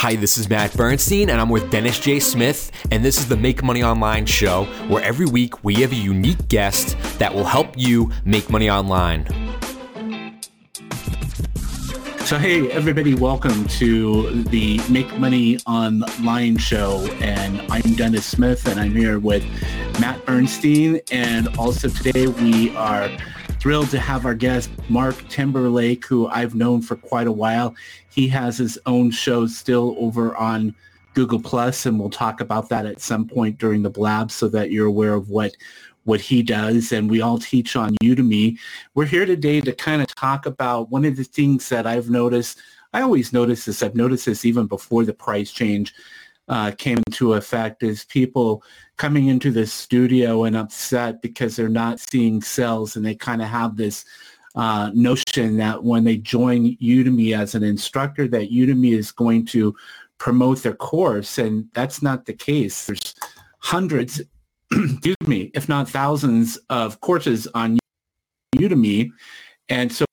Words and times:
Hi, 0.00 0.14
this 0.14 0.38
is 0.38 0.48
Matt 0.48 0.76
Bernstein, 0.76 1.28
and 1.28 1.40
I'm 1.40 1.48
with 1.48 1.72
Dennis 1.72 1.98
J. 1.98 2.20
Smith, 2.20 2.70
and 2.92 3.04
this 3.04 3.18
is 3.18 3.26
the 3.26 3.36
Make 3.36 3.64
Money 3.64 3.82
Online 3.82 4.26
show, 4.26 4.66
where 4.86 5.02
every 5.02 5.26
week 5.26 5.64
we 5.64 5.74
have 5.74 5.90
a 5.90 5.96
unique 5.96 6.46
guest 6.46 6.96
that 7.18 7.34
will 7.34 7.42
help 7.42 7.76
you 7.76 8.12
make 8.24 8.48
money 8.48 8.70
online. 8.70 9.26
So, 12.20 12.38
hey, 12.38 12.70
everybody, 12.70 13.14
welcome 13.14 13.66
to 13.66 14.44
the 14.44 14.80
Make 14.88 15.18
Money 15.18 15.58
Online 15.66 16.58
show. 16.58 17.04
And 17.20 17.60
I'm 17.68 17.94
Dennis 17.94 18.24
Smith, 18.24 18.68
and 18.68 18.78
I'm 18.78 18.94
here 18.94 19.18
with 19.18 19.44
Matt 19.98 20.24
Bernstein. 20.24 21.00
And 21.10 21.48
also 21.58 21.88
today 21.88 22.28
we 22.28 22.76
are 22.76 23.10
thrilled 23.60 23.90
to 23.90 23.98
have 23.98 24.24
our 24.24 24.34
guest, 24.34 24.70
Mark 24.88 25.16
Timberlake, 25.28 26.06
who 26.06 26.28
I've 26.28 26.54
known 26.54 26.80
for 26.80 26.94
quite 26.94 27.26
a 27.26 27.32
while. 27.32 27.74
He 28.08 28.28
has 28.28 28.56
his 28.56 28.78
own 28.86 29.10
show 29.10 29.46
still 29.46 29.96
over 29.98 30.36
on 30.36 30.74
Google 31.14 31.40
Plus, 31.40 31.84
and 31.84 31.98
we'll 31.98 32.10
talk 32.10 32.40
about 32.40 32.68
that 32.68 32.86
at 32.86 33.00
some 33.00 33.26
point 33.26 33.58
during 33.58 33.82
the 33.82 33.90
blab 33.90 34.30
so 34.30 34.46
that 34.48 34.70
you're 34.70 34.86
aware 34.86 35.14
of 35.14 35.30
what 35.30 35.56
what 36.04 36.20
he 36.22 36.42
does 36.42 36.90
and 36.92 37.10
we 37.10 37.20
all 37.20 37.38
teach 37.38 37.76
on 37.76 37.94
Udemy. 38.02 38.56
We're 38.94 39.04
here 39.04 39.26
today 39.26 39.60
to 39.60 39.74
kind 39.74 40.00
of 40.00 40.08
talk 40.14 40.46
about 40.46 40.90
one 40.90 41.04
of 41.04 41.16
the 41.16 41.24
things 41.24 41.68
that 41.68 41.86
I've 41.86 42.08
noticed. 42.08 42.58
I 42.94 43.02
always 43.02 43.34
notice 43.34 43.66
this. 43.66 43.82
I've 43.82 43.94
noticed 43.94 44.24
this 44.24 44.46
even 44.46 44.66
before 44.66 45.04
the 45.04 45.12
price 45.12 45.50
change 45.50 45.92
uh, 46.48 46.72
came 46.72 46.98
into 47.06 47.34
effect 47.34 47.82
is 47.82 48.04
people 48.04 48.62
coming 48.96 49.28
into 49.28 49.50
the 49.50 49.66
studio 49.66 50.44
and 50.44 50.56
upset 50.56 51.20
because 51.22 51.56
they're 51.56 51.68
not 51.68 52.00
seeing 52.00 52.40
sales 52.40 52.96
and 52.96 53.04
they 53.04 53.14
kind 53.14 53.42
of 53.42 53.48
have 53.48 53.76
this 53.76 54.04
uh, 54.54 54.90
notion 54.94 55.56
that 55.56 55.82
when 55.84 56.04
they 56.04 56.16
join 56.16 56.76
Udemy 56.78 57.36
as 57.36 57.54
an 57.54 57.62
instructor 57.62 58.26
that 58.28 58.50
Udemy 58.50 58.92
is 58.92 59.12
going 59.12 59.46
to 59.46 59.74
promote 60.18 60.62
their 60.62 60.74
course 60.74 61.38
and 61.38 61.68
that's 61.74 62.02
not 62.02 62.24
the 62.24 62.32
case. 62.32 62.86
There's 62.86 63.14
hundreds, 63.60 64.20
excuse 64.72 65.16
me, 65.26 65.50
if 65.54 65.68
not 65.68 65.88
thousands 65.88 66.56
of 66.70 67.00
courses 67.00 67.46
on 67.54 67.78
Udemy 68.56 69.10
and 69.68 69.92
so 69.92 70.06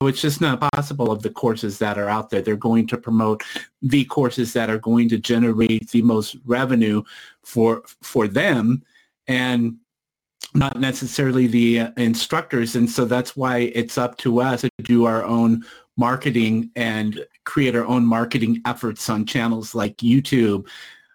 so 0.00 0.06
it's 0.06 0.22
just 0.22 0.40
not 0.40 0.60
possible 0.72 1.12
of 1.12 1.22
the 1.22 1.30
courses 1.30 1.78
that 1.78 1.98
are 1.98 2.08
out 2.08 2.30
there. 2.30 2.40
They're 2.40 2.56
going 2.56 2.86
to 2.86 2.96
promote 2.96 3.42
the 3.82 4.04
courses 4.06 4.54
that 4.54 4.70
are 4.70 4.78
going 4.78 5.10
to 5.10 5.18
generate 5.18 5.90
the 5.90 6.00
most 6.00 6.36
revenue 6.46 7.02
for 7.42 7.82
for 8.00 8.26
them 8.26 8.82
and 9.28 9.76
not 10.54 10.80
necessarily 10.80 11.46
the 11.46 11.80
uh, 11.80 11.90
instructors. 11.98 12.74
And 12.74 12.88
so 12.88 13.04
that's 13.04 13.36
why 13.36 13.70
it's 13.74 13.98
up 13.98 14.16
to 14.18 14.40
us 14.40 14.62
to 14.62 14.70
do 14.82 15.04
our 15.04 15.22
own 15.22 15.64
marketing 15.96 16.70
and 16.76 17.24
create 17.44 17.76
our 17.76 17.84
own 17.84 18.06
marketing 18.06 18.62
efforts 18.64 19.08
on 19.10 19.26
channels 19.26 19.74
like 19.74 19.98
YouTube, 19.98 20.66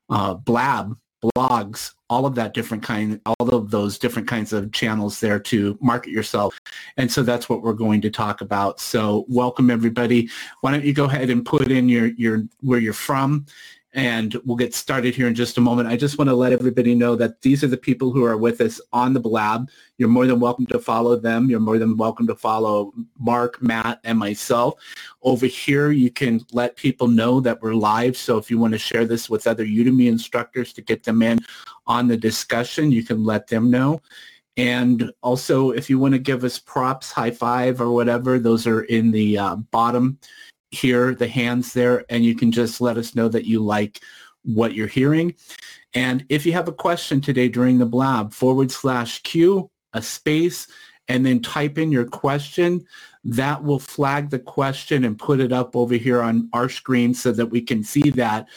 uh, 0.09 0.35
Blab, 0.35 0.95
blogs, 1.23 1.94
all 2.09 2.25
of 2.25 2.35
that 2.35 2.53
different 2.53 2.83
kind, 2.83 3.19
all 3.25 3.49
of 3.49 3.71
those 3.71 3.97
different 3.97 4.27
kinds 4.27 4.53
of 4.53 4.71
channels 4.71 5.19
there 5.19 5.39
to 5.39 5.77
market 5.81 6.11
yourself. 6.11 6.59
And 6.97 7.11
so 7.11 7.23
that's 7.23 7.49
what 7.49 7.61
we're 7.61 7.73
going 7.73 8.01
to 8.01 8.09
talk 8.09 8.41
about. 8.41 8.79
So 8.79 9.25
welcome 9.27 9.69
everybody. 9.69 10.29
Why 10.61 10.71
don't 10.71 10.85
you 10.85 10.93
go 10.93 11.05
ahead 11.05 11.29
and 11.29 11.45
put 11.45 11.71
in 11.71 11.89
your, 11.89 12.07
your 12.07 12.43
where 12.61 12.79
you're 12.79 12.93
from 12.93 13.45
and 13.95 14.35
we'll 14.43 14.57
get 14.57 14.75
started 14.75 15.15
here 15.15 15.27
in 15.27 15.33
just 15.33 15.57
a 15.57 15.61
moment. 15.61 15.87
I 15.87 15.95
just 15.95 16.17
want 16.17 16.29
to 16.29 16.35
let 16.35 16.51
everybody 16.51 16.93
know 16.93 17.15
that 17.15 17.41
these 17.41 17.63
are 17.63 17.67
the 17.67 17.77
people 17.77 18.11
who 18.11 18.25
are 18.25 18.35
with 18.35 18.59
us 18.59 18.81
on 18.91 19.13
the 19.13 19.21
Blab. 19.21 19.69
You're 19.97 20.09
more 20.09 20.27
than 20.27 20.41
welcome 20.41 20.65
to 20.67 20.79
follow 20.79 21.15
them. 21.15 21.49
You're 21.49 21.61
more 21.61 21.79
than 21.79 21.95
welcome 21.95 22.27
to 22.27 22.35
follow 22.35 22.91
Mark, 23.17 23.61
Matt, 23.61 24.01
and 24.03 24.19
myself. 24.19 24.81
Over 25.23 25.45
here, 25.45 25.91
you 25.91 26.11
can 26.11 26.45
let 26.51 26.75
people 26.75 27.07
know 27.07 27.39
that 27.39 27.61
we're 27.61 27.73
live. 27.73 28.17
So 28.17 28.37
if 28.37 28.51
you 28.51 28.59
want 28.59 28.73
to 28.73 28.79
share 28.79 29.05
this 29.05 29.29
with 29.29 29.47
other 29.47 29.65
Udemy 29.65 30.07
instructors 30.07 30.73
to 30.73 30.81
get 30.81 31.03
them 31.03 31.21
in 31.21 31.39
on 31.87 32.09
the 32.09 32.17
discussion, 32.17 32.91
you 32.91 33.03
can 33.03 33.23
let 33.23 33.47
them 33.47 33.71
know. 33.71 34.01
And 34.57 35.09
also, 35.21 35.71
if 35.71 35.89
you 35.89 35.99
want 35.99 36.13
to 36.15 36.19
give 36.19 36.43
us 36.43 36.59
props, 36.59 37.13
high 37.13 37.31
five, 37.31 37.79
or 37.79 37.91
whatever, 37.91 38.39
those 38.39 38.67
are 38.67 38.81
in 38.83 39.11
the 39.11 39.37
uh, 39.37 39.55
bottom 39.55 40.17
hear 40.75 41.15
the 41.15 41.27
hands 41.27 41.73
there 41.73 42.05
and 42.09 42.23
you 42.23 42.35
can 42.35 42.51
just 42.51 42.81
let 42.81 42.97
us 42.97 43.15
know 43.15 43.27
that 43.29 43.45
you 43.45 43.63
like 43.63 44.01
what 44.43 44.73
you're 44.73 44.87
hearing. 44.87 45.35
And 45.93 46.25
if 46.29 46.45
you 46.45 46.53
have 46.53 46.67
a 46.67 46.73
question 46.73 47.21
today 47.21 47.47
during 47.47 47.77
the 47.77 47.85
blab, 47.85 48.33
forward 48.33 48.71
slash 48.71 49.23
Q, 49.23 49.69
a 49.93 50.01
space, 50.01 50.67
and 51.07 51.25
then 51.25 51.41
type 51.41 51.77
in 51.77 51.91
your 51.91 52.05
question. 52.05 52.85
That 53.23 53.63
will 53.63 53.79
flag 53.79 54.29
the 54.29 54.39
question 54.39 55.03
and 55.03 55.17
put 55.17 55.39
it 55.39 55.51
up 55.51 55.75
over 55.75 55.95
here 55.95 56.21
on 56.21 56.49
our 56.53 56.69
screen 56.69 57.13
so 57.13 57.31
that 57.33 57.47
we 57.47 57.61
can 57.61 57.83
see 57.83 58.09
that. 58.11 58.47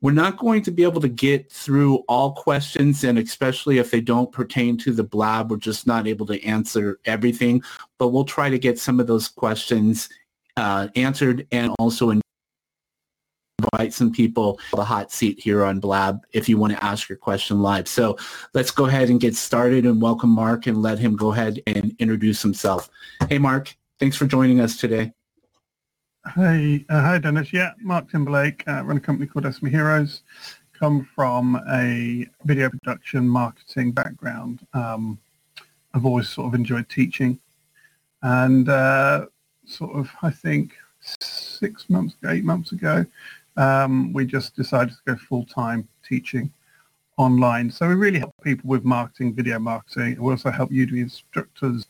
We're 0.00 0.12
not 0.12 0.36
going 0.36 0.62
to 0.62 0.72
be 0.72 0.82
able 0.82 1.00
to 1.00 1.08
get 1.08 1.50
through 1.50 1.98
all 2.08 2.32
questions, 2.32 3.04
and 3.04 3.18
especially 3.18 3.78
if 3.78 3.92
they 3.92 4.00
don't 4.00 4.32
pertain 4.32 4.76
to 4.78 4.92
the 4.92 5.04
blab, 5.04 5.50
we're 5.50 5.58
just 5.58 5.86
not 5.86 6.08
able 6.08 6.26
to 6.26 6.44
answer 6.44 6.98
everything. 7.04 7.62
But 7.98 8.08
we'll 8.08 8.24
try 8.24 8.50
to 8.50 8.58
get 8.58 8.80
some 8.80 8.98
of 8.98 9.06
those 9.06 9.28
questions 9.28 10.08
uh, 10.56 10.88
answered 10.96 11.46
and 11.52 11.72
also 11.78 12.12
invite 13.62 13.92
some 13.92 14.12
people 14.12 14.58
to 14.70 14.76
the 14.76 14.84
hot 14.84 15.12
seat 15.12 15.38
here 15.38 15.64
on 15.64 15.80
Blab 15.80 16.24
if 16.32 16.48
you 16.48 16.58
want 16.58 16.72
to 16.72 16.84
ask 16.84 17.08
your 17.08 17.18
question 17.18 17.60
live. 17.60 17.88
So 17.88 18.16
let's 18.54 18.70
go 18.70 18.86
ahead 18.86 19.08
and 19.10 19.20
get 19.20 19.34
started 19.34 19.86
and 19.86 20.00
welcome 20.00 20.30
Mark 20.30 20.66
and 20.66 20.82
let 20.82 20.98
him 20.98 21.16
go 21.16 21.32
ahead 21.32 21.60
and 21.66 21.94
introduce 21.98 22.42
himself. 22.42 22.90
Hey, 23.28 23.38
Mark, 23.38 23.74
thanks 23.98 24.16
for 24.16 24.26
joining 24.26 24.60
us 24.60 24.76
today. 24.76 25.12
Hey, 26.36 26.84
uh, 26.88 27.00
hi 27.00 27.18
Dennis. 27.18 27.52
Yeah, 27.52 27.72
Mark 27.80 28.08
Timberlake, 28.10 28.62
uh, 28.68 28.84
run 28.84 28.96
a 28.96 29.00
company 29.00 29.26
called 29.26 29.44
SME 29.44 29.70
Heroes. 29.70 30.22
Come 30.72 31.08
from 31.16 31.60
a 31.68 32.26
video 32.44 32.70
production 32.70 33.28
marketing 33.28 33.90
background. 33.90 34.64
Um, 34.72 35.18
I've 35.94 36.06
always 36.06 36.28
sort 36.28 36.46
of 36.46 36.54
enjoyed 36.54 36.88
teaching, 36.88 37.40
and 38.22 38.68
uh, 38.68 39.26
sort 39.72 39.96
of, 39.96 40.10
I 40.22 40.30
think, 40.30 40.74
six 41.00 41.88
months, 41.88 42.14
eight 42.28 42.44
months 42.44 42.72
ago, 42.72 43.04
um, 43.56 44.12
we 44.12 44.24
just 44.26 44.54
decided 44.56 44.90
to 44.90 45.14
go 45.14 45.16
full-time 45.16 45.88
teaching 46.06 46.52
online. 47.16 47.70
So 47.70 47.88
we 47.88 47.94
really 47.94 48.18
help 48.18 48.34
people 48.42 48.68
with 48.68 48.84
marketing, 48.84 49.34
video 49.34 49.58
marketing. 49.58 50.20
We 50.20 50.30
also 50.30 50.50
help 50.50 50.70
Udemy 50.70 51.00
instructors. 51.00 51.86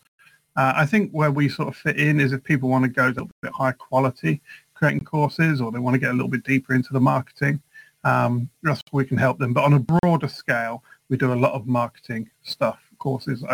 Uh, 0.56 0.72
I 0.76 0.86
think 0.86 1.10
where 1.12 1.30
we 1.30 1.48
sort 1.48 1.68
of 1.68 1.76
fit 1.76 1.98
in 1.98 2.20
is 2.20 2.32
if 2.32 2.42
people 2.44 2.68
want 2.68 2.84
to 2.84 2.90
go 2.90 3.06
a 3.06 3.08
little 3.08 3.30
bit 3.40 3.52
higher 3.52 3.72
quality 3.72 4.40
creating 4.74 5.04
courses 5.04 5.60
or 5.60 5.70
they 5.70 5.78
want 5.78 5.94
to 5.94 6.00
get 6.00 6.10
a 6.10 6.12
little 6.12 6.28
bit 6.28 6.42
deeper 6.44 6.74
into 6.74 6.92
the 6.92 7.00
marketing, 7.00 7.62
um, 8.04 8.50
that's 8.62 8.82
where 8.90 9.04
we 9.04 9.08
can 9.08 9.16
help 9.16 9.38
them. 9.38 9.52
But 9.52 9.64
on 9.64 9.74
a 9.74 9.78
broader 9.78 10.28
scale, 10.28 10.82
we 11.08 11.16
do 11.16 11.32
a 11.32 11.34
lot 11.34 11.52
of 11.52 11.66
marketing 11.66 12.28
stuff, 12.42 12.80
courses, 12.98 13.44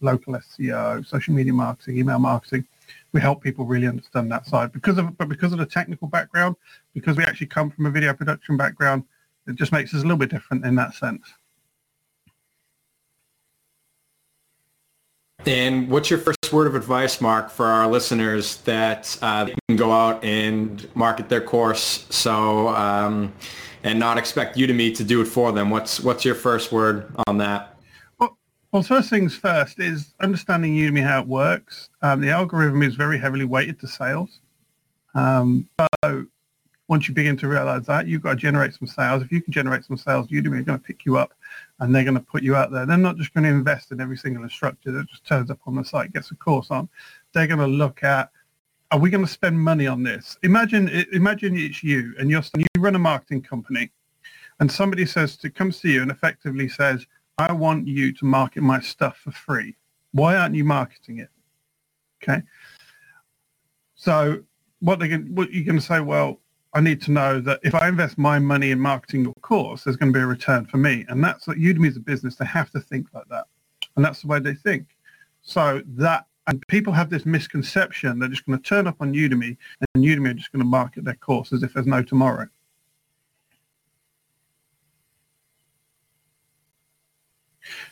local 0.00 0.34
SEO, 0.34 1.06
social 1.06 1.34
media 1.34 1.52
marketing, 1.52 1.98
email 1.98 2.18
marketing 2.18 2.66
we 3.12 3.20
help 3.20 3.42
people 3.42 3.64
really 3.64 3.86
understand 3.86 4.30
that 4.32 4.46
side. 4.46 4.72
Because 4.72 4.98
of 4.98 5.16
but 5.18 5.28
because 5.28 5.52
of 5.52 5.58
the 5.58 5.66
technical 5.66 6.08
background 6.08 6.56
because 6.94 7.16
we 7.16 7.24
actually 7.24 7.46
come 7.46 7.70
from 7.70 7.86
a 7.86 7.90
video 7.90 8.12
production 8.14 8.56
background 8.56 9.04
it 9.48 9.54
just 9.54 9.72
makes 9.72 9.94
us 9.94 10.00
a 10.00 10.02
little 10.02 10.18
bit 10.18 10.30
different 10.30 10.64
in 10.64 10.74
that 10.76 10.94
sense. 10.94 11.22
And 15.46 15.88
what's 15.88 16.10
your 16.10 16.18
first 16.18 16.52
word 16.52 16.66
of 16.66 16.74
advice 16.74 17.20
mark 17.20 17.48
for 17.48 17.64
our 17.64 17.86
listeners 17.86 18.56
that 18.58 19.16
uh, 19.22 19.46
can 19.46 19.76
go 19.76 19.90
out 19.90 20.22
and 20.22 20.86
market 20.94 21.30
their 21.30 21.40
course 21.40 22.06
so 22.10 22.68
um, 22.68 23.32
and 23.82 23.98
not 23.98 24.18
expect 24.18 24.58
udemy 24.58 24.94
to 24.96 25.04
do 25.04 25.22
it 25.22 25.26
for 25.26 25.50
them? 25.52 25.70
What's 25.70 26.00
what's 26.00 26.24
your 26.24 26.34
first 26.34 26.70
word 26.70 27.10
on 27.26 27.38
that 27.38 27.77
well, 28.72 28.82
first 28.82 29.08
things 29.08 29.34
first 29.34 29.80
is 29.80 30.14
understanding 30.20 30.74
Udemy 30.74 31.02
how 31.02 31.20
it 31.22 31.26
works. 31.26 31.88
Um, 32.02 32.20
the 32.20 32.30
algorithm 32.30 32.82
is 32.82 32.94
very 32.94 33.18
heavily 33.18 33.44
weighted 33.44 33.80
to 33.80 33.88
sales. 33.88 34.40
Um, 35.14 35.68
so 36.04 36.26
once 36.88 37.08
you 37.08 37.14
begin 37.14 37.36
to 37.38 37.48
realize 37.48 37.86
that, 37.86 38.06
you've 38.06 38.22
got 38.22 38.30
to 38.30 38.36
generate 38.36 38.74
some 38.74 38.86
sales. 38.86 39.22
If 39.22 39.32
you 39.32 39.40
can 39.40 39.52
generate 39.52 39.84
some 39.84 39.96
sales, 39.96 40.28
Udemy 40.28 40.60
are 40.60 40.62
going 40.62 40.78
to 40.78 40.84
pick 40.84 41.06
you 41.06 41.16
up 41.16 41.32
and 41.80 41.94
they're 41.94 42.04
going 42.04 42.14
to 42.14 42.20
put 42.20 42.42
you 42.42 42.56
out 42.56 42.70
there. 42.70 42.84
They're 42.84 42.98
not 42.98 43.16
just 43.16 43.32
going 43.32 43.44
to 43.44 43.50
invest 43.50 43.90
in 43.90 44.00
every 44.00 44.18
single 44.18 44.42
instructor 44.42 44.92
that 44.92 45.08
just 45.08 45.24
turns 45.24 45.50
up 45.50 45.60
on 45.66 45.74
the 45.74 45.84
site, 45.84 46.12
gets 46.12 46.30
a 46.30 46.34
course 46.34 46.70
on. 46.70 46.88
They're 47.32 47.46
going 47.46 47.60
to 47.60 47.66
look 47.66 48.02
at, 48.04 48.30
are 48.90 48.98
we 48.98 49.10
going 49.10 49.24
to 49.24 49.30
spend 49.30 49.58
money 49.60 49.86
on 49.86 50.02
this? 50.02 50.38
Imagine, 50.42 50.88
imagine 51.12 51.56
it's 51.56 51.82
you 51.82 52.14
and 52.18 52.30
you're, 52.30 52.42
you 52.56 52.66
run 52.78 52.94
a 52.94 52.98
marketing 52.98 53.42
company 53.42 53.90
and 54.60 54.70
somebody 54.70 55.06
says 55.06 55.36
to 55.38 55.50
comes 55.50 55.80
to 55.80 55.88
you 55.88 56.02
and 56.02 56.10
effectively 56.10 56.68
says, 56.68 57.06
I 57.38 57.52
want 57.52 57.86
you 57.86 58.12
to 58.12 58.24
market 58.24 58.62
my 58.62 58.80
stuff 58.80 59.18
for 59.18 59.30
free. 59.30 59.76
Why 60.12 60.36
aren't 60.36 60.54
you 60.54 60.64
marketing 60.64 61.18
it? 61.18 61.30
Okay. 62.22 62.42
So 63.94 64.42
what 64.80 64.98
they 64.98 65.08
can, 65.08 65.34
what 65.34 65.52
you're 65.52 65.64
going 65.64 65.78
to 65.78 65.84
say, 65.84 66.00
well, 66.00 66.40
I 66.74 66.80
need 66.80 67.00
to 67.02 67.12
know 67.12 67.40
that 67.40 67.60
if 67.62 67.74
I 67.74 67.88
invest 67.88 68.18
my 68.18 68.38
money 68.38 68.70
in 68.70 68.80
marketing 68.80 69.24
your 69.24 69.34
course, 69.40 69.84
there's 69.84 69.96
going 69.96 70.12
to 70.12 70.16
be 70.16 70.22
a 70.22 70.26
return 70.26 70.66
for 70.66 70.76
me. 70.76 71.04
And 71.08 71.22
that's 71.22 71.46
what 71.46 71.56
Udemy 71.56 71.88
is 71.88 71.96
a 71.96 72.00
business. 72.00 72.36
They 72.36 72.44
have 72.44 72.70
to 72.72 72.80
think 72.80 73.06
like 73.14 73.28
that. 73.30 73.46
And 73.96 74.04
that's 74.04 74.22
the 74.22 74.28
way 74.28 74.38
they 74.38 74.54
think. 74.54 74.86
So 75.42 75.82
that, 75.86 76.26
and 76.46 76.66
people 76.68 76.92
have 76.92 77.10
this 77.10 77.26
misconception 77.26 78.18
they're 78.18 78.28
just 78.28 78.46
going 78.46 78.58
to 78.58 78.64
turn 78.64 78.86
up 78.86 78.96
on 79.00 79.12
Udemy 79.12 79.56
and 79.94 80.04
Udemy 80.04 80.30
are 80.30 80.34
just 80.34 80.52
going 80.52 80.60
to 80.60 80.68
market 80.68 81.04
their 81.04 81.14
course 81.14 81.52
as 81.52 81.62
if 81.62 81.74
there's 81.74 81.86
no 81.86 82.02
tomorrow. 82.02 82.48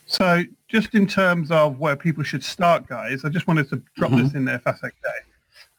So 0.07 0.43
just 0.69 0.95
in 0.95 1.05
terms 1.05 1.51
of 1.51 1.79
where 1.79 1.97
people 1.97 2.23
should 2.23 2.43
start, 2.43 2.87
guys, 2.87 3.25
I 3.25 3.29
just 3.29 3.45
wanted 3.45 3.69
to 3.69 3.83
drop 3.95 4.11
mm-hmm. 4.11 4.23
this 4.23 4.33
in 4.33 4.45
there 4.45 4.55
if 4.55 4.63
that's 4.63 4.83
okay. 4.83 4.95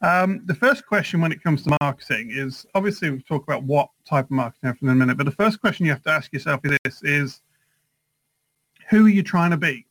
Um, 0.02 0.42
the 0.44 0.54
first 0.54 0.86
question 0.86 1.20
when 1.20 1.32
it 1.32 1.42
comes 1.42 1.64
to 1.64 1.76
marketing 1.80 2.28
is 2.30 2.66
obviously 2.74 3.10
we'll 3.10 3.20
talk 3.22 3.42
about 3.42 3.64
what 3.64 3.88
type 4.08 4.26
of 4.26 4.30
marketing 4.30 4.76
in 4.82 4.88
a 4.90 4.94
minute, 4.94 5.16
but 5.16 5.24
the 5.24 5.32
first 5.32 5.60
question 5.60 5.86
you 5.86 5.92
have 5.92 6.02
to 6.02 6.10
ask 6.10 6.32
yourself 6.32 6.60
is 6.64 6.76
this 6.84 7.02
is 7.02 7.40
who 8.90 9.06
are 9.06 9.10
you 9.10 9.22
trying 9.22 9.50
to 9.50 9.56
be? 9.56 9.86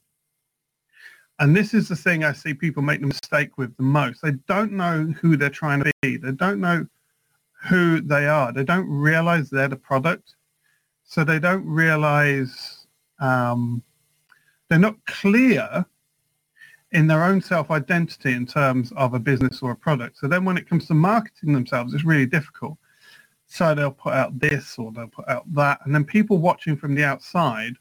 And 1.40 1.54
this 1.54 1.74
is 1.74 1.88
the 1.88 1.96
thing 1.96 2.24
I 2.24 2.32
see 2.32 2.54
people 2.54 2.82
make 2.82 3.00
the 3.00 3.06
mistake 3.08 3.58
with 3.58 3.76
the 3.76 3.82
most. 3.82 4.22
They 4.22 4.32
don't 4.48 4.72
know 4.72 5.12
who 5.20 5.36
they're 5.36 5.50
trying 5.50 5.82
to 5.82 5.92
be. 6.00 6.16
They 6.16 6.32
don't 6.32 6.60
know 6.60 6.86
who 7.68 8.00
they 8.00 8.26
are. 8.26 8.52
They 8.52 8.64
don't 8.64 8.88
realize 8.88 9.50
they're 9.50 9.68
the 9.68 9.76
product. 9.76 10.36
So 11.04 11.22
they 11.24 11.38
don't 11.38 11.64
realize 11.66 12.86
um, 13.20 13.82
they're 14.68 14.78
not 14.78 14.96
clear 15.06 15.84
in 16.92 17.06
their 17.06 17.24
own 17.24 17.40
self-identity 17.40 18.32
in 18.32 18.46
terms 18.46 18.92
of 18.96 19.14
a 19.14 19.18
business 19.18 19.60
or 19.62 19.72
a 19.72 19.76
product. 19.76 20.16
So 20.18 20.26
then 20.26 20.44
when 20.44 20.56
it 20.56 20.68
comes 20.68 20.86
to 20.86 20.94
marketing 20.94 21.52
themselves, 21.52 21.92
it's 21.92 22.04
really 22.04 22.26
difficult. 22.26 22.78
So 23.46 23.74
they'll 23.74 23.90
put 23.90 24.14
out 24.14 24.38
this 24.38 24.78
or 24.78 24.92
they'll 24.92 25.08
put 25.08 25.28
out 25.28 25.52
that. 25.54 25.80
And 25.84 25.94
then 25.94 26.04
people 26.04 26.38
watching 26.38 26.76
from 26.76 26.94
the 26.94 27.04
outside, 27.04 27.74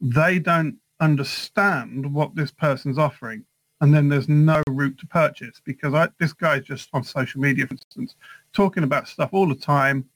they 0.00 0.38
don't 0.38 0.76
understand 1.00 2.12
what 2.12 2.34
this 2.34 2.50
person's 2.50 2.98
offering 2.98 3.44
and 3.80 3.94
then 3.94 4.08
there's 4.08 4.28
no 4.28 4.62
route 4.70 4.98
to 4.98 5.06
purchase 5.06 5.60
because 5.64 5.94
I, 5.94 6.08
this 6.18 6.32
guy's 6.32 6.64
just 6.64 6.88
on 6.92 7.04
social 7.04 7.40
media, 7.40 7.66
for 7.66 7.74
instance, 7.74 8.14
talking 8.52 8.84
about 8.84 9.08
stuff 9.08 9.30
all 9.32 9.46
the 9.46 9.54
time. 9.54 10.08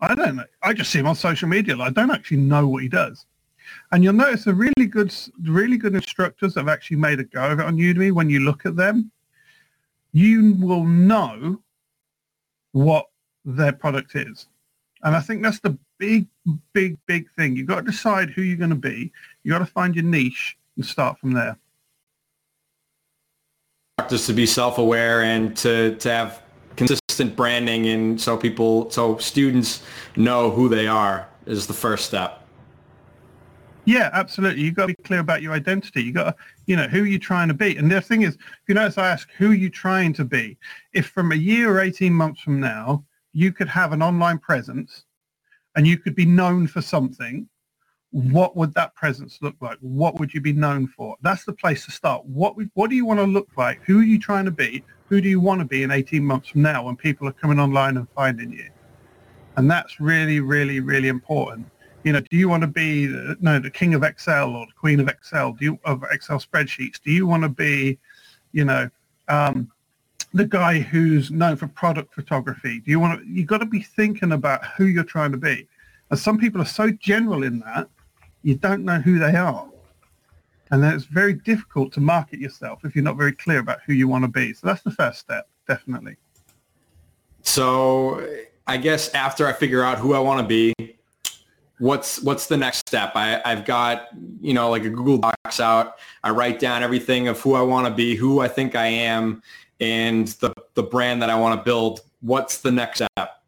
I 0.00 0.14
don't 0.14 0.36
know. 0.36 0.44
I 0.62 0.72
just 0.72 0.90
see 0.90 0.98
him 0.98 1.06
on 1.06 1.14
social 1.14 1.48
media. 1.48 1.76
I 1.78 1.90
don't 1.90 2.10
actually 2.10 2.38
know 2.38 2.66
what 2.66 2.82
he 2.82 2.88
does. 2.88 3.26
And 3.90 4.02
you'll 4.02 4.12
notice 4.12 4.44
the 4.44 4.54
really 4.54 4.86
good, 4.88 5.14
really 5.42 5.76
good 5.76 5.94
instructors 5.94 6.54
have 6.54 6.68
actually 6.68 6.96
made 6.96 7.20
a 7.20 7.24
go 7.24 7.50
of 7.50 7.60
it 7.60 7.66
on 7.66 7.76
Udemy. 7.76 8.12
When 8.12 8.30
you 8.30 8.40
look 8.40 8.66
at 8.66 8.76
them, 8.76 9.10
you 10.12 10.54
will 10.60 10.84
know 10.84 11.60
what 12.72 13.06
their 13.44 13.72
product 13.72 14.14
is. 14.14 14.46
And 15.02 15.16
I 15.16 15.20
think 15.20 15.42
that's 15.42 15.60
the 15.60 15.76
big, 15.98 16.26
big, 16.72 16.96
big 17.06 17.30
thing. 17.32 17.56
You've 17.56 17.66
got 17.66 17.84
to 17.84 17.90
decide 17.90 18.30
who 18.30 18.42
you're 18.42 18.56
going 18.56 18.70
to 18.70 18.76
be. 18.76 19.12
You've 19.42 19.52
got 19.52 19.58
to 19.58 19.66
find 19.66 19.94
your 19.94 20.04
niche 20.04 20.56
and 20.76 20.86
start 20.86 21.18
from 21.18 21.32
there. 21.32 21.56
Just 24.08 24.26
to 24.26 24.32
be 24.32 24.46
self-aware 24.46 25.22
and 25.22 25.56
to, 25.58 25.96
to 25.96 26.10
have 26.10 26.42
consistent 26.76 27.36
branding 27.36 27.86
and 27.88 28.20
so 28.20 28.36
people, 28.36 28.90
so 28.90 29.18
students 29.18 29.82
know 30.16 30.50
who 30.50 30.68
they 30.68 30.86
are 30.86 31.28
is 31.46 31.66
the 31.66 31.74
first 31.74 32.06
step. 32.06 32.41
Yeah, 33.84 34.10
absolutely. 34.12 34.62
You've 34.62 34.74
got 34.74 34.86
to 34.86 34.94
be 34.94 35.02
clear 35.02 35.20
about 35.20 35.42
your 35.42 35.52
identity. 35.52 36.04
You 36.04 36.12
got 36.12 36.24
to, 36.24 36.44
you 36.66 36.76
know, 36.76 36.86
who 36.86 37.02
are 37.02 37.06
you 37.06 37.18
trying 37.18 37.48
to 37.48 37.54
be? 37.54 37.76
And 37.76 37.90
the 37.90 38.00
thing 38.00 38.22
is, 38.22 38.34
if 38.34 38.68
you 38.68 38.74
notice 38.74 38.96
I 38.96 39.08
ask, 39.08 39.28
who 39.36 39.50
are 39.50 39.54
you 39.54 39.70
trying 39.70 40.12
to 40.14 40.24
be? 40.24 40.56
If 40.92 41.06
from 41.06 41.32
a 41.32 41.36
year 41.36 41.70
or 41.70 41.80
18 41.80 42.12
months 42.12 42.40
from 42.40 42.60
now, 42.60 43.04
you 43.32 43.52
could 43.52 43.68
have 43.68 43.92
an 43.92 44.02
online 44.02 44.38
presence 44.38 45.04
and 45.74 45.86
you 45.86 45.98
could 45.98 46.14
be 46.14 46.26
known 46.26 46.66
for 46.68 46.80
something, 46.80 47.48
what 48.10 48.56
would 48.56 48.74
that 48.74 48.94
presence 48.94 49.38
look 49.40 49.56
like? 49.60 49.78
What 49.80 50.20
would 50.20 50.32
you 50.34 50.40
be 50.40 50.52
known 50.52 50.86
for? 50.86 51.16
That's 51.22 51.44
the 51.44 51.54
place 51.54 51.86
to 51.86 51.90
start. 51.90 52.24
What 52.26 52.54
what 52.74 52.90
do 52.90 52.96
you 52.96 53.06
want 53.06 53.20
to 53.20 53.26
look 53.26 53.48
like? 53.56 53.80
Who 53.84 54.00
are 54.00 54.04
you 54.04 54.18
trying 54.18 54.44
to 54.44 54.50
be? 54.50 54.84
Who 55.06 55.20
do 55.22 55.28
you 55.28 55.40
want 55.40 55.60
to 55.60 55.64
be 55.64 55.82
in 55.82 55.90
18 55.90 56.22
months 56.22 56.50
from 56.50 56.62
now 56.62 56.84
when 56.84 56.96
people 56.96 57.26
are 57.26 57.32
coming 57.32 57.58
online 57.58 57.96
and 57.96 58.06
finding 58.14 58.52
you? 58.52 58.68
And 59.56 59.70
that's 59.70 59.98
really, 59.98 60.40
really, 60.40 60.80
really 60.80 61.08
important. 61.08 61.71
You 62.04 62.12
know, 62.12 62.20
do 62.20 62.36
you 62.36 62.48
want 62.48 62.62
to 62.62 62.66
be 62.66 63.06
no 63.40 63.58
the 63.60 63.70
king 63.70 63.94
of 63.94 64.02
Excel 64.02 64.50
or 64.56 64.66
the 64.66 64.72
queen 64.72 64.98
of 64.98 65.08
Excel? 65.08 65.52
Do 65.52 65.64
you 65.64 65.78
of 65.84 66.02
Excel 66.10 66.38
spreadsheets? 66.38 67.00
Do 67.00 67.12
you 67.12 67.26
want 67.26 67.44
to 67.44 67.48
be, 67.48 67.98
you 68.52 68.64
know, 68.64 68.90
um, 69.28 69.70
the 70.34 70.44
guy 70.44 70.80
who's 70.80 71.30
known 71.30 71.56
for 71.56 71.68
product 71.68 72.12
photography? 72.14 72.80
Do 72.80 72.90
you 72.90 72.98
want 72.98 73.20
to, 73.20 73.26
you've 73.28 73.46
got 73.46 73.58
to 73.58 73.66
be 73.66 73.82
thinking 73.82 74.32
about 74.32 74.64
who 74.76 74.86
you're 74.86 75.04
trying 75.04 75.30
to 75.32 75.38
be. 75.38 75.68
And 76.10 76.18
some 76.18 76.38
people 76.38 76.60
are 76.60 76.66
so 76.66 76.90
general 76.90 77.44
in 77.44 77.60
that, 77.60 77.88
you 78.42 78.56
don't 78.56 78.84
know 78.84 78.98
who 78.98 79.18
they 79.18 79.36
are. 79.36 79.68
And 80.70 80.82
then 80.82 80.94
it's 80.94 81.04
very 81.04 81.34
difficult 81.34 81.92
to 81.92 82.00
market 82.00 82.40
yourself 82.40 82.84
if 82.84 82.96
you're 82.96 83.04
not 83.04 83.16
very 83.16 83.32
clear 83.32 83.58
about 83.60 83.80
who 83.86 83.92
you 83.92 84.08
want 84.08 84.24
to 84.24 84.28
be. 84.28 84.54
So 84.54 84.66
that's 84.66 84.82
the 84.82 84.90
first 84.90 85.20
step, 85.20 85.46
definitely. 85.68 86.16
So 87.42 88.26
I 88.66 88.78
guess 88.78 89.12
after 89.14 89.46
I 89.46 89.52
figure 89.52 89.82
out 89.84 89.98
who 89.98 90.14
I 90.14 90.18
want 90.18 90.40
to 90.40 90.46
be, 90.46 90.74
what's 91.82 92.22
what's 92.22 92.46
the 92.46 92.56
next 92.56 92.78
step? 92.86 93.10
I, 93.16 93.42
I've 93.44 93.64
got, 93.64 94.08
you 94.40 94.54
know, 94.54 94.70
like 94.70 94.84
a 94.84 94.88
Google 94.88 95.18
Docs 95.18 95.58
out. 95.58 95.96
I 96.22 96.30
write 96.30 96.60
down 96.60 96.84
everything 96.84 97.26
of 97.26 97.40
who 97.40 97.54
I 97.54 97.60
want 97.60 97.88
to 97.88 97.92
be, 97.92 98.14
who 98.14 98.38
I 98.38 98.46
think 98.46 98.76
I 98.76 98.86
am, 98.86 99.42
and 99.80 100.28
the, 100.28 100.54
the 100.74 100.84
brand 100.84 101.20
that 101.22 101.28
I 101.28 101.38
want 101.38 101.58
to 101.58 101.64
build, 101.64 102.02
what's 102.20 102.58
the 102.58 102.70
next 102.70 103.02
step? 103.16 103.42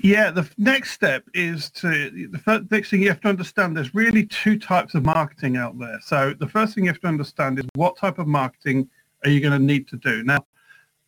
Yeah, 0.00 0.30
the 0.30 0.48
next 0.56 0.92
step 0.92 1.24
is 1.34 1.70
to 1.72 2.28
the 2.30 2.38
first, 2.38 2.70
next 2.70 2.88
thing 2.88 3.02
you 3.02 3.10
have 3.10 3.20
to 3.20 3.28
understand. 3.28 3.76
There's 3.76 3.94
really 3.94 4.24
two 4.24 4.58
types 4.58 4.94
of 4.94 5.04
marketing 5.04 5.58
out 5.58 5.78
there. 5.78 5.98
So 6.02 6.32
the 6.32 6.48
first 6.48 6.74
thing 6.74 6.84
you 6.84 6.90
have 6.90 7.00
to 7.00 7.08
understand 7.08 7.58
is 7.58 7.66
what 7.74 7.98
type 7.98 8.18
of 8.18 8.26
marketing 8.26 8.88
are 9.24 9.30
you 9.30 9.40
going 9.40 9.52
to 9.52 9.58
need 9.58 9.86
to 9.88 9.96
do. 9.96 10.22
Now, 10.22 10.38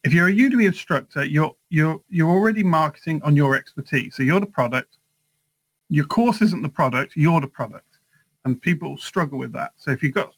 if 0.05 0.13
you're 0.13 0.29
a 0.29 0.33
Udemy 0.33 0.67
instructor, 0.67 1.25
you're 1.25 1.55
you're 1.69 2.01
you're 2.09 2.31
already 2.31 2.63
marketing 2.63 3.21
on 3.23 3.37
your 3.37 3.55
expertise. 3.55 4.15
So 4.17 4.23
you're 4.23 4.41
the 4.41 4.47
product. 4.47 4.99
Your 5.89 6.07
course 6.07 6.41
isn't 6.41 6.63
the 6.63 6.69
product. 6.69 7.13
You're 7.17 7.41
the 7.41 7.49
product, 7.49 7.99
and 8.45 8.61
people 8.61 8.97
struggle 8.97 9.39
with 9.39 9.53
that. 9.53 9.73
So 9.77 9.91
if 9.91 10.03
you've 10.03 10.15
got 10.15 10.33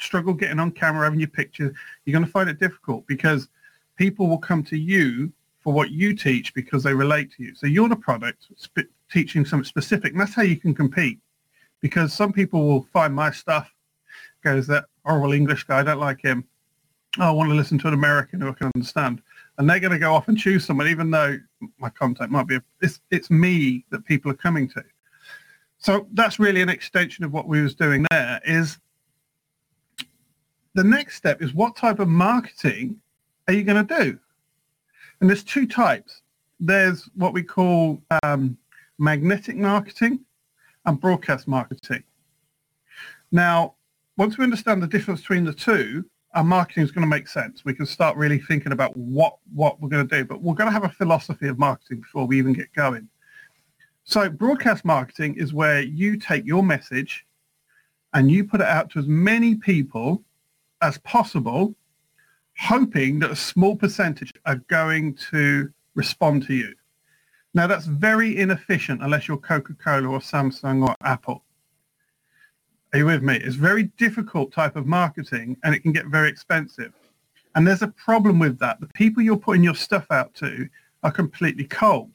struggle 0.00 0.34
getting 0.34 0.58
on 0.58 0.72
camera, 0.72 1.04
having 1.04 1.20
your 1.20 1.28
picture, 1.28 1.72
you're 2.04 2.12
going 2.12 2.24
to 2.24 2.30
find 2.30 2.50
it 2.50 2.58
difficult 2.58 3.06
because 3.06 3.48
people 3.96 4.26
will 4.26 4.38
come 4.38 4.62
to 4.64 4.76
you 4.76 5.32
for 5.60 5.72
what 5.72 5.90
you 5.90 6.14
teach 6.14 6.52
because 6.52 6.82
they 6.82 6.92
relate 6.92 7.32
to 7.36 7.42
you. 7.44 7.54
So 7.54 7.66
you're 7.66 7.88
the 7.88 7.96
product 7.96 8.48
sp- 8.58 8.90
teaching 9.10 9.44
something 9.44 9.64
specific, 9.64 10.12
and 10.12 10.20
that's 10.20 10.34
how 10.34 10.42
you 10.42 10.56
can 10.56 10.74
compete. 10.74 11.20
Because 11.80 12.12
some 12.12 12.32
people 12.32 12.66
will 12.66 12.86
find 12.92 13.14
my 13.14 13.30
stuff, 13.30 13.70
goes 14.42 14.66
that 14.66 14.86
horrible 15.04 15.32
English 15.32 15.64
guy, 15.64 15.80
I 15.80 15.82
don't 15.82 16.00
like 16.00 16.20
him. 16.20 16.44
Oh, 17.18 17.28
I 17.28 17.30
want 17.30 17.50
to 17.50 17.54
listen 17.54 17.78
to 17.78 17.88
an 17.88 17.94
American 17.94 18.40
who 18.40 18.48
I 18.48 18.52
can 18.52 18.70
understand. 18.74 19.22
And 19.56 19.70
they're 19.70 19.80
going 19.80 19.92
to 19.92 19.98
go 19.98 20.12
off 20.12 20.28
and 20.28 20.36
choose 20.36 20.64
someone, 20.64 20.88
even 20.88 21.10
though 21.10 21.38
my 21.78 21.88
content 21.88 22.30
might 22.30 22.48
be, 22.48 22.56
a, 22.56 22.62
it's, 22.80 23.00
it's 23.10 23.30
me 23.30 23.84
that 23.90 24.04
people 24.04 24.30
are 24.30 24.36
coming 24.36 24.68
to. 24.70 24.82
So 25.78 26.08
that's 26.14 26.38
really 26.38 26.60
an 26.60 26.68
extension 26.68 27.24
of 27.24 27.32
what 27.32 27.46
we 27.46 27.62
was 27.62 27.74
doing 27.74 28.04
there 28.10 28.40
is 28.44 28.78
the 30.74 30.82
next 30.82 31.16
step 31.16 31.40
is 31.40 31.54
what 31.54 31.76
type 31.76 32.00
of 32.00 32.08
marketing 32.08 33.00
are 33.46 33.54
you 33.54 33.62
going 33.62 33.86
to 33.86 34.02
do? 34.02 34.18
And 35.20 35.30
there's 35.30 35.44
two 35.44 35.66
types. 35.66 36.22
There's 36.58 37.08
what 37.14 37.32
we 37.32 37.42
call 37.42 38.02
um, 38.22 38.56
magnetic 38.98 39.56
marketing 39.56 40.20
and 40.84 41.00
broadcast 41.00 41.46
marketing. 41.46 42.02
Now, 43.30 43.74
once 44.16 44.36
we 44.36 44.44
understand 44.44 44.82
the 44.82 44.86
difference 44.86 45.20
between 45.20 45.44
the 45.44 45.52
two, 45.52 46.04
our 46.34 46.44
marketing 46.44 46.82
is 46.82 46.90
going 46.90 47.02
to 47.04 47.08
make 47.08 47.28
sense. 47.28 47.64
We 47.64 47.74
can 47.74 47.86
start 47.86 48.16
really 48.16 48.38
thinking 48.38 48.72
about 48.72 48.96
what, 48.96 49.38
what 49.54 49.80
we're 49.80 49.88
going 49.88 50.06
to 50.06 50.16
do, 50.16 50.24
but 50.24 50.42
we're 50.42 50.54
going 50.54 50.68
to 50.68 50.72
have 50.72 50.84
a 50.84 50.88
philosophy 50.88 51.48
of 51.48 51.58
marketing 51.58 52.00
before 52.00 52.26
we 52.26 52.38
even 52.38 52.52
get 52.52 52.72
going. 52.74 53.08
So 54.04 54.28
broadcast 54.28 54.84
marketing 54.84 55.36
is 55.36 55.54
where 55.54 55.80
you 55.80 56.18
take 56.18 56.44
your 56.44 56.62
message 56.62 57.24
and 58.12 58.30
you 58.30 58.44
put 58.44 58.60
it 58.60 58.66
out 58.66 58.90
to 58.90 58.98
as 58.98 59.06
many 59.06 59.54
people 59.54 60.22
as 60.82 60.98
possible, 60.98 61.74
hoping 62.58 63.20
that 63.20 63.30
a 63.30 63.36
small 63.36 63.76
percentage 63.76 64.32
are 64.44 64.56
going 64.68 65.14
to 65.30 65.72
respond 65.94 66.46
to 66.48 66.54
you. 66.54 66.74
Now 67.54 67.68
that's 67.68 67.86
very 67.86 68.36
inefficient 68.36 69.02
unless 69.02 69.28
you're 69.28 69.36
Coca-Cola 69.38 70.08
or 70.08 70.18
Samsung 70.18 70.86
or 70.86 70.94
Apple. 71.02 71.44
Are 72.94 72.98
you 72.98 73.06
with 73.06 73.24
me? 73.24 73.34
It's 73.42 73.56
very 73.56 73.84
difficult 73.98 74.52
type 74.52 74.76
of 74.76 74.86
marketing 74.86 75.56
and 75.64 75.74
it 75.74 75.80
can 75.80 75.90
get 75.90 76.06
very 76.06 76.28
expensive. 76.28 76.92
And 77.56 77.66
there's 77.66 77.82
a 77.82 77.88
problem 77.88 78.38
with 78.38 78.56
that. 78.60 78.78
The 78.80 78.86
people 78.86 79.20
you're 79.20 79.36
putting 79.36 79.64
your 79.64 79.74
stuff 79.74 80.06
out 80.12 80.32
to 80.34 80.68
are 81.02 81.10
completely 81.10 81.64
cold. 81.64 82.12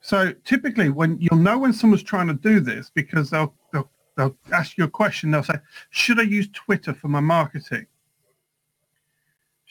So 0.00 0.32
typically 0.44 0.90
when 0.90 1.18
you'll 1.20 1.40
know 1.40 1.58
when 1.58 1.72
someone's 1.72 2.04
trying 2.04 2.28
to 2.28 2.34
do 2.34 2.60
this 2.60 2.92
because 2.94 3.30
they'll, 3.30 3.52
they'll 3.72 3.90
they'll 4.16 4.36
ask 4.52 4.78
you 4.78 4.84
a 4.84 4.88
question. 4.88 5.32
They'll 5.32 5.42
say, 5.42 5.58
should 5.90 6.20
I 6.20 6.22
use 6.22 6.48
Twitter 6.52 6.94
for 6.94 7.08
my 7.08 7.20
marketing? 7.20 7.86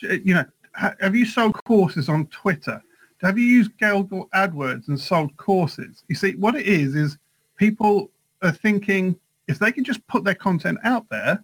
Eh, 0.04 0.20
you 0.26 0.34
know, 0.34 0.46
have 0.74 1.16
you 1.16 1.26
sold 1.26 1.64
courses 1.64 2.10
on 2.10 2.28
Twitter? 2.28 2.84
Have 3.22 3.38
you 3.38 3.46
used 3.46 3.78
Google 3.78 4.28
AdWords 4.36 4.90
and 4.90 5.00
sold 5.00 5.38
courses? 5.38 6.04
You 6.10 6.16
see, 6.16 6.36
what 6.36 6.56
it 6.56 6.66
is, 6.66 6.94
is 6.94 7.18
people 7.58 8.12
are 8.42 8.52
thinking 8.52 9.16
if 9.52 9.60
they 9.60 9.72
can 9.72 9.84
just 9.84 10.06
put 10.08 10.24
their 10.24 10.36
content 10.36 10.78
out 10.84 11.06
there, 11.10 11.44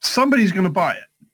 somebody's 0.00 0.52
going 0.52 0.64
to 0.64 0.70
buy 0.70 0.92
it. 0.92 1.26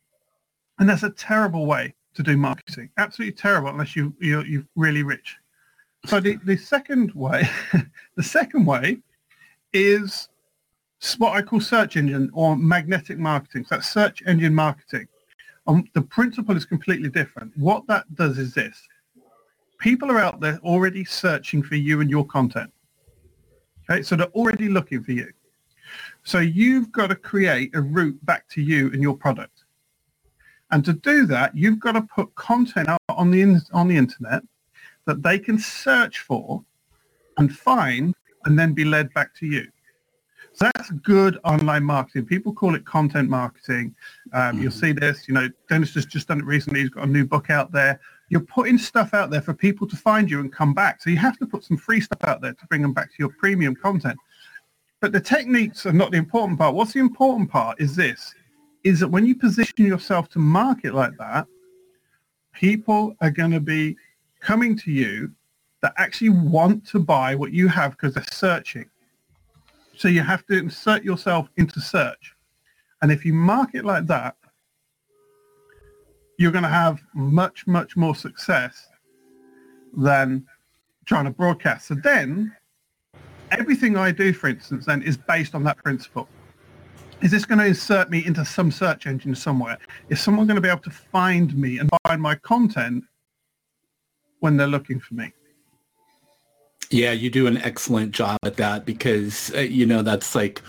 And 0.78 0.88
that's 0.88 1.02
a 1.02 1.10
terrible 1.10 1.66
way 1.66 1.94
to 2.14 2.22
do 2.22 2.36
marketing. 2.36 2.90
Absolutely 2.98 3.34
terrible 3.34 3.68
unless 3.68 3.94
you, 3.94 4.14
you're, 4.20 4.44
you're 4.46 4.66
really 4.76 5.02
rich. 5.02 5.36
So 6.06 6.18
the, 6.20 6.38
the 6.44 6.56
second 6.56 7.12
way, 7.14 7.48
the 8.16 8.22
second 8.22 8.66
way 8.66 8.98
is 9.72 10.28
what 11.18 11.36
I 11.36 11.42
call 11.42 11.60
search 11.60 11.96
engine 11.96 12.30
or 12.32 12.56
magnetic 12.56 13.18
marketing. 13.18 13.64
So 13.64 13.76
that's 13.76 13.88
search 13.88 14.22
engine 14.26 14.54
marketing. 14.54 15.06
Um, 15.66 15.84
the 15.94 16.02
principle 16.02 16.56
is 16.56 16.64
completely 16.64 17.08
different. 17.08 17.56
What 17.56 17.86
that 17.86 18.12
does 18.14 18.38
is 18.38 18.54
this. 18.54 18.82
People 19.78 20.10
are 20.10 20.18
out 20.18 20.40
there 20.40 20.58
already 20.64 21.04
searching 21.04 21.62
for 21.62 21.76
you 21.76 22.00
and 22.00 22.10
your 22.10 22.26
content. 22.26 22.72
Okay, 23.88 24.02
so 24.02 24.16
they're 24.16 24.26
already 24.28 24.68
looking 24.68 25.02
for 25.02 25.12
you. 25.12 25.32
So 26.24 26.38
you've 26.38 26.92
got 26.92 27.08
to 27.08 27.16
create 27.16 27.74
a 27.74 27.80
route 27.80 28.24
back 28.24 28.48
to 28.50 28.62
you 28.62 28.90
and 28.92 29.02
your 29.02 29.16
product. 29.16 29.64
And 30.70 30.84
to 30.84 30.92
do 30.92 31.26
that, 31.26 31.56
you've 31.56 31.80
got 31.80 31.92
to 31.92 32.02
put 32.02 32.34
content 32.34 32.88
out 32.88 33.00
on 33.08 33.30
the, 33.30 33.60
on 33.72 33.88
the 33.88 33.96
internet 33.96 34.42
that 35.06 35.22
they 35.22 35.38
can 35.38 35.58
search 35.58 36.20
for 36.20 36.64
and 37.36 37.54
find 37.54 38.14
and 38.44 38.58
then 38.58 38.72
be 38.72 38.84
led 38.84 39.12
back 39.14 39.34
to 39.36 39.46
you. 39.46 39.66
So 40.54 40.70
that's 40.74 40.90
good 40.90 41.38
online 41.44 41.84
marketing. 41.84 42.26
People 42.26 42.52
call 42.52 42.74
it 42.74 42.84
content 42.84 43.28
marketing. 43.28 43.94
Um, 44.32 44.58
mm 44.58 44.62
You'll 44.62 44.72
see 44.72 44.92
this, 44.92 45.26
you 45.26 45.34
know, 45.34 45.48
Dennis 45.68 45.94
has 45.94 46.06
just 46.06 46.28
done 46.28 46.40
it 46.40 46.44
recently. 46.44 46.80
He's 46.80 46.90
got 46.90 47.04
a 47.04 47.10
new 47.10 47.24
book 47.24 47.50
out 47.50 47.72
there. 47.72 48.00
You're 48.28 48.40
putting 48.40 48.78
stuff 48.78 49.14
out 49.14 49.30
there 49.30 49.42
for 49.42 49.54
people 49.54 49.86
to 49.88 49.96
find 49.96 50.30
you 50.30 50.40
and 50.40 50.52
come 50.52 50.74
back. 50.74 51.02
So 51.02 51.10
you 51.10 51.16
have 51.16 51.38
to 51.38 51.46
put 51.46 51.64
some 51.64 51.76
free 51.76 52.00
stuff 52.00 52.22
out 52.24 52.40
there 52.40 52.52
to 52.52 52.66
bring 52.66 52.82
them 52.82 52.92
back 52.92 53.08
to 53.08 53.16
your 53.18 53.30
premium 53.30 53.74
content. 53.74 54.18
But 55.02 55.10
the 55.10 55.20
techniques 55.20 55.84
are 55.84 55.92
not 55.92 56.12
the 56.12 56.16
important 56.16 56.60
part. 56.60 56.76
What's 56.76 56.92
the 56.92 57.00
important 57.00 57.50
part 57.50 57.80
is 57.80 57.96
this, 57.96 58.32
is 58.84 59.00
that 59.00 59.08
when 59.08 59.26
you 59.26 59.34
position 59.34 59.84
yourself 59.84 60.28
to 60.30 60.38
market 60.38 60.94
like 60.94 61.18
that, 61.18 61.48
people 62.52 63.16
are 63.20 63.32
going 63.32 63.50
to 63.50 63.58
be 63.58 63.96
coming 64.38 64.78
to 64.78 64.92
you 64.92 65.32
that 65.80 65.92
actually 65.96 66.28
want 66.28 66.86
to 66.86 67.00
buy 67.00 67.34
what 67.34 67.52
you 67.52 67.66
have 67.66 67.90
because 67.92 68.14
they're 68.14 68.24
searching. 68.30 68.88
So 69.96 70.06
you 70.06 70.22
have 70.22 70.46
to 70.46 70.56
insert 70.56 71.02
yourself 71.02 71.48
into 71.56 71.80
search. 71.80 72.36
And 73.02 73.10
if 73.10 73.24
you 73.24 73.32
market 73.32 73.84
like 73.84 74.06
that, 74.06 74.36
you're 76.38 76.52
going 76.52 76.62
to 76.62 76.68
have 76.70 77.02
much, 77.12 77.66
much 77.66 77.96
more 77.96 78.14
success 78.14 78.86
than 79.96 80.46
trying 81.06 81.24
to 81.24 81.32
broadcast. 81.32 81.88
So 81.88 81.96
then 81.96 82.54
everything 83.52 83.96
I 83.96 84.10
do, 84.10 84.32
for 84.32 84.48
instance, 84.48 84.86
then 84.86 85.02
is 85.02 85.16
based 85.16 85.54
on 85.54 85.62
that 85.64 85.78
principle. 85.78 86.28
Is 87.20 87.30
this 87.30 87.44
going 87.44 87.58
to 87.58 87.66
insert 87.66 88.10
me 88.10 88.24
into 88.26 88.44
some 88.44 88.72
search 88.72 89.06
engine 89.06 89.34
somewhere? 89.34 89.78
Is 90.08 90.20
someone 90.20 90.46
going 90.46 90.56
to 90.56 90.60
be 90.60 90.68
able 90.68 90.82
to 90.82 90.90
find 90.90 91.56
me 91.56 91.78
and 91.78 91.88
find 92.04 92.20
my 92.20 92.34
content 92.34 93.04
when 94.40 94.56
they're 94.56 94.66
looking 94.66 94.98
for 94.98 95.14
me? 95.14 95.32
Yeah, 96.90 97.12
you 97.12 97.30
do 97.30 97.46
an 97.46 97.58
excellent 97.58 98.12
job 98.12 98.38
at 98.44 98.56
that 98.56 98.84
because, 98.84 99.54
uh, 99.54 99.60
you 99.60 99.86
know, 99.86 100.02
that's 100.02 100.34
like 100.34 100.60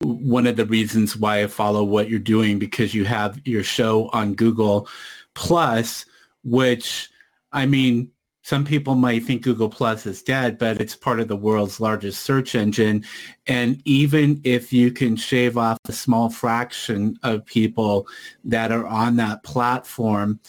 one 0.00 0.46
of 0.46 0.56
the 0.56 0.66
reasons 0.66 1.16
why 1.16 1.42
I 1.42 1.46
follow 1.46 1.84
what 1.84 2.08
you're 2.08 2.18
doing 2.18 2.58
because 2.58 2.94
you 2.94 3.04
have 3.04 3.40
your 3.44 3.62
show 3.62 4.08
on 4.12 4.34
Google 4.34 4.88
Plus, 5.34 6.06
which, 6.42 7.10
I 7.52 7.66
mean, 7.66 8.10
some 8.42 8.64
people 8.64 8.96
might 8.96 9.24
think 9.24 9.42
Google 9.42 9.68
Plus 9.68 10.04
is 10.04 10.22
dead, 10.22 10.58
but 10.58 10.80
it's 10.80 10.96
part 10.96 11.20
of 11.20 11.28
the 11.28 11.36
world's 11.36 11.80
largest 11.80 12.22
search 12.22 12.56
engine. 12.56 13.04
And 13.46 13.80
even 13.84 14.40
if 14.42 14.72
you 14.72 14.90
can 14.90 15.14
shave 15.14 15.56
off 15.56 15.78
a 15.88 15.92
small 15.92 16.28
fraction 16.28 17.16
of 17.22 17.46
people 17.46 18.08
that 18.44 18.72
are 18.72 18.86
on 18.86 19.16
that 19.16 19.44
platform 19.44 20.40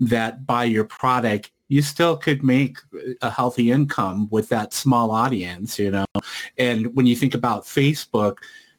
that 0.00 0.46
buy 0.46 0.64
your 0.64 0.84
product, 0.84 1.50
you 1.68 1.82
still 1.82 2.16
could 2.16 2.42
make 2.42 2.78
a 3.20 3.28
healthy 3.30 3.70
income 3.70 4.28
with 4.30 4.48
that 4.48 4.72
small 4.72 5.10
audience, 5.10 5.78
you 5.78 5.90
know. 5.90 6.06
And 6.56 6.94
when 6.94 7.06
you 7.06 7.16
think 7.16 7.34
about 7.34 7.64
Facebook 7.64 8.38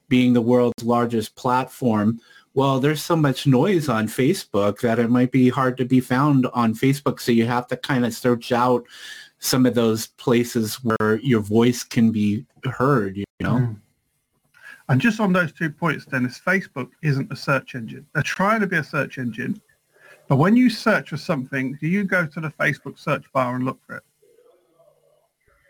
being 0.09 0.33
the 0.33 0.41
world's 0.41 0.83
largest 0.83 1.35
platform, 1.35 2.19
well, 2.57 2.79
there's 2.79 3.03
so 3.03 3.15
much 3.15 3.45
noise 3.45 3.87
on 3.87 4.07
Facebook 4.07 4.79
that 4.79 4.97
it 4.97 5.11
might 5.11 5.31
be 5.31 5.47
hard 5.47 5.77
to 5.77 5.85
be 5.85 5.99
found 5.99 6.47
on 6.53 6.73
Facebook. 6.73 7.19
So 7.19 7.31
you 7.31 7.45
have 7.45 7.67
to 7.67 7.77
kind 7.77 8.03
of 8.03 8.15
search 8.15 8.51
out 8.51 8.83
some 9.37 9.67
of 9.67 9.75
those 9.75 10.07
places 10.07 10.79
where 10.83 11.17
your 11.17 11.41
voice 11.41 11.83
can 11.83 12.11
be 12.11 12.47
heard, 12.63 13.15
you 13.15 13.25
know. 13.41 13.57
Mm. 13.59 13.79
And 14.89 14.99
just 14.99 15.19
on 15.19 15.33
those 15.33 15.53
two 15.53 15.69
points, 15.69 16.05
Dennis, 16.05 16.41
Facebook 16.43 16.89
isn't 17.03 17.31
a 17.31 17.35
search 17.35 17.75
engine. 17.75 18.07
They're 18.15 18.23
trying 18.23 18.61
to 18.61 18.67
be 18.67 18.77
a 18.77 18.83
search 18.83 19.19
engine, 19.19 19.61
but 20.27 20.37
when 20.37 20.55
you 20.55 20.71
search 20.71 21.09
for 21.09 21.17
something, 21.17 21.77
do 21.79 21.87
you 21.87 22.05
go 22.05 22.25
to 22.25 22.39
the 22.39 22.49
Facebook 22.59 22.97
search 22.97 23.31
bar 23.33 23.55
and 23.55 23.65
look 23.65 23.77
for 23.85 23.97
it? 23.97 24.03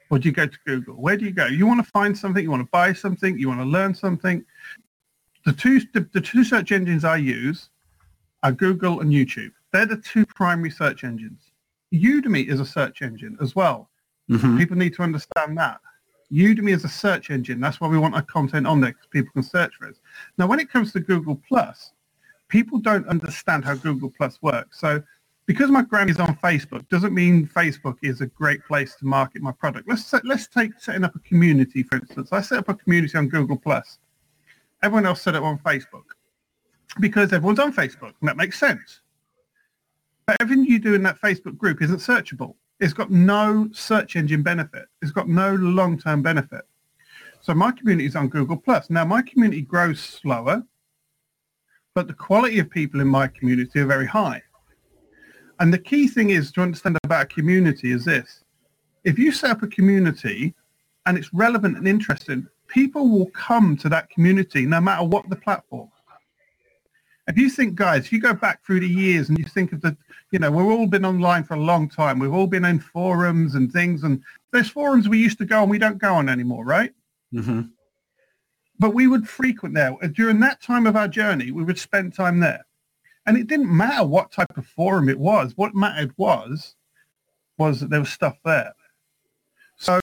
Or 0.10 0.20
do 0.20 0.30
you 0.30 0.34
go 0.34 0.46
to 0.46 0.58
Google? 0.66 0.96
Where 0.96 1.18
do 1.18 1.26
you 1.26 1.32
go? 1.32 1.48
You 1.48 1.68
want 1.68 1.86
to 1.86 1.92
find 1.92 2.18
something, 2.18 2.42
you 2.42 2.50
want 2.50 2.64
to 2.64 2.70
buy 2.72 2.94
something, 2.94 3.38
you 3.38 3.50
want 3.50 3.60
to 3.60 3.66
learn 3.66 3.94
something. 3.94 4.46
The 5.48 5.54
two, 5.54 5.80
the, 5.94 6.06
the 6.12 6.20
two 6.20 6.44
search 6.44 6.74
engines 6.74 7.06
I 7.06 7.16
use 7.16 7.70
are 8.44 8.52
Google 8.52 9.00
and 9.00 9.14
YouTube. 9.14 9.54
They're 9.72 9.86
the 9.86 9.96
two 9.96 10.26
primary 10.26 10.70
search 10.70 11.06
engines. 11.06 11.54
Udemy 11.94 12.50
is 12.50 12.60
a 12.60 12.66
search 12.66 13.02
engine 13.02 13.38
as 13.40 13.56
well. 13.56 13.90
Mm-hmm. 14.30 14.58
People 14.58 14.76
need 14.76 14.94
to 14.96 15.04
understand 15.04 15.58
that. 15.58 15.80
Udemy 16.34 16.72
is 16.74 16.84
a 16.84 16.90
search 16.90 17.30
engine. 17.30 17.62
That's 17.62 17.80
why 17.80 17.88
we 17.88 17.98
want 17.98 18.14
our 18.14 18.24
content 18.24 18.68
on 18.68 18.82
there 18.82 18.90
because 18.90 19.08
people 19.08 19.32
can 19.32 19.42
search 19.42 19.74
for 19.80 19.88
us. 19.88 20.02
Now, 20.38 20.48
when 20.48 20.60
it 20.60 20.70
comes 20.70 20.92
to 20.92 21.00
Google 21.00 21.42
Plus, 21.48 21.94
people 22.50 22.80
don't 22.80 23.08
understand 23.08 23.64
how 23.64 23.76
Google 23.76 24.12
Plus 24.18 24.42
works. 24.42 24.82
So 24.82 25.02
because 25.46 25.72
my 25.72 25.80
is 25.80 26.20
on 26.20 26.36
Facebook 26.44 26.90
doesn't 26.90 27.14
mean 27.14 27.48
Facebook 27.48 27.96
is 28.02 28.20
a 28.20 28.28
great 28.28 28.66
place 28.66 28.96
to 28.96 29.06
market 29.06 29.42
my 29.42 29.54
product. 29.54 29.88
Let's 29.88 30.14
let's 30.26 30.50
take 30.50 30.74
setting 30.78 31.06
up 31.06 31.16
a 31.16 31.20
community, 31.20 31.84
for 31.84 32.00
instance. 32.00 32.34
I 32.34 32.42
set 32.42 32.60
up 32.60 32.68
a 32.68 32.74
community 32.74 33.18
on 33.18 33.30
Google 33.30 33.56
Plus. 33.56 33.98
Everyone 34.88 35.06
else 35.06 35.22
set 35.22 35.36
it 35.36 35.44
on 35.44 35.60
Facebook 35.60 36.06
because 37.00 37.34
everyone's 37.34 37.60
on 37.60 37.74
Facebook, 37.74 38.14
and 38.20 38.30
that 38.30 38.38
makes 38.38 38.58
sense. 38.60 39.02
But 40.26 40.38
everything 40.40 40.66
you 40.66 40.80
do 40.80 40.94
in 40.94 41.04
that 41.04 41.20
Facebook 41.22 41.58
group 41.58 41.82
isn't 41.82 42.00
searchable. 42.00 42.56
It's 42.80 42.94
got 42.94 43.12
no 43.12 43.70
search 43.74 44.16
engine 44.16 44.44
benefit. 44.44 44.86
It's 45.02 45.12
got 45.12 45.28
no 45.28 45.56
long-term 45.56 46.22
benefit. 46.22 46.62
So 47.42 47.54
my 47.54 47.72
community 47.72 48.08
is 48.08 48.16
on 48.16 48.30
Google 48.30 48.58
Plus. 48.58 48.90
Now 48.90 49.06
my 49.06 49.22
community 49.22 49.62
grows 49.62 50.00
slower 50.00 50.64
but 51.98 52.06
the 52.06 52.14
quality 52.14 52.60
of 52.60 52.70
people 52.70 53.02
in 53.02 53.08
my 53.08 53.28
community 53.28 53.80
are 53.80 53.88
very 53.88 54.06
high. 54.06 54.40
And 55.60 55.74
the 55.74 55.80
key 55.80 56.08
thing 56.08 56.30
is 56.30 56.52
to 56.52 56.62
understand 56.62 56.96
about 57.04 57.24
a 57.24 57.26
community 57.26 57.92
is 57.92 58.06
this. 58.06 58.44
If 59.04 59.18
you 59.18 59.32
set 59.32 59.50
up 59.50 59.64
a 59.64 59.68
community 59.68 60.54
and 61.08 61.18
it's 61.18 61.34
relevant 61.34 61.76
and 61.76 61.88
interesting, 61.88 62.46
people 62.68 63.10
will 63.10 63.30
come 63.32 63.78
to 63.78 63.90
that 63.90 64.10
community 64.10 64.66
no 64.66 64.82
matter 64.82 65.04
what 65.06 65.30
the 65.30 65.36
platform. 65.36 65.90
If 67.28 67.38
you 67.38 67.50
think, 67.50 67.76
guys, 67.76 68.06
if 68.06 68.14
you 68.14 68.22
go 68.22 68.34
back 68.34 68.66
through 68.66 68.80
the 68.80 68.88
years 68.88 69.28
and 69.28 69.38
you 69.38 69.46
think 69.46 69.74
of 69.74 69.82
the, 69.82 69.98
you 70.32 70.40
know, 70.40 70.50
we've 70.50 70.66
all 70.66 70.88
been 70.88 71.04
online 71.04 71.44
for 71.44 71.56
a 71.56 71.60
long 71.60 71.90
time. 71.90 72.20
We've 72.20 72.34
all 72.34 72.48
been 72.48 72.64
in 72.64 72.80
forums 72.80 73.56
and 73.56 73.72
things. 73.72 74.04
And 74.04 74.24
there's 74.54 74.70
forums 74.70 75.10
we 75.10 75.18
used 75.18 75.38
to 75.40 75.46
go 75.46 75.62
on 75.64 75.70
we 75.70 75.78
don't 75.78 75.98
go 75.98 76.14
on 76.14 76.30
anymore, 76.30 76.64
right? 76.64 76.94
Mm-hmm 77.34 77.62
but 78.80 78.94
we 78.94 79.08
would 79.08 79.28
frequent 79.28 79.76
there. 79.76 79.96
During 80.14 80.40
that 80.42 80.62
time 80.62 80.86
of 80.86 80.96
our 80.96 81.08
journey, 81.08 81.52
we 81.52 81.64
would 81.64 81.80
spend 81.80 82.14
time 82.14 82.40
there. 82.40 82.66
And 83.26 83.38
it 83.38 83.48
didn't 83.48 83.76
matter 83.76 84.06
what 84.06 84.32
type 84.32 84.58
of 84.58 84.66
forum 84.66 85.10
it 85.10 85.20
was. 85.20 85.54
What 85.56 85.76
mattered 85.76 86.14
was, 86.18 86.76
was 87.58 87.80
that 87.80 87.90
there 87.90 88.00
was 88.00 88.10
stuff 88.10 88.38
there. 88.46 88.74
So 89.78 90.00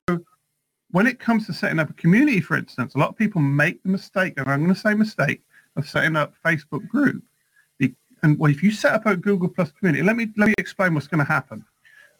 when 0.95 1.07
it 1.07 1.19
comes 1.19 1.45
to 1.45 1.51
setting 1.51 1.77
up 1.77 1.89
a 1.89 1.93
community, 1.93 2.39
for 2.39 2.55
instance, 2.55 2.95
a 2.95 2.97
lot 2.97 3.09
of 3.09 3.17
people 3.17 3.41
make 3.41 3.83
the 3.83 3.89
mistake, 3.89 4.33
and 4.37 4.47
I'm 4.47 4.63
going 4.63 4.73
to 4.73 4.79
say 4.79 4.93
mistake, 4.93 5.41
of 5.75 5.89
setting 5.89 6.15
up 6.15 6.33
Facebook 6.45 6.87
group. 6.87 7.21
And 8.23 8.39
well, 8.39 8.49
if 8.49 8.63
you 8.63 8.71
set 8.71 8.93
up 8.93 9.05
a 9.05 9.15
Google 9.15 9.49
Plus 9.49 9.71
community, 9.73 10.01
let 10.01 10.15
me 10.15 10.29
let 10.37 10.47
me 10.47 10.53
explain 10.57 10.93
what's 10.93 11.05
going 11.05 11.19
to 11.19 11.31
happen. 11.31 11.65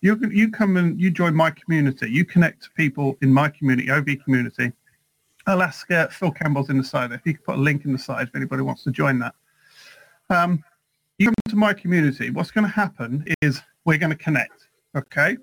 You 0.01 0.19
you 0.29 0.51
come 0.51 0.75
and 0.75 0.99
you 0.99 1.09
join 1.09 1.33
my 1.33 1.51
community. 1.51 2.11
You 2.11 2.25
connect 2.25 2.63
to 2.63 2.69
people 2.71 3.17
in 3.21 3.31
my 3.33 3.47
community, 3.47 3.89
OB 3.89 4.09
community 4.23 4.73
Alaska, 5.47 6.09
Phil 6.11 6.31
Campbell's 6.31 6.69
in 6.69 6.77
the 6.77 6.83
side. 6.83 7.11
If 7.11 7.21
you 7.25 7.35
could 7.35 7.45
put 7.45 7.55
a 7.55 7.61
link 7.61 7.85
in 7.85 7.93
the 7.93 7.99
side 7.99 8.27
if 8.27 8.35
anybody 8.35 8.61
wants 8.61 8.83
to 8.83 8.91
join 8.91 9.19
that. 9.19 9.35
Um, 10.29 10.63
you 11.17 11.27
come 11.27 11.35
to 11.49 11.55
my 11.55 11.73
community. 11.73 12.29
What's 12.29 12.51
going 12.51 12.65
to 12.65 12.71
happen 12.71 13.23
is 13.41 13.61
we're 13.85 13.97
going 13.97 14.11
to 14.11 14.17
connect, 14.17 14.67
okay? 14.97 15.37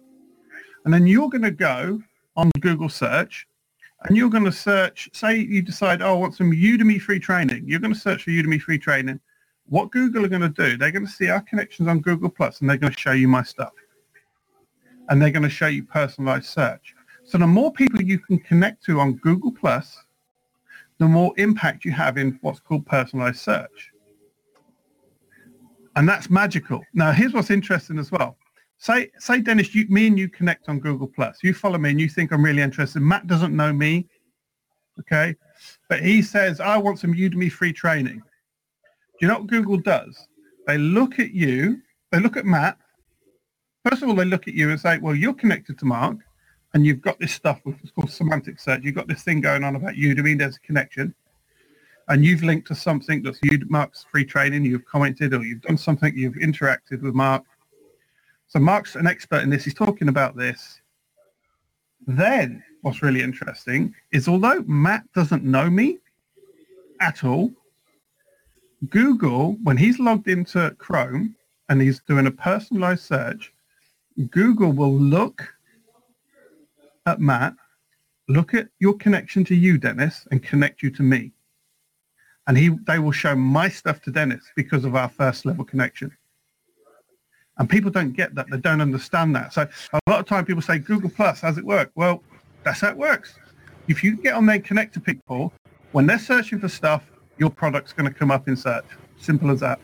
And 0.84 0.92
then 0.92 1.06
you're 1.06 1.30
going 1.30 1.42
to 1.42 1.50
go 1.50 2.02
on 2.36 2.50
Google 2.60 2.88
search 2.88 3.46
and 4.04 4.16
you're 4.16 4.30
going 4.30 4.44
to 4.44 4.52
search, 4.52 5.08
say 5.12 5.36
you 5.36 5.62
decide, 5.62 6.02
oh, 6.02 6.14
I 6.14 6.18
want 6.18 6.34
some 6.34 6.50
Udemy 6.50 7.00
free 7.00 7.20
training. 7.20 7.64
You're 7.66 7.80
going 7.80 7.94
to 7.94 7.98
search 7.98 8.24
for 8.24 8.30
Udemy 8.30 8.60
free 8.60 8.78
training. 8.78 9.20
What 9.66 9.92
Google 9.92 10.24
are 10.24 10.28
going 10.28 10.42
to 10.42 10.48
do, 10.48 10.76
they're 10.76 10.90
going 10.90 11.06
to 11.06 11.12
see 11.12 11.28
our 11.28 11.40
connections 11.40 11.88
on 11.88 12.00
Google 12.00 12.28
Plus 12.28 12.60
and 12.60 12.68
they're 12.68 12.76
going 12.76 12.92
to 12.92 12.98
show 12.98 13.12
you 13.12 13.28
my 13.28 13.42
stuff. 13.42 13.72
And 15.08 15.20
they're 15.20 15.30
going 15.30 15.44
to 15.44 15.50
show 15.50 15.68
you 15.68 15.84
personalized 15.84 16.46
search. 16.46 16.94
So 17.24 17.38
the 17.38 17.46
more 17.46 17.72
people 17.72 18.02
you 18.02 18.18
can 18.18 18.38
connect 18.38 18.84
to 18.86 18.98
on 18.98 19.14
Google 19.14 19.52
Plus, 19.52 19.96
the 20.98 21.06
more 21.06 21.32
impact 21.36 21.84
you 21.84 21.92
have 21.92 22.18
in 22.18 22.38
what's 22.42 22.60
called 22.60 22.84
personalized 22.86 23.38
search. 23.38 23.92
And 25.94 26.08
that's 26.08 26.28
magical. 26.28 26.82
Now, 26.92 27.12
here's 27.12 27.32
what's 27.32 27.50
interesting 27.50 27.98
as 27.98 28.10
well. 28.10 28.36
Say, 28.82 29.12
say 29.20 29.40
Dennis, 29.40 29.76
you, 29.76 29.86
me 29.90 30.08
and 30.08 30.18
you 30.18 30.28
connect 30.28 30.68
on 30.68 30.80
Google 30.80 31.06
Plus. 31.06 31.38
You 31.44 31.54
follow 31.54 31.78
me 31.78 31.90
and 31.90 32.00
you 32.00 32.08
think 32.08 32.32
I'm 32.32 32.44
really 32.44 32.62
interested. 32.62 32.98
Matt 32.98 33.28
doesn't 33.28 33.54
know 33.54 33.72
me. 33.72 34.08
Okay. 34.98 35.36
But 35.88 36.00
he 36.00 36.20
says, 36.20 36.58
I 36.58 36.78
want 36.78 36.98
some 36.98 37.14
Udemy 37.14 37.52
free 37.52 37.72
training. 37.72 38.16
Do 38.16 39.18
you 39.20 39.28
know 39.28 39.38
what 39.38 39.46
Google 39.46 39.76
does? 39.76 40.26
They 40.66 40.78
look 40.78 41.20
at 41.20 41.30
you, 41.30 41.80
they 42.10 42.18
look 42.18 42.36
at 42.36 42.44
Matt. 42.44 42.76
First 43.88 44.02
of 44.02 44.08
all, 44.08 44.16
they 44.16 44.24
look 44.24 44.48
at 44.48 44.54
you 44.54 44.70
and 44.70 44.80
say, 44.80 44.98
well, 44.98 45.14
you're 45.14 45.32
connected 45.32 45.78
to 45.78 45.84
Mark 45.84 46.16
and 46.74 46.84
you've 46.84 47.02
got 47.02 47.20
this 47.20 47.32
stuff, 47.32 47.60
which 47.62 47.76
is 47.84 47.92
called 47.92 48.10
semantic 48.10 48.58
search. 48.58 48.80
You've 48.82 48.96
got 48.96 49.06
this 49.06 49.22
thing 49.22 49.40
going 49.40 49.62
on 49.62 49.76
about 49.76 49.94
Udemy. 49.94 50.36
There's 50.36 50.56
a 50.56 50.66
connection 50.66 51.14
and 52.08 52.24
you've 52.24 52.42
linked 52.42 52.66
to 52.66 52.74
something 52.74 53.22
that's 53.22 53.38
Mark's 53.68 54.04
free 54.10 54.24
training, 54.24 54.64
you've 54.64 54.86
commented 54.86 55.34
or 55.34 55.44
you've 55.44 55.62
done 55.62 55.78
something, 55.78 56.12
you've 56.16 56.34
interacted 56.34 57.00
with 57.00 57.14
Mark. 57.14 57.44
So 58.52 58.58
Mark's 58.58 58.96
an 58.96 59.06
expert 59.06 59.42
in 59.42 59.48
this. 59.48 59.64
He's 59.64 59.72
talking 59.72 60.08
about 60.08 60.36
this. 60.36 60.82
Then 62.06 62.62
what's 62.82 63.00
really 63.00 63.22
interesting 63.22 63.94
is 64.12 64.28
although 64.28 64.62
Matt 64.66 65.10
doesn't 65.14 65.42
know 65.42 65.70
me 65.70 66.00
at 67.00 67.24
all, 67.24 67.50
Google, 68.90 69.56
when 69.62 69.78
he's 69.78 69.98
logged 69.98 70.28
into 70.28 70.76
Chrome 70.76 71.34
and 71.70 71.80
he's 71.80 72.00
doing 72.00 72.26
a 72.26 72.30
personalized 72.30 73.04
search, 73.04 73.54
Google 74.28 74.72
will 74.72 74.92
look 74.92 75.48
at 77.06 77.20
Matt, 77.20 77.54
look 78.28 78.52
at 78.52 78.68
your 78.80 78.98
connection 78.98 79.44
to 79.44 79.54
you, 79.54 79.78
Dennis, 79.78 80.28
and 80.30 80.42
connect 80.42 80.82
you 80.82 80.90
to 80.90 81.02
me 81.02 81.32
and 82.48 82.58
he 82.58 82.70
they 82.86 82.98
will 82.98 83.12
show 83.12 83.36
my 83.36 83.68
stuff 83.68 84.02
to 84.02 84.10
Dennis 84.10 84.44
because 84.56 84.84
of 84.84 84.96
our 84.96 85.08
first 85.08 85.46
level 85.46 85.64
connection. 85.64 86.10
And 87.58 87.68
people 87.68 87.90
don't 87.90 88.12
get 88.12 88.34
that. 88.34 88.46
They 88.50 88.56
don't 88.56 88.80
understand 88.80 89.36
that. 89.36 89.52
So 89.52 89.68
a 89.92 90.10
lot 90.10 90.20
of 90.20 90.26
time 90.26 90.44
people 90.44 90.62
say, 90.62 90.78
Google 90.78 91.10
Plus, 91.10 91.40
how's 91.40 91.58
it 91.58 91.64
work? 91.64 91.90
Well, 91.94 92.22
that's 92.64 92.80
how 92.80 92.88
it 92.88 92.96
works. 92.96 93.34
If 93.88 94.02
you 94.02 94.16
get 94.16 94.34
on 94.34 94.46
there 94.46 94.56
and 94.56 94.64
connect 94.64 94.94
to 94.94 95.00
people, 95.00 95.52
when 95.92 96.06
they're 96.06 96.18
searching 96.18 96.58
for 96.58 96.68
stuff, 96.68 97.04
your 97.38 97.50
product's 97.50 97.92
going 97.92 98.10
to 98.10 98.14
come 98.16 98.30
up 98.30 98.48
in 98.48 98.56
search. 98.56 98.84
Simple 99.20 99.50
as 99.50 99.60
that. 99.60 99.78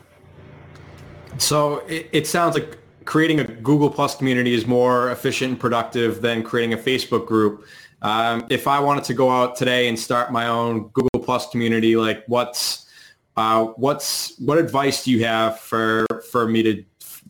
So 1.37 1.79
it, 1.87 2.09
it 2.11 2.27
sounds 2.27 2.55
like 2.55 2.79
creating 3.05 3.39
a 3.39 3.43
Google 3.43 3.89
Plus 3.89 4.15
community 4.15 4.53
is 4.53 4.65
more 4.67 5.11
efficient 5.11 5.51
and 5.51 5.59
productive 5.59 6.21
than 6.21 6.43
creating 6.43 6.73
a 6.73 6.77
Facebook 6.77 7.25
group. 7.27 7.65
Um, 8.01 8.45
if 8.49 8.67
I 8.67 8.79
wanted 8.79 9.03
to 9.05 9.13
go 9.13 9.29
out 9.29 9.55
today 9.55 9.89
and 9.89 9.97
start 9.97 10.31
my 10.31 10.47
own 10.47 10.89
Google 10.89 11.19
Plus 11.21 11.49
community, 11.49 11.95
like 11.95 12.23
what's 12.27 12.87
uh, 13.35 13.65
what's 13.77 14.37
what 14.39 14.57
advice 14.57 15.03
do 15.03 15.11
you 15.11 15.23
have 15.23 15.59
for 15.59 16.05
for 16.31 16.47
me 16.47 16.63
to 16.63 16.83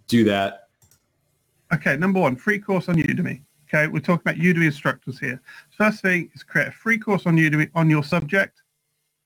do 0.09 0.25
that? 0.25 0.67
Okay, 1.71 1.95
number 1.95 2.19
one, 2.19 2.35
free 2.35 2.59
course 2.59 2.89
on 2.89 2.95
Udemy. 2.95 3.41
Okay, 3.67 3.87
we're 3.87 3.99
talking 3.99 4.23
about 4.27 4.41
Udemy 4.43 4.65
instructors 4.65 5.19
here. 5.19 5.39
First 5.69 6.01
thing 6.01 6.29
is 6.33 6.43
create 6.43 6.67
a 6.67 6.71
free 6.71 6.97
course 6.97 7.27
on 7.27 7.37
Udemy 7.37 7.69
on 7.75 7.89
your 7.89 8.03
subject. 8.03 8.61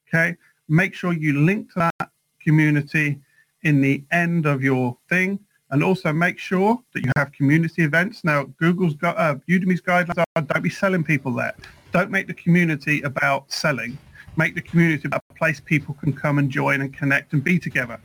Okay, 0.07 0.35
make 0.67 0.93
sure 0.93 1.13
you 1.13 1.39
link 1.39 1.71
to 1.73 1.89
that 1.99 2.09
community 2.41 3.19
in 3.63 3.81
the 3.81 4.03
end 4.11 4.45
of 4.45 4.61
your 4.61 4.97
thing 5.07 5.39
and 5.71 5.81
also 5.81 6.11
make 6.11 6.37
sure 6.37 6.77
that 6.93 7.05
you 7.05 7.11
have 7.15 7.31
community 7.31 7.83
events. 7.83 8.25
Now, 8.25 8.43
Google's 8.59 8.93
got 8.93 9.17
uh, 9.17 9.35
Udemy's 9.49 9.81
guidelines 9.81 10.23
are 10.35 10.41
don't 10.41 10.61
be 10.61 10.69
selling 10.69 11.03
people 11.05 11.31
there. 11.33 11.55
Don't 11.93 12.11
make 12.11 12.27
the 12.27 12.33
community 12.33 13.01
about 13.03 13.49
selling. 13.51 13.97
Make 14.35 14.55
the 14.55 14.61
community 14.61 15.07
about 15.07 15.23
a 15.29 15.33
place 15.35 15.61
people 15.61 15.95
can 15.95 16.11
come 16.11 16.39
and 16.39 16.49
join 16.49 16.81
and 16.81 16.93
connect 16.93 17.31
and 17.31 17.41
be 17.41 17.57
together. 17.57 17.99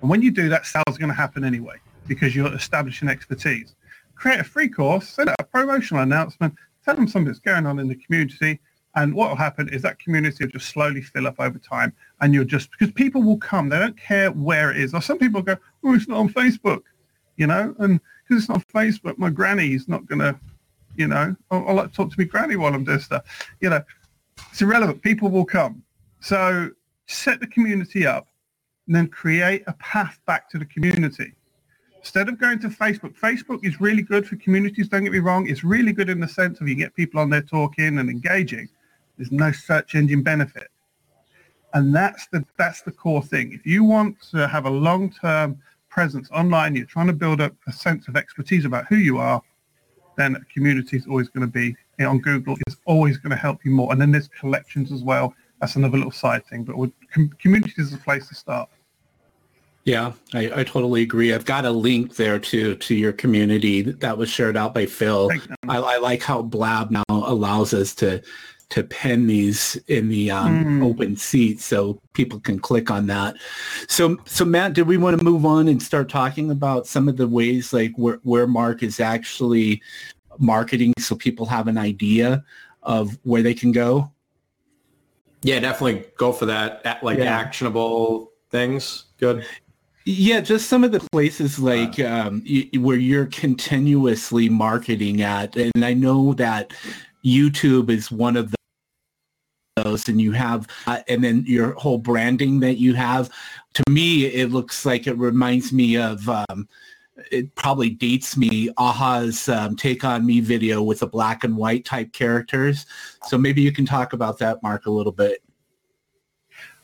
And 0.00 0.08
when 0.08 0.22
you 0.22 0.30
do 0.30 0.48
that, 0.50 0.64
sales 0.64 0.84
are 0.86 0.98
going 0.98 1.08
to 1.08 1.14
happen 1.14 1.42
anyway 1.42 1.76
because 2.10 2.36
you're 2.36 2.54
establishing 2.54 3.08
expertise. 3.08 3.74
Create 4.14 4.40
a 4.40 4.44
free 4.44 4.68
course, 4.68 5.08
send 5.08 5.30
out 5.30 5.36
a 5.38 5.44
promotional 5.44 6.02
announcement, 6.02 6.54
tell 6.84 6.94
them 6.94 7.08
something 7.08 7.26
that's 7.26 7.38
going 7.38 7.64
on 7.64 7.78
in 7.78 7.88
the 7.88 7.94
community, 7.94 8.60
and 8.96 9.14
what 9.14 9.28
will 9.30 9.36
happen 9.36 9.68
is 9.68 9.80
that 9.82 9.98
community 9.98 10.44
will 10.44 10.50
just 10.50 10.68
slowly 10.68 11.00
fill 11.00 11.26
up 11.26 11.38
over 11.38 11.58
time. 11.58 11.92
And 12.20 12.34
you're 12.34 12.44
just, 12.44 12.70
because 12.72 12.92
people 12.92 13.22
will 13.22 13.38
come, 13.38 13.68
they 13.68 13.78
don't 13.78 13.96
care 13.96 14.32
where 14.32 14.72
it 14.72 14.78
is. 14.78 14.92
Or 14.92 15.00
some 15.00 15.16
people 15.16 15.42
go, 15.42 15.56
oh, 15.84 15.94
it's 15.94 16.08
not 16.08 16.18
on 16.18 16.28
Facebook 16.28 16.82
you 17.40 17.46
know, 17.46 17.74
and 17.78 17.98
because 18.28 18.42
it's 18.42 18.50
not 18.50 18.68
Facebook, 18.68 19.16
my 19.16 19.30
granny's 19.30 19.88
not 19.88 20.04
going 20.04 20.18
to, 20.18 20.38
you 20.96 21.08
know, 21.08 21.34
oh, 21.50 21.56
I'll, 21.56 21.68
I'll 21.68 21.74
like 21.74 21.88
to 21.88 21.96
talk 21.96 22.10
to 22.10 22.16
my 22.18 22.24
granny 22.24 22.54
while 22.56 22.74
I'm 22.74 22.84
doing 22.84 22.98
stuff. 22.98 23.24
You 23.60 23.70
know, 23.70 23.82
it's 24.50 24.60
irrelevant. 24.60 25.00
People 25.00 25.30
will 25.30 25.46
come. 25.46 25.82
So 26.20 26.68
set 27.06 27.40
the 27.40 27.46
community 27.46 28.06
up 28.06 28.28
and 28.86 28.94
then 28.94 29.08
create 29.08 29.62
a 29.66 29.72
path 29.74 30.20
back 30.26 30.50
to 30.50 30.58
the 30.58 30.66
community. 30.66 31.32
Instead 32.00 32.30
of 32.30 32.38
going 32.38 32.58
to 32.58 32.68
Facebook, 32.68 33.14
Facebook 33.18 33.64
is 33.64 33.80
really 33.80 34.02
good 34.02 34.26
for 34.26 34.36
communities, 34.36 34.88
don't 34.88 35.04
get 35.04 35.12
me 35.12 35.18
wrong. 35.18 35.48
It's 35.48 35.62
really 35.62 35.92
good 35.92 36.08
in 36.08 36.18
the 36.18 36.28
sense 36.28 36.60
of 36.60 36.68
you 36.68 36.74
get 36.74 36.94
people 36.94 37.20
on 37.20 37.28
there 37.28 37.42
talking 37.42 37.98
and 37.98 38.08
engaging. 38.08 38.68
There's 39.18 39.30
no 39.30 39.52
search 39.52 39.94
engine 39.94 40.22
benefit. 40.22 40.68
And 41.74 41.94
that's 41.94 42.26
the 42.28 42.44
that's 42.56 42.80
the 42.82 42.90
core 42.90 43.22
thing. 43.22 43.52
If 43.52 43.66
you 43.66 43.84
want 43.84 44.16
to 44.30 44.48
have 44.48 44.64
a 44.64 44.70
long-term 44.70 45.58
presence 45.90 46.30
online, 46.30 46.74
you're 46.74 46.86
trying 46.86 47.06
to 47.08 47.12
build 47.12 47.40
up 47.40 47.54
a 47.68 47.72
sense 47.72 48.08
of 48.08 48.16
expertise 48.16 48.64
about 48.64 48.86
who 48.86 48.96
you 48.96 49.18
are, 49.18 49.42
then 50.16 50.36
a 50.36 50.44
community 50.52 50.96
is 50.96 51.06
always 51.06 51.28
going 51.28 51.46
to 51.46 51.52
be 51.52 51.66
you 51.66 51.76
know, 52.06 52.10
on 52.10 52.18
Google 52.20 52.56
is 52.66 52.76
always 52.86 53.18
going 53.18 53.30
to 53.30 53.36
help 53.36 53.64
you 53.64 53.72
more. 53.72 53.92
And 53.92 54.00
then 54.00 54.10
there's 54.10 54.28
collections 54.28 54.90
as 54.90 55.02
well. 55.02 55.34
That's 55.60 55.76
another 55.76 55.98
little 55.98 56.12
side 56.12 56.46
thing, 56.46 56.64
but 56.64 56.76
com- 57.12 57.30
community 57.38 57.74
is 57.76 57.92
a 57.92 57.98
place 57.98 58.26
to 58.28 58.34
start. 58.34 58.70
Yeah, 59.84 60.12
I, 60.34 60.60
I, 60.60 60.64
totally 60.64 61.02
agree. 61.02 61.32
I've 61.32 61.46
got 61.46 61.64
a 61.64 61.70
link 61.70 62.16
there 62.16 62.38
to 62.38 62.76
to 62.76 62.94
your 62.94 63.12
community 63.12 63.80
that 63.82 64.18
was 64.18 64.28
shared 64.28 64.56
out 64.56 64.74
by 64.74 64.84
Phil. 64.84 65.30
I, 65.68 65.78
I, 65.78 65.96
like 65.96 66.22
how 66.22 66.42
Blab 66.42 66.90
now 66.90 67.02
allows 67.08 67.72
us 67.72 67.94
to 67.96 68.22
to 68.70 68.84
pen 68.84 69.26
these 69.26 69.76
in 69.88 70.08
the 70.08 70.30
um, 70.30 70.64
mm. 70.64 70.84
open 70.84 71.16
seat 71.16 71.60
so 71.60 72.00
people 72.12 72.38
can 72.40 72.58
click 72.58 72.90
on 72.90 73.06
that. 73.08 73.34
So, 73.88 74.16
so 74.24 74.44
Matt, 74.44 74.74
did 74.74 74.86
we 74.86 74.96
want 74.96 75.18
to 75.18 75.24
move 75.24 75.44
on 75.44 75.66
and 75.66 75.82
start 75.82 76.08
talking 76.08 76.50
about 76.52 76.86
some 76.86 77.08
of 77.08 77.16
the 77.16 77.26
ways 77.26 77.72
like 77.72 77.92
where, 77.96 78.20
where 78.22 78.46
Mark 78.46 78.84
is 78.84 79.00
actually 79.00 79.82
marketing 80.38 80.94
so 80.98 81.16
people 81.16 81.46
have 81.46 81.66
an 81.66 81.76
idea 81.76 82.44
of 82.84 83.18
where 83.24 83.42
they 83.42 83.54
can 83.54 83.72
go? 83.72 84.12
Yeah, 85.42 85.58
definitely 85.58 86.04
go 86.16 86.32
for 86.32 86.46
that. 86.46 87.02
Like 87.02 87.18
yeah. 87.18 87.24
actionable 87.24 88.30
things. 88.50 89.06
Good. 89.18 89.44
Yeah, 90.04 90.40
just 90.40 90.68
some 90.68 90.82
of 90.82 90.92
the 90.92 91.00
places 91.12 91.58
like 91.58 92.00
um, 92.00 92.42
where 92.78 92.96
you're 92.96 93.26
continuously 93.26 94.48
marketing 94.48 95.20
at, 95.20 95.56
and 95.56 95.84
I 95.84 95.92
know 95.92 96.32
that 96.34 96.72
YouTube 97.24 97.90
is 97.90 98.10
one 98.10 98.36
of 98.36 98.54
those 99.76 100.08
and 100.08 100.20
you 100.20 100.32
have 100.32 100.66
uh, 100.86 101.00
and 101.08 101.22
then 101.22 101.44
your 101.46 101.72
whole 101.72 101.98
branding 101.98 102.60
that 102.60 102.74
you 102.74 102.94
have. 102.94 103.30
To 103.74 103.82
me 103.88 104.26
it 104.26 104.50
looks 104.50 104.84
like 104.84 105.06
it 105.06 105.16
reminds 105.16 105.72
me 105.72 105.96
of 105.96 106.28
um, 106.28 106.68
it 107.30 107.54
probably 107.54 107.90
dates 107.90 108.36
me 108.36 108.70
a-ha's 108.78 109.48
um, 109.48 109.76
take 109.76 110.04
on 110.04 110.26
me 110.26 110.40
video 110.40 110.82
with 110.82 111.00
the 111.00 111.06
black 111.06 111.44
and 111.44 111.56
white 111.56 111.84
type 111.84 112.12
characters. 112.12 112.86
So 113.26 113.38
maybe 113.38 113.62
you 113.62 113.72
can 113.72 113.86
talk 113.86 114.12
about 114.12 114.38
that 114.38 114.62
mark 114.62 114.86
a 114.86 114.90
little 114.90 115.12
bit 115.12 115.42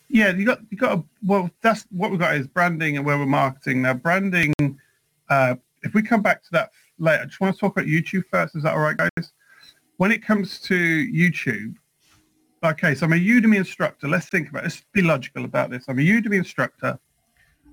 yeah 0.08 0.30
you 0.30 0.44
got 0.44 0.60
you 0.70 0.76
got 0.76 0.98
a, 0.98 1.04
well 1.24 1.50
that's 1.62 1.84
what 1.90 2.10
we've 2.10 2.20
got 2.20 2.34
is 2.34 2.46
branding 2.46 2.96
and 2.96 3.04
where 3.04 3.18
we're 3.18 3.26
marketing 3.26 3.82
now 3.82 3.94
branding 3.94 4.52
uh, 5.28 5.54
if 5.82 5.94
we 5.94 6.02
come 6.02 6.22
back 6.22 6.42
to 6.42 6.48
that 6.52 6.70
later 6.98 7.22
i 7.22 7.26
just 7.26 7.40
want 7.40 7.54
to 7.54 7.60
talk 7.60 7.72
about 7.72 7.86
youtube 7.86 8.22
first 8.30 8.54
is 8.56 8.62
that 8.62 8.72
all 8.72 8.80
right 8.80 8.96
guys 8.96 9.32
when 9.96 10.12
it 10.12 10.22
comes 10.22 10.60
to 10.60 11.06
youtube 11.06 11.74
Okay, 12.64 12.94
so 12.94 13.06
I'm 13.06 13.12
a 13.12 13.16
Udemy 13.16 13.56
instructor. 13.56 14.08
Let's 14.08 14.28
think 14.28 14.48
about 14.48 14.60
it. 14.60 14.64
Let's 14.64 14.82
be 14.92 15.02
logical 15.02 15.44
about 15.44 15.70
this. 15.70 15.84
I'm 15.88 15.98
a 15.98 16.02
Udemy 16.02 16.36
instructor. 16.36 16.98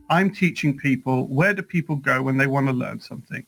I'm 0.10 0.30
teaching 0.30 0.78
people 0.78 1.26
where 1.28 1.54
do 1.54 1.63
people 1.63 1.96
go 1.96 2.22
when 2.22 2.38
they 2.38 2.48
want 2.48 2.67
to 2.67 2.74
learn 2.74 3.00
something? 3.00 3.46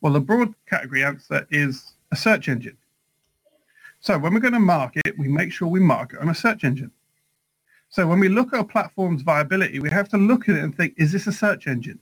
Well, 0.00 0.12
the 0.12 0.20
broad 0.20 0.54
category 0.66 1.04
answer 1.04 1.46
is 1.50 1.94
a 2.12 2.16
search 2.16 2.48
engine. 2.48 2.78
So 4.00 4.16
when 4.16 4.32
we're 4.32 4.40
going 4.40 4.54
to 4.54 4.60
market, 4.60 5.18
we 5.18 5.28
make 5.28 5.52
sure 5.52 5.68
we 5.68 5.80
market 5.80 6.20
on 6.20 6.28
a 6.28 6.34
search 6.34 6.64
engine. 6.64 6.92
So 7.92 8.06
when 8.06 8.18
we 8.18 8.28
look 8.28 8.52
at 8.52 8.58
a 8.58 8.64
platform's 8.64 9.22
viability, 9.22 9.78
we 9.78 9.90
have 9.90 10.08
to 10.08 10.18
look 10.18 10.48
at 10.48 10.56
it 10.56 10.64
and 10.64 10.76
think, 10.76 10.94
is 10.96 11.12
this 11.12 11.28
a 11.28 11.32
search 11.32 11.68
engine? 11.68 12.00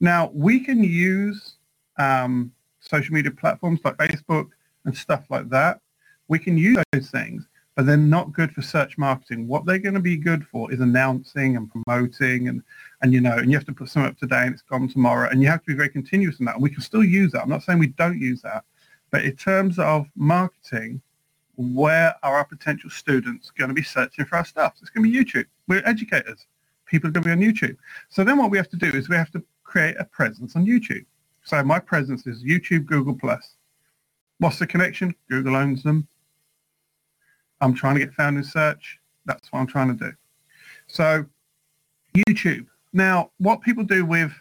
Now, 0.00 0.30
we 0.32 0.60
can 0.60 0.82
use 0.82 1.56
um, 1.98 2.52
social 2.80 3.12
media 3.12 3.30
platforms 3.30 3.80
like 3.84 3.98
Facebook 3.98 4.48
and 4.86 4.96
stuff 4.96 5.24
like 5.28 5.50
that 5.50 5.80
we 6.30 6.38
can 6.38 6.56
use 6.56 6.78
those 6.92 7.10
things, 7.10 7.48
but 7.74 7.86
they're 7.86 7.96
not 7.96 8.32
good 8.32 8.52
for 8.52 8.62
search 8.62 8.96
marketing. 8.96 9.48
What 9.48 9.66
they're 9.66 9.78
going 9.80 9.94
to 9.96 10.00
be 10.00 10.16
good 10.16 10.46
for 10.46 10.72
is 10.72 10.78
announcing 10.78 11.56
and 11.56 11.68
promoting 11.68 12.48
and, 12.48 12.62
and 13.02 13.12
you 13.12 13.20
know, 13.20 13.36
and 13.36 13.50
you 13.50 13.56
have 13.56 13.66
to 13.66 13.72
put 13.72 13.90
something 13.90 14.10
up 14.10 14.16
today 14.16 14.42
and 14.42 14.54
it's 14.54 14.62
gone 14.62 14.88
tomorrow. 14.88 15.28
And 15.28 15.42
you 15.42 15.48
have 15.48 15.60
to 15.64 15.66
be 15.66 15.74
very 15.74 15.88
continuous 15.88 16.38
in 16.38 16.46
that. 16.46 16.54
And 16.54 16.62
we 16.62 16.70
can 16.70 16.82
still 16.82 17.02
use 17.02 17.32
that. 17.32 17.42
I'm 17.42 17.48
not 17.48 17.64
saying 17.64 17.80
we 17.80 17.88
don't 17.88 18.20
use 18.20 18.40
that. 18.42 18.64
But 19.10 19.24
in 19.24 19.34
terms 19.34 19.80
of 19.80 20.06
marketing, 20.14 21.02
where 21.60 22.14
are 22.22 22.36
our 22.36 22.44
potential 22.44 22.88
students 22.88 23.50
going 23.50 23.68
to 23.68 23.74
be 23.74 23.82
searching 23.82 24.24
for 24.24 24.36
our 24.36 24.44
stuff? 24.44 24.76
It's 24.80 24.90
going 24.90 25.04
to 25.04 25.10
be 25.10 25.16
YouTube. 25.16 25.44
We're 25.68 25.82
educators. 25.86 26.46
People 26.86 27.08
are 27.08 27.12
going 27.12 27.22
to 27.24 27.28
be 27.28 27.32
on 27.32 27.52
YouTube. 27.52 27.76
So 28.08 28.24
then 28.24 28.38
what 28.38 28.50
we 28.50 28.56
have 28.56 28.70
to 28.70 28.76
do 28.76 28.86
is 28.86 29.08
we 29.08 29.16
have 29.16 29.30
to 29.32 29.42
create 29.62 29.96
a 29.98 30.04
presence 30.04 30.56
on 30.56 30.64
YouTube. 30.64 31.04
So 31.44 31.62
my 31.62 31.78
presence 31.78 32.26
is 32.26 32.42
YouTube, 32.42 32.86
Google+. 32.86 33.18
What's 34.38 34.58
the 34.58 34.66
connection? 34.66 35.14
Google 35.28 35.54
owns 35.54 35.82
them. 35.82 36.08
I'm 37.60 37.74
trying 37.74 37.94
to 37.96 38.00
get 38.00 38.14
found 38.14 38.38
in 38.38 38.44
search. 38.44 38.98
That's 39.26 39.52
what 39.52 39.60
I'm 39.60 39.66
trying 39.66 39.96
to 39.96 40.04
do. 40.04 40.12
So 40.86 41.26
YouTube. 42.16 42.66
Now, 42.92 43.30
what 43.38 43.60
people 43.60 43.84
do 43.84 44.04
with 44.06 44.32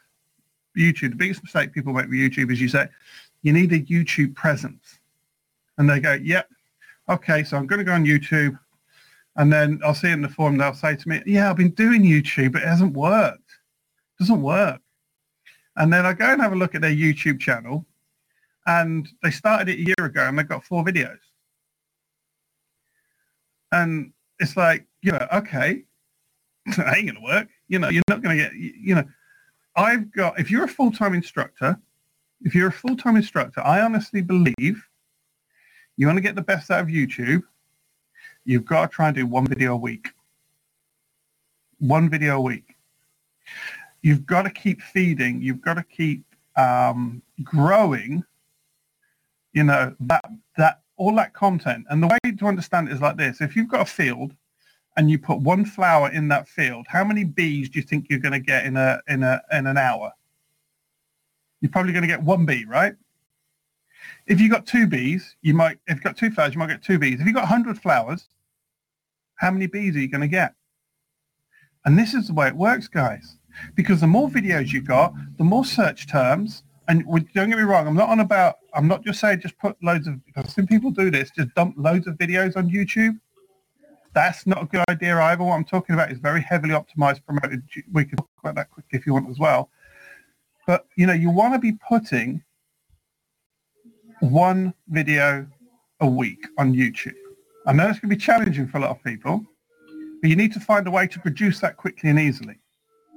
YouTube, 0.77 1.11
the 1.11 1.15
biggest 1.17 1.43
mistake 1.43 1.73
people 1.73 1.93
make 1.93 2.07
with 2.07 2.17
YouTube 2.17 2.51
is 2.51 2.61
you 2.61 2.69
say, 2.69 2.87
you 3.41 3.51
need 3.51 3.73
a 3.73 3.79
YouTube 3.79 4.35
presence. 4.35 4.99
And 5.77 5.89
they 5.89 5.99
go, 5.99 6.13
yep, 6.13 6.49
okay, 7.09 7.43
so 7.43 7.57
I'm 7.57 7.67
going 7.67 7.79
to 7.79 7.85
go 7.85 7.93
on 7.93 8.05
YouTube. 8.05 8.57
And 9.35 9.51
then 9.51 9.79
I'll 9.85 9.95
see 9.95 10.09
in 10.09 10.21
the 10.21 10.29
forum, 10.29 10.57
they'll 10.57 10.73
say 10.73 10.95
to 10.95 11.09
me, 11.09 11.21
yeah, 11.25 11.49
I've 11.49 11.57
been 11.57 11.71
doing 11.71 12.03
YouTube, 12.03 12.53
but 12.53 12.61
it 12.61 12.67
hasn't 12.67 12.93
worked. 12.93 13.39
It 14.19 14.23
doesn't 14.23 14.41
work. 14.41 14.81
And 15.77 15.93
then 15.93 16.05
I 16.05 16.13
go 16.13 16.25
and 16.25 16.41
have 16.41 16.51
a 16.51 16.57
look 16.57 16.75
at 16.75 16.81
their 16.81 16.91
YouTube 16.91 17.39
channel 17.39 17.85
and 18.65 19.07
they 19.23 19.31
started 19.31 19.69
it 19.69 19.79
a 19.79 19.85
year 19.85 20.05
ago 20.05 20.27
and 20.27 20.37
they've 20.37 20.47
got 20.47 20.65
four 20.65 20.83
videos. 20.83 21.19
And 23.71 24.11
it's 24.39 24.57
like, 24.57 24.85
you 25.01 25.11
know, 25.13 25.25
okay, 25.33 25.83
that 26.77 26.97
ain't 26.97 27.07
going 27.07 27.15
to 27.15 27.21
work. 27.21 27.47
You 27.69 27.79
know, 27.79 27.89
you're 27.89 28.03
not 28.09 28.21
going 28.21 28.37
to 28.37 28.43
get, 28.43 28.53
you 28.53 28.95
know, 28.95 29.05
I've 29.75 30.11
got, 30.11 30.39
if 30.39 30.51
you're 30.51 30.65
a 30.65 30.69
full-time 30.69 31.13
instructor, 31.13 31.79
if 32.41 32.53
you're 32.53 32.67
a 32.67 32.73
full-time 32.73 33.15
instructor, 33.15 33.61
I 33.61 33.81
honestly 33.81 34.21
believe 34.21 34.88
you 35.99 36.07
want 36.07 36.15
to 36.15 36.21
get 36.21 36.35
the 36.35 36.41
best 36.41 36.71
out 36.71 36.79
of 36.79 36.87
YouTube, 36.87 37.43
you've 38.45 38.63
got 38.63 38.89
to 38.89 38.95
try 38.95 39.07
and 39.07 39.15
do 39.17 39.25
one 39.27 39.45
video 39.45 39.73
a 39.73 39.77
week. 39.77 40.07
One 41.79 42.09
video 42.09 42.37
a 42.37 42.41
week. 42.41 42.77
You've 44.01 44.25
got 44.25 44.43
to 44.43 44.49
keep 44.49 44.81
feeding. 44.81 45.41
You've 45.41 45.61
got 45.61 45.73
to 45.73 45.83
keep 45.83 46.23
um, 46.55 47.21
growing. 47.43 48.23
You 49.51 49.65
know 49.65 49.93
that 49.99 50.23
that 50.55 50.83
all 50.95 51.13
that 51.17 51.33
content. 51.33 51.85
And 51.89 52.01
the 52.01 52.07
way 52.07 52.31
to 52.31 52.45
understand 52.45 52.87
it 52.87 52.93
is 52.93 53.01
like 53.01 53.17
this: 53.17 53.41
if 53.41 53.57
you've 53.57 53.67
got 53.67 53.81
a 53.81 53.85
field 53.85 54.33
and 54.95 55.11
you 55.11 55.19
put 55.19 55.41
one 55.41 55.65
flower 55.65 56.09
in 56.11 56.29
that 56.29 56.47
field, 56.47 56.85
how 56.87 57.03
many 57.03 57.25
bees 57.25 57.67
do 57.67 57.77
you 57.77 57.83
think 57.83 58.05
you're 58.09 58.19
going 58.19 58.31
to 58.31 58.39
get 58.39 58.65
in 58.65 58.77
a 58.77 59.01
in 59.09 59.21
a 59.21 59.41
in 59.51 59.67
an 59.67 59.77
hour? 59.77 60.13
You're 61.59 61.71
probably 61.71 61.91
going 61.91 62.03
to 62.03 62.07
get 62.07 62.23
one 62.23 62.45
bee, 62.45 62.63
right? 62.63 62.95
If 64.29 64.39
you've 64.39 64.51
got 64.51 64.65
two 64.65 64.87
bees, 64.87 65.35
you 65.41 65.53
might. 65.53 65.79
If 65.87 65.95
you've 65.95 66.03
got 66.03 66.15
two 66.15 66.31
flowers, 66.31 66.53
you 66.53 66.59
might 66.59 66.69
get 66.69 66.83
two 66.83 66.99
bees. 66.99 67.19
If 67.19 67.25
you've 67.25 67.35
got 67.35 67.41
100 67.41 67.81
flowers, 67.81 68.29
how 69.35 69.51
many 69.51 69.67
bees 69.67 69.95
are 69.95 69.99
you 69.99 70.07
going 70.07 70.21
to 70.21 70.27
get? 70.27 70.53
And 71.85 71.97
this 71.97 72.13
is 72.13 72.27
the 72.27 72.33
way 72.33 72.47
it 72.47 72.55
works, 72.55 72.87
guys. 72.87 73.37
Because 73.75 73.99
the 73.99 74.07
more 74.07 74.29
videos 74.29 74.71
you 74.71 74.81
got, 74.81 75.13
the 75.37 75.43
more 75.43 75.65
search 75.65 76.07
terms. 76.07 76.63
And 76.87 77.03
don't 77.05 77.49
get 77.49 77.57
me 77.57 77.63
wrong, 77.63 77.87
I'm 77.87 77.95
not 77.95 78.09
on 78.09 78.19
about. 78.19 78.55
I'm 78.73 78.87
not 78.87 79.03
just 79.03 79.19
saying 79.19 79.41
just 79.41 79.57
put 79.57 79.75
loads 79.83 80.07
of. 80.07 80.23
Because 80.25 80.53
some 80.53 80.67
people 80.67 80.91
do 80.91 81.11
this, 81.11 81.31
just 81.31 81.53
dump 81.55 81.75
loads 81.77 82.07
of 82.07 82.15
videos 82.15 82.55
on 82.55 82.69
YouTube 82.69 83.19
that's 84.13 84.47
not 84.47 84.63
a 84.63 84.65
good 84.65 84.83
idea 84.89 85.17
either. 85.19 85.43
What 85.43 85.55
I'm 85.55 85.63
talking 85.63 85.93
about 85.93 86.11
is 86.11 86.19
very 86.19 86.41
heavily 86.41 86.73
optimized, 86.73 87.23
promoted. 87.25 87.63
We 87.91 88.05
can 88.05 88.17
talk 88.17 88.29
about 88.39 88.55
that 88.55 88.71
quickly 88.71 88.97
if 88.97 89.05
you 89.05 89.13
want 89.13 89.29
as 89.29 89.39
well. 89.39 89.69
But, 90.65 90.87
you 90.95 91.07
know, 91.07 91.13
you 91.13 91.29
want 91.29 91.53
to 91.53 91.59
be 91.59 91.73
putting 91.87 92.43
one 94.21 94.73
video 94.89 95.47
a 96.01 96.07
week 96.07 96.45
on 96.57 96.73
YouTube. 96.73 97.13
I 97.65 97.73
know 97.73 97.89
it's 97.89 97.99
going 97.99 98.09
to 98.09 98.15
be 98.15 98.21
challenging 98.21 98.67
for 98.67 98.77
a 98.77 98.81
lot 98.81 98.91
of 98.91 99.03
people, 99.03 99.45
but 100.21 100.29
you 100.29 100.35
need 100.35 100.53
to 100.53 100.59
find 100.59 100.87
a 100.87 100.91
way 100.91 101.07
to 101.07 101.19
produce 101.19 101.59
that 101.59 101.77
quickly 101.77 102.09
and 102.09 102.19
easily. 102.19 102.55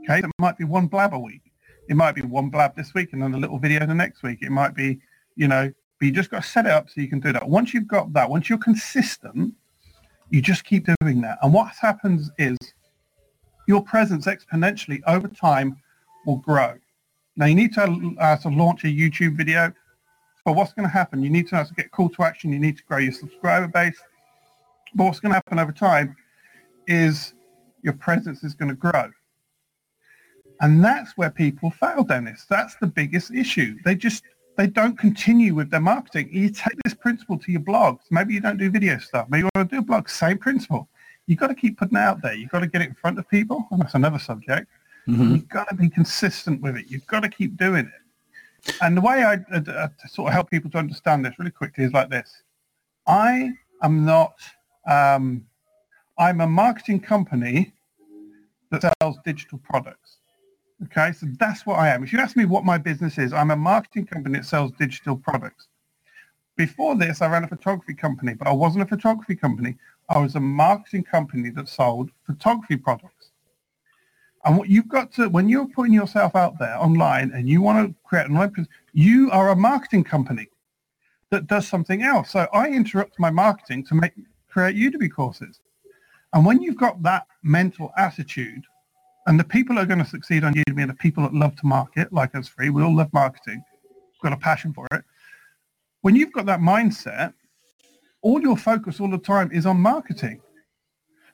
Okay, 0.05 0.19
it 0.21 0.31
might 0.39 0.59
be 0.59 0.65
one 0.65 0.87
blab 0.87 1.15
a 1.15 1.19
week. 1.19 1.43
It 1.89 1.97
might 1.97 2.15
be 2.15 2.23
one 2.23 2.51
blab 2.51 2.77
this 2.77 2.95
week 2.95 3.13
and 3.13 3.23
then 3.23 3.35
a 3.35 3.39
little 3.39 3.59
video 3.59 3.85
the 3.87 3.95
next 3.95 4.23
week. 4.23 4.39
It 4.43 4.51
might 4.51 4.75
be, 4.75 5.01
you 5.37 5.49
know, 5.49 5.73
but 5.99 6.07
you 6.07 6.13
just 6.13 6.31
got 6.31 6.43
to 6.43 6.49
set 6.49 6.67
it 6.67 6.73
up 6.73 6.91
so 6.91 7.01
you 7.01 7.09
can 7.09 7.21
do 7.21 7.33
that. 7.33 7.49
Once 7.49 7.75
you've 7.75 7.89
got 7.89 8.13
that, 8.13 8.29
once 8.29 8.49
you're 8.49 8.59
consistent, 8.59 9.55
you 10.31 10.41
just 10.41 10.65
keep 10.65 10.89
doing 11.01 11.21
that. 11.21 11.39
And 11.43 11.53
what 11.53 11.73
happens 11.81 12.31
is 12.39 12.57
your 13.69 13.83
presence 13.83 14.27
exponentially 14.27 15.01
over 15.07 15.29
time 15.29 15.77
will 16.27 16.37
grow. 16.37 16.75
Now 17.37 17.47
you 17.47 17.55
need 17.55 17.75
to, 17.75 18.15
uh, 18.19 18.37
to 18.39 18.49
launch 18.49 18.85
a 18.85 18.89
YouTube 18.89 19.37
video. 19.37 19.73
But 20.45 20.55
what's 20.55 20.73
going 20.73 20.87
to 20.87 20.93
happen? 20.93 21.23
You 21.23 21.31
need 21.31 21.49
to, 21.49 21.65
to 21.65 21.75
get 21.75 21.91
call 21.91 22.09
to 22.11 22.23
action. 22.25 22.53
You 22.53 22.59
need 22.59 22.77
to 22.77 22.85
grow 22.85 22.99
your 22.99 23.13
subscriber 23.13 23.69
base. 23.69 24.01
But 24.95 25.05
what's 25.05 25.21
going 25.21 25.31
to 25.31 25.37
happen 25.37 25.59
over 25.59 25.73
time 25.73 26.17
is 26.87 27.35
your 27.83 27.95
presence 27.95 28.43
is 28.43 28.55
going 28.55 28.69
to 28.69 28.75
grow. 28.75 29.11
And 30.61 30.85
that's 30.85 31.17
where 31.17 31.31
people 31.31 31.71
fail, 31.71 32.05
Dennis. 32.05 32.47
That's 32.49 32.77
the 32.77 32.87
biggest 32.87 33.33
issue. 33.33 33.77
They 33.85 33.95
just 33.95 34.23
they 34.57 34.67
don't 34.67 34.99
continue 34.99 35.55
with 35.55 35.71
their 35.71 35.81
marketing. 35.81 36.29
You 36.31 36.51
take 36.51 36.77
this 36.85 36.95
principle 36.95 37.39
to 37.39 37.51
your 37.51 37.63
blogs. 37.63 38.01
Maybe 38.11 38.35
you 38.35 38.41
don't 38.41 38.59
do 38.59 38.71
video 38.71 38.99
stuff. 38.99 39.29
Maybe 39.31 39.45
you 39.45 39.51
want 39.55 39.71
to 39.71 39.77
do 39.77 39.81
a 39.81 39.85
blog. 39.85 40.09
Same 40.09 40.39
principle. 40.39 40.89
You've 41.27 41.39
got 41.39 41.47
to 41.49 41.55
keep 41.55 41.79
putting 41.79 41.97
it 41.97 42.01
out 42.01 42.21
there. 42.23 42.35
You've 42.35 42.51
got 42.51 42.61
to 42.61 42.67
get 42.67 42.83
it 42.83 42.89
in 42.89 42.95
front 42.95 43.19
of 43.19 43.29
people. 43.29 43.67
And 43.71 43.81
that's 43.81 43.95
another 43.95 44.19
subject. 44.19 44.69
Mm-hmm. 45.09 45.35
You've 45.35 45.49
got 45.49 45.69
to 45.71 45.75
be 45.75 45.89
consistent 45.89 46.61
with 46.61 46.77
it. 46.77 46.87
You've 46.89 47.07
got 47.07 47.21
to 47.21 47.29
keep 47.29 47.57
doing 47.57 47.87
it. 47.87 48.02
And 48.81 48.97
the 48.97 49.01
way 49.01 49.25
I, 49.25 49.35
uh, 49.55 49.89
sort 50.09 50.29
of 50.29 50.35
help 50.35 50.51
people 50.51 50.71
to 50.71 50.79
understand 50.79 51.25
this 51.25 51.39
really 51.39 51.51
quickly 51.51 51.85
is 51.85 51.93
like 51.93 52.11
this. 52.11 52.43
I 53.07 53.53
am 53.83 54.05
not, 54.05 54.35
um, 54.87 55.45
I'm 56.19 56.41
a 56.41 56.47
marketing 56.47 57.01
company 57.01 57.73
that 58.71 58.93
sells 59.01 59.19
digital 59.25 59.59
products. 59.59 60.19
Okay, 60.85 61.13
so 61.13 61.27
that's 61.39 61.65
what 61.67 61.79
I 61.79 61.89
am. 61.89 62.03
If 62.03 62.13
you 62.13 62.19
ask 62.19 62.37
me 62.37 62.45
what 62.45 62.65
my 62.65 62.79
business 62.79 63.19
is, 63.19 63.33
I'm 63.33 63.51
a 63.51 63.57
marketing 63.57 64.07
company 64.07 64.39
that 64.39 64.47
sells 64.47 64.73
digital 64.73 65.17
products. 65.17 65.69
Before 66.57 66.97
this, 66.97 67.23
I 67.23 67.31
ran 67.31 67.45
a 67.45 67.49
photography 67.49 67.95
company, 67.95 68.35
but 68.35 68.47
I 68.47 68.53
wasn't 68.53 68.85
a 68.85 68.87
photography 68.87 69.35
company. 69.35 69.77
I 70.09 70.19
was 70.19 70.35
a 70.35 70.41
marketing 70.41 71.05
company 71.05 71.51
that 71.51 71.69
sold 71.69 72.11
photography 72.27 72.77
products. 72.77 73.32
And 74.45 74.59
what 74.59 74.69
you've 74.69 74.89
got 74.89 75.13
to, 75.13 75.29
when 75.29 75.49
you're 75.49 75.69
putting 75.69 75.93
yourself 75.93 76.35
out 76.35 76.59
there 76.59 76.77
online 76.77 77.31
and 77.33 77.49
you 77.49 77.63
want 77.63 77.89
to 77.89 77.95
create 78.03 78.27
an 78.27 78.37
online 78.37 78.67
you 78.93 79.31
are 79.31 79.51
a 79.51 79.57
marketing 79.57 80.05
company 80.05 80.49
that 81.31 81.47
does 81.47 81.67
something 81.67 82.03
else. 82.03 82.31
So 82.31 82.49
I 82.53 82.69
interrupt 82.69 83.19
my 83.19 83.31
marketing 83.31 83.85
to 83.87 83.95
make 83.95 84.13
create 84.49 84.77
Udemy 84.77 85.11
courses. 85.11 85.61
And 86.35 86.45
when 86.45 86.61
you've 86.61 86.77
got 86.77 87.03
that 87.03 87.27
mental 87.43 87.93
attitude 87.97 88.63
and 89.27 89.39
the 89.39 89.45
people 89.45 89.77
that 89.77 89.83
are 89.83 89.87
going 89.87 90.03
to 90.03 90.05
succeed 90.05 90.45
on 90.45 90.55
Udemy 90.55 90.85
are 90.85 90.89
the 90.89 90.95
people 90.95 91.23
that 91.23 91.35
love 91.35 91.57
to 91.57 91.67
market, 91.67 92.13
like 92.13 92.35
us 92.35 92.49
free. 92.49 92.71
We 92.71 92.83
all 92.83 92.95
love 92.95 93.13
marketing. 93.13 93.63
We've 93.85 94.31
got 94.31 94.33
a 94.33 94.41
passion 94.41 94.73
for 94.73 94.87
it. 94.93 95.05
When 96.03 96.17
you've 96.17 96.33
got 96.33 96.47
that 96.47 96.61
mindset, 96.61 97.33
all 98.21 98.41
your 98.41 98.57
focus 98.57 99.01
all 99.01 99.11
the 99.11 99.19
time 99.19 99.51
is 99.53 99.67
on 99.67 99.79
marketing. 99.79 100.41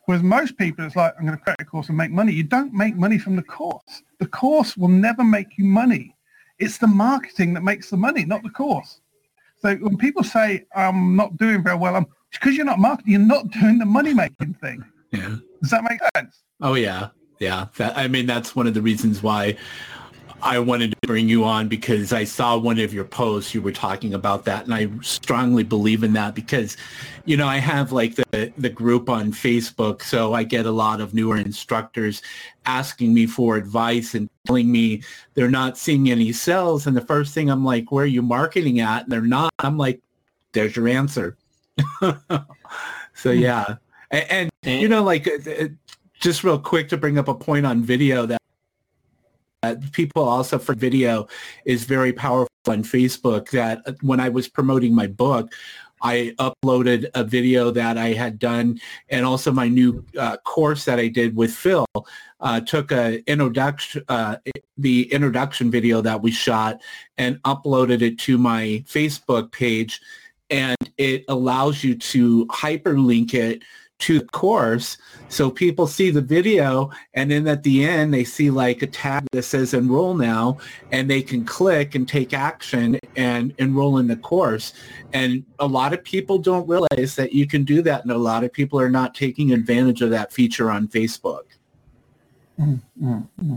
Whereas 0.09 0.23
most 0.23 0.57
people, 0.57 0.87
it's 0.87 0.97
like, 0.97 1.13
I'm 1.19 1.27
going 1.27 1.37
to 1.37 1.45
create 1.45 1.61
a 1.61 1.67
course 1.67 1.89
and 1.89 1.99
make 1.99 2.11
money. 2.11 2.33
You 2.33 2.43
don't 2.43 2.73
make 2.73 2.97
money 2.97 3.19
from 3.19 3.37
the 3.37 3.43
course. 3.43 4.03
The 4.21 4.27
course 4.27 4.75
will 4.75 4.89
never 4.89 5.23
make 5.23 5.59
you 5.59 5.67
money. 5.67 6.17
It's 6.59 6.79
the 6.79 6.87
marketing 6.87 7.53
that 7.53 7.63
makes 7.63 7.91
the 7.91 7.99
money, 7.99 8.25
not 8.25 8.43
the 8.43 8.49
course. 8.49 9.03
So 9.61 9.75
when 9.77 9.99
people 9.99 10.25
say, 10.25 10.65
I'm 10.75 11.15
not 11.15 11.37
doing 11.37 11.63
very 11.63 11.77
well, 11.77 11.95
I'm 11.95 12.07
because 12.33 12.57
you're 12.57 12.65
not 12.65 12.79
marketing, 12.79 13.13
you're 13.13 13.21
not 13.21 13.51
doing 13.51 13.79
the 13.79 13.85
money 13.85 14.15
making 14.15 14.55
thing. 14.55 14.83
Yeah. 15.13 15.37
Does 15.61 15.71
that 15.73 15.85
make 15.85 16.01
sense? 16.17 16.43
Oh 16.63 16.73
yeah 16.73 17.11
yeah. 17.39 17.67
That, 17.77 17.97
I 17.97 18.09
mean, 18.09 18.27
that's 18.27 18.57
one 18.57 18.67
of 18.67 18.75
the 18.75 18.83
reasons 18.83 19.23
why 19.23 19.57
I 20.43 20.59
wanted 20.59 20.93
to 20.93 21.07
bring 21.07 21.29
you 21.29 21.45
on 21.45 21.69
because 21.69 22.13
I 22.13 22.25
saw 22.25 22.57
one 22.57 22.79
of 22.79 22.95
your 22.95 23.05
posts. 23.05 23.55
You 23.55 23.63
were 23.63 23.73
talking 23.73 24.15
about 24.15 24.45
that, 24.45 24.65
and 24.65 24.75
I 24.75 24.89
strongly 25.03 25.65
believe 25.65 26.05
in 26.05 26.13
that 26.13 26.35
because, 26.35 26.77
you 27.25 27.37
know, 27.37 27.47
I 27.47 27.59
have 27.59 27.93
like 27.93 28.15
the 28.15 28.53
the 28.57 28.69
group 28.69 29.09
on 29.09 29.33
Facebook, 29.33 30.03
so 30.03 30.35
I 30.35 30.45
get 30.45 30.67
a 30.67 30.71
lot 30.71 31.01
of 31.01 31.15
newer 31.15 31.37
instructors 31.37 32.23
asking 32.67 33.15
me 33.15 33.27
for 33.27 33.57
advice 33.57 34.15
and 34.15 34.29
telling 34.47 34.71
me 34.71 35.03
they're 35.35 35.51
not 35.51 35.77
seeing 35.77 36.11
any 36.11 36.33
sales. 36.33 36.87
And 36.87 36.97
the 36.97 37.01
first 37.01 37.35
thing 37.35 37.51
I'm 37.51 37.65
like, 37.65 37.91
"Where 37.91 38.05
are 38.05 38.07
you 38.07 38.23
marketing 38.23 38.81
at?" 38.81 39.05
And 39.05 39.13
they're 39.13 39.21
not. 39.21 39.51
I'm 39.59 39.77
like, 39.77 40.01
"There's 40.53 40.77
your 40.77 40.89
answer." 40.89 41.37
so 42.01 42.19
hmm. 43.25 43.31
yeah, 43.31 43.77
and, 44.11 44.51
and, 44.63 44.81
you 44.81 44.89
know, 44.89 45.03
like 45.03 45.29
just 46.21 46.45
real 46.45 46.59
quick 46.59 46.89
to 46.89 46.97
bring 46.97 47.19
up 47.19 47.29
a 47.29 47.35
point 47.35 47.67
on 47.67 47.83
video 47.83 48.27
that, 48.27 48.38
that 49.77 49.93
people 49.93 50.23
also 50.23 50.59
for 50.59 50.75
video 50.75 51.29
is 51.65 51.85
very 51.85 52.13
powerful 52.13 52.49
on 52.67 52.83
Facebook 52.83 53.51
that 53.51 53.81
uh, 53.87 53.93
when 54.03 54.21
I 54.21 54.29
was 54.29 54.49
promoting 54.49 54.95
my 54.95 55.07
book, 55.07 55.53
I 56.01 56.35
uploaded 56.39 57.11
a 57.15 57.25
video 57.25 57.71
that 57.73 57.99
I 57.99 58.13
had 58.13 58.39
done 58.39 58.81
and 59.09 59.27
also 59.27 59.51
my 59.51 59.69
new 59.69 60.05
uh, 60.17 60.37
course 60.39 60.85
that 60.85 60.99
I 60.99 61.09
did 61.09 61.35
with 61.35 61.53
Phil 61.53 61.87
uh, 62.41 62.61
took 62.61 62.93
a 62.93 63.21
introduction, 63.31 64.05
uh, 64.09 64.37
the 64.77 65.13
introduction 65.13 65.71
video 65.71 66.01
that 66.03 66.23
we 66.23 66.31
shot 66.31 66.81
and 67.17 67.43
uploaded 67.43 68.01
it 68.03 68.19
to 68.21 68.39
my 68.39 68.85
Facebook 68.87 69.51
page. 69.51 70.01
And 70.51 70.77
it 70.99 71.25
allows 71.29 71.83
you 71.83 71.97
to 71.97 72.47
hyperlink 72.47 73.35
it 73.35 73.63
to 73.99 74.21
the 74.21 74.27
course 74.27 74.97
so 75.29 75.51
people 75.51 75.87
see 75.87 76.11
the 76.11 76.21
video 76.21 76.91
and 77.15 77.31
then 77.31 77.47
at 77.49 77.63
the 77.63 77.85
end 77.85 78.15
they 78.15 78.25
see 78.25 78.51
like 78.51 78.83
a 78.83 78.87
tab 78.87 79.27
that 79.33 79.43
says 79.43 79.75
enroll 79.75 80.15
now 80.15 80.57
and 80.93 81.11
they 81.11 81.21
can 81.21 81.45
click 81.45 81.95
and 81.95 82.09
take 82.09 82.33
action 82.33 82.99
and 83.17 83.53
enroll 83.59 83.99
in 83.99 84.07
the 84.07 84.17
course 84.17 84.73
and 85.13 85.45
a 85.59 85.67
lot 85.67 85.93
of 85.93 86.03
people 86.05 86.39
don't 86.39 86.69
realize 86.69 87.17
that 87.17 87.33
you 87.33 87.47
can 87.47 87.65
do 87.65 87.83
that 87.83 88.03
and 88.03 88.13
a 88.13 88.19
lot 88.19 88.45
of 88.45 88.53
people 88.53 88.81
are 88.81 88.91
not 88.91 89.15
taking 89.15 89.53
advantage 89.53 90.01
of 90.01 90.11
that 90.11 90.33
feature 90.33 90.71
on 90.71 90.87
facebook 90.87 91.45
mm-hmm. 92.59 93.57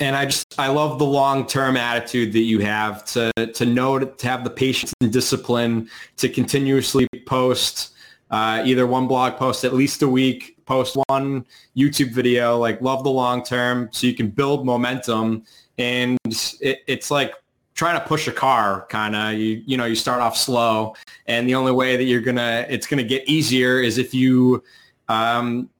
and 0.00 0.16
I 0.16 0.26
just 0.26 0.58
I 0.58 0.68
love 0.68 0.98
the 0.98 1.06
long 1.06 1.46
term 1.46 1.76
attitude 1.76 2.32
that 2.32 2.40
you 2.40 2.58
have 2.60 3.04
to 3.06 3.30
to 3.32 3.64
know 3.64 3.98
to 4.00 4.26
have 4.26 4.42
the 4.42 4.50
patience 4.50 4.92
and 5.00 5.12
discipline 5.12 5.88
to 6.16 6.28
continuously 6.28 7.06
post 7.26 7.92
uh, 8.32 8.62
either 8.64 8.86
one 8.86 9.06
blog 9.06 9.36
post 9.36 9.64
at 9.64 9.72
least 9.72 10.02
a 10.02 10.08
week, 10.08 10.56
post 10.66 10.96
one 11.06 11.46
YouTube 11.76 12.12
video, 12.12 12.58
like 12.58 12.80
love 12.80 13.04
the 13.04 13.10
long 13.10 13.44
term 13.44 13.88
so 13.92 14.06
you 14.06 14.14
can 14.14 14.28
build 14.28 14.66
momentum. 14.66 15.44
And 15.78 16.18
it, 16.60 16.80
it's 16.86 17.10
like 17.10 17.34
trying 17.74 18.00
to 18.00 18.06
push 18.06 18.26
a 18.26 18.32
car 18.32 18.86
kind 18.90 19.16
of 19.16 19.32
you 19.32 19.62
you 19.64 19.78
know 19.78 19.86
you 19.86 19.94
start 19.94 20.20
off 20.20 20.36
slow 20.36 20.94
and 21.26 21.48
the 21.48 21.54
only 21.54 21.72
way 21.72 21.96
that 21.96 22.04
you're 22.04 22.20
gonna 22.20 22.66
it's 22.68 22.86
gonna 22.86 23.02
get 23.02 23.26
easier 23.26 23.80
is 23.80 23.96
if 23.96 24.12
you 24.12 24.62
um, 25.08 25.70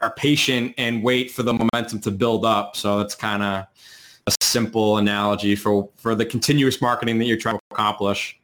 are 0.00 0.12
patient 0.14 0.74
and 0.78 1.02
wait 1.02 1.30
for 1.30 1.42
the 1.42 1.52
momentum 1.52 2.00
to 2.00 2.10
build 2.10 2.44
up. 2.44 2.76
So 2.76 2.98
that's 2.98 3.14
kind 3.14 3.42
of 3.42 3.66
a 4.26 4.32
simple 4.40 4.98
analogy 4.98 5.56
for 5.56 5.88
for 5.96 6.14
the 6.14 6.26
continuous 6.26 6.80
marketing 6.80 7.18
that 7.18 7.24
you're 7.24 7.38
trying 7.38 7.56
to 7.56 7.62
accomplish 7.70 8.37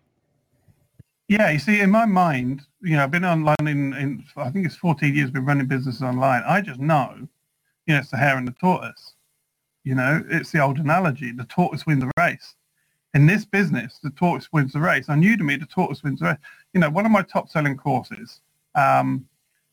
yeah, 1.29 1.51
you 1.51 1.59
see, 1.59 1.81
in 1.81 1.91
my 1.91 2.05
mind, 2.05 2.63
you 2.83 2.97
know, 2.97 3.05
I've 3.05 3.11
been 3.11 3.25
online 3.25 3.57
in, 3.61 3.95
in 3.95 4.25
I 4.37 4.51
think 4.51 4.67
it's 4.67 4.77
14 4.77 5.15
years, 5.15 5.31
been 5.31 5.47
running 5.47 5.67
businesses 5.67 6.03
online. 6.03 6.43
I 6.47 6.61
just 6.61 6.81
know, 6.81 7.15
you 7.87 7.95
know, 7.95 8.01
it's 8.01 8.11
the 8.11 8.19
hare 8.19 8.37
and 8.37 8.47
the 8.47 8.55
tortoise. 8.61 9.15
You 9.85 9.95
know, 9.95 10.23
it's 10.29 10.51
the 10.51 10.61
old 10.61 10.79
analogy, 10.79 11.33
the 11.33 11.45
tortoise 11.45 11.87
wins 11.87 12.05
the 12.05 12.11
race. 12.19 12.55
In 13.15 13.27
this 13.27 13.45
business, 13.45 14.01
the 14.03 14.11
tortoise 14.11 14.49
wins 14.53 14.73
the 14.73 14.81
race. 14.81 15.09
I 15.09 15.15
knew 15.15 15.33
On 15.33 15.39
Udemy, 15.39 15.61
the 15.61 15.67
tortoise 15.67 16.03
wins 16.03 16.21
the 16.21 16.27
race. 16.27 16.39
You 16.73 16.81
know, 16.81 16.91
one 16.91 17.07
of 17.07 17.13
my 17.13 17.23
top 17.23 17.49
selling 17.49 17.77
courses, 17.77 18.41
um, 18.75 19.27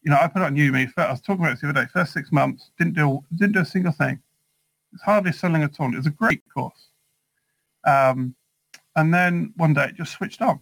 you 0.03 0.11
know, 0.11 0.17
I 0.21 0.27
put 0.27 0.41
on 0.41 0.55
Udemy. 0.55 0.91
I 0.97 1.11
was 1.11 1.21
talking 1.21 1.43
about 1.43 1.53
this 1.53 1.61
the 1.61 1.69
other 1.69 1.81
day. 1.81 1.89
First 1.91 2.13
six 2.13 2.31
months, 2.31 2.71
didn't 2.77 2.93
do 2.93 3.23
didn't 3.35 3.53
do 3.53 3.61
a 3.61 3.65
single 3.65 3.91
thing. 3.91 4.21
It's 4.93 5.03
hardly 5.03 5.31
selling 5.31 5.63
at 5.63 5.79
all. 5.79 5.93
It 5.93 5.97
was 5.97 6.05
a 6.07 6.11
great 6.11 6.43
course. 6.53 6.89
Um, 7.85 8.35
and 8.95 9.13
then 9.13 9.53
one 9.55 9.73
day 9.73 9.85
it 9.85 9.95
just 9.95 10.11
switched 10.13 10.41
on 10.41 10.59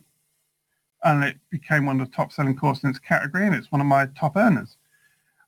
and 1.04 1.24
it 1.24 1.38
became 1.50 1.86
one 1.86 2.00
of 2.00 2.10
the 2.10 2.16
top 2.16 2.32
selling 2.32 2.56
courses 2.56 2.84
in 2.84 2.90
its 2.92 3.00
category 3.00 3.46
and 3.46 3.56
it's 3.56 3.72
one 3.72 3.82
of 3.82 3.88
my 3.88 4.08
top 4.18 4.36
earners. 4.36 4.78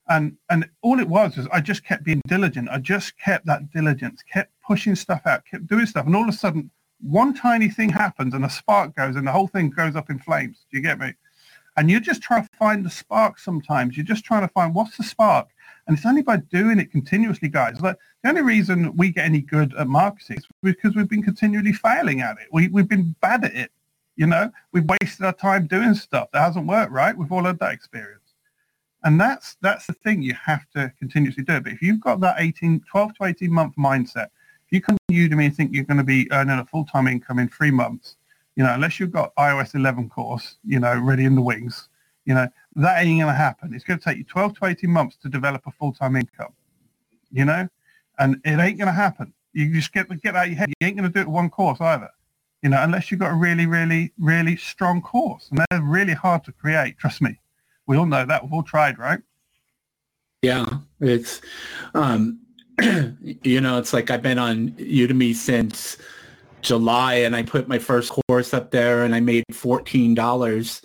And 0.08 0.36
and 0.50 0.68
all 0.82 0.98
it 0.98 1.08
was 1.08 1.36
was 1.36 1.46
I 1.52 1.60
just 1.60 1.84
kept 1.84 2.04
being 2.04 2.20
diligent. 2.26 2.68
I 2.70 2.78
just 2.78 3.18
kept 3.18 3.46
that 3.46 3.70
diligence, 3.70 4.22
kept 4.22 4.52
pushing 4.66 4.94
stuff 4.94 5.22
out, 5.26 5.44
kept 5.44 5.66
doing 5.66 5.86
stuff. 5.86 6.06
And 6.06 6.16
all 6.16 6.22
of 6.22 6.28
a 6.28 6.36
sudden, 6.36 6.70
one 7.00 7.34
tiny 7.34 7.68
thing 7.68 7.88
happens 7.88 8.34
and 8.34 8.44
a 8.44 8.50
spark 8.50 8.94
goes 8.96 9.16
and 9.16 9.26
the 9.26 9.32
whole 9.32 9.48
thing 9.48 9.70
goes 9.70 9.96
up 9.96 10.10
in 10.10 10.18
flames. 10.18 10.64
Do 10.70 10.76
you 10.76 10.82
get 10.82 10.98
me? 10.98 11.14
And 11.76 11.90
you're 11.90 12.00
just 12.00 12.22
trying 12.22 12.42
to 12.42 12.50
find 12.58 12.84
the 12.84 12.90
spark 12.90 13.38
sometimes. 13.38 13.96
You're 13.96 14.04
just 14.04 14.24
trying 14.24 14.42
to 14.42 14.52
find 14.52 14.74
what's 14.74 14.96
the 14.96 15.02
spark. 15.02 15.48
And 15.86 15.96
it's 15.96 16.06
only 16.06 16.22
by 16.22 16.36
doing 16.36 16.78
it 16.78 16.90
continuously, 16.92 17.48
guys. 17.48 17.80
Like 17.80 17.96
the 18.22 18.28
only 18.28 18.42
reason 18.42 18.94
we 18.96 19.10
get 19.10 19.24
any 19.24 19.40
good 19.40 19.74
at 19.74 19.88
marketing 19.88 20.38
is 20.38 20.46
because 20.62 20.94
we've 20.94 21.08
been 21.08 21.22
continually 21.22 21.72
failing 21.72 22.20
at 22.20 22.36
it. 22.38 22.48
We, 22.52 22.68
we've 22.68 22.88
been 22.88 23.16
bad 23.20 23.44
at 23.44 23.54
it. 23.54 23.72
You 24.16 24.26
know, 24.26 24.50
we've 24.72 24.84
wasted 24.84 25.24
our 25.24 25.32
time 25.32 25.66
doing 25.66 25.94
stuff 25.94 26.28
that 26.32 26.40
hasn't 26.40 26.66
worked, 26.66 26.92
right? 26.92 27.16
We've 27.16 27.32
all 27.32 27.44
had 27.44 27.58
that 27.60 27.72
experience. 27.72 28.18
And 29.04 29.20
that's 29.20 29.56
that's 29.60 29.86
the 29.86 29.94
thing 29.94 30.22
you 30.22 30.34
have 30.34 30.68
to 30.76 30.92
continuously 30.98 31.42
do. 31.42 31.60
But 31.60 31.72
if 31.72 31.82
you've 31.82 32.00
got 32.00 32.20
that 32.20 32.36
18, 32.38 32.84
12 32.88 33.14
to 33.14 33.24
18 33.24 33.50
month 33.50 33.74
mindset, 33.76 34.28
if 34.66 34.70
you 34.70 34.80
come 34.80 34.96
to 35.08 35.14
Udemy 35.14 35.46
and 35.46 35.56
think 35.56 35.74
you're 35.74 35.84
going 35.84 35.98
to 35.98 36.04
be 36.04 36.30
earning 36.30 36.58
a 36.58 36.64
full-time 36.64 37.08
income 37.08 37.38
in 37.38 37.48
three 37.48 37.70
months, 37.70 38.16
you 38.54 38.62
know, 38.62 38.72
unless 38.72 39.00
you've 39.00 39.10
got 39.10 39.34
iOS 39.36 39.74
11 39.74 40.08
course, 40.08 40.56
you 40.64 40.78
know, 40.78 40.98
ready 40.98 41.24
in 41.24 41.34
the 41.34 41.42
wings, 41.42 41.88
you 42.26 42.34
know, 42.34 42.46
that 42.76 43.02
ain't 43.02 43.20
going 43.20 43.32
to 43.32 43.36
happen. 43.36 43.74
It's 43.74 43.84
going 43.84 43.98
to 43.98 44.04
take 44.04 44.18
you 44.18 44.24
12 44.24 44.58
to 44.58 44.66
18 44.66 44.90
months 44.90 45.16
to 45.22 45.28
develop 45.28 45.62
a 45.66 45.72
full-time 45.72 46.16
income, 46.16 46.52
you 47.30 47.44
know, 47.44 47.68
and 48.18 48.36
it 48.44 48.58
ain't 48.60 48.78
going 48.78 48.86
to 48.86 48.92
happen. 48.92 49.32
You 49.52 49.72
just 49.74 49.92
get, 49.92 50.08
get 50.22 50.36
out 50.36 50.44
of 50.44 50.50
your 50.50 50.58
head. 50.58 50.72
You 50.80 50.86
ain't 50.86 50.96
going 50.96 51.10
to 51.10 51.12
do 51.12 51.20
it 51.20 51.28
one 51.28 51.50
course 51.50 51.80
either 51.80 52.10
you 52.62 52.70
know, 52.70 52.82
unless 52.82 53.10
you've 53.10 53.20
got 53.20 53.32
a 53.32 53.34
really, 53.34 53.66
really, 53.66 54.12
really 54.18 54.56
strong 54.56 55.02
course. 55.02 55.48
And 55.50 55.64
they're 55.70 55.82
really 55.82 56.14
hard 56.14 56.44
to 56.44 56.52
create, 56.52 56.98
trust 56.98 57.20
me. 57.20 57.38
We 57.86 57.96
all 57.96 58.06
know 58.06 58.24
that. 58.24 58.44
We've 58.44 58.52
all 58.52 58.62
tried, 58.62 58.98
right? 58.98 59.20
Yeah, 60.42 60.66
it's, 61.00 61.40
um, 61.94 62.40
you 63.42 63.60
know, 63.60 63.78
it's 63.78 63.92
like 63.92 64.10
I've 64.10 64.22
been 64.22 64.38
on 64.38 64.70
Udemy 64.70 65.34
since 65.34 65.98
July 66.62 67.14
and 67.14 67.34
I 67.34 67.42
put 67.42 67.68
my 67.68 67.78
first 67.78 68.12
course 68.28 68.54
up 68.54 68.70
there 68.70 69.04
and 69.04 69.14
I 69.14 69.20
made 69.20 69.44
$14 69.52 70.84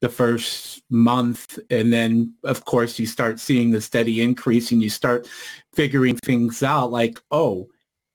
the 0.00 0.08
first 0.08 0.82
month. 0.90 1.58
And 1.68 1.92
then, 1.92 2.34
of 2.44 2.64
course, 2.64 2.98
you 2.98 3.06
start 3.06 3.38
seeing 3.38 3.70
the 3.70 3.80
steady 3.80 4.22
increase 4.22 4.72
and 4.72 4.82
you 4.82 4.88
start 4.88 5.28
figuring 5.74 6.16
things 6.16 6.62
out 6.62 6.90
like, 6.90 7.20
oh, 7.30 7.68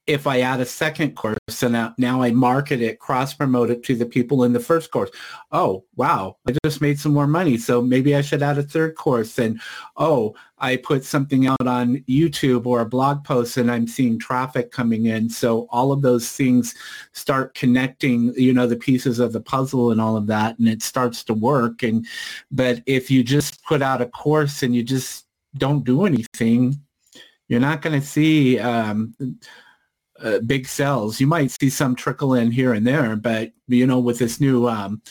if 0.08 0.28
I 0.28 0.42
add 0.42 0.60
a 0.60 0.66
second 0.66 1.16
course 1.16 1.64
and 1.64 1.94
now 1.98 2.22
I 2.22 2.32
market 2.32 2.80
it, 2.80 3.00
cross 3.00 3.34
promote 3.34 3.72
it 3.72 3.82
to 3.84 3.96
the 3.96 4.06
people 4.06 4.44
in 4.44 4.54
the 4.54 4.60
first 4.60 4.92
course. 4.92 5.10
Oh, 5.52 5.84
wow, 5.96 6.38
I 6.48 6.54
just 6.64 6.80
made 6.80 7.00
some 7.00 7.12
more 7.12 7.26
money. 7.26 7.58
So 7.58 7.82
maybe 7.82 8.16
I 8.16 8.22
should 8.22 8.44
add 8.44 8.60
a 8.60 8.64
third 8.64 8.96
course. 8.96 9.40
And 9.40 9.60
oh, 9.98 10.36
I 10.60 10.78
put 10.78 11.04
something 11.04 11.48
out 11.48 11.66
on 11.66 11.98
YouTube 12.08 12.68
or 12.68 12.82
a 12.82 12.86
blog 12.86 13.24
post 13.24 13.58
and 13.58 13.72
I'm 13.72 13.88
seeing 13.88 14.20
traffic 14.20 14.72
coming 14.72 15.08
in. 15.08 15.28
So 15.28 15.68
all 15.72 15.92
of 15.92 16.04
those 16.04 16.32
things 16.32 16.76
start 17.14 17.56
connecting, 17.56 18.32
you 18.36 18.54
know, 18.54 18.68
the 18.68 18.76
pieces 18.76 19.18
of 19.18 19.34
the 19.34 19.42
puzzle 19.42 19.92
and 19.92 20.00
all 20.00 20.18
of 20.18 20.28
that. 20.28 20.60
And 20.60 20.68
it 20.68 20.84
starts 20.84 21.24
to 21.26 21.34
work. 21.34 21.82
And, 21.82 22.06
but 22.52 22.84
if 22.86 23.10
you 23.10 23.24
just 23.24 23.64
put 23.64 23.82
out 23.82 24.02
a 24.02 24.06
course 24.06 24.62
and 24.62 24.76
you 24.76 24.84
just 24.84 25.26
don't 25.58 25.84
do 25.84 26.06
anything, 26.06 26.80
you're 27.48 27.60
not 27.60 27.82
going 27.82 28.00
to 28.00 28.06
see, 28.06 28.60
um, 28.60 29.16
uh, 30.22 30.40
big 30.40 30.68
sales. 30.68 31.20
You 31.20 31.28
might 31.28 31.52
see 31.52 31.70
some 31.70 31.96
trickle 31.96 32.34
in 32.34 32.52
here 32.52 32.74
and 32.74 32.86
there, 32.86 33.16
but 33.16 33.52
you 33.68 33.86
know, 33.86 34.00
with 34.00 34.20
this 34.20 34.40
new 34.40 34.68
um, 34.68 35.02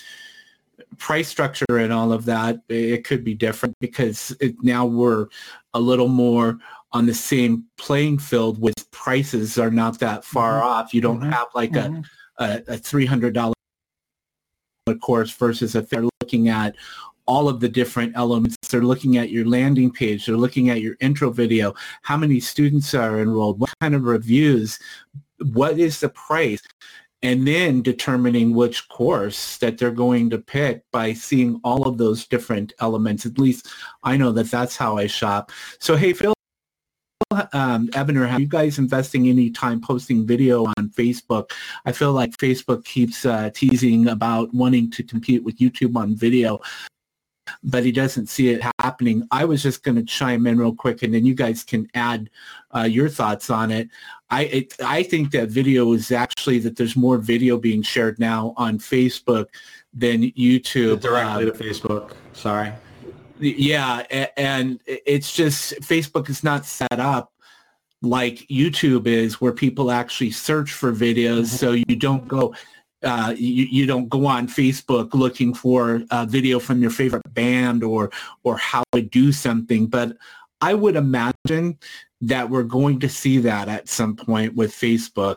price 0.98 1.28
structure 1.28 1.78
and 1.78 1.92
all 1.92 2.12
of 2.12 2.24
that, 2.26 2.60
it 2.68 3.04
could 3.04 3.24
be 3.24 3.34
different 3.34 3.74
because 3.80 4.34
it, 4.40 4.54
now 4.62 4.84
we're 4.84 5.28
a 5.74 5.80
little 5.80 6.08
more 6.08 6.58
on 6.92 7.06
the 7.06 7.14
same 7.14 7.64
playing 7.76 8.18
field 8.18 8.60
with 8.60 8.90
prices 8.92 9.58
are 9.58 9.70
not 9.70 9.98
that 9.98 10.24
far 10.24 10.54
mm-hmm. 10.60 10.68
off. 10.68 10.94
You 10.94 11.00
don't 11.00 11.20
mm-hmm. 11.20 11.30
have 11.30 11.48
like 11.54 11.72
mm-hmm. 11.72 12.02
a, 12.38 12.62
a, 12.68 12.74
a 12.74 12.78
$300 12.78 13.52
course 15.00 15.30
versus 15.32 15.74
if 15.74 15.88
they're 15.88 16.06
looking 16.22 16.48
at 16.48 16.76
all 17.26 17.48
of 17.48 17.60
the 17.60 17.68
different 17.68 18.16
elements. 18.16 18.56
They're 18.68 18.82
looking 18.82 19.16
at 19.16 19.30
your 19.30 19.46
landing 19.46 19.90
page. 19.90 20.26
They're 20.26 20.36
looking 20.36 20.70
at 20.70 20.80
your 20.80 20.96
intro 21.00 21.30
video. 21.30 21.74
How 22.02 22.16
many 22.16 22.40
students 22.40 22.94
are 22.94 23.20
enrolled? 23.20 23.60
What 23.60 23.74
kind 23.80 23.94
of 23.94 24.04
reviews? 24.04 24.78
What 25.52 25.78
is 25.78 26.00
the 26.00 26.08
price? 26.10 26.62
And 27.22 27.48
then 27.48 27.80
determining 27.80 28.54
which 28.54 28.86
course 28.88 29.56
that 29.58 29.78
they're 29.78 29.90
going 29.90 30.28
to 30.30 30.38
pick 30.38 30.82
by 30.92 31.14
seeing 31.14 31.58
all 31.64 31.88
of 31.88 31.96
those 31.96 32.26
different 32.26 32.74
elements. 32.80 33.24
At 33.24 33.38
least 33.38 33.68
I 34.02 34.18
know 34.18 34.30
that 34.32 34.50
that's 34.50 34.76
how 34.76 34.98
I 34.98 35.06
shop. 35.06 35.50
So 35.78 35.96
hey, 35.96 36.12
Phil, 36.12 36.34
um, 37.54 37.88
Ebiner, 37.94 38.26
have 38.26 38.40
you 38.40 38.46
guys 38.46 38.78
investing 38.78 39.28
any 39.28 39.50
time 39.50 39.80
posting 39.80 40.26
video 40.26 40.66
on 40.66 40.90
Facebook? 40.90 41.50
I 41.86 41.92
feel 41.92 42.12
like 42.12 42.36
Facebook 42.36 42.84
keeps 42.84 43.24
uh, 43.24 43.50
teasing 43.54 44.08
about 44.08 44.52
wanting 44.52 44.90
to 44.90 45.02
compete 45.02 45.42
with 45.42 45.58
YouTube 45.58 45.96
on 45.96 46.14
video 46.14 46.60
but 47.62 47.84
he 47.84 47.92
doesn't 47.92 48.28
see 48.28 48.50
it 48.50 48.62
happening. 48.78 49.26
I 49.30 49.44
was 49.44 49.62
just 49.62 49.82
going 49.82 49.96
to 49.96 50.02
chime 50.02 50.46
in 50.46 50.58
real 50.58 50.74
quick, 50.74 51.02
and 51.02 51.14
then 51.14 51.24
you 51.24 51.34
guys 51.34 51.62
can 51.64 51.88
add 51.94 52.30
uh, 52.74 52.82
your 52.82 53.08
thoughts 53.08 53.50
on 53.50 53.70
it. 53.70 53.88
I 54.30 54.44
it, 54.44 54.74
I 54.84 55.02
think 55.02 55.30
that 55.32 55.48
video 55.48 55.92
is 55.92 56.10
actually 56.10 56.58
that 56.60 56.76
there's 56.76 56.96
more 56.96 57.18
video 57.18 57.58
being 57.58 57.82
shared 57.82 58.18
now 58.18 58.54
on 58.56 58.78
Facebook 58.78 59.46
than 59.92 60.30
YouTube. 60.32 61.00
Directly 61.00 61.50
um, 61.50 61.52
to 61.52 61.64
Facebook. 61.64 62.12
Sorry. 62.32 62.72
Yeah, 63.38 64.04
and 64.36 64.80
it's 64.86 65.34
just 65.34 65.74
Facebook 65.80 66.28
is 66.28 66.44
not 66.44 66.64
set 66.64 66.98
up 67.00 67.32
like 68.04 68.46
YouTube 68.48 69.06
is, 69.06 69.40
where 69.40 69.52
people 69.52 69.90
actually 69.90 70.30
search 70.30 70.72
for 70.72 70.92
videos. 70.92 71.46
Mm-hmm. 71.46 71.56
So 71.56 71.72
you 71.72 71.96
don't 71.96 72.26
go 72.28 72.54
uh, 73.04 73.34
you, 73.36 73.64
you, 73.64 73.86
don't 73.86 74.08
go 74.08 74.26
on 74.26 74.48
Facebook 74.48 75.14
looking 75.14 75.54
for 75.54 76.02
a 76.10 76.26
video 76.26 76.58
from 76.58 76.80
your 76.80 76.90
favorite 76.90 77.34
band 77.34 77.84
or 77.84 78.10
or 78.42 78.56
how 78.56 78.82
to 78.92 79.02
do 79.02 79.32
something. 79.32 79.86
But 79.86 80.16
I 80.60 80.74
would 80.74 80.96
imagine 80.96 81.78
that 82.22 82.48
we're 82.48 82.62
going 82.62 82.98
to 83.00 83.08
see 83.08 83.36
that 83.38 83.68
at 83.68 83.88
some 83.88 84.16
point 84.16 84.54
with 84.54 84.72
Facebook. 84.72 85.36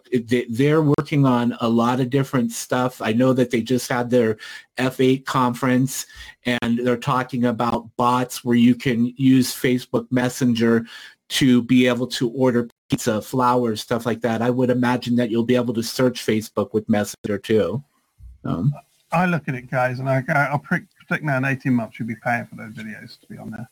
They're 0.50 0.82
working 0.82 1.26
on 1.26 1.58
a 1.60 1.68
lot 1.68 2.00
of 2.00 2.10
different 2.10 2.54
stuff. 2.54 3.02
I 3.02 3.12
know 3.12 3.34
that 3.34 3.52
they 3.52 3.62
just 3.62 3.90
had 3.90 4.10
their 4.10 4.38
F8 4.78 5.26
conference 5.26 6.06
and 6.46 6.80
they're 6.80 6.96
talking 6.96 7.44
about 7.44 7.90
bots 7.98 8.46
where 8.46 8.56
you 8.56 8.74
can 8.74 9.14
use 9.18 9.54
Facebook 9.54 10.10
Messenger 10.12 10.86
to 11.30 11.62
be 11.64 11.88
able 11.88 12.08
to 12.08 12.30
order 12.30 12.70
pizza, 12.90 13.22
flowers, 13.22 13.82
stuff 13.82 14.06
like 14.06 14.22
that. 14.22 14.42
I 14.42 14.50
would 14.50 14.70
imagine 14.70 15.16
that 15.18 15.30
you'll 15.30 15.44
be 15.44 15.56
able 15.56 15.74
to 15.74 15.84
search 15.84 16.26
Facebook 16.26 16.74
with 16.74 16.88
Messenger 16.90 17.38
too. 17.38 17.84
Um, 18.46 18.74
I 19.12 19.26
look 19.26 19.48
at 19.48 19.56
it, 19.56 19.70
guys, 19.70 20.00
and 20.00 20.10
I, 20.10 20.24
I'll 20.30 20.60
predict 20.60 21.24
now 21.24 21.38
in 21.38 21.46
18 21.46 21.74
months 21.74 22.00
you'll 22.00 22.08
be 22.08 22.16
paying 22.16 22.46
for 22.46 22.56
those 22.56 22.74
videos 22.74 23.20
to 23.20 23.28
be 23.28 23.38
on 23.38 23.52
there. 23.52 23.70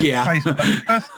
Yeah. 0.00 0.26
Facebook. 0.26 0.86
That's, 0.86 1.08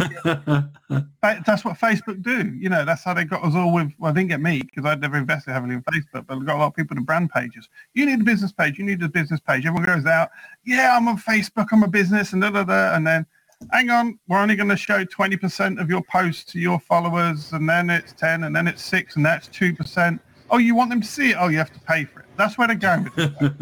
that's, 1.46 1.64
what 1.64 1.78
Facebook 1.78 2.22
do. 2.22 2.52
You 2.59 2.68
know, 2.68 2.85
that's 2.85 3.04
how 3.04 3.14
they 3.14 3.24
got 3.24 3.42
us 3.42 3.54
all 3.54 3.72
with, 3.72 3.92
well, 3.98 4.12
they 4.12 4.20
didn't 4.20 4.30
get 4.30 4.40
me 4.40 4.62
because 4.62 4.85
I'd 4.85 5.00
never 5.00 5.16
invested 5.16 5.52
heavily 5.52 5.74
in 5.74 5.82
Facebook, 5.82 6.26
but 6.26 6.38
we 6.38 6.44
got 6.44 6.56
a 6.56 6.59
lot 6.59 6.66
of 6.68 6.74
people 6.74 6.96
to 6.96 7.02
brand 7.02 7.30
pages. 7.30 7.68
You 7.94 8.06
need 8.06 8.20
a 8.20 8.24
business 8.24 8.52
page. 8.52 8.78
You 8.78 8.85
need 8.85 9.02
a 9.02 9.09
business 9.09 9.40
page. 9.40 9.66
Everyone 9.66 9.87
goes 9.87 10.06
out, 10.06 10.30
yeah, 10.64 10.96
I'm 10.96 11.09
on 11.09 11.18
Facebook. 11.18 11.68
I'm 11.72 11.82
a 11.82 11.88
business 11.88 12.32
and 12.32 12.42
da, 12.42 12.50
da, 12.50 12.64
da. 12.64 12.94
And 12.94 13.06
then, 13.06 13.26
hang 13.73 13.90
on, 13.90 14.19
we're 14.29 14.38
only 14.38 14.57
going 14.57 14.69
to 14.69 14.77
show 14.77 15.05
20% 15.05 15.81
of 15.81 15.88
your 15.88 16.03
posts 16.03 16.45
to 16.53 16.59
your 16.59 16.81
followers. 16.81 17.53
And 17.53 17.69
then 17.69 17.90
it's 17.90 18.12
10 18.12 18.45
and 18.45 18.55
then 18.55 18.66
it's 18.66 18.83
6 18.85 19.16
and 19.16 19.25
that's 19.25 19.49
2%. 19.49 20.21
Oh, 20.51 20.59
you 20.59 20.75
want 20.75 20.90
them 20.90 21.01
to 21.01 21.07
see 21.07 21.31
it? 21.31 21.37
Oh, 21.38 21.49
you 21.49 21.59
have 21.59 21.73
to 21.73 21.81
pay 21.81 22.05
for 22.05 22.21
it. 22.21 22.27
That's 22.37 22.57
where 22.57 22.69
they're 22.69 22.77
going 22.77 23.05
with 23.05 23.19
it. 23.19 23.59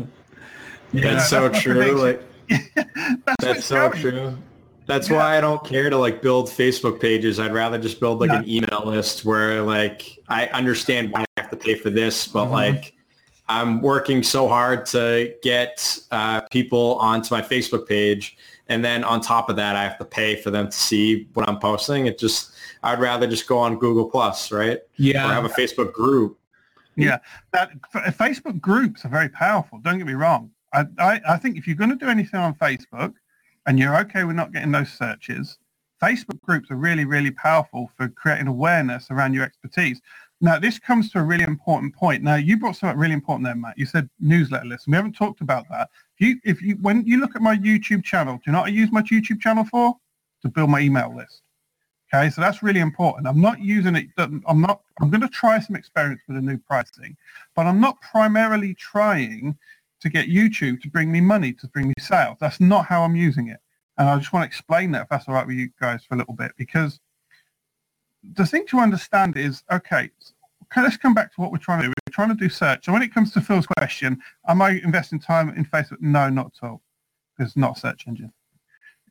that's 0.92 1.04
know, 1.04 1.18
so 1.18 1.48
that's 1.48 1.62
true. 1.62 1.92
Like, 1.92 2.22
that's, 2.48 3.36
that's 3.40 3.64
so 3.64 3.88
going. 3.88 4.00
true. 4.00 4.38
That's 4.86 5.08
yeah. 5.08 5.16
why 5.16 5.38
I 5.38 5.40
don't 5.40 5.64
care 5.64 5.88
to 5.88 5.96
like 5.96 6.20
build 6.20 6.48
Facebook 6.48 7.00
pages. 7.00 7.40
I'd 7.40 7.54
rather 7.54 7.78
just 7.78 8.00
build 8.00 8.20
like 8.20 8.28
no. 8.28 8.36
an 8.36 8.48
email 8.48 8.82
list 8.84 9.24
where 9.24 9.62
like 9.62 10.18
I 10.28 10.46
understand 10.48 11.10
why 11.10 11.24
I 11.36 11.40
have 11.40 11.50
to 11.50 11.56
pay 11.56 11.74
for 11.74 11.88
this, 11.88 12.28
but 12.28 12.44
mm-hmm. 12.44 12.52
like 12.52 12.94
I'm 13.48 13.80
working 13.80 14.22
so 14.22 14.48
hard 14.48 14.86
to 14.86 15.34
get 15.42 15.98
uh, 16.10 16.42
people 16.50 16.96
onto 16.96 17.34
my 17.34 17.42
Facebook 17.42 17.86
page, 17.86 18.36
and 18.68 18.84
then 18.84 19.04
on 19.04 19.20
top 19.20 19.48
of 19.48 19.56
that, 19.56 19.76
I 19.76 19.82
have 19.82 19.98
to 19.98 20.04
pay 20.04 20.36
for 20.36 20.50
them 20.50 20.66
to 20.66 20.76
see 20.76 21.28
what 21.34 21.48
I'm 21.48 21.58
posting. 21.58 22.06
It 22.06 22.18
just 22.18 22.52
I'd 22.82 23.00
rather 23.00 23.26
just 23.26 23.46
go 23.46 23.58
on 23.58 23.78
Google 23.78 24.08
Plus, 24.08 24.50
right? 24.52 24.80
Yeah, 24.96 25.28
or 25.28 25.32
have 25.32 25.44
a 25.44 25.48
Facebook 25.48 25.92
group. 25.92 26.38
Yeah, 26.96 27.18
that 27.52 27.70
uh, 27.94 28.10
Facebook 28.12 28.60
groups 28.60 29.04
are 29.04 29.08
very 29.08 29.28
powerful. 29.28 29.78
Don't 29.80 29.98
get 29.98 30.06
me 30.06 30.14
wrong. 30.14 30.50
I, 30.72 30.84
I, 30.98 31.20
I 31.30 31.36
think 31.38 31.56
if 31.56 31.66
you're 31.66 31.76
going 31.76 31.90
to 31.90 31.96
do 31.96 32.08
anything 32.08 32.40
on 32.40 32.54
Facebook, 32.54 33.14
and 33.66 33.78
you're 33.78 33.96
okay 33.96 34.24
with 34.24 34.36
not 34.36 34.52
getting 34.52 34.72
those 34.72 34.90
searches, 34.90 35.58
Facebook 36.02 36.40
groups 36.42 36.70
are 36.70 36.76
really, 36.76 37.04
really 37.04 37.30
powerful 37.30 37.90
for 37.96 38.08
creating 38.08 38.46
awareness 38.46 39.10
around 39.10 39.34
your 39.34 39.44
expertise. 39.44 40.00
Now, 40.44 40.58
this 40.58 40.78
comes 40.78 41.10
to 41.12 41.20
a 41.20 41.22
really 41.22 41.42
important 41.42 41.94
point. 41.94 42.22
Now, 42.22 42.34
you 42.34 42.58
brought 42.58 42.76
something 42.76 42.98
really 42.98 43.14
important 43.14 43.46
there, 43.46 43.54
Matt. 43.54 43.78
You 43.78 43.86
said 43.86 44.10
newsletter 44.20 44.66
list. 44.66 44.86
We 44.86 44.94
haven't 44.94 45.14
talked 45.14 45.40
about 45.40 45.64
that. 45.70 45.88
If 46.18 46.26
you, 46.26 46.40
if 46.44 46.60
you, 46.60 46.74
when 46.82 47.02
you 47.06 47.18
look 47.18 47.34
at 47.34 47.40
my 47.40 47.56
YouTube 47.56 48.04
channel, 48.04 48.34
do 48.34 48.42
you 48.44 48.52
know 48.52 48.58
what 48.58 48.68
I 48.68 48.72
use 48.72 48.92
my 48.92 49.00
YouTube 49.00 49.40
channel 49.40 49.64
for? 49.64 49.96
To 50.42 50.48
build 50.50 50.68
my 50.68 50.80
email 50.80 51.16
list. 51.16 51.40
Okay, 52.12 52.28
so 52.28 52.42
that's 52.42 52.62
really 52.62 52.80
important. 52.80 53.26
I'm 53.26 53.40
not 53.40 53.58
using 53.60 53.96
it. 53.96 54.08
I'm 54.18 54.60
not. 54.60 54.82
I'm 55.00 55.08
going 55.08 55.22
to 55.22 55.28
try 55.28 55.58
some 55.60 55.76
experiments 55.76 56.24
with 56.28 56.36
the 56.36 56.42
new 56.42 56.58
pricing, 56.58 57.16
but 57.56 57.66
I'm 57.66 57.80
not 57.80 57.98
primarily 58.02 58.74
trying 58.74 59.56
to 60.00 60.08
get 60.10 60.28
YouTube 60.28 60.82
to 60.82 60.90
bring 60.90 61.10
me 61.10 61.22
money, 61.22 61.54
to 61.54 61.68
bring 61.68 61.88
me 61.88 61.94
sales. 61.98 62.36
That's 62.38 62.60
not 62.60 62.84
how 62.84 63.02
I'm 63.02 63.16
using 63.16 63.48
it. 63.48 63.60
And 63.96 64.10
I 64.10 64.18
just 64.18 64.34
want 64.34 64.42
to 64.42 64.46
explain 64.46 64.90
that 64.90 65.04
if 65.04 65.08
that's 65.08 65.26
all 65.26 65.34
right 65.34 65.46
with 65.46 65.56
you 65.56 65.70
guys 65.80 66.04
for 66.04 66.16
a 66.16 66.18
little 66.18 66.34
bit, 66.34 66.52
because 66.58 67.00
the 68.32 68.46
thing 68.46 68.66
to 68.66 68.78
understand 68.78 69.36
is, 69.36 69.62
okay, 69.70 70.04
okay, 70.04 70.10
let's 70.82 70.96
come 70.96 71.14
back 71.14 71.34
to 71.34 71.40
what 71.40 71.52
we're 71.52 71.58
trying 71.58 71.80
to 71.80 71.86
do. 71.86 71.92
We're 72.06 72.12
trying 72.12 72.28
to 72.30 72.34
do 72.34 72.48
search. 72.48 72.84
So 72.84 72.92
when 72.92 73.02
it 73.02 73.12
comes 73.12 73.32
to 73.32 73.40
Phil's 73.40 73.66
question, 73.78 74.20
am 74.48 74.62
I 74.62 74.80
investing 74.84 75.20
time 75.20 75.50
in 75.50 75.64
Facebook? 75.64 76.00
No, 76.00 76.28
not 76.28 76.52
at 76.56 76.68
all. 76.68 76.82
It's 77.38 77.56
not 77.56 77.76
a 77.76 77.80
search 77.80 78.06
engine 78.06 78.32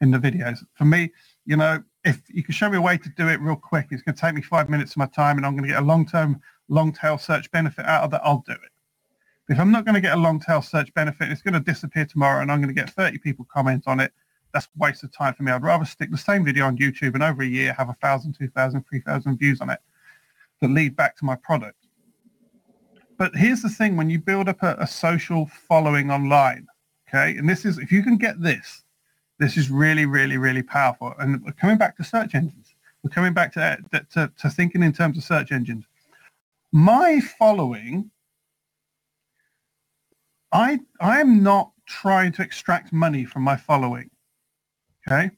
in 0.01 0.11
the 0.11 0.17
videos. 0.17 0.59
For 0.75 0.85
me, 0.85 1.11
you 1.45 1.57
know, 1.57 1.83
if 2.03 2.21
you 2.29 2.43
can 2.43 2.53
show 2.53 2.69
me 2.69 2.77
a 2.77 2.81
way 2.81 2.97
to 2.97 3.09
do 3.09 3.27
it 3.29 3.39
real 3.39 3.55
quick, 3.55 3.87
it's 3.91 4.01
going 4.01 4.15
to 4.15 4.21
take 4.21 4.35
me 4.35 4.41
five 4.41 4.69
minutes 4.69 4.91
of 4.91 4.97
my 4.97 5.05
time 5.07 5.37
and 5.37 5.45
I'm 5.45 5.53
going 5.53 5.63
to 5.63 5.73
get 5.73 5.81
a 5.81 5.85
long-term, 5.85 6.41
long-tail 6.67 7.17
search 7.17 7.49
benefit 7.51 7.85
out 7.85 8.03
of 8.03 8.11
that, 8.11 8.21
I'll 8.23 8.43
do 8.45 8.53
it. 8.53 8.59
If 9.49 9.59
I'm 9.59 9.71
not 9.71 9.85
going 9.85 9.95
to 9.95 10.01
get 10.01 10.13
a 10.13 10.19
long 10.19 10.39
tail 10.39 10.61
search 10.61 10.93
benefit, 10.93 11.29
it's 11.29 11.41
going 11.41 11.53
to 11.53 11.59
disappear 11.59 12.05
tomorrow 12.05 12.41
and 12.41 12.51
I'm 12.51 12.61
going 12.61 12.73
to 12.73 12.81
get 12.81 12.89
30 12.91 13.17
people 13.19 13.45
comment 13.53 13.83
on 13.87 13.99
it. 13.99 14.13
That's 14.53 14.69
waste 14.77 15.03
of 15.03 15.11
time 15.11 15.33
for 15.33 15.43
me. 15.43 15.51
I'd 15.51 15.63
rather 15.63 15.83
stick 15.83 16.11
the 16.11 16.17
same 16.17 16.45
video 16.45 16.65
on 16.65 16.77
YouTube 16.77 17.15
and 17.15 17.23
over 17.23 17.41
a 17.41 17.47
year 17.47 17.73
have 17.73 17.89
a 17.89 17.97
thousand, 18.01 18.33
two 18.33 18.47
thousand, 18.49 18.85
three 18.87 18.99
thousand 18.99 19.37
views 19.37 19.59
on 19.61 19.69
it 19.69 19.79
that 20.63 20.71
lead 20.71 20.95
back 20.95 21.15
to 21.17 21.25
my 21.25 21.35
product. 21.35 21.77
But 23.17 23.35
here's 23.35 23.61
the 23.61 23.69
thing, 23.69 23.95
when 23.95 24.09
you 24.09 24.19
build 24.19 24.49
up 24.49 24.63
a, 24.63 24.75
a 24.79 24.87
social 24.87 25.45
following 25.67 26.09
online, 26.09 26.67
okay, 27.07 27.37
and 27.37 27.47
this 27.47 27.65
is, 27.65 27.77
if 27.77 27.91
you 27.91 28.01
can 28.01 28.17
get 28.17 28.41
this, 28.41 28.83
this 29.39 29.57
is 29.57 29.69
really, 29.69 30.05
really, 30.05 30.37
really 30.37 30.63
powerful. 30.63 31.13
And 31.19 31.55
coming 31.57 31.77
back 31.77 31.97
to 31.97 32.03
search 32.03 32.33
engines, 32.33 32.75
we're 33.03 33.09
coming 33.09 33.33
back 33.33 33.53
to, 33.53 33.77
to, 34.13 34.31
to 34.39 34.49
thinking 34.49 34.81
in 34.81 34.93
terms 34.93 35.17
of 35.17 35.23
search 35.23 35.51
engines. 35.51 35.85
My 36.71 37.19
following 37.19 38.09
I 40.53 40.79
I 41.01 41.19
am 41.19 41.43
not 41.43 41.71
trying 41.87 42.31
to 42.33 42.43
extract 42.43 42.93
money 42.93 43.25
from 43.25 43.41
my 43.41 43.57
following. 43.57 44.09
Okay? 45.05 45.31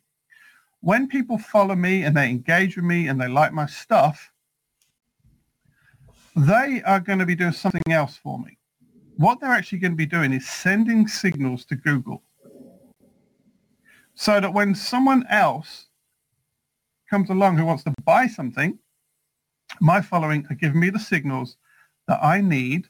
When 0.82 1.08
people 1.08 1.40
follow 1.40 1.76
me 1.76 2.04
and 2.04 2.16
they 2.16 2.30
engage 2.30 2.76
with 2.76 2.86
me 2.86 3.08
and 3.08 3.20
they 3.20 3.28
like 3.28 3.54
my 3.54 3.66
stuff, 3.66 4.32
they 6.36 6.82
are 6.86 7.00
going 7.00 7.20
to 7.20 7.26
be 7.26 7.36
doing 7.36 7.54
something 7.54 7.82
else 7.90 8.18
for 8.18 8.38
me. 8.40 8.58
What 9.18 9.40
they're 9.40 9.52
actually 9.52 9.80
going 9.80 9.94
to 9.94 9.98
be 9.98 10.06
doing 10.06 10.34
is 10.34 10.48
sending 10.50 11.08
signals 11.08 11.64
to 11.66 11.76
Google 11.76 12.22
so 14.16 14.40
that 14.40 14.54
when 14.54 14.76
someone 14.76 15.26
else 15.30 15.88
comes 17.10 17.30
along 17.30 17.58
who 17.58 17.66
wants 17.66 17.84
to 17.84 17.94
buy 18.04 18.28
something, 18.28 18.78
my 19.80 20.02
following 20.02 20.46
are 20.50 20.56
giving 20.56 20.80
me 20.80 20.90
the 20.90 21.00
signals 21.00 21.58
that 22.08 22.20
I 22.22 22.42
need 22.42 22.88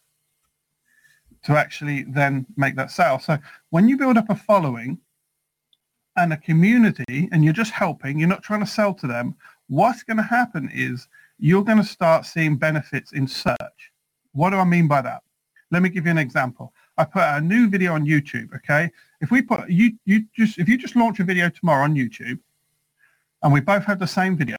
to 1.43 1.53
actually 1.53 2.03
then 2.03 2.45
make 2.58 2.75
that 2.75 2.91
sale. 2.91 3.19
So 3.19 3.38
when 3.69 3.88
you 3.88 3.97
build 3.97 4.17
up 4.17 4.29
a 4.29 4.36
following 4.36 4.97
and 6.17 6.34
a 6.34 6.38
community 6.38 7.29
and 7.31 7.43
you're 7.43 7.53
just 7.53 7.71
helping, 7.71 8.17
you're 8.17 8.27
not 8.29 8.43
trying 8.43 8.62
to 8.62 8.65
sell 8.65 8.93
to 8.95 9.08
them, 9.08 9.36
what's 9.67 10.03
going 10.03 10.17
to 10.17 10.23
happen 10.23 10.69
is 10.73 11.08
you're 11.38 11.63
going 11.63 11.78
to 11.78 11.84
start 11.84 12.26
seeing 12.26 12.58
benefits 12.58 13.12
in 13.13 13.28
search. 13.28 13.91
What 14.34 14.52
do 14.52 14.58
I 14.58 14.63
mean 14.63 14.88
by 14.88 15.02
that? 15.02 15.21
Let 15.71 15.82
me 15.82 15.89
give 15.89 16.06
you 16.06 16.12
an 16.12 16.17
example. 16.17 16.74
I 16.98 17.04
put 17.06 17.24
a 17.24 17.41
new 17.41 17.69
video 17.69 17.93
on 17.93 18.06
YouTube, 18.06 18.56
okay? 18.56 18.89
If 19.21 19.32
we 19.32 19.41
put 19.41 19.69
you 19.69 19.93
you 20.06 20.26
just 20.36 20.58
if 20.58 20.69
you 20.69 20.78
just 20.78 20.95
launch 20.95 21.19
a 21.19 21.24
video 21.24 21.50
tomorrow 21.50 21.84
on 21.84 21.95
YouTube 21.95 22.39
and 23.43 23.52
we 23.52 23.60
both 23.60 23.84
have 23.86 24.00
the 24.00 24.08
same 24.08 24.38
video, 24.38 24.58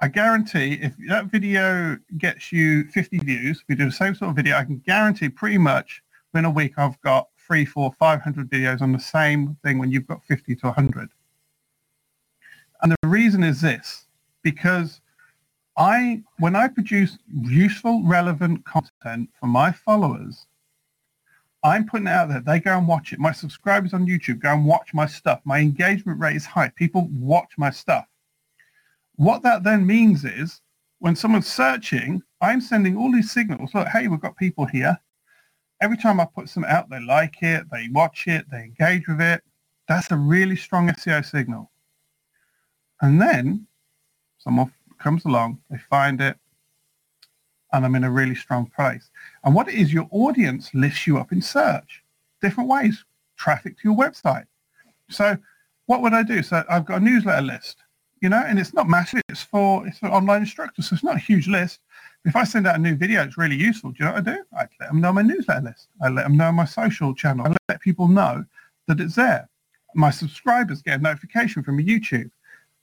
I 0.00 0.08
guarantee 0.08 0.78
if 0.80 0.94
that 1.08 1.26
video 1.26 1.98
gets 2.18 2.52
you 2.52 2.84
50 2.90 3.18
views, 3.18 3.64
we 3.68 3.74
do 3.74 3.86
the 3.86 3.92
same 3.92 4.14
sort 4.14 4.30
of 4.30 4.36
video, 4.36 4.56
I 4.56 4.64
can 4.64 4.78
guarantee 4.78 5.28
pretty 5.28 5.58
much 5.58 6.02
within 6.32 6.44
a 6.44 6.50
week 6.50 6.74
I've 6.76 7.00
got 7.02 7.28
three, 7.38 7.64
four, 7.64 7.92
500 7.98 8.50
videos 8.50 8.80
on 8.80 8.92
the 8.92 8.98
same 8.98 9.56
thing 9.62 9.78
when 9.78 9.90
you've 9.90 10.06
got 10.06 10.24
50 10.24 10.56
to 10.56 10.66
100. 10.66 11.10
And 12.82 12.92
the 12.92 13.08
reason 13.08 13.44
is 13.44 13.60
this, 13.60 14.06
because 14.44 15.00
I, 15.76 16.22
when 16.38 16.54
I 16.54 16.68
produce 16.68 17.18
useful, 17.28 18.02
relevant 18.04 18.64
content 18.64 19.30
for 19.40 19.46
my 19.46 19.72
followers, 19.72 20.46
I'm 21.64 21.86
putting 21.86 22.06
it 22.06 22.10
out 22.10 22.28
there. 22.28 22.40
They 22.40 22.60
go 22.60 22.78
and 22.78 22.86
watch 22.86 23.12
it. 23.12 23.18
My 23.18 23.32
subscribers 23.32 23.94
on 23.94 24.06
YouTube 24.06 24.40
go 24.40 24.52
and 24.52 24.66
watch 24.66 24.92
my 24.94 25.06
stuff. 25.06 25.40
My 25.44 25.58
engagement 25.58 26.20
rate 26.20 26.36
is 26.36 26.44
high. 26.44 26.68
People 26.76 27.08
watch 27.10 27.52
my 27.56 27.70
stuff. 27.70 28.04
What 29.16 29.42
that 29.42 29.64
then 29.64 29.86
means 29.86 30.24
is 30.24 30.60
when 30.98 31.16
someone's 31.16 31.46
searching, 31.46 32.22
I'm 32.40 32.60
sending 32.60 32.96
all 32.96 33.10
these 33.10 33.30
signals. 33.30 33.74
Look, 33.74 33.88
hey, 33.88 34.08
we've 34.08 34.20
got 34.20 34.36
people 34.36 34.66
here. 34.66 34.98
Every 35.80 35.96
time 35.96 36.20
I 36.20 36.26
put 36.26 36.48
something 36.48 36.70
out, 36.70 36.90
they 36.90 37.00
like 37.00 37.42
it, 37.42 37.64
they 37.72 37.88
watch 37.90 38.24
it, 38.26 38.44
they 38.50 38.58
engage 38.58 39.08
with 39.08 39.20
it. 39.20 39.42
That's 39.88 40.10
a 40.10 40.16
really 40.16 40.56
strong 40.56 40.88
SEO 40.88 41.24
signal. 41.24 41.70
And 43.00 43.20
then 43.20 43.66
someone 44.44 44.72
comes 44.98 45.24
along, 45.24 45.58
they 45.70 45.78
find 45.78 46.20
it, 46.20 46.36
and 47.72 47.84
I'm 47.84 47.96
in 47.96 48.04
a 48.04 48.10
really 48.10 48.36
strong 48.36 48.70
place. 48.76 49.10
And 49.42 49.54
what 49.54 49.68
it 49.68 49.74
is, 49.74 49.92
your 49.92 50.06
audience 50.12 50.70
lifts 50.74 51.06
you 51.06 51.18
up 51.18 51.32
in 51.32 51.42
search, 51.42 52.04
different 52.40 52.68
ways, 52.68 53.04
traffic 53.36 53.76
to 53.78 53.88
your 53.88 53.96
website. 53.96 54.44
So 55.10 55.36
what 55.86 56.02
would 56.02 56.14
I 56.14 56.22
do? 56.22 56.42
So 56.42 56.62
I've 56.70 56.84
got 56.84 57.00
a 57.00 57.04
newsletter 57.04 57.42
list 57.42 57.78
you 58.24 58.30
know, 58.30 58.42
and 58.46 58.58
it's 58.58 58.72
not 58.72 58.88
massive. 58.88 59.20
It's 59.28 59.42
for 59.42 59.86
it's 59.86 59.98
for 59.98 60.06
online 60.06 60.40
instructors, 60.40 60.88
so 60.88 60.94
it's 60.94 61.04
not 61.04 61.16
a 61.16 61.18
huge 61.18 61.46
list. 61.46 61.80
If 62.24 62.34
I 62.36 62.44
send 62.44 62.66
out 62.66 62.76
a 62.76 62.78
new 62.78 62.96
video, 62.96 63.22
it's 63.22 63.36
really 63.36 63.54
useful. 63.54 63.90
Do 63.90 63.96
you 63.98 64.04
know 64.06 64.12
what 64.12 64.26
I 64.26 64.34
do? 64.34 64.44
I 64.56 64.66
let 64.80 64.88
them 64.88 65.02
know 65.02 65.12
my 65.12 65.20
newsletter 65.20 65.60
list. 65.60 65.88
I 66.00 66.08
let 66.08 66.22
them 66.22 66.38
know 66.38 66.50
my 66.50 66.64
social 66.64 67.14
channel. 67.14 67.46
I 67.46 67.54
let 67.68 67.82
people 67.82 68.08
know 68.08 68.42
that 68.88 68.98
it's 68.98 69.16
there. 69.16 69.46
My 69.94 70.08
subscribers 70.08 70.80
get 70.80 71.00
a 71.00 71.02
notification 71.02 71.62
from 71.62 71.76
YouTube. 71.76 72.30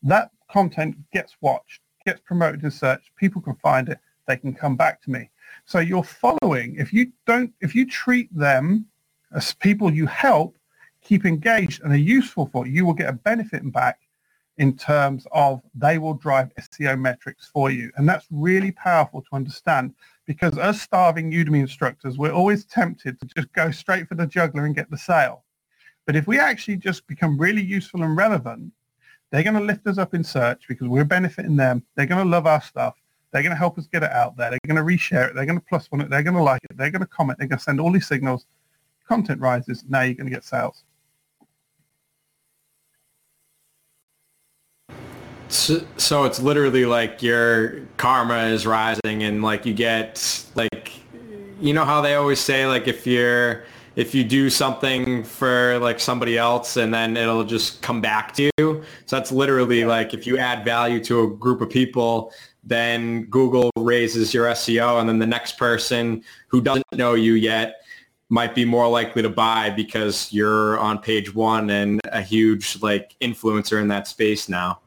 That 0.03 0.29
content 0.51 0.95
gets 1.11 1.35
watched, 1.41 1.81
gets 2.05 2.21
promoted 2.21 2.63
in 2.63 2.71
search. 2.71 3.11
People 3.17 3.41
can 3.41 3.55
find 3.55 3.89
it. 3.89 3.99
They 4.27 4.37
can 4.37 4.53
come 4.53 4.75
back 4.75 5.01
to 5.03 5.11
me. 5.11 5.29
So 5.65 5.79
you're 5.79 6.03
following. 6.03 6.75
If 6.77 6.93
you 6.93 7.11
don't, 7.25 7.53
if 7.61 7.75
you 7.75 7.85
treat 7.85 8.35
them 8.35 8.85
as 9.33 9.53
people 9.55 9.91
you 9.91 10.05
help, 10.07 10.57
keep 11.01 11.25
engaged 11.25 11.81
and 11.81 11.91
are 11.91 11.97
useful 11.97 12.47
for, 12.51 12.67
you 12.67 12.85
will 12.85 12.93
get 12.93 13.09
a 13.09 13.13
benefit 13.13 13.69
back 13.71 13.99
in 14.57 14.77
terms 14.77 15.25
of 15.31 15.61
they 15.73 15.97
will 15.97 16.13
drive 16.13 16.51
SEO 16.59 16.99
metrics 16.99 17.49
for 17.51 17.71
you. 17.71 17.91
And 17.95 18.07
that's 18.07 18.27
really 18.29 18.71
powerful 18.71 19.21
to 19.21 19.27
understand 19.35 19.95
because 20.25 20.57
as 20.57 20.81
starving 20.81 21.31
Udemy 21.31 21.61
instructors, 21.61 22.17
we're 22.17 22.31
always 22.31 22.65
tempted 22.65 23.19
to 23.19 23.25
just 23.25 23.51
go 23.53 23.71
straight 23.71 24.07
for 24.07 24.15
the 24.15 24.27
juggler 24.27 24.65
and 24.65 24.75
get 24.75 24.91
the 24.91 24.97
sale. 24.97 25.43
But 26.05 26.15
if 26.15 26.27
we 26.27 26.39
actually 26.39 26.77
just 26.77 27.07
become 27.07 27.37
really 27.37 27.61
useful 27.61 28.03
and 28.03 28.15
relevant, 28.15 28.71
they're 29.31 29.43
going 29.43 29.55
to 29.55 29.61
lift 29.61 29.87
us 29.87 29.97
up 29.97 30.13
in 30.13 30.23
search 30.23 30.67
because 30.67 30.87
we're 30.87 31.05
benefiting 31.05 31.55
them. 31.55 31.83
They're 31.95 32.05
going 32.05 32.23
to 32.23 32.29
love 32.29 32.45
our 32.45 32.61
stuff. 32.61 32.95
They're 33.31 33.41
going 33.41 33.51
to 33.51 33.57
help 33.57 33.77
us 33.77 33.87
get 33.87 34.03
it 34.03 34.11
out 34.11 34.35
there. 34.35 34.49
They're 34.49 34.59
going 34.67 34.75
to 34.75 34.83
reshare 34.83 35.29
it. 35.29 35.35
They're 35.35 35.45
going 35.45 35.57
to 35.57 35.65
plus 35.67 35.89
one 35.89 36.01
it. 36.01 36.09
They're 36.09 36.21
going 36.23 36.35
to 36.35 36.43
like 36.43 36.61
it. 36.69 36.77
They're 36.77 36.91
going 36.91 37.01
to 37.01 37.07
comment. 37.07 37.39
They're 37.39 37.47
going 37.47 37.59
to 37.59 37.63
send 37.63 37.79
all 37.79 37.91
these 37.91 38.07
signals. 38.07 38.45
Content 39.07 39.39
rises. 39.39 39.85
Now 39.87 40.01
you're 40.01 40.15
going 40.15 40.27
to 40.27 40.33
get 40.33 40.43
sales. 40.43 40.83
So, 45.47 45.85
so 45.97 46.23
it's 46.25 46.39
literally 46.39 46.85
like 46.85 47.21
your 47.21 47.81
karma 47.97 48.45
is 48.45 48.65
rising 48.65 49.23
and 49.23 49.41
like 49.43 49.65
you 49.65 49.73
get 49.73 50.45
like 50.55 50.93
you 51.59 51.73
know 51.73 51.83
how 51.83 51.99
they 51.99 52.15
always 52.15 52.39
say 52.39 52.65
like 52.65 52.87
if 52.87 53.05
you're 53.05 53.65
if 53.95 54.15
you 54.15 54.23
do 54.23 54.49
something 54.49 55.23
for 55.23 55.77
like 55.79 55.99
somebody 55.99 56.37
else 56.37 56.77
and 56.77 56.93
then 56.93 57.17
it'll 57.17 57.43
just 57.43 57.81
come 57.81 58.01
back 58.01 58.33
to 58.35 58.49
you. 58.57 58.83
So 59.05 59.15
that's 59.15 59.31
literally 59.31 59.85
like 59.85 60.13
if 60.13 60.25
you 60.25 60.37
add 60.37 60.63
value 60.63 61.03
to 61.05 61.23
a 61.23 61.27
group 61.27 61.61
of 61.61 61.69
people, 61.69 62.31
then 62.63 63.25
Google 63.25 63.71
raises 63.77 64.33
your 64.33 64.47
SEO 64.47 64.99
and 64.99 65.09
then 65.09 65.19
the 65.19 65.27
next 65.27 65.57
person 65.57 66.23
who 66.47 66.61
doesn't 66.61 66.85
know 66.93 67.15
you 67.15 67.33
yet 67.33 67.81
might 68.29 68.55
be 68.55 68.63
more 68.63 68.87
likely 68.87 69.21
to 69.21 69.29
buy 69.29 69.69
because 69.69 70.31
you're 70.31 70.79
on 70.79 70.97
page 70.99 71.33
one 71.35 71.69
and 71.69 71.99
a 72.05 72.21
huge 72.21 72.81
like 72.81 73.15
influencer 73.21 73.81
in 73.81 73.89
that 73.89 74.07
space 74.07 74.47
now. 74.47 74.79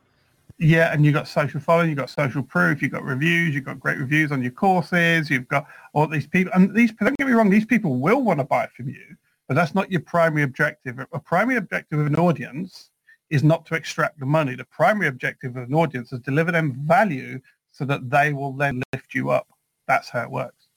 Yeah, 0.58 0.92
and 0.92 1.04
you've 1.04 1.14
got 1.14 1.26
social 1.26 1.60
following, 1.60 1.88
you've 1.88 1.98
got 1.98 2.10
social 2.10 2.42
proof, 2.42 2.80
you've 2.80 2.92
got 2.92 3.02
reviews, 3.02 3.54
you've 3.54 3.64
got 3.64 3.80
great 3.80 3.98
reviews 3.98 4.30
on 4.30 4.40
your 4.40 4.52
courses, 4.52 5.28
you've 5.28 5.48
got 5.48 5.66
all 5.92 6.06
these 6.06 6.28
people. 6.28 6.52
And 6.54 6.74
these, 6.74 6.92
don't 6.92 7.16
get 7.16 7.26
me 7.26 7.32
wrong, 7.32 7.50
these 7.50 7.64
people 7.64 7.96
will 7.96 8.22
want 8.22 8.38
to 8.38 8.44
buy 8.44 8.68
from 8.68 8.88
you, 8.88 9.16
but 9.48 9.54
that's 9.54 9.74
not 9.74 9.90
your 9.90 10.02
primary 10.02 10.42
objective. 10.42 11.00
A 11.12 11.18
primary 11.18 11.56
objective 11.58 11.98
of 11.98 12.06
an 12.06 12.16
audience 12.16 12.90
is 13.30 13.42
not 13.42 13.66
to 13.66 13.74
extract 13.74 14.20
the 14.20 14.26
money. 14.26 14.54
The 14.54 14.64
primary 14.66 15.08
objective 15.08 15.56
of 15.56 15.64
an 15.64 15.74
audience 15.74 16.12
is 16.12 16.20
deliver 16.20 16.52
them 16.52 16.74
value 16.86 17.40
so 17.72 17.84
that 17.86 18.08
they 18.08 18.32
will 18.32 18.52
then 18.52 18.80
lift 18.92 19.12
you 19.12 19.30
up. 19.30 19.48
That's 19.88 20.08
how 20.08 20.22
it 20.22 20.30
works. 20.30 20.68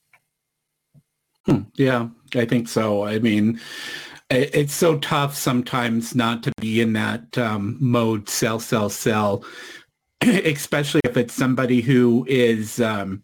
Hmm, 1.46 1.62
yeah, 1.76 2.08
I 2.36 2.46
think 2.46 2.68
so. 2.68 3.06
I 3.06 3.20
mean, 3.20 3.60
it's 4.30 4.74
so 4.74 4.98
tough 5.00 5.36
sometimes 5.36 6.14
not 6.14 6.44
to 6.44 6.52
be 6.60 6.82
in 6.82 6.94
that 6.94 7.38
um, 7.38 7.78
mode 7.80 8.28
sell 8.28 8.60
sell 8.60 8.90
sell 8.90 9.44
especially 10.22 11.02
if 11.06 11.16
it's 11.16 11.34
somebody 11.34 11.82
who 11.82 12.26
is 12.28 12.82
um, 12.82 13.24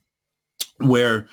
where 0.78 1.28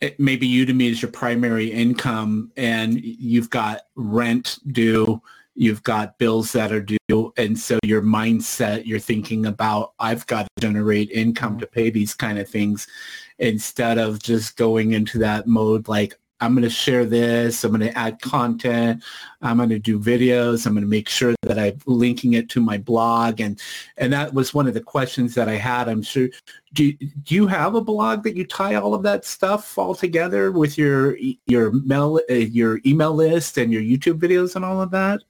it, 0.00 0.18
maybe 0.18 0.48
udemy 0.48 0.90
is 0.90 1.02
your 1.02 1.10
primary 1.10 1.70
income 1.70 2.50
and 2.56 3.00
you've 3.00 3.50
got 3.50 3.82
rent 3.94 4.58
due 4.72 5.20
you've 5.54 5.82
got 5.82 6.18
bills 6.18 6.52
that 6.52 6.72
are 6.72 6.80
due 7.08 7.32
and 7.36 7.58
so 7.58 7.78
your 7.84 8.02
mindset 8.02 8.84
you're 8.86 8.98
thinking 8.98 9.46
about 9.46 9.92
i've 9.98 10.26
got 10.26 10.42
to 10.44 10.50
generate 10.60 11.10
income 11.10 11.58
to 11.58 11.66
pay 11.66 11.90
these 11.90 12.14
kind 12.14 12.38
of 12.38 12.48
things 12.48 12.86
instead 13.38 13.98
of 13.98 14.20
just 14.20 14.56
going 14.56 14.92
into 14.92 15.18
that 15.18 15.46
mode 15.46 15.86
like 15.88 16.18
I'm 16.40 16.54
going 16.54 16.62
to 16.62 16.70
share 16.70 17.04
this. 17.04 17.64
I'm 17.64 17.72
going 17.72 17.80
to 17.80 17.98
add 17.98 18.20
content. 18.20 19.02
I'm 19.42 19.56
going 19.56 19.70
to 19.70 19.78
do 19.78 19.98
videos. 19.98 20.66
I'm 20.66 20.74
going 20.74 20.84
to 20.84 20.90
make 20.90 21.08
sure 21.08 21.34
that 21.42 21.58
I'm 21.58 21.78
linking 21.86 22.34
it 22.34 22.48
to 22.50 22.60
my 22.60 22.78
blog. 22.78 23.40
And, 23.40 23.60
and 23.96 24.12
that 24.12 24.34
was 24.34 24.54
one 24.54 24.68
of 24.68 24.74
the 24.74 24.80
questions 24.80 25.34
that 25.34 25.48
I 25.48 25.56
had. 25.56 25.88
I'm 25.88 26.02
sure, 26.02 26.28
do, 26.74 26.92
do 26.92 27.34
you 27.34 27.46
have 27.48 27.74
a 27.74 27.80
blog 27.80 28.22
that 28.22 28.36
you 28.36 28.46
tie 28.46 28.76
all 28.76 28.94
of 28.94 29.02
that 29.02 29.24
stuff 29.24 29.76
all 29.76 29.94
together 29.94 30.52
with 30.52 30.78
your, 30.78 31.16
your 31.46 31.72
mail, 31.72 32.20
uh, 32.30 32.34
your 32.34 32.80
email 32.86 33.14
list 33.14 33.58
and 33.58 33.72
your 33.72 33.82
YouTube 33.82 34.20
videos 34.20 34.54
and 34.54 34.64
all 34.64 34.80
of 34.80 34.90
that? 34.92 35.20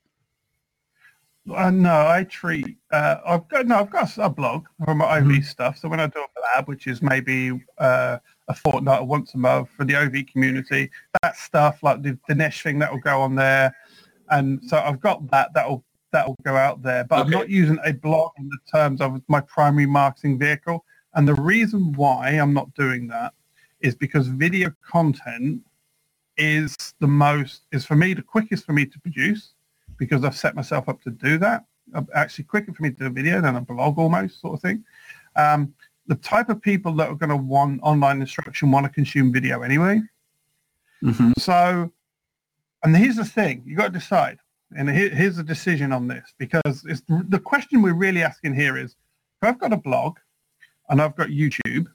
Uh, 1.54 1.70
no, 1.70 2.06
I 2.06 2.24
treat. 2.24 2.76
Uh, 2.90 3.16
I've 3.24 3.48
got 3.48 3.66
no. 3.66 3.76
I've 3.76 3.90
got 3.90 4.16
a 4.18 4.28
blog 4.28 4.66
for 4.84 4.94
my 4.94 5.18
OV 5.18 5.24
mm-hmm. 5.24 5.42
stuff. 5.42 5.78
So 5.78 5.88
when 5.88 6.00
I 6.00 6.06
do 6.06 6.20
a 6.20 6.56
lab, 6.56 6.68
which 6.68 6.86
is 6.86 7.00
maybe 7.00 7.58
uh, 7.78 8.18
a 8.48 8.54
fortnight 8.54 9.00
or 9.00 9.06
once 9.06 9.34
a 9.34 9.38
month 9.38 9.68
for 9.76 9.84
the 9.84 9.96
OV 9.96 10.26
community, 10.32 10.90
that 11.22 11.36
stuff 11.36 11.82
like 11.82 12.02
the 12.02 12.18
Dinesh 12.28 12.62
thing 12.62 12.78
that 12.78 12.90
will 12.90 13.00
go 13.00 13.20
on 13.20 13.34
there, 13.34 13.74
and 14.30 14.60
so 14.64 14.78
I've 14.78 15.00
got 15.00 15.30
that. 15.30 15.52
That'll 15.54 15.84
that'll 16.12 16.36
go 16.44 16.56
out 16.56 16.82
there. 16.82 17.04
But 17.04 17.20
okay. 17.20 17.24
I'm 17.24 17.30
not 17.30 17.48
using 17.48 17.78
a 17.84 17.92
blog 17.92 18.32
in 18.38 18.48
the 18.48 18.58
terms 18.72 19.00
of 19.00 19.20
my 19.28 19.40
primary 19.40 19.86
marketing 19.86 20.38
vehicle. 20.38 20.84
And 21.14 21.26
the 21.26 21.34
reason 21.34 21.92
why 21.94 22.30
I'm 22.30 22.54
not 22.54 22.72
doing 22.74 23.08
that 23.08 23.34
is 23.80 23.94
because 23.94 24.28
video 24.28 24.70
content 24.88 25.62
is 26.36 26.76
the 27.00 27.06
most 27.06 27.62
is 27.72 27.84
for 27.84 27.96
me 27.96 28.14
the 28.14 28.22
quickest 28.22 28.64
for 28.64 28.72
me 28.72 28.86
to 28.86 29.00
produce 29.00 29.54
because 29.96 30.24
I've 30.24 30.36
set 30.36 30.54
myself 30.54 30.88
up 30.88 31.02
to 31.02 31.10
do 31.10 31.38
that. 31.38 31.64
Actually, 32.14 32.44
quicker 32.44 32.72
for 32.72 32.82
me 32.82 32.90
to 32.90 32.96
do 32.96 33.06
a 33.06 33.10
video 33.10 33.40
than 33.40 33.56
a 33.56 33.60
blog 33.60 33.98
almost 33.98 34.40
sort 34.40 34.54
of 34.54 34.62
thing. 34.62 34.84
Um, 35.36 35.74
the 36.08 36.16
type 36.16 36.48
of 36.48 36.60
people 36.60 36.92
that 36.94 37.08
are 37.08 37.14
going 37.14 37.30
to 37.30 37.36
want 37.36 37.80
online 37.82 38.20
instruction 38.20 38.70
want 38.70 38.84
to 38.84 38.90
consume 38.90 39.32
video 39.32 39.62
anyway. 39.62 40.00
Mm-hmm. 41.04 41.32
So, 41.38 41.92
and 42.82 42.96
here's 42.96 43.16
the 43.16 43.24
thing, 43.24 43.62
you've 43.64 43.78
got 43.78 43.92
to 43.92 43.98
decide. 43.98 44.38
And 44.76 44.90
here, 44.90 45.10
here's 45.10 45.36
the 45.36 45.44
decision 45.44 45.92
on 45.92 46.08
this 46.08 46.34
because 46.38 46.84
it's, 46.86 47.02
the 47.08 47.38
question 47.38 47.82
we're 47.82 47.94
really 47.94 48.22
asking 48.22 48.54
here 48.54 48.76
is, 48.76 48.96
if 49.40 49.48
I've 49.48 49.60
got 49.60 49.72
a 49.72 49.76
blog 49.76 50.18
and 50.88 51.00
I've 51.00 51.14
got 51.14 51.28
YouTube, 51.28 51.86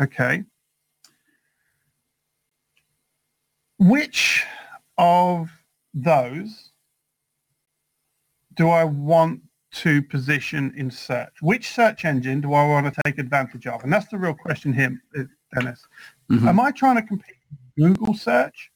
okay, 0.00 0.44
which 3.78 4.44
of 4.96 5.50
those 5.94 6.70
do 8.54 8.70
I 8.70 8.84
want 8.84 9.40
to 9.82 10.02
position 10.02 10.72
in 10.76 10.90
search? 10.90 11.34
Which 11.40 11.70
search 11.70 12.04
engine 12.04 12.40
do 12.40 12.52
I 12.54 12.66
want 12.66 12.92
to 12.92 13.00
take 13.04 13.18
advantage 13.18 13.66
of? 13.66 13.84
And 13.84 13.92
that's 13.92 14.08
the 14.08 14.18
real 14.18 14.34
question 14.34 14.72
here, 14.72 15.00
Dennis. 15.54 15.86
Mm-hmm. 16.30 16.48
Am 16.48 16.60
I 16.60 16.70
trying 16.70 16.96
to 16.96 17.02
compete 17.02 17.36
in 17.76 17.92
Google 17.94 18.14
search 18.14 18.70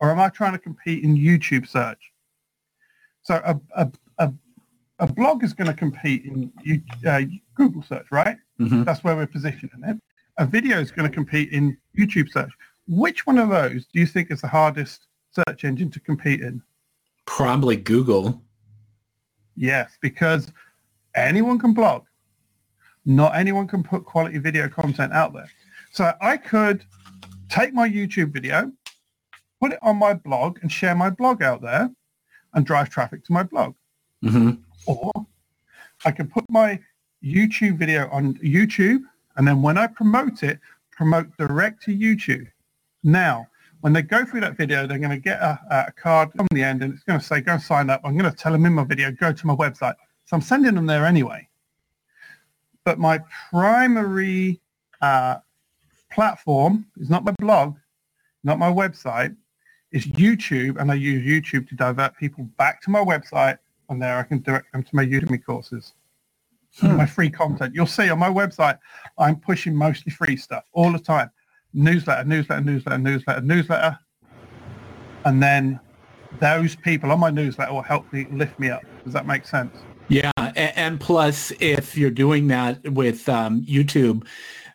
or 0.00 0.10
am 0.10 0.18
I 0.18 0.28
trying 0.28 0.52
to 0.52 0.58
compete 0.58 1.04
in 1.04 1.16
YouTube 1.16 1.66
search? 1.66 2.12
So 3.22 3.40
a, 3.44 3.60
a, 3.76 3.90
a, 4.18 4.32
a 4.98 5.06
blog 5.06 5.44
is 5.44 5.52
going 5.52 5.68
to 5.68 5.74
compete 5.74 6.24
in 6.24 6.52
uh, 7.06 7.22
Google 7.54 7.82
search, 7.82 8.06
right? 8.10 8.36
Mm-hmm. 8.60 8.84
That's 8.84 9.04
where 9.04 9.14
we're 9.14 9.26
positioning 9.26 9.82
it. 9.86 9.96
A 10.38 10.46
video 10.46 10.80
is 10.80 10.90
going 10.90 11.08
to 11.08 11.14
compete 11.14 11.52
in 11.52 11.76
YouTube 11.96 12.30
search. 12.30 12.50
Which 12.86 13.26
one 13.26 13.38
of 13.38 13.50
those 13.50 13.86
do 13.92 14.00
you 14.00 14.06
think 14.06 14.30
is 14.30 14.40
the 14.40 14.48
hardest 14.48 15.06
search 15.30 15.64
engine 15.64 15.90
to 15.90 16.00
compete 16.00 16.40
in? 16.40 16.62
Probably 17.26 17.76
Google. 17.76 18.42
Yes, 19.58 19.98
because 20.00 20.52
anyone 21.16 21.58
can 21.58 21.74
blog. 21.74 22.04
Not 23.04 23.34
anyone 23.34 23.66
can 23.66 23.82
put 23.82 24.04
quality 24.04 24.38
video 24.38 24.68
content 24.68 25.12
out 25.12 25.32
there. 25.32 25.50
So 25.90 26.12
I 26.20 26.36
could 26.36 26.84
take 27.48 27.74
my 27.74 27.88
YouTube 27.88 28.32
video, 28.32 28.70
put 29.60 29.72
it 29.72 29.80
on 29.82 29.96
my 29.96 30.14
blog 30.14 30.60
and 30.62 30.70
share 30.70 30.94
my 30.94 31.10
blog 31.10 31.42
out 31.42 31.60
there 31.60 31.90
and 32.54 32.64
drive 32.64 32.88
traffic 32.88 33.24
to 33.24 33.32
my 33.32 33.42
blog. 33.42 33.74
Mm-hmm. 34.24 34.50
Or 34.86 35.12
I 36.04 36.12
can 36.12 36.28
put 36.28 36.44
my 36.48 36.78
YouTube 37.24 37.78
video 37.78 38.08
on 38.10 38.34
YouTube 38.34 39.02
and 39.36 39.48
then 39.48 39.60
when 39.60 39.76
I 39.76 39.88
promote 39.88 40.44
it, 40.44 40.60
promote 40.92 41.36
direct 41.36 41.82
to 41.84 41.96
YouTube. 41.96 42.46
Now, 43.02 43.48
when 43.80 43.92
they 43.92 44.02
go 44.02 44.24
through 44.24 44.40
that 44.40 44.56
video, 44.56 44.86
they're 44.86 44.98
going 44.98 45.10
to 45.10 45.18
get 45.18 45.40
a, 45.40 45.58
a 45.70 45.92
card 45.92 46.30
on 46.38 46.46
the 46.52 46.62
end 46.62 46.82
and 46.82 46.92
it's 46.94 47.04
going 47.04 47.18
to 47.18 47.24
say, 47.24 47.40
go 47.40 47.58
sign 47.58 47.90
up. 47.90 48.00
I'm 48.04 48.16
going 48.16 48.30
to 48.30 48.36
tell 48.36 48.52
them 48.52 48.66
in 48.66 48.72
my 48.72 48.84
video, 48.84 49.12
go 49.12 49.32
to 49.32 49.46
my 49.46 49.54
website. 49.54 49.94
So 50.24 50.36
I'm 50.36 50.40
sending 50.40 50.74
them 50.74 50.86
there 50.86 51.06
anyway. 51.06 51.48
But 52.84 52.98
my 52.98 53.20
primary 53.50 54.60
uh, 55.00 55.36
platform 56.10 56.86
is 56.96 57.08
not 57.08 57.24
my 57.24 57.32
blog, 57.38 57.76
not 58.42 58.58
my 58.58 58.70
website, 58.70 59.36
is 59.92 60.06
YouTube. 60.06 60.80
And 60.80 60.90
I 60.90 60.94
use 60.94 61.24
YouTube 61.24 61.68
to 61.68 61.76
divert 61.76 62.16
people 62.16 62.44
back 62.56 62.82
to 62.82 62.90
my 62.90 63.00
website. 63.00 63.58
And 63.88 64.02
there 64.02 64.18
I 64.18 64.22
can 64.24 64.42
direct 64.42 64.72
them 64.72 64.82
to 64.82 64.96
my 64.96 65.04
Udemy 65.04 65.44
courses. 65.44 65.94
Hmm. 66.80 66.96
My 66.96 67.06
free 67.06 67.30
content. 67.30 67.74
You'll 67.74 67.86
see 67.86 68.10
on 68.10 68.18
my 68.18 68.28
website, 68.28 68.78
I'm 69.16 69.36
pushing 69.36 69.74
mostly 69.74 70.12
free 70.12 70.36
stuff 70.36 70.64
all 70.72 70.92
the 70.92 70.98
time 70.98 71.30
newsletter, 71.72 72.24
newsletter, 72.24 72.62
newsletter, 72.62 72.98
newsletter, 72.98 73.40
newsletter, 73.40 73.98
and 75.24 75.42
then 75.42 75.80
those 76.40 76.76
people 76.76 77.10
on 77.10 77.20
my 77.20 77.30
newsletter 77.30 77.72
will 77.72 77.82
help 77.82 78.10
me 78.12 78.26
lift 78.30 78.58
me 78.58 78.70
up. 78.70 78.82
Does 79.04 79.12
that 79.12 79.26
make 79.26 79.46
sense? 79.46 79.76
Yeah, 80.08 80.30
and 80.56 80.98
plus, 80.98 81.52
if 81.60 81.96
you're 81.96 82.10
doing 82.10 82.46
that 82.48 82.82
with 82.92 83.28
um, 83.28 83.62
YouTube, 83.62 84.26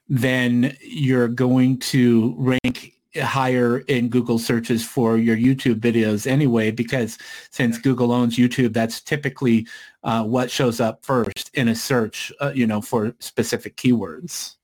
then 0.08 0.76
you're 0.82 1.28
going 1.28 1.80
to 1.80 2.36
rank 2.38 2.94
higher 3.16 3.80
in 3.88 4.10
Google 4.10 4.40
searches 4.40 4.86
for 4.86 5.18
your 5.18 5.38
YouTube 5.38 5.80
videos 5.80 6.28
anyway, 6.28 6.72
because 6.72 7.18
since 7.50 7.78
Google 7.78 8.12
owns 8.12 8.38
YouTube, 8.38 8.74
that's 8.74 9.02
typically 9.02 9.68
uh, 10.04 10.24
what 10.24 10.52
shows 10.52 10.80
up 10.80 11.04
first 11.04 11.50
in 11.54 11.68
a 11.68 11.76
search, 11.76 12.32
uh, 12.40 12.52
you 12.54 12.68
know, 12.68 12.82
for 12.82 13.16
specific 13.20 13.76
keywords. 13.76 14.56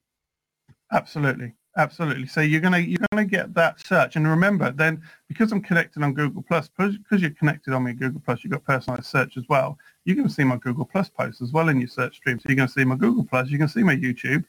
Absolutely. 0.92 1.54
Absolutely. 1.78 2.26
So 2.26 2.42
you're 2.42 2.62
gonna 2.62 2.80
you're 2.80 3.06
gonna 3.12 3.26
get 3.26 3.54
that 3.54 3.80
search, 3.86 4.16
and 4.16 4.28
remember, 4.28 4.72
then 4.72 5.02
because 5.28 5.52
I'm 5.52 5.62
connected 5.62 6.02
on 6.02 6.14
Google 6.14 6.42
Plus, 6.42 6.68
because 6.68 7.22
you're 7.22 7.30
connected 7.32 7.74
on 7.74 7.84
me 7.84 7.94
Google 7.94 8.22
Plus, 8.26 8.44
you've 8.44 8.52
got 8.52 8.64
personalized 8.66 9.06
search 9.06 9.38
as 9.38 9.44
well. 9.50 9.78
You're 10.04 10.16
gonna 10.16 10.30
see 10.30 10.44
my 10.44 10.58
Google 10.58 10.86
Plus 10.86 11.10
posts 11.10 11.42
as 11.42 11.52
well 11.52 11.70
in 11.70 11.80
your 11.80 11.88
search 11.88 12.16
stream. 12.16 12.40
So 12.40 12.50
you're 12.50 12.56
gonna 12.56 12.70
see 12.70 12.84
my 12.84 12.96
Google 12.96 13.24
Plus, 13.24 13.50
you're 13.50 13.60
gonna 13.60 13.70
see 13.70 13.84
my 13.84 13.96
YouTube. 13.96 14.44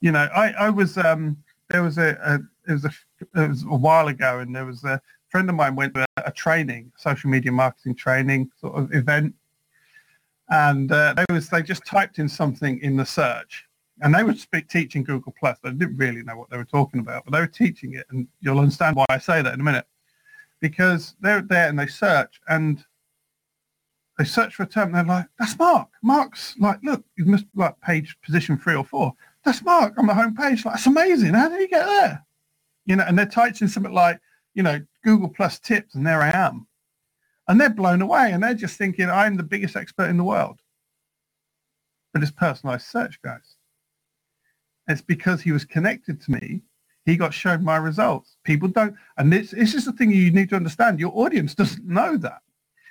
You 0.00 0.12
know, 0.12 0.28
I 0.34 0.52
I 0.52 0.70
was 0.70 0.96
um 0.98 1.36
there 1.68 1.82
was 1.82 1.98
a, 1.98 2.16
a 2.22 2.70
it 2.70 2.72
was 2.72 2.84
a 2.84 2.92
it 3.34 3.48
was 3.48 3.64
a 3.64 3.76
while 3.76 4.06
ago, 4.06 4.38
and 4.38 4.54
there 4.54 4.66
was 4.66 4.84
a 4.84 5.00
friend 5.30 5.50
of 5.50 5.56
mine 5.56 5.74
went 5.74 5.94
to 5.94 6.02
a, 6.16 6.22
a 6.26 6.32
training, 6.32 6.92
social 6.96 7.28
media 7.28 7.50
marketing 7.50 7.96
training 7.96 8.50
sort 8.60 8.76
of 8.76 8.94
event, 8.94 9.34
and 10.48 10.92
uh, 10.92 11.12
they 11.14 11.24
was 11.34 11.48
they 11.50 11.62
just 11.62 11.84
typed 11.84 12.20
in 12.20 12.28
something 12.28 12.78
in 12.80 12.96
the 12.96 13.04
search 13.04 13.66
and 14.00 14.14
they 14.14 14.22
were 14.22 14.34
teaching 14.68 15.04
Google 15.04 15.34
Plus. 15.38 15.58
They 15.62 15.70
didn't 15.70 15.96
really 15.96 16.22
know 16.22 16.36
what 16.36 16.50
they 16.50 16.56
were 16.56 16.64
talking 16.64 17.00
about, 17.00 17.24
but 17.24 17.32
they 17.32 17.40
were 17.40 17.46
teaching 17.46 17.94
it, 17.94 18.06
and 18.10 18.26
you'll 18.40 18.58
understand 18.58 18.96
why 18.96 19.04
I 19.08 19.18
say 19.18 19.42
that 19.42 19.54
in 19.54 19.60
a 19.60 19.64
minute. 19.64 19.86
Because 20.60 21.16
they're 21.20 21.42
there 21.42 21.68
and 21.68 21.78
they 21.78 21.86
search, 21.86 22.40
and 22.48 22.84
they 24.18 24.24
search 24.24 24.54
for 24.54 24.62
a 24.62 24.66
term, 24.66 24.92
they're 24.92 25.04
like, 25.04 25.26
"That's 25.38 25.58
Mark. 25.58 25.88
Mark's 26.02 26.54
like, 26.58 26.78
look, 26.82 27.04
you 27.16 27.24
missed 27.24 27.46
like 27.54 27.80
page 27.80 28.16
position 28.24 28.56
three 28.58 28.74
or 28.74 28.84
four. 28.84 29.14
That's 29.44 29.62
Mark 29.62 29.98
on 29.98 30.06
the 30.06 30.14
home 30.14 30.36
page. 30.36 30.64
Like, 30.64 30.74
that's 30.74 30.86
amazing. 30.86 31.34
How 31.34 31.48
did 31.48 31.60
he 31.60 31.66
get 31.66 31.84
there? 31.84 32.24
You 32.86 32.96
know, 32.96 33.04
and 33.04 33.18
they're 33.18 33.26
typing 33.26 33.68
something 33.68 33.92
like, 33.92 34.20
you 34.54 34.62
know, 34.62 34.80
Google 35.04 35.28
Plus 35.28 35.58
tips, 35.58 35.94
and 35.94 36.06
there 36.06 36.22
I 36.22 36.30
am, 36.30 36.66
and 37.48 37.60
they're 37.60 37.70
blown 37.70 38.02
away, 38.02 38.32
and 38.32 38.42
they're 38.42 38.54
just 38.54 38.76
thinking 38.76 39.10
I'm 39.10 39.36
the 39.36 39.42
biggest 39.42 39.76
expert 39.76 40.08
in 40.08 40.16
the 40.16 40.24
world. 40.24 40.60
But 42.12 42.22
it's 42.22 42.30
personalized 42.30 42.86
search, 42.86 43.20
guys. 43.22 43.56
It's 44.88 45.00
because 45.00 45.40
he 45.40 45.52
was 45.52 45.64
connected 45.64 46.20
to 46.22 46.30
me. 46.32 46.62
He 47.04 47.16
got 47.16 47.34
shown 47.34 47.64
my 47.64 47.76
results. 47.76 48.36
People 48.44 48.68
don't, 48.68 48.94
and 49.16 49.32
this, 49.32 49.50
this 49.50 49.74
is 49.74 49.84
the 49.84 49.92
thing 49.92 50.12
you 50.12 50.30
need 50.30 50.50
to 50.50 50.56
understand. 50.56 51.00
Your 51.00 51.12
audience 51.14 51.54
doesn't 51.54 51.86
know 51.86 52.16
that. 52.18 52.40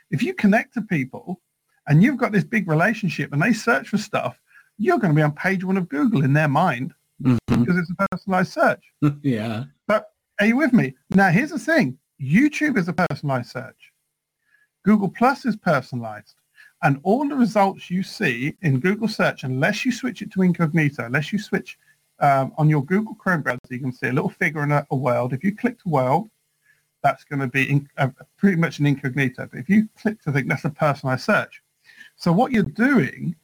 If 0.09 0.21
you 0.21 0.33
connect 0.33 0.73
to 0.73 0.81
people 0.81 1.41
and 1.87 2.03
you've 2.03 2.17
got 2.17 2.31
this 2.31 2.43
big 2.43 2.67
relationship 2.67 3.31
and 3.31 3.41
they 3.41 3.53
search 3.53 3.89
for 3.89 3.97
stuff, 3.97 4.39
you're 4.77 4.97
going 4.97 5.13
to 5.13 5.15
be 5.15 5.21
on 5.21 5.31
page 5.31 5.63
one 5.63 5.77
of 5.77 5.87
Google 5.87 6.23
in 6.23 6.33
their 6.33 6.49
mind 6.49 6.93
mm-hmm. 7.21 7.61
because 7.61 7.77
it's 7.77 7.91
a 7.91 8.07
personalized 8.09 8.51
search. 8.51 8.83
yeah. 9.21 9.65
But 9.87 10.07
are 10.39 10.45
you 10.45 10.57
with 10.57 10.73
me? 10.73 10.95
Now, 11.11 11.29
here's 11.29 11.51
the 11.51 11.59
thing. 11.59 11.97
YouTube 12.21 12.77
is 12.77 12.87
a 12.87 12.93
personalized 12.93 13.51
search. 13.51 13.91
Google 14.83 15.09
Plus 15.09 15.45
is 15.45 15.55
personalized. 15.55 16.35
And 16.83 16.99
all 17.03 17.27
the 17.27 17.35
results 17.35 17.91
you 17.91 18.01
see 18.01 18.55
in 18.61 18.79
Google 18.79 19.07
search, 19.07 19.43
unless 19.43 19.85
you 19.85 19.91
switch 19.91 20.21
it 20.21 20.31
to 20.31 20.41
incognito, 20.41 21.05
unless 21.05 21.31
you 21.31 21.37
switch 21.37 21.77
um, 22.19 22.53
on 22.57 22.69
your 22.69 22.83
Google 22.83 23.15
Chrome 23.15 23.41
browser, 23.41 23.59
you 23.69 23.79
can 23.79 23.93
see 23.93 24.07
a 24.07 24.13
little 24.13 24.29
figure 24.29 24.63
in 24.63 24.71
a, 24.71 24.85
a 24.89 24.95
world. 24.95 25.33
If 25.33 25.43
you 25.43 25.55
click 25.55 25.79
to 25.83 25.89
world, 25.89 26.29
that's 27.03 27.23
going 27.23 27.39
to 27.39 27.47
be 27.47 27.69
in, 27.69 27.89
uh, 27.97 28.09
pretty 28.37 28.57
much 28.57 28.79
an 28.79 28.85
incognito. 28.85 29.47
But 29.51 29.59
if 29.59 29.69
you 29.69 29.87
click 29.99 30.21
to 30.23 30.31
think, 30.31 30.47
that's 30.47 30.65
a 30.65 30.69
personalized 30.69 31.23
search. 31.23 31.61
So 32.15 32.31
what 32.31 32.51
you're 32.51 32.63
doing 32.63 33.35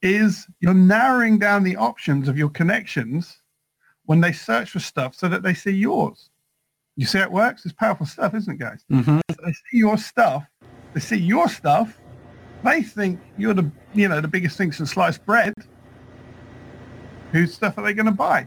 is 0.00 0.46
you're 0.60 0.74
narrowing 0.74 1.38
down 1.38 1.64
the 1.64 1.76
options 1.76 2.28
of 2.28 2.38
your 2.38 2.50
connections 2.50 3.40
when 4.04 4.20
they 4.20 4.32
search 4.32 4.70
for 4.70 4.80
stuff 4.80 5.14
so 5.14 5.28
that 5.28 5.42
they 5.42 5.54
see 5.54 5.70
yours. 5.70 6.30
You 6.96 7.06
see 7.06 7.18
how 7.18 7.24
it 7.24 7.32
works? 7.32 7.64
It's 7.64 7.74
powerful 7.74 8.06
stuff, 8.06 8.34
isn't 8.34 8.54
it, 8.54 8.58
guys? 8.58 8.84
Mm-hmm. 8.90 9.20
They 9.28 9.52
see 9.52 9.78
your 9.78 9.98
stuff. 9.98 10.44
They 10.94 11.00
see 11.00 11.16
your 11.16 11.48
stuff 11.48 11.98
they 12.64 12.82
think 12.82 13.20
you're 13.36 13.54
the 13.54 13.70
you 13.94 14.08
know 14.08 14.20
the 14.20 14.28
biggest 14.28 14.56
thing 14.56 14.72
since 14.72 14.90
sliced 14.92 15.24
bread. 15.26 15.54
Whose 17.32 17.54
stuff 17.54 17.76
are 17.76 17.84
they 17.84 17.92
going 17.92 18.06
to 18.06 18.12
buy? 18.12 18.46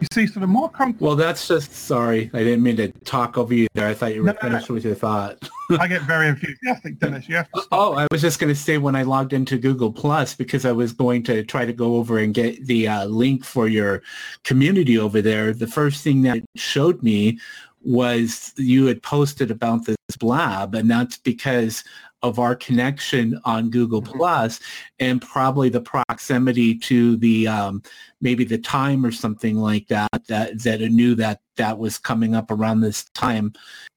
You 0.00 0.06
see, 0.12 0.26
so 0.28 0.38
the 0.38 0.46
more 0.46 0.68
comfortable. 0.68 1.08
Well, 1.08 1.16
that's 1.16 1.48
just 1.48 1.72
sorry. 1.72 2.30
I 2.32 2.38
didn't 2.38 2.62
mean 2.62 2.76
to 2.76 2.92
talk 3.04 3.36
over 3.36 3.52
you 3.52 3.66
there. 3.74 3.88
I 3.88 3.94
thought 3.94 4.14
you 4.14 4.22
were 4.22 4.32
no, 4.32 4.38
finished 4.40 4.68
no. 4.68 4.74
with 4.74 4.84
your 4.84 4.94
thought. 4.94 5.48
I 5.80 5.88
get 5.88 6.02
very 6.02 6.28
enthusiastic, 6.28 6.98
Dennis. 7.00 7.28
You 7.28 7.36
have 7.36 7.50
to. 7.50 7.62
Oh, 7.72 7.94
I 7.94 8.06
was 8.12 8.20
just 8.20 8.38
going 8.38 8.52
to 8.52 8.58
say 8.58 8.78
when 8.78 8.94
I 8.94 9.02
logged 9.02 9.32
into 9.32 9.58
Google 9.58 9.90
Plus 9.90 10.34
because 10.34 10.64
I 10.64 10.70
was 10.70 10.92
going 10.92 11.24
to 11.24 11.42
try 11.42 11.64
to 11.64 11.72
go 11.72 11.96
over 11.96 12.18
and 12.18 12.32
get 12.32 12.64
the 12.66 12.86
uh, 12.86 13.06
link 13.06 13.44
for 13.44 13.66
your 13.66 14.02
community 14.44 14.98
over 14.98 15.20
there. 15.20 15.52
The 15.52 15.66
first 15.66 16.04
thing 16.04 16.22
that 16.22 16.44
showed 16.54 17.02
me 17.02 17.40
was 17.82 18.52
you 18.56 18.86
had 18.86 19.02
posted 19.02 19.50
about 19.50 19.84
this 19.84 19.96
blab, 20.18 20.74
and 20.74 20.90
that's 20.90 21.18
because 21.18 21.84
of 22.22 22.38
our 22.38 22.56
connection 22.56 23.40
on 23.44 23.70
Google 23.70 24.02
mm-hmm. 24.02 24.18
Plus 24.18 24.60
and 24.98 25.22
probably 25.22 25.68
the 25.68 25.80
proximity 25.80 26.76
to 26.78 27.16
the 27.16 27.46
um, 27.46 27.82
maybe 28.20 28.44
the 28.44 28.58
time 28.58 29.04
or 29.04 29.12
something 29.12 29.56
like 29.56 29.86
that 29.88 30.26
that 30.26 30.60
that 30.62 30.80
knew 30.80 31.14
that 31.14 31.40
that 31.56 31.78
was 31.78 31.98
coming 31.98 32.34
up 32.34 32.50
around 32.50 32.80
this 32.80 33.04
time 33.10 33.52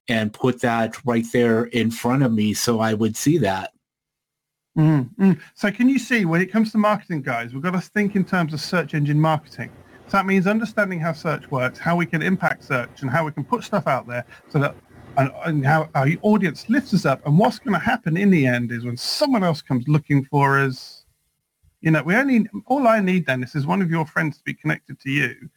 and 0.08 0.34
put 0.34 0.62
that 0.62 1.04
right 1.06 1.26
there 1.32 1.66
in 1.66 1.90
front 1.90 2.24
of 2.24 2.32
me 2.32 2.54
so 2.54 2.80
I 2.80 2.94
would 2.94 3.16
see 3.16 3.38
that. 3.40 3.72
Mm-hmm. 4.78 5.34
So 5.54 5.72
can 5.72 5.90
you 5.90 6.00
see 6.00 6.26
when 6.26 6.42
it 6.42 6.52
comes 6.52 6.72
to 6.72 6.78
marketing 6.78 7.24
guys, 7.24 7.54
we've 7.54 7.64
got 7.64 7.72
to 7.72 7.82
think 7.82 8.16
in 8.16 8.24
terms 8.24 8.54
of 8.54 8.62
search 8.62 8.94
engine 8.94 9.20
marketing. 9.20 9.72
So 10.08 10.18
that 10.18 10.26
means 10.26 10.48
understanding 10.48 11.00
how 11.00 11.14
search 11.14 11.50
works, 11.52 11.80
how 11.80 11.96
we 11.96 12.06
can 12.06 12.22
impact 12.22 12.66
search 12.66 13.02
and 13.02 13.10
how 13.10 13.26
we 13.26 13.32
can 13.32 13.44
put 13.44 13.64
stuff 13.64 13.88
out 13.88 14.08
there 14.08 14.26
so 14.50 14.60
that 14.60 14.76
and, 15.18 15.32
and 15.46 15.66
how 15.66 15.90
our 15.96 16.08
audience 16.22 16.70
lifts 16.70 16.94
us 16.94 17.06
up. 17.06 17.26
And 17.26 17.38
what's 17.38 17.60
going 17.60 17.74
to 17.74 17.80
happen 17.80 18.18
in 18.18 18.30
the 18.30 18.46
end 18.48 18.72
is 18.72 18.86
when 18.86 18.98
someone 18.98 19.44
else 19.44 19.62
comes 19.62 19.88
looking 19.88 20.26
for 20.26 20.60
us, 20.60 21.06
you 21.82 21.92
know, 21.92 22.04
we 22.04 22.16
only, 22.16 22.48
all 22.68 22.88
I 22.88 23.00
need, 23.00 23.26
Dennis, 23.26 23.56
is 23.56 23.66
one 23.66 23.82
of 23.82 23.90
your 23.90 24.06
friends 24.06 24.38
to 24.38 24.44
be 24.44 24.54
connected 24.54 25.00
to 25.02 25.10
you, 25.10 25.50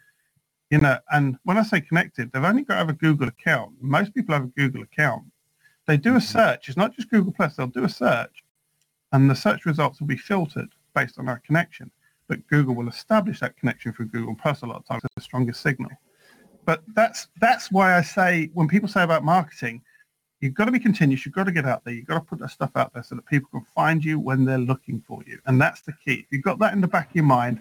you 0.70 0.78
know, 0.78 0.98
and 1.12 1.36
when 1.44 1.58
I 1.58 1.62
say 1.62 1.80
connected, 1.80 2.32
they've 2.32 2.42
only 2.42 2.62
got 2.62 2.74
to 2.74 2.78
have 2.78 2.88
a 2.88 2.94
Google 2.94 3.28
account. 3.28 3.72
Most 3.80 4.14
people 4.14 4.34
have 4.34 4.44
a 4.44 4.58
Google 4.58 4.82
account. 4.82 5.24
They 5.86 5.96
do 5.96 6.10
a 6.10 6.12
mm-hmm. 6.14 6.20
search. 6.20 6.68
It's 6.68 6.78
not 6.78 6.94
just 6.96 7.10
Google 7.10 7.32
Plus. 7.32 7.56
They'll 7.56 7.66
do 7.66 7.84
a 7.84 7.88
search 7.88 8.42
and 9.12 9.30
the 9.30 9.36
search 9.36 9.64
results 9.66 10.00
will 10.00 10.08
be 10.08 10.16
filtered 10.16 10.70
based 10.94 11.18
on 11.18 11.28
our 11.28 11.38
connection. 11.46 11.90
But 12.26 12.46
Google 12.48 12.74
will 12.74 12.88
establish 12.88 13.40
that 13.40 13.56
connection 13.56 13.92
through 13.92 14.06
Google 14.06 14.34
Plus 14.34 14.62
a 14.62 14.66
lot 14.66 14.78
of 14.78 14.86
times. 14.86 15.02
It's 15.04 15.14
the 15.14 15.20
strongest 15.20 15.60
signal 15.60 15.90
but 16.64 16.82
that's 16.94 17.28
that's 17.40 17.70
why 17.70 17.96
I 17.96 18.02
say 18.02 18.50
when 18.54 18.68
people 18.68 18.88
say 18.88 19.02
about 19.02 19.24
marketing, 19.24 19.82
you've 20.40 20.54
got 20.54 20.66
to 20.66 20.72
be 20.72 20.78
continuous. 20.78 21.24
You've 21.24 21.34
got 21.34 21.44
to 21.44 21.52
get 21.52 21.66
out 21.66 21.84
there. 21.84 21.94
You've 21.94 22.06
got 22.06 22.14
to 22.14 22.20
put 22.20 22.38
that 22.40 22.50
stuff 22.50 22.70
out 22.76 22.92
there 22.94 23.02
so 23.02 23.14
that 23.16 23.26
people 23.26 23.48
can 23.50 23.64
find 23.74 24.04
you 24.04 24.18
when 24.18 24.44
they're 24.44 24.58
looking 24.58 25.02
for 25.06 25.22
you, 25.26 25.38
and 25.46 25.60
that's 25.60 25.82
the 25.82 25.92
key. 26.04 26.20
If 26.20 26.26
you've 26.30 26.42
got 26.42 26.58
that 26.60 26.72
in 26.72 26.80
the 26.80 26.88
back 26.88 27.10
of 27.10 27.16
your 27.16 27.24
mind, 27.24 27.60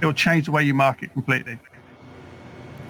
it 0.00 0.06
will 0.06 0.12
change 0.12 0.46
the 0.46 0.52
way 0.52 0.62
you 0.62 0.74
market 0.74 1.12
completely. 1.12 1.58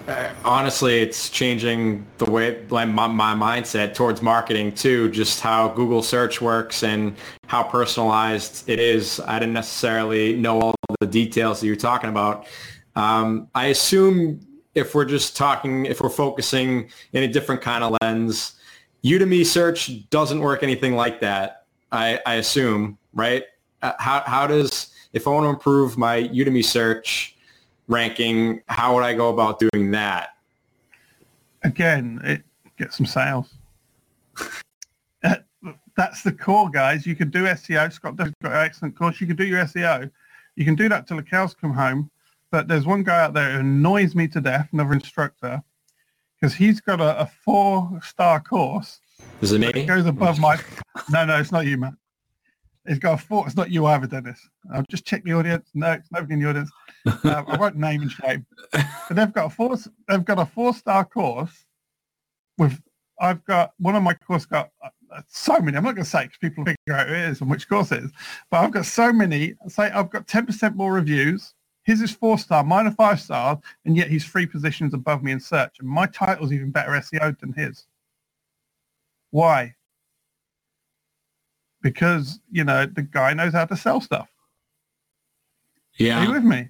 Uh, 0.09 0.28
honestly, 0.45 1.01
it's 1.01 1.30
changing 1.30 2.05
the 2.18 2.28
way 2.28 2.61
my, 2.68 2.86
my 2.86 3.34
mindset 3.34 3.95
towards 3.95 4.20
marketing 4.20 4.72
too. 4.72 5.09
Just 5.11 5.40
how 5.40 5.68
Google 5.68 6.03
search 6.03 6.40
works 6.40 6.82
and 6.82 7.14
how 7.47 7.62
personalized 7.62 8.68
it 8.68 8.80
is. 8.80 9.20
I 9.20 9.38
didn't 9.38 9.55
necessarily 9.55 10.34
know 10.34 10.61
all 10.61 10.74
the 10.99 11.07
details 11.07 11.61
that 11.61 11.68
you're 11.68 11.76
talking 11.76 12.11
about. 12.11 12.47
Um, 12.97 13.49
I 13.55 13.66
assume 13.66 14.40
if 14.75 14.95
we're 14.95 15.05
just 15.05 15.37
talking, 15.37 15.87
if 15.87 16.01
we're 16.01 16.09
focusing 16.09 16.91
in 17.12 17.23
a 17.25 17.29
different 17.29 17.61
kind 17.61 17.85
of 17.85 17.97
lens, 18.03 18.55
Udemy 19.05 19.45
search 19.45 20.09
doesn't 20.11 20.41
work 20.41 20.62
anything 20.62 20.95
like 20.95 21.20
that. 21.20 21.64
I, 21.91 22.20
I 22.25 22.35
assume, 22.35 22.99
right? 23.12 23.45
Uh, 23.83 23.93
how, 23.99 24.23
how 24.27 24.47
does, 24.47 24.93
if 25.12 25.27
I 25.27 25.31
want 25.31 25.45
to 25.45 25.51
improve 25.51 25.99
my 25.99 26.23
Udemy 26.23 26.64
search 26.64 27.37
ranking, 27.89 28.62
how 28.68 28.95
would 28.95 29.05
I 29.05 29.14
go 29.14 29.29
about 29.29 29.59
doing 29.59 29.91
that? 29.91 30.31
Again, 31.64 32.20
it 32.25 32.43
get 32.79 32.93
some 32.93 33.07
sales. 33.07 33.53
That's 35.95 36.23
the 36.23 36.33
core, 36.33 36.70
guys. 36.70 37.07
You 37.07 37.14
can 37.14 37.29
do 37.31 37.45
SEO. 37.45 37.93
Scott 37.93 38.16
does 38.16 38.33
got 38.43 38.53
an 38.53 38.59
excellent 38.59 38.97
course. 38.97 39.20
You 39.20 39.27
can 39.27 39.37
do 39.37 39.45
your 39.45 39.62
SEO. 39.64 40.11
You 40.57 40.64
can 40.64 40.75
do 40.75 40.89
that 40.89 41.07
till 41.07 41.18
the 41.18 41.23
cows 41.23 41.55
come 41.55 41.75
home 41.75 42.11
but 42.53 42.68
there's 42.68 42.86
one 42.86 43.03
guy 43.03 43.24
out 43.24 43.32
there 43.32 43.55
who 43.55 43.61
annoys 43.61 44.14
me 44.14 44.28
to 44.28 44.40
death, 44.40 44.68
another 44.72 44.92
instructor, 44.92 45.62
because 46.38 46.55
he's 46.55 46.80
got 46.80 47.00
a, 47.00 47.22
a 47.22 47.26
four-star 47.26 48.40
course. 48.40 49.00
Is 49.40 49.53
it 49.53 49.59
me? 49.59 49.68
It 49.68 49.86
goes 49.86 50.07
above 50.07 50.38
my. 50.38 50.61
No, 51.11 51.24
no, 51.24 51.38
it's 51.38 51.50
not 51.50 51.66
you, 51.66 51.78
man. 51.78 51.96
It's 52.84 52.98
got 52.98 53.14
a 53.14 53.16
four. 53.16 53.46
It's 53.46 53.57
not 53.57 53.70
you 53.70 53.86
either, 53.86 54.07
Dennis. 54.07 54.38
I'll 54.72 54.84
just 54.90 55.07
check 55.07 55.24
the 55.24 55.32
audience. 55.32 55.70
No, 55.74 55.92
it's 55.92 56.11
nobody 56.12 56.34
in 56.34 56.42
the 56.42 56.48
audience. 56.48 56.70
Um, 57.24 57.44
I 57.48 57.57
won't 57.57 57.76
name 57.76 58.03
and 58.03 58.11
shame. 58.11 58.46
But 58.72 59.16
they've 59.16 59.32
got 59.32 59.46
a 59.46 59.50
four. 59.50 59.76
They've 60.09 60.24
got 60.24 60.38
a 60.38 60.46
four-star 60.46 61.05
course 61.07 61.64
with 62.59 62.80
I've 63.20 63.44
got 63.44 63.72
one 63.78 63.96
of 63.96 64.03
my 64.03 64.14
course 64.14 64.44
got 64.44 64.70
uh, 64.84 65.22
so 65.28 65.59
many. 65.59 65.76
I'm 65.76 65.84
not 65.84 65.94
going 65.94 66.05
to 66.05 66.11
say 66.11 66.24
because 66.24 66.38
people 66.38 66.64
figure 66.64 66.94
out 66.94 67.09
who 67.09 67.14
it 67.14 67.30
is 67.30 67.40
and 67.40 67.50
which 67.50 67.68
course 67.68 67.92
it 67.92 68.05
is, 68.05 68.11
but 68.50 68.59
I've 68.59 68.72
got 68.72 68.84
so 68.84 69.12
many. 69.12 69.55
Say 69.68 69.90
I've 69.90 70.11
got 70.11 70.26
10% 70.26 70.74
more 70.74 70.92
reviews. 70.92 71.55
His 71.85 72.01
is 72.01 72.12
four 72.12 72.39
star, 72.39 72.62
mine 72.64 72.87
are 72.87 72.93
five 72.93 73.20
stars, 73.20 73.59
and 73.85 73.97
yet 73.97 74.09
he's 74.09 74.24
three 74.24 74.47
positions 74.47 74.95
above 74.95 75.22
me 75.22 75.33
in 75.33 75.41
search. 75.41 75.76
And 75.80 75.89
my 75.89 76.07
title's 76.07 76.53
even 76.53 76.70
better 76.70 76.93
SEO 76.93 77.39
than 77.41 77.53
his. 77.53 77.87
Why? 79.30 79.74
Because 81.83 82.39
you 82.51 82.64
know 82.64 82.87
the 82.87 83.03
guy 83.03 83.35
knows 83.35 83.53
how 83.53 83.64
to 83.64 83.76
sell 83.76 84.01
stuff. 84.01 84.28
Are 86.01 86.03
you 86.05 86.07
Yeah. 86.09 86.30
with 86.33 86.45
me? 86.45 86.68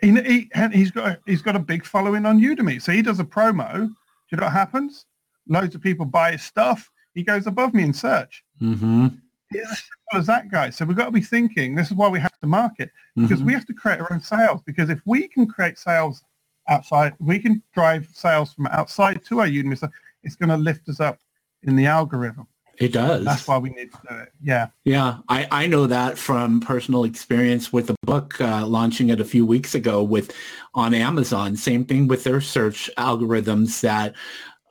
He, 0.00 0.12
he, 0.22 0.50
he's 0.72 0.90
got 0.90 1.08
a, 1.08 1.20
he's 1.26 1.42
got 1.42 1.56
a 1.56 1.60
big 1.60 1.84
following 1.84 2.24
on 2.26 2.40
Udemy. 2.40 2.80
So 2.80 2.92
he 2.92 3.02
does 3.02 3.20
a 3.20 3.24
promo. 3.24 3.72
Do 3.88 3.94
you 4.30 4.38
know 4.38 4.44
what 4.44 4.52
happens? 4.52 5.06
Loads 5.48 5.74
of 5.74 5.80
people 5.82 6.06
buy 6.06 6.32
his 6.32 6.42
stuff. 6.42 6.90
He 7.14 7.22
goes 7.22 7.46
above 7.46 7.74
me 7.74 7.82
in 7.82 7.92
search. 7.92 8.44
Mm-hmm. 8.60 9.08
It's 9.54 9.70
as 9.70 9.78
simple 9.78 10.20
as 10.20 10.26
that, 10.26 10.50
guy. 10.50 10.70
So 10.70 10.84
we've 10.84 10.96
got 10.96 11.06
to 11.06 11.10
be 11.10 11.20
thinking. 11.20 11.74
This 11.74 11.88
is 11.88 11.94
why 11.94 12.08
we 12.08 12.20
have 12.20 12.38
to 12.40 12.46
market 12.46 12.90
because 13.16 13.40
Mhm. 13.40 13.46
we 13.46 13.52
have 13.54 13.66
to 13.66 13.74
create 13.74 14.00
our 14.00 14.12
own 14.12 14.20
sales. 14.20 14.60
Because 14.64 14.90
if 14.90 15.00
we 15.06 15.28
can 15.28 15.46
create 15.46 15.78
sales 15.78 16.22
outside, 16.68 17.14
we 17.18 17.38
can 17.38 17.62
drive 17.74 18.08
sales 18.12 18.54
from 18.54 18.66
outside 18.68 19.24
to 19.26 19.40
our. 19.40 19.76
So 19.76 19.88
it's 20.22 20.36
going 20.36 20.50
to 20.50 20.56
lift 20.56 20.88
us 20.88 21.00
up 21.00 21.18
in 21.62 21.76
the 21.76 21.86
algorithm. 21.86 22.46
It 22.78 22.92
does. 22.92 23.24
That's 23.24 23.46
why 23.46 23.58
we 23.58 23.70
need 23.70 23.92
to 23.92 23.98
do 24.08 24.14
it. 24.16 24.32
Yeah. 24.42 24.68
Yeah, 24.84 25.18
I, 25.28 25.46
I 25.50 25.66
know 25.66 25.86
that 25.86 26.16
from 26.16 26.60
personal 26.60 27.04
experience 27.04 27.72
with 27.72 27.86
the 27.88 27.94
book 28.02 28.40
uh, 28.40 28.66
launching 28.66 29.10
it 29.10 29.20
a 29.20 29.24
few 29.24 29.44
weeks 29.44 29.74
ago 29.74 30.02
with 30.02 30.34
on 30.74 30.94
Amazon. 30.94 31.54
Same 31.54 31.84
thing 31.84 32.08
with 32.08 32.24
their 32.24 32.40
search 32.40 32.90
algorithms 32.96 33.80
that 33.82 34.14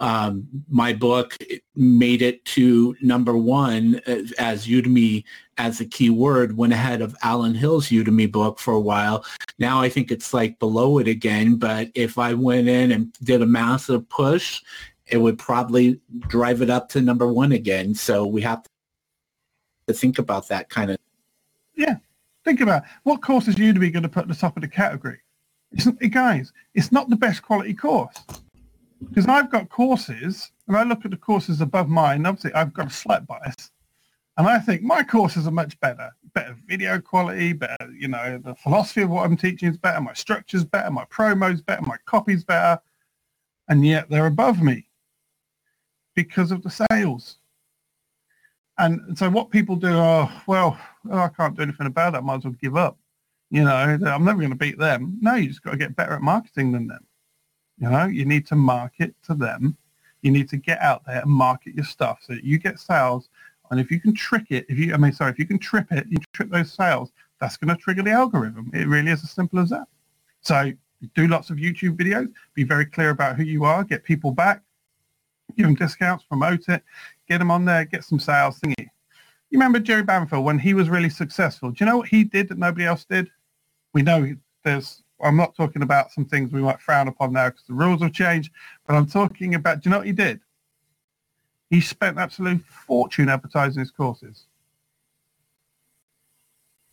um, 0.01 0.47
my 0.67 0.93
book 0.93 1.37
made 1.75 2.23
it 2.23 2.43
to 2.45 2.95
number 3.01 3.37
one 3.37 4.01
as, 4.07 4.31
as 4.33 4.67
Udemy 4.67 5.23
as 5.59 5.79
a 5.79 5.85
keyword, 5.85 6.57
went 6.57 6.73
ahead 6.73 7.03
of 7.03 7.15
Alan 7.21 7.53
Hill's 7.53 7.89
Udemy 7.89 8.29
book 8.29 8.57
for 8.57 8.73
a 8.73 8.79
while. 8.79 9.23
Now 9.59 9.79
I 9.79 9.89
think 9.89 10.11
it's 10.11 10.33
like 10.33 10.57
below 10.57 10.97
it 10.97 11.07
again. 11.07 11.55
But 11.55 11.91
if 11.93 12.17
I 12.17 12.33
went 12.33 12.67
in 12.67 12.91
and 12.91 13.13
did 13.23 13.43
a 13.43 13.45
massive 13.45 14.09
push, 14.09 14.61
it 15.05 15.17
would 15.17 15.37
probably 15.37 16.01
drive 16.27 16.63
it 16.63 16.71
up 16.71 16.89
to 16.89 17.01
number 17.01 17.31
one 17.31 17.51
again. 17.51 17.93
So 17.93 18.25
we 18.25 18.41
have 18.41 18.63
to 19.87 19.93
think 19.93 20.17
about 20.17 20.47
that 20.47 20.69
kind 20.69 20.89
of 20.89 20.97
Yeah. 21.75 21.97
Think 22.43 22.59
about 22.59 22.83
it. 22.83 22.89
what 23.03 23.21
course 23.21 23.47
is 23.47 23.53
Udemy 23.53 23.93
going 23.93 24.01
to 24.01 24.09
put 24.09 24.23
at 24.23 24.29
the 24.29 24.33
top 24.33 24.57
of 24.57 24.61
the 24.61 24.67
category? 24.67 25.19
It's, 25.73 25.85
guys, 26.09 26.51
it's 26.73 26.91
not 26.91 27.07
the 27.09 27.15
best 27.15 27.43
quality 27.43 27.75
course. 27.75 28.15
Because 29.09 29.27
I've 29.27 29.51
got 29.51 29.69
courses, 29.69 30.51
and 30.67 30.77
I 30.77 30.83
look 30.83 31.05
at 31.05 31.11
the 31.11 31.17
courses 31.17 31.61
above 31.61 31.89
mine. 31.89 32.25
Obviously, 32.25 32.53
I've 32.53 32.73
got 32.73 32.87
a 32.87 32.91
slight 32.91 33.25
bias, 33.27 33.71
and 34.37 34.47
I 34.47 34.59
think 34.59 34.83
my 34.83 35.03
courses 35.03 35.47
are 35.47 35.51
much 35.51 35.79
better. 35.79 36.11
Better 36.33 36.55
video 36.65 36.99
quality, 36.99 37.51
better, 37.53 37.91
you 37.93 38.07
know, 38.07 38.39
the 38.43 38.55
philosophy 38.55 39.01
of 39.01 39.09
what 39.09 39.25
I'm 39.25 39.35
teaching 39.35 39.69
is 39.69 39.77
better. 39.77 39.99
My 39.99 40.13
structure's 40.13 40.63
better. 40.63 40.89
My 40.91 41.05
promo's 41.05 41.61
better. 41.61 41.81
My 41.81 41.97
copy's 42.05 42.43
better, 42.45 42.79
and 43.67 43.85
yet 43.85 44.09
they're 44.09 44.27
above 44.27 44.61
me 44.61 44.87
because 46.15 46.51
of 46.51 46.63
the 46.63 46.85
sales. 46.91 47.37
And 48.77 49.17
so 49.17 49.29
what 49.29 49.51
people 49.51 49.75
do, 49.75 49.89
oh, 49.89 50.31
well, 50.47 50.79
oh, 51.11 51.17
I 51.17 51.27
can't 51.27 51.55
do 51.55 51.63
anything 51.63 51.87
about 51.87 52.13
that. 52.13 52.19
I 52.19 52.21
might 52.21 52.37
as 52.37 52.45
well 52.45 52.55
give 52.61 52.77
up. 52.77 52.97
You 53.49 53.65
know, 53.65 53.75
I'm 53.75 54.23
never 54.23 54.39
going 54.39 54.51
to 54.51 54.55
beat 54.55 54.79
them. 54.79 55.17
No, 55.21 55.35
you 55.35 55.49
just 55.49 55.61
got 55.61 55.71
to 55.71 55.77
get 55.77 55.95
better 55.95 56.13
at 56.13 56.21
marketing 56.21 56.71
than 56.71 56.87
them. 56.87 57.05
You 57.81 57.89
know, 57.89 58.05
you 58.05 58.25
need 58.25 58.45
to 58.47 58.55
market 58.55 59.15
to 59.25 59.33
them. 59.33 59.75
You 60.21 60.29
need 60.29 60.47
to 60.49 60.57
get 60.57 60.79
out 60.81 61.01
there 61.05 61.21
and 61.21 61.31
market 61.31 61.73
your 61.73 61.83
stuff 61.83 62.19
so 62.21 62.33
that 62.35 62.43
you 62.43 62.59
get 62.59 62.79
sales. 62.79 63.29
And 63.71 63.79
if 63.79 63.89
you 63.89 63.99
can 63.99 64.13
trick 64.13 64.45
it, 64.51 64.67
if 64.69 64.77
you, 64.77 64.93
I 64.93 64.97
mean, 64.97 65.11
sorry, 65.13 65.31
if 65.31 65.39
you 65.39 65.47
can 65.47 65.57
trip 65.57 65.91
it, 65.91 66.05
you 66.07 66.17
trip 66.31 66.51
those 66.51 66.71
sales, 66.71 67.11
that's 67.39 67.57
going 67.57 67.75
to 67.75 67.81
trigger 67.81 68.03
the 68.03 68.11
algorithm. 68.11 68.69
It 68.71 68.87
really 68.87 69.09
is 69.09 69.23
as 69.23 69.31
simple 69.31 69.57
as 69.57 69.69
that. 69.69 69.87
So 70.41 70.71
do 71.15 71.27
lots 71.27 71.49
of 71.49 71.57
YouTube 71.57 71.97
videos, 71.97 72.31
be 72.53 72.63
very 72.63 72.85
clear 72.85 73.09
about 73.09 73.35
who 73.35 73.43
you 73.43 73.63
are, 73.63 73.83
get 73.83 74.03
people 74.03 74.29
back, 74.29 74.61
give 75.57 75.65
them 75.65 75.73
discounts, 75.73 76.23
promote 76.25 76.69
it, 76.69 76.83
get 77.27 77.39
them 77.39 77.49
on 77.49 77.65
there, 77.65 77.85
get 77.85 78.03
some 78.03 78.19
sales 78.19 78.59
thingy. 78.59 78.75
You 79.49 79.57
remember 79.57 79.79
Jerry 79.79 80.03
Banfield 80.03 80.45
when 80.45 80.59
he 80.59 80.75
was 80.75 80.87
really 80.87 81.09
successful? 81.09 81.71
Do 81.71 81.83
you 81.83 81.89
know 81.89 81.97
what 81.97 82.09
he 82.09 82.23
did 82.23 82.47
that 82.49 82.59
nobody 82.59 82.85
else 82.85 83.05
did? 83.05 83.29
We 83.93 84.03
know 84.03 84.35
there's, 84.63 85.01
I'm 85.23 85.37
not 85.37 85.55
talking 85.55 85.81
about 85.81 86.11
some 86.11 86.25
things 86.25 86.51
we 86.51 86.61
might 86.61 86.81
frown 86.81 87.07
upon 87.07 87.33
now 87.33 87.49
because 87.49 87.63
the 87.67 87.73
rules 87.73 88.01
have 88.01 88.13
changed, 88.13 88.51
but 88.87 88.95
I'm 88.95 89.07
talking 89.07 89.55
about, 89.55 89.81
do 89.81 89.89
you 89.89 89.91
know 89.91 89.99
what 89.99 90.07
he 90.07 90.13
did? 90.13 90.39
He 91.69 91.81
spent 91.81 92.17
absolute 92.17 92.61
fortune 92.63 93.29
advertising 93.29 93.79
his 93.79 93.91
courses. 93.91 94.47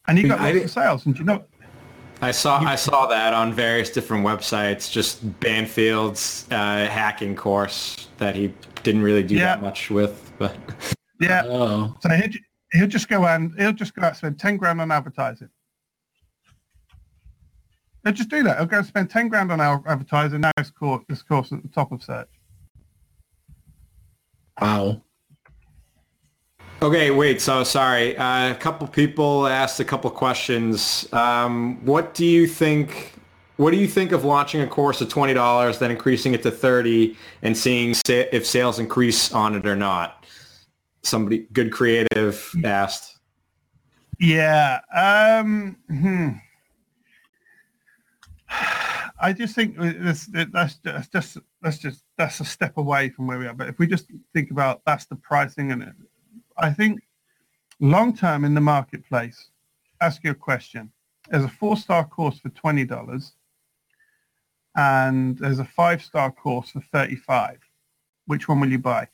And 0.06 0.16
he 0.16 0.24
got 0.28 0.40
I 0.40 0.52
lots 0.52 0.64
of 0.64 0.70
sales. 0.70 1.06
And 1.06 1.14
do 1.14 1.20
you 1.20 1.24
know, 1.26 1.44
I 2.20 2.30
saw 2.32 2.58
I 2.58 2.74
saw 2.74 3.06
that 3.06 3.32
on 3.32 3.52
various 3.52 3.90
different 3.90 4.24
websites. 4.24 4.90
Just 4.90 5.38
Banfield's 5.40 6.46
uh, 6.50 6.86
hacking 6.86 7.36
course 7.36 8.08
that 8.18 8.34
he 8.34 8.52
didn't 8.82 9.02
really 9.02 9.22
do 9.22 9.36
Yeah. 9.36 9.56
that 9.56 9.62
much 9.62 9.90
with, 9.90 10.32
but 10.38 10.56
yeah, 11.20 11.42
oh 11.46 11.96
So 12.00 12.08
he'll, 12.08 12.30
he'll 12.72 12.88
just 12.88 13.08
go 13.08 13.24
and 13.26 13.54
he'll 13.58 13.72
just 13.72 13.94
go 13.94 14.02
out 14.02 14.08
and 14.08 14.16
spend 14.16 14.38
10 14.40 14.56
grand 14.56 14.80
on 14.80 14.90
advertising. 14.90 15.50
Just 18.12 18.28
do 18.28 18.42
that. 18.42 18.58
He'll 18.58 18.66
go 18.66 18.78
and 18.78 18.86
spend 18.86 19.10
10 19.10 19.28
grand 19.28 19.52
on 19.52 19.60
our 19.60 19.82
advertising. 19.86 20.40
Now 20.40 20.50
it's 20.56 20.70
course, 20.70 21.04
this 21.08 21.22
course 21.22 21.52
at 21.52 21.62
the 21.62 21.68
top 21.68 21.92
of 21.92 22.02
search. 22.02 22.28
wow. 24.60 25.02
Okay, 26.80 27.10
wait. 27.10 27.40
So 27.40 27.64
sorry. 27.64 28.16
Uh, 28.16 28.52
a 28.52 28.54
couple 28.54 28.86
people 28.86 29.48
asked 29.48 29.80
a 29.80 29.84
couple 29.84 30.10
questions. 30.10 31.12
Um, 31.12 31.84
what 31.84 32.14
do 32.14 32.24
you 32.24 32.46
think? 32.46 33.14
What 33.56 33.72
do 33.72 33.76
you 33.76 33.88
think 33.88 34.12
of 34.12 34.24
launching 34.24 34.60
a 34.60 34.66
course 34.68 35.02
at 35.02 35.10
twenty 35.10 35.34
dollars, 35.34 35.80
then 35.80 35.90
increasing 35.90 36.34
it 36.34 36.44
to 36.44 36.52
thirty, 36.52 37.16
and 37.42 37.56
seeing 37.56 37.94
sa- 37.94 38.28
if 38.30 38.46
sales 38.46 38.78
increase 38.78 39.32
on 39.32 39.56
it 39.56 39.66
or 39.66 39.74
not? 39.74 40.24
Somebody 41.02 41.48
good 41.52 41.72
creative 41.72 42.48
asked. 42.64 43.18
Yeah. 44.20 44.78
Um, 44.94 45.76
hmm. 45.88 46.28
I 49.20 49.32
just 49.32 49.54
think 49.54 49.76
this, 49.78 50.28
that's, 50.52 50.78
that's 50.84 51.08
just 51.08 51.38
that's 51.60 51.78
just 51.78 52.04
that's 52.16 52.40
a 52.40 52.44
step 52.44 52.76
away 52.76 53.10
from 53.10 53.26
where 53.26 53.38
we 53.38 53.46
are. 53.46 53.54
But 53.54 53.68
if 53.68 53.78
we 53.78 53.86
just 53.86 54.06
think 54.32 54.50
about 54.50 54.82
that's 54.86 55.06
the 55.06 55.16
pricing 55.16 55.72
and 55.72 55.92
I 56.56 56.72
think 56.72 57.00
long 57.80 58.16
term 58.16 58.44
in 58.44 58.54
the 58.54 58.60
marketplace, 58.60 59.50
ask 60.00 60.22
you 60.24 60.30
a 60.30 60.34
question. 60.34 60.92
There's 61.28 61.44
a 61.44 61.48
four 61.48 61.76
star 61.76 62.06
course 62.06 62.38
for 62.38 62.50
twenty 62.50 62.84
dollars, 62.84 63.32
and 64.76 65.36
there's 65.38 65.58
a 65.58 65.64
five 65.64 66.02
star 66.02 66.30
course 66.30 66.70
for 66.70 66.80
thirty 66.92 67.16
five. 67.16 67.58
Which 68.26 68.48
one 68.48 68.60
will 68.60 68.70
you 68.70 68.78
buy? 68.78 69.08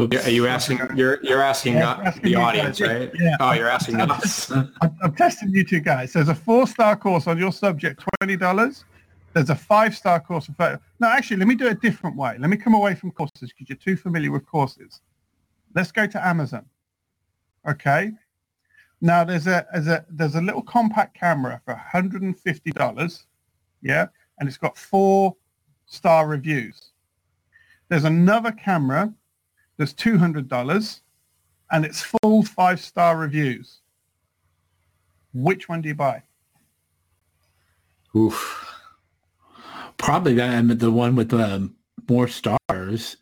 Oops. 0.00 0.26
Are 0.26 0.30
you 0.30 0.46
asking? 0.46 0.78
You're 0.96 1.18
you're 1.22 1.42
asking 1.42 1.74
Yeah, 1.74 2.00
asking 2.04 2.22
the 2.22 2.34
audience, 2.36 2.80
guys. 2.80 2.88
right? 2.90 3.10
Yeah. 3.18 3.36
Oh, 3.40 3.52
you're 3.52 3.68
asking 3.68 4.00
us. 4.00 4.50
I'm, 4.50 4.72
I'm 5.02 5.14
testing 5.14 5.50
you 5.50 5.64
two 5.64 5.80
guys. 5.80 6.12
There's 6.12 6.28
a 6.28 6.34
four-star 6.34 6.96
course 6.96 7.26
on 7.26 7.38
your 7.38 7.52
subject, 7.52 8.02
twenty 8.18 8.36
dollars. 8.36 8.84
There's 9.32 9.50
a 9.50 9.54
five-star 9.54 10.20
course 10.20 10.46
for 10.46 10.52
thirty. 10.52 10.82
No, 10.98 11.08
actually, 11.08 11.36
let 11.36 11.48
me 11.48 11.54
do 11.54 11.66
it 11.66 11.72
a 11.72 11.80
different 11.80 12.16
way. 12.16 12.36
Let 12.38 12.50
me 12.50 12.56
come 12.56 12.74
away 12.74 12.94
from 12.94 13.10
courses 13.12 13.52
because 13.52 13.68
you're 13.68 13.76
too 13.78 13.96
familiar 13.96 14.30
with 14.32 14.46
courses. 14.46 15.00
Let's 15.74 15.92
go 15.92 16.06
to 16.06 16.26
Amazon. 16.26 16.64
Okay. 17.68 18.12
Now 19.00 19.24
there's 19.24 19.46
a 19.46 19.66
there's 19.72 19.86
a 19.86 20.04
there's 20.10 20.34
a 20.34 20.40
little 20.40 20.62
compact 20.62 21.16
camera 21.18 21.60
for 21.64 21.74
$150. 21.94 23.24
Yeah, 23.82 24.06
and 24.38 24.48
it's 24.48 24.58
got 24.58 24.76
four 24.76 25.36
star 25.86 26.26
reviews. 26.26 26.90
There's 27.88 28.04
another 28.04 28.52
camera 28.52 29.12
that's 29.80 29.94
$200 29.94 31.00
and 31.72 31.84
it's 31.86 32.02
full 32.02 32.42
five 32.42 32.78
star 32.80 33.16
reviews. 33.16 33.80
Which 35.32 35.70
one 35.70 35.80
do 35.80 35.88
you 35.88 35.94
buy? 35.94 36.22
Oof. 38.14 38.66
Probably 39.96 40.34
the, 40.34 40.74
the 40.76 40.90
one 40.90 41.16
with 41.16 41.32
um, 41.32 41.76
more 42.08 42.28
stars, 42.28 43.16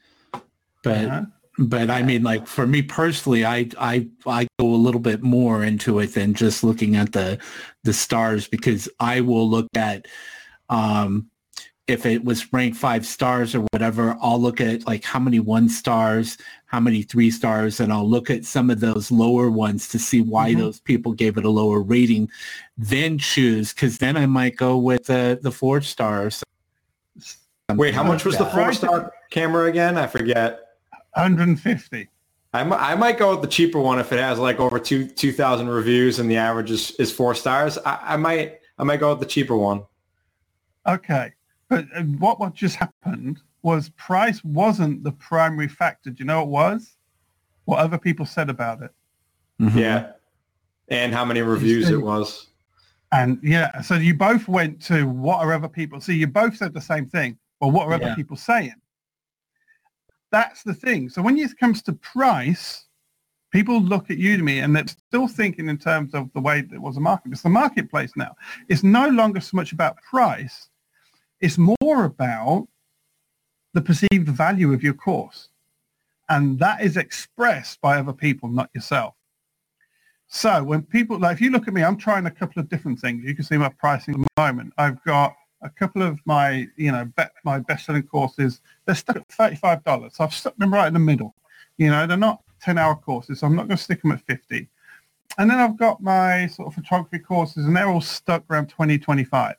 but 0.83 1.05
Uh-huh. 1.05 1.25
but 1.59 1.91
I 1.91 2.03
mean, 2.03 2.23
like 2.25 2.47
for 2.47 2.67
me 2.67 2.83
personally, 2.83 3.45
I 3.45 3.69
I 3.79 4.09
I 4.27 4.49
go 4.59 4.67
a 4.67 4.77
little 4.85 5.01
bit 5.01 5.23
more 5.23 5.63
into 5.63 5.99
it 6.01 6.15
than 6.15 6.35
just 6.35 6.65
looking 6.65 6.97
at 6.97 7.13
the 7.13 7.39
the 7.85 7.93
stars 7.93 8.49
because 8.49 8.89
I 8.99 9.21
will 9.21 9.49
look 9.49 9.69
at 9.77 10.07
um, 10.71 11.31
if 11.89 12.05
it 12.05 12.23
was 12.23 12.53
ranked 12.53 12.77
five 12.77 13.07
stars 13.07 13.55
or 13.55 13.61
whatever, 13.73 14.17
I'll 14.21 14.41
look 14.41 14.61
at 14.61 14.87
like 14.87 15.05
how 15.05 15.19
many 15.19 15.41
one 15.41 15.71
stars, 15.71 16.37
how 16.67 16.81
many 16.81 17.03
three 17.03 17.31
stars, 17.31 17.81
and 17.81 17.91
I'll 17.93 18.09
look 18.09 18.29
at 18.29 18.45
some 18.45 18.69
of 18.69 18.81
those 18.81 19.11
lower 19.11 19.51
ones 19.51 19.89
to 19.89 19.99
see 19.99 20.21
why 20.21 20.51
mm-hmm. 20.51 20.61
those 20.61 20.81
people 20.81 21.13
gave 21.13 21.39
it 21.39 21.47
a 21.47 21.51
lower 21.51 21.81
rating, 21.81 22.31
then 22.77 23.19
choose 23.19 23.73
because 23.73 23.99
then 23.99 24.19
I 24.19 24.27
might 24.27 24.57
go 24.57 24.77
with 24.77 25.07
the 25.07 25.39
the 25.43 25.51
four 25.51 25.81
stars. 25.81 26.45
Wait, 27.75 27.95
how 27.95 28.05
much 28.05 28.25
was 28.25 28.37
the 28.37 28.47
four 28.47 28.73
star 28.73 29.13
camera 29.31 29.67
again? 29.67 29.97
I 29.97 30.07
forget. 30.07 30.61
150. 31.15 32.09
I, 32.55 32.61
m- 32.61 32.73
I 32.73 32.95
might 32.95 33.19
go 33.19 33.33
with 33.33 33.43
the 33.43 33.49
cheaper 33.49 33.79
one 33.79 33.99
if 33.99 34.13
it 34.13 34.19
has 34.19 34.39
like 34.39 34.61
over 34.61 34.79
two 34.79 35.07
two 35.07 35.33
thousand 35.33 35.69
reviews 35.69 36.19
and 36.19 36.31
the 36.31 36.37
average 36.37 36.71
is, 36.71 36.91
is 36.93 37.11
four 37.11 37.35
stars. 37.35 37.79
I, 37.79 37.99
I 38.03 38.17
might 38.17 38.61
I 38.79 38.85
might 38.85 39.01
go 39.01 39.11
with 39.11 39.21
the 39.21 39.27
cheaper 39.27 39.57
one. 39.57 39.85
Okay. 40.87 41.33
But 41.69 41.87
uh, 41.95 42.03
what 42.03 42.41
what 42.41 42.55
just 42.55 42.77
happened 42.77 43.41
was 43.63 43.91
price 43.91 44.43
wasn't 44.45 45.05
the 45.05 45.13
primary 45.13 45.69
factor. 45.69 46.11
Do 46.11 46.17
you 46.21 46.27
know 46.27 46.45
what 46.45 46.47
it 46.47 46.73
was? 46.73 46.97
What 47.65 47.79
other 47.81 47.99
people 47.99 48.25
said 48.25 48.49
about 48.49 48.83
it. 48.83 48.91
Mm-hmm. 49.61 49.79
Yeah. 49.79 50.13
And 50.89 51.13
how 51.13 51.25
many 51.25 51.43
reviews 51.43 51.91
it 51.91 52.01
was. 52.01 52.47
And 53.13 53.39
yeah, 53.43 53.81
so 53.81 53.95
you 53.95 54.15
both 54.15 54.49
went 54.49 54.81
to 54.83 55.07
what 55.07 55.41
are 55.41 55.53
other 55.53 55.69
people? 55.69 56.01
See, 56.01 56.15
you 56.15 56.27
both 56.27 56.57
said 56.57 56.75
the 56.75 56.81
same 56.81 57.07
thing. 57.07 57.39
Well, 57.61 57.71
what 57.71 57.89
are 57.89 57.95
other 57.95 58.07
yeah. 58.07 58.15
people 58.15 58.37
saying? 58.37 58.75
That's 60.31 60.63
the 60.63 60.75
thing. 60.75 61.09
So 61.09 61.23
when 61.23 61.39
it 61.39 61.59
comes 61.59 61.83
to 61.83 61.93
price, 61.95 62.87
people 63.51 63.81
look 63.81 64.11
at 64.11 64.19
Udemy 64.19 64.63
and 64.63 64.77
they're 64.77 64.87
still 64.87 65.27
thinking 65.27 65.69
in 65.69 65.79
terms 65.79 66.15
of 66.15 66.31
the 66.35 66.41
way 66.41 66.59
it 66.71 66.81
was 66.81 66.97
a 66.99 67.01
market. 67.01 67.33
It's 67.33 67.43
the 67.43 67.49
marketplace 67.49 68.13
now. 68.15 68.35
It's 68.69 68.83
no 68.83 69.09
longer 69.09 69.41
so 69.41 69.57
much 69.57 69.73
about 69.73 69.97
price. 70.03 70.69
It's 71.41 71.59
more 71.59 72.05
about 72.05 72.69
the 73.75 73.81
perceived 73.81 74.29
value 74.29 74.73
of 74.73 74.83
your 74.83 74.95
course. 74.95 75.49
And 76.29 76.59
that 76.59 76.83
is 76.83 76.97
expressed 76.97 77.81
by 77.81 77.99
other 77.99 78.13
people, 78.13 78.49
not 78.49 78.71
yourself. 78.75 79.15
So 80.27 80.63
when 80.63 80.83
people, 80.83 81.19
like 81.19 81.35
if 81.37 81.41
you 81.41 81.51
look 81.51 81.69
at 81.69 81.75
me, 81.75 81.83
I'm 81.83 81.97
trying 81.97 82.27
a 82.27 82.31
couple 82.31 82.61
of 82.61 82.69
different 82.69 83.01
things. 83.01 83.25
You 83.25 83.35
can 83.35 83.45
see 83.45 83.57
my 83.57 83.71
pricing 83.71 84.15
at 84.15 84.21
the 84.21 84.43
moment. 84.43 84.75
I've 84.77 85.03
got 85.05 85.35
a 85.63 85.71
couple 85.71 86.03
of 86.03 86.21
my, 86.27 86.69
you 86.77 86.93
know, 86.93 87.07
be, 87.17 87.25
my 87.45 87.61
best-selling 87.61 88.03
courses. 88.03 88.61
They're 88.85 88.95
stuck 88.95 89.17
at 89.17 89.29
$35. 89.29 90.15
So 90.15 90.25
I've 90.25 90.35
stuck 90.35 90.57
them 90.57 90.73
right 90.73 90.87
in 90.87 90.93
the 90.93 90.99
middle. 90.99 91.35
You 91.79 91.91
know, 91.91 92.07
they're 92.07 92.17
not 92.17 92.43
10-hour 92.65 92.97
courses, 92.97 93.41
so 93.41 93.47
I'm 93.47 93.57
not 93.57 93.69
going 93.69 93.79
to 93.79 93.83
stick 93.83 94.03
them 94.03 94.13
at 94.13 94.21
50. 94.21 94.69
And 95.39 95.51
then 95.51 95.59
I've 95.59 95.79
got 95.79 96.03
my 96.03 96.47
sort 96.49 96.69
of 96.69 96.75
photography 96.75 97.21
courses, 97.21 97.65
and 97.65 97.77
they're 97.77 97.89
all 97.89 98.01
stuck 98.01 98.45
around 98.51 98.69
20, 98.69 98.99
25. 98.99 99.55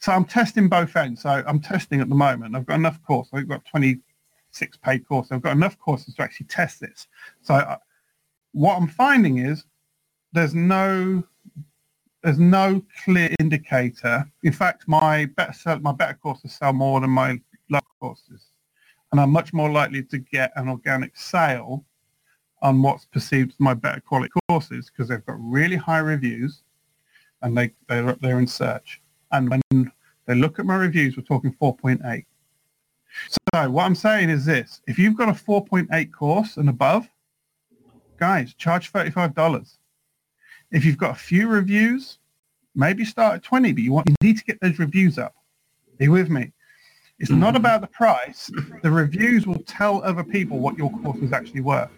So 0.00 0.12
I'm 0.12 0.24
testing 0.24 0.68
both 0.68 0.96
ends. 0.96 1.22
So 1.22 1.42
I'm 1.46 1.60
testing 1.60 2.00
at 2.00 2.08
the 2.08 2.14
moment. 2.14 2.56
I've 2.56 2.66
got 2.66 2.76
enough 2.76 3.00
courses. 3.02 3.32
I've 3.34 3.48
got 3.48 3.64
26 3.66 4.78
paid 4.78 5.06
courses. 5.06 5.32
I've 5.32 5.42
got 5.42 5.52
enough 5.52 5.78
courses 5.78 6.14
to 6.14 6.22
actually 6.22 6.46
test 6.46 6.80
this. 6.80 7.06
So 7.42 7.54
I, 7.54 7.76
what 8.52 8.76
I'm 8.76 8.88
finding 8.88 9.38
is 9.38 9.64
there's 10.32 10.54
no 10.54 11.22
there's 12.22 12.38
no 12.38 12.82
clear 13.04 13.34
indicator. 13.40 14.30
In 14.42 14.52
fact, 14.52 14.84
my 14.86 15.26
better 15.26 15.78
my 15.80 15.92
better 15.92 16.14
courses 16.14 16.54
sell 16.54 16.72
more 16.72 17.00
than 17.00 17.10
my 17.10 17.40
low 17.68 17.80
courses, 18.00 18.46
and 19.12 19.20
I'm 19.20 19.30
much 19.30 19.52
more 19.52 19.70
likely 19.70 20.02
to 20.04 20.18
get 20.18 20.52
an 20.56 20.68
organic 20.68 21.16
sale 21.16 21.84
on 22.62 22.82
what's 22.82 23.06
perceived 23.06 23.52
as 23.52 23.60
my 23.60 23.74
better 23.74 24.00
quality 24.00 24.30
courses 24.48 24.90
because 24.90 25.08
they've 25.08 25.24
got 25.24 25.36
really 25.38 25.76
high 25.76 25.98
reviews, 25.98 26.62
and 27.42 27.56
they 27.56 27.72
they're 27.88 28.08
up 28.08 28.20
there 28.20 28.38
in 28.38 28.46
search. 28.46 28.99
And 29.32 29.50
when 29.50 29.92
they 30.26 30.34
look 30.34 30.58
at 30.58 30.66
my 30.66 30.76
reviews, 30.76 31.16
we're 31.16 31.22
talking 31.22 31.54
4.8. 31.60 32.24
So 33.28 33.70
what 33.70 33.84
I'm 33.84 33.94
saying 33.94 34.30
is 34.30 34.44
this: 34.44 34.80
if 34.86 34.98
you've 34.98 35.16
got 35.16 35.28
a 35.28 35.32
4.8 35.32 36.12
course 36.12 36.56
and 36.56 36.68
above, 36.68 37.08
guys, 38.18 38.54
charge 38.54 38.92
$35. 38.92 39.76
If 40.70 40.84
you've 40.84 40.98
got 40.98 41.10
a 41.10 41.18
few 41.18 41.48
reviews, 41.48 42.18
maybe 42.74 43.04
start 43.04 43.36
at 43.36 43.42
20, 43.42 43.72
but 43.72 43.82
you 43.82 43.92
want 43.92 44.08
you 44.08 44.14
need 44.22 44.38
to 44.38 44.44
get 44.44 44.60
those 44.60 44.78
reviews 44.78 45.18
up. 45.18 45.34
Be 45.98 46.08
with 46.08 46.30
me? 46.30 46.52
It's 47.18 47.30
not 47.30 47.48
mm-hmm. 47.48 47.56
about 47.56 47.80
the 47.82 47.86
price. 47.88 48.50
The 48.82 48.90
reviews 48.90 49.46
will 49.46 49.62
tell 49.66 50.02
other 50.02 50.24
people 50.24 50.58
what 50.58 50.78
your 50.78 50.90
course 51.02 51.18
is 51.18 51.32
actually 51.32 51.60
worth. 51.60 51.90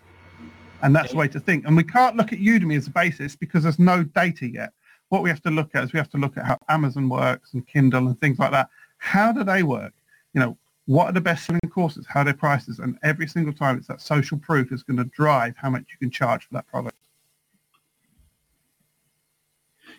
And 0.82 0.96
that's 0.96 1.12
the 1.12 1.16
way 1.16 1.28
to 1.28 1.38
think. 1.38 1.64
And 1.64 1.76
we 1.76 1.84
can't 1.84 2.16
look 2.16 2.32
at 2.32 2.40
Udemy 2.40 2.76
as 2.76 2.88
a 2.88 2.90
basis 2.90 3.36
because 3.36 3.62
there's 3.62 3.78
no 3.78 4.02
data 4.02 4.48
yet 4.48 4.72
what 5.12 5.22
we 5.22 5.28
have 5.28 5.42
to 5.42 5.50
look 5.50 5.74
at 5.74 5.84
is 5.84 5.92
we 5.92 5.98
have 5.98 6.08
to 6.08 6.16
look 6.16 6.38
at 6.38 6.46
how 6.46 6.56
Amazon 6.70 7.06
works 7.06 7.52
and 7.52 7.66
Kindle 7.66 8.06
and 8.06 8.18
things 8.18 8.38
like 8.38 8.50
that. 8.50 8.70
How 8.96 9.30
do 9.30 9.44
they 9.44 9.62
work? 9.62 9.92
You 10.32 10.40
know, 10.40 10.56
what 10.86 11.10
are 11.10 11.12
the 11.12 11.20
best 11.20 11.44
selling 11.44 11.60
courses? 11.68 12.06
How 12.08 12.20
are 12.20 12.24
their 12.24 12.32
prices? 12.32 12.78
And 12.78 12.98
every 13.02 13.28
single 13.28 13.52
time 13.52 13.76
it's 13.76 13.88
that 13.88 14.00
social 14.00 14.38
proof 14.38 14.70
that's 14.70 14.82
going 14.82 14.96
to 14.96 15.04
drive 15.04 15.52
how 15.58 15.68
much 15.68 15.84
you 15.90 15.98
can 15.98 16.10
charge 16.10 16.46
for 16.46 16.54
that 16.54 16.66
product. 16.66 16.96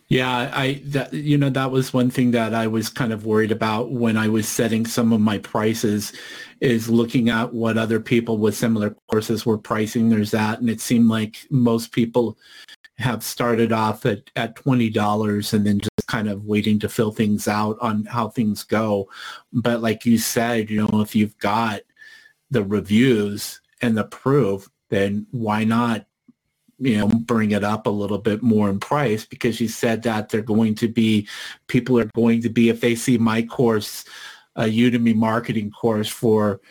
Yeah, 0.08 0.52
I 0.52 0.82
that 0.86 1.14
you 1.14 1.38
know 1.38 1.52
that 1.52 1.70
was 1.70 1.94
one 1.94 2.10
thing 2.10 2.32
that 2.32 2.56
I 2.56 2.66
was 2.66 2.90
kind 2.90 3.14
of 3.14 3.24
worried 3.24 3.52
about 3.52 3.92
when 3.92 4.18
I 4.18 4.28
was 4.28 4.48
setting 4.48 4.84
some 4.84 5.14
of 5.14 5.22
my 5.22 5.38
prices 5.38 6.12
is 6.60 6.90
looking 6.90 7.30
at 7.30 7.54
what 7.54 7.78
other 7.78 8.00
people 8.00 8.40
with 8.40 8.58
similar 8.58 8.96
courses 9.12 9.46
were 9.46 9.58
pricing 9.58 10.10
there's 10.10 10.32
that 10.32 10.60
and 10.60 10.70
it 10.70 10.82
seemed 10.82 11.08
like 11.08 11.46
most 11.50 11.92
people 11.92 12.38
have 13.04 13.24
started 13.24 13.74
off 13.74 14.06
at, 14.06 14.32
at 14.38 14.56
$20 14.56 15.54
and 15.54 15.68
then 15.68 15.80
just 15.80 16.08
kind 16.08 16.30
of 16.30 16.46
waiting 16.46 16.80
to 16.80 16.88
fill 16.88 17.12
things 17.12 17.48
out 17.50 17.78
on 17.82 18.06
how 18.06 18.30
things 18.30 18.64
go. 18.64 19.10
But 19.52 19.82
like 19.82 20.06
you 20.06 20.18
said, 20.18 20.70
you 20.70 20.88
know, 20.88 21.02
if 21.02 21.14
you've 21.14 21.38
got 21.38 21.82
the 22.50 22.64
reviews 22.64 23.60
and 23.82 23.98
the 23.98 24.06
proof, 24.06 24.70
then 24.90 25.28
why 25.32 25.66
not, 25.66 26.06
you 26.80 26.98
know, 26.98 27.08
bring 27.08 27.52
it 27.52 27.64
up 27.64 27.88
a 27.88 27.90
little 27.90 28.18
bit 28.18 28.42
more 28.42 28.70
in 28.70 28.80
price 28.80 29.26
because 29.26 29.60
you 29.60 29.68
said 29.68 30.04
that 30.04 30.30
they're 30.30 30.42
going 30.42 30.76
to 30.76 30.88
be, 30.88 31.28
people 31.68 32.00
are 32.00 32.10
going 32.16 32.42
to 32.42 32.50
be, 32.50 32.70
if 32.70 32.80
they 32.80 32.96
see 32.96 33.18
my 33.18 33.42
course, 33.42 34.06
a 34.56 34.64
Udemy 34.64 35.14
marketing 35.14 35.72
course 35.72 36.08
for 36.08 36.62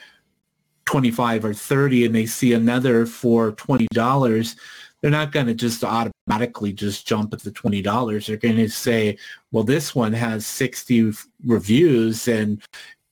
25 0.87 1.45
or 1.45 1.55
30 1.55 2.07
and 2.07 2.15
they 2.15 2.27
see 2.27 2.55
another 2.55 3.05
for 3.05 3.53
$20, 3.53 4.57
they're 5.03 5.11
not 5.11 5.33
going 5.33 5.47
to 5.47 5.55
just 5.55 5.83
automatically 5.85 6.73
just 6.73 7.07
jump 7.07 7.35
at 7.35 7.41
the 7.41 7.51
$20. 7.51 8.27
They're 8.27 8.37
going 8.37 8.57
to 8.57 8.69
say, 8.69 9.19
well, 9.51 9.65
this 9.65 9.95
one 9.95 10.13
has 10.13 10.47
60 10.47 11.13
reviews 11.45 12.29
and 12.29 12.63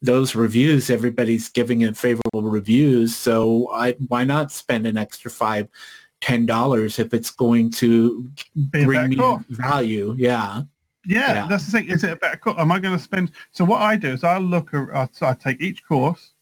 those 0.03 0.35
reviews, 0.35 0.89
everybody's 0.89 1.49
giving 1.49 1.83
it 1.83 1.97
favorable 1.97 2.43
reviews. 2.43 3.15
So 3.15 3.71
I, 3.73 3.93
why 4.09 4.25
not 4.25 4.51
spend 4.53 4.87
an 4.87 4.97
extra 4.97 5.31
five, 5.31 5.69
ten 6.21 6.47
dollars 6.47 6.99
if 6.99 7.13
it's 7.13 7.31
going 7.31 7.71
to 7.73 8.31
Be 8.71 8.85
bring 8.85 9.11
me 9.11 9.39
value? 9.51 10.15
Yeah. 10.17 10.63
yeah. 11.05 11.35
yeah. 11.35 11.47
that's 11.49 11.67
the 11.67 11.73
thing. 11.73 11.91
Is 11.91 12.05
it 12.05 12.13
a 12.13 12.17
better 12.17 12.39
course? 12.39 12.57
Am 12.59 12.73
I 12.73 12.79
going 12.79 12.97
to 12.97 13.03
spend? 13.03 13.33
So 13.53 13.65
what 13.65 13.83
I 13.83 13.97
do 13.97 14.09
is 14.09 14.25
I'll 14.25 14.41
look. 14.41 14.73
At, 14.73 15.11
I 15.21 15.35
take 15.35 15.61
each 15.61 15.85
course. 15.85 16.33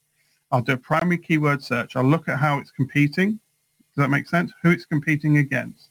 I'll 0.53 0.62
do 0.62 0.72
a 0.72 0.76
primary 0.76 1.18
keyword 1.18 1.62
search. 1.62 1.96
I'll 1.96 2.05
look 2.05 2.28
at 2.28 2.38
how 2.38 2.59
it's 2.59 2.70
competing. 2.70 3.40
Does 3.99 4.05
that 4.05 4.11
make 4.11 4.28
sense? 4.28 4.53
Who 4.62 4.70
it's 4.70 4.84
competing 4.84 5.38
against, 5.38 5.90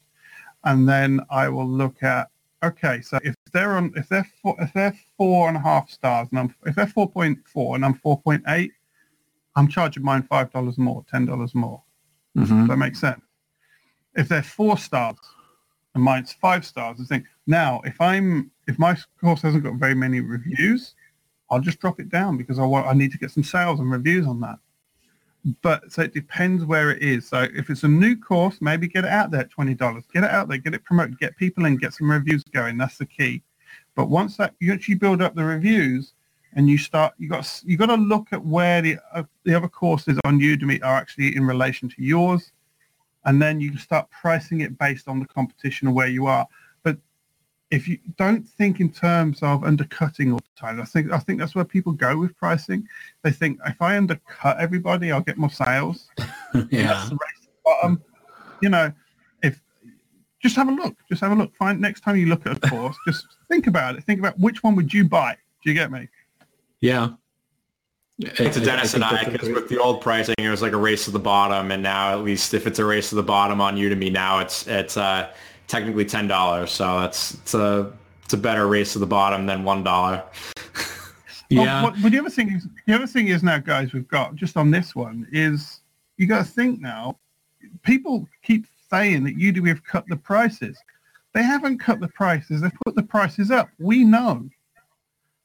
and 0.64 0.88
then 0.88 1.20
I 1.30 1.50
will 1.50 1.68
look 1.68 2.04
at 2.04 2.30
okay. 2.64 3.02
So 3.02 3.20
if 3.22 3.36
they're 3.52 3.74
on, 3.74 3.92
if 3.98 4.08
they're 4.08 4.26
four, 4.42 4.56
if 4.62 4.72
they're 4.72 4.98
four 5.18 5.50
and 5.50 5.58
a 5.58 5.60
half 5.60 5.90
stars, 5.90 6.30
and 6.32 6.40
I'm 6.40 6.56
if 6.66 6.76
they're 6.76 6.88
four 6.88 7.12
point 7.12 7.40
four 7.46 7.76
and 7.76 7.84
I'm 7.84 7.96
four 7.96 8.22
point 8.22 8.44
eight, 8.48 8.72
I'm 9.58 9.68
charging 9.68 10.04
mine 10.04 10.24
five 10.24 10.54
dollars 10.54 10.78
more, 10.78 11.04
ten 11.12 11.26
dollars 11.26 11.54
more. 11.54 11.84
Mm-hmm. 12.38 12.60
Does 12.60 12.68
that 12.70 12.78
make 12.78 12.96
sense? 12.96 13.20
If 14.16 14.30
they're 14.30 14.42
four 14.42 14.78
stars 14.78 15.18
and 15.94 16.02
mine's 16.02 16.32
five 16.32 16.66
stars, 16.66 17.02
I 17.02 17.04
think 17.04 17.26
now 17.46 17.82
if 17.84 18.00
I'm 18.00 18.52
if 18.68 18.80
my 18.80 18.96
course 19.20 19.42
hasn't 19.42 19.66
got 19.66 19.74
very 19.74 19.96
many 19.96 20.22
reviews, 20.22 20.96
I'll 21.52 21.60
just 21.60 21.82
drop 21.82 22.00
it 22.00 22.08
down 22.08 22.38
because 22.38 22.58
I 22.58 22.64
want 22.64 22.88
I 22.88 22.94
need 22.94 23.12
to 23.12 23.18
get 23.18 23.32
some 23.32 23.44
sales 23.44 23.82
and 23.82 23.92
reviews 23.92 24.26
on 24.26 24.40
that 24.40 24.60
but 25.62 25.92
so 25.92 26.02
it 26.02 26.14
depends 26.14 26.66
where 26.66 26.92
it 26.92 27.02
is. 27.02 27.28
So 27.28 27.48
if 27.54 27.70
it's 27.70 27.84
a 27.84 27.88
new 27.88 28.16
course, 28.16 28.58
maybe 28.62 28.88
get 28.88 29.06
it 29.06 29.12
out 29.12 29.32
there 29.32 29.42
at 29.42 29.50
twenty 29.50 29.74
dollars. 29.74 30.04
Get 30.14 30.24
it 30.24 30.32
out 30.32 30.48
there, 30.48 30.58
get 30.58 30.74
it 30.74 30.84
promoted, 30.84 31.20
get 31.20 31.38
people 31.38 31.66
in, 31.66 31.78
get 31.78 31.94
some 31.94 32.12
reviews 32.12 32.44
going. 32.44 32.78
That's 32.78 32.98
the 32.98 33.06
key. 33.06 33.44
But 33.96 34.10
once 34.10 34.38
that 34.38 34.54
you 34.60 34.74
actually 34.74 34.96
build 34.96 35.22
up 35.22 35.36
the 35.36 35.44
reviews 35.44 36.14
and 36.54 36.70
you 36.70 36.78
start, 36.78 37.14
you 37.18 37.30
got 37.30 37.62
you 37.66 37.78
got 37.78 37.88
to 37.88 37.96
look 37.96 38.28
at 38.32 38.46
where 38.46 38.82
the 38.82 38.98
uh, 39.14 39.24
the 39.44 39.56
other 39.56 39.68
courses 39.70 40.20
on 40.26 40.40
Udemy 40.40 40.84
are 40.84 40.96
actually 40.96 41.36
in 41.36 41.46
relation 41.46 41.90
to 41.90 42.04
yours, 42.04 42.52
and 43.26 43.42
then 43.42 43.60
you 43.60 43.78
start 43.78 44.10
pricing 44.10 44.62
it 44.62 44.78
based 44.78 45.08
on 45.08 45.20
the 45.20 45.28
competition 45.28 45.88
of 45.88 45.94
where 45.94 46.08
you 46.08 46.26
are 46.26 46.48
if 47.70 47.88
you 47.88 47.98
don't 48.18 48.48
think 48.48 48.80
in 48.80 48.90
terms 48.90 49.40
of 49.42 49.64
undercutting 49.64 50.32
all 50.32 50.40
the 50.40 50.62
time, 50.62 50.80
I 50.82 50.86
think 50.86 51.12
I 51.12 51.20
think 51.20 51.40
that's 51.40 51.54
where 51.54 51.66
people 51.66 51.92
go 51.92 52.18
with 52.18 52.36
pricing. 52.38 52.88
They 53.24 53.32
think 53.32 53.60
if 53.66 53.82
I 53.82 53.98
undercut 53.98 54.60
everybody, 54.60 55.12
I'll 55.12 55.22
get 55.22 55.38
more 55.38 55.50
sales. 55.50 56.08
yeah. 56.72 57.10
bottom. 57.66 58.02
You 58.62 58.70
know, 58.70 58.92
if 59.44 59.62
just 60.42 60.56
have 60.56 60.70
a 60.70 60.72
look, 60.72 60.96
just 61.10 61.22
have 61.22 61.32
a 61.32 61.36
look. 61.36 61.56
Find 61.56 61.82
next 61.82 62.02
time 62.02 62.16
you 62.16 62.28
look 62.28 62.46
at 62.46 62.58
a 62.58 62.70
course, 62.70 62.96
just 63.06 63.26
think 63.50 63.68
about 63.68 63.96
it. 63.96 64.04
Think 64.04 64.20
about 64.20 64.40
which 64.40 64.64
one 64.64 64.76
would 64.76 64.94
you 64.94 65.04
buy. 65.04 65.36
Do 65.64 65.70
you 65.70 65.74
get 65.74 65.92
me? 65.92 66.08
Yeah. 66.80 67.10
to 68.20 68.50
Dennis 68.50 68.94
and 68.94 69.04
I, 69.04 69.26
because 69.26 69.50
with 69.50 69.68
the 69.68 69.78
old 69.78 70.02
pricing, 70.02 70.36
it 70.38 70.50
was 70.50 70.62
like 70.62 70.72
a 70.72 70.78
race 70.78 71.06
to 71.06 71.12
the 71.12 71.20
bottom, 71.20 71.72
and 71.72 71.84
now 71.84 72.14
at 72.14 72.24
least 72.24 72.54
if 72.54 72.66
it's 72.66 72.80
a 72.80 72.86
race 72.86 73.10
to 73.10 73.16
the 73.16 73.24
bottom 73.24 73.60
on 73.60 73.76
Udemy, 73.76 74.12
now 74.12 74.40
it's 74.40 74.66
it's 74.68 74.96
uh, 74.96 75.30
technically 75.68 76.06
ten 76.06 76.28
dollars. 76.28 76.72
So 76.72 77.00
that's 77.00 77.36
it's 77.36 77.54
a 77.54 77.94
it's 78.24 78.34
a 78.34 78.38
better 78.38 78.68
race 78.68 78.94
to 78.94 79.00
the 79.00 79.08
bottom 79.08 79.46
than 79.46 79.64
one 79.64 79.84
dollar. 79.84 80.24
yeah. 81.50 81.84
Well, 81.84 81.94
but 82.02 82.12
the 82.12 82.20
other 82.20 82.30
thing 82.30 82.54
is 82.54 82.68
the 82.86 82.94
other 82.94 83.08
thing 83.08 83.28
is 83.28 83.44
now, 83.44 83.60
guys, 83.60 83.94
we've 83.94 84.08
got 84.08 84.36
just 84.36 84.58
on 84.58 84.72
this 84.72 84.96
one 84.96 85.28
is 85.32 85.82
you 86.18 86.28
got 86.28 86.40
to 86.40 86.52
think 86.52 86.82
now. 86.82 87.18
People 87.84 88.28
keep 88.44 88.66
saying 88.90 89.24
that 89.26 89.38
Udemy 89.38 89.68
have 89.68 89.84
cut 89.84 90.06
the 90.08 90.16
prices. 90.16 90.78
They 91.34 91.44
haven't 91.44 91.80
cut 91.80 92.00
the 92.00 92.08
prices. 92.08 92.62
They've 92.62 92.72
put 92.86 92.96
the 92.96 93.04
prices 93.04 93.52
up. 93.52 93.70
We 93.80 94.04
know 94.04 94.50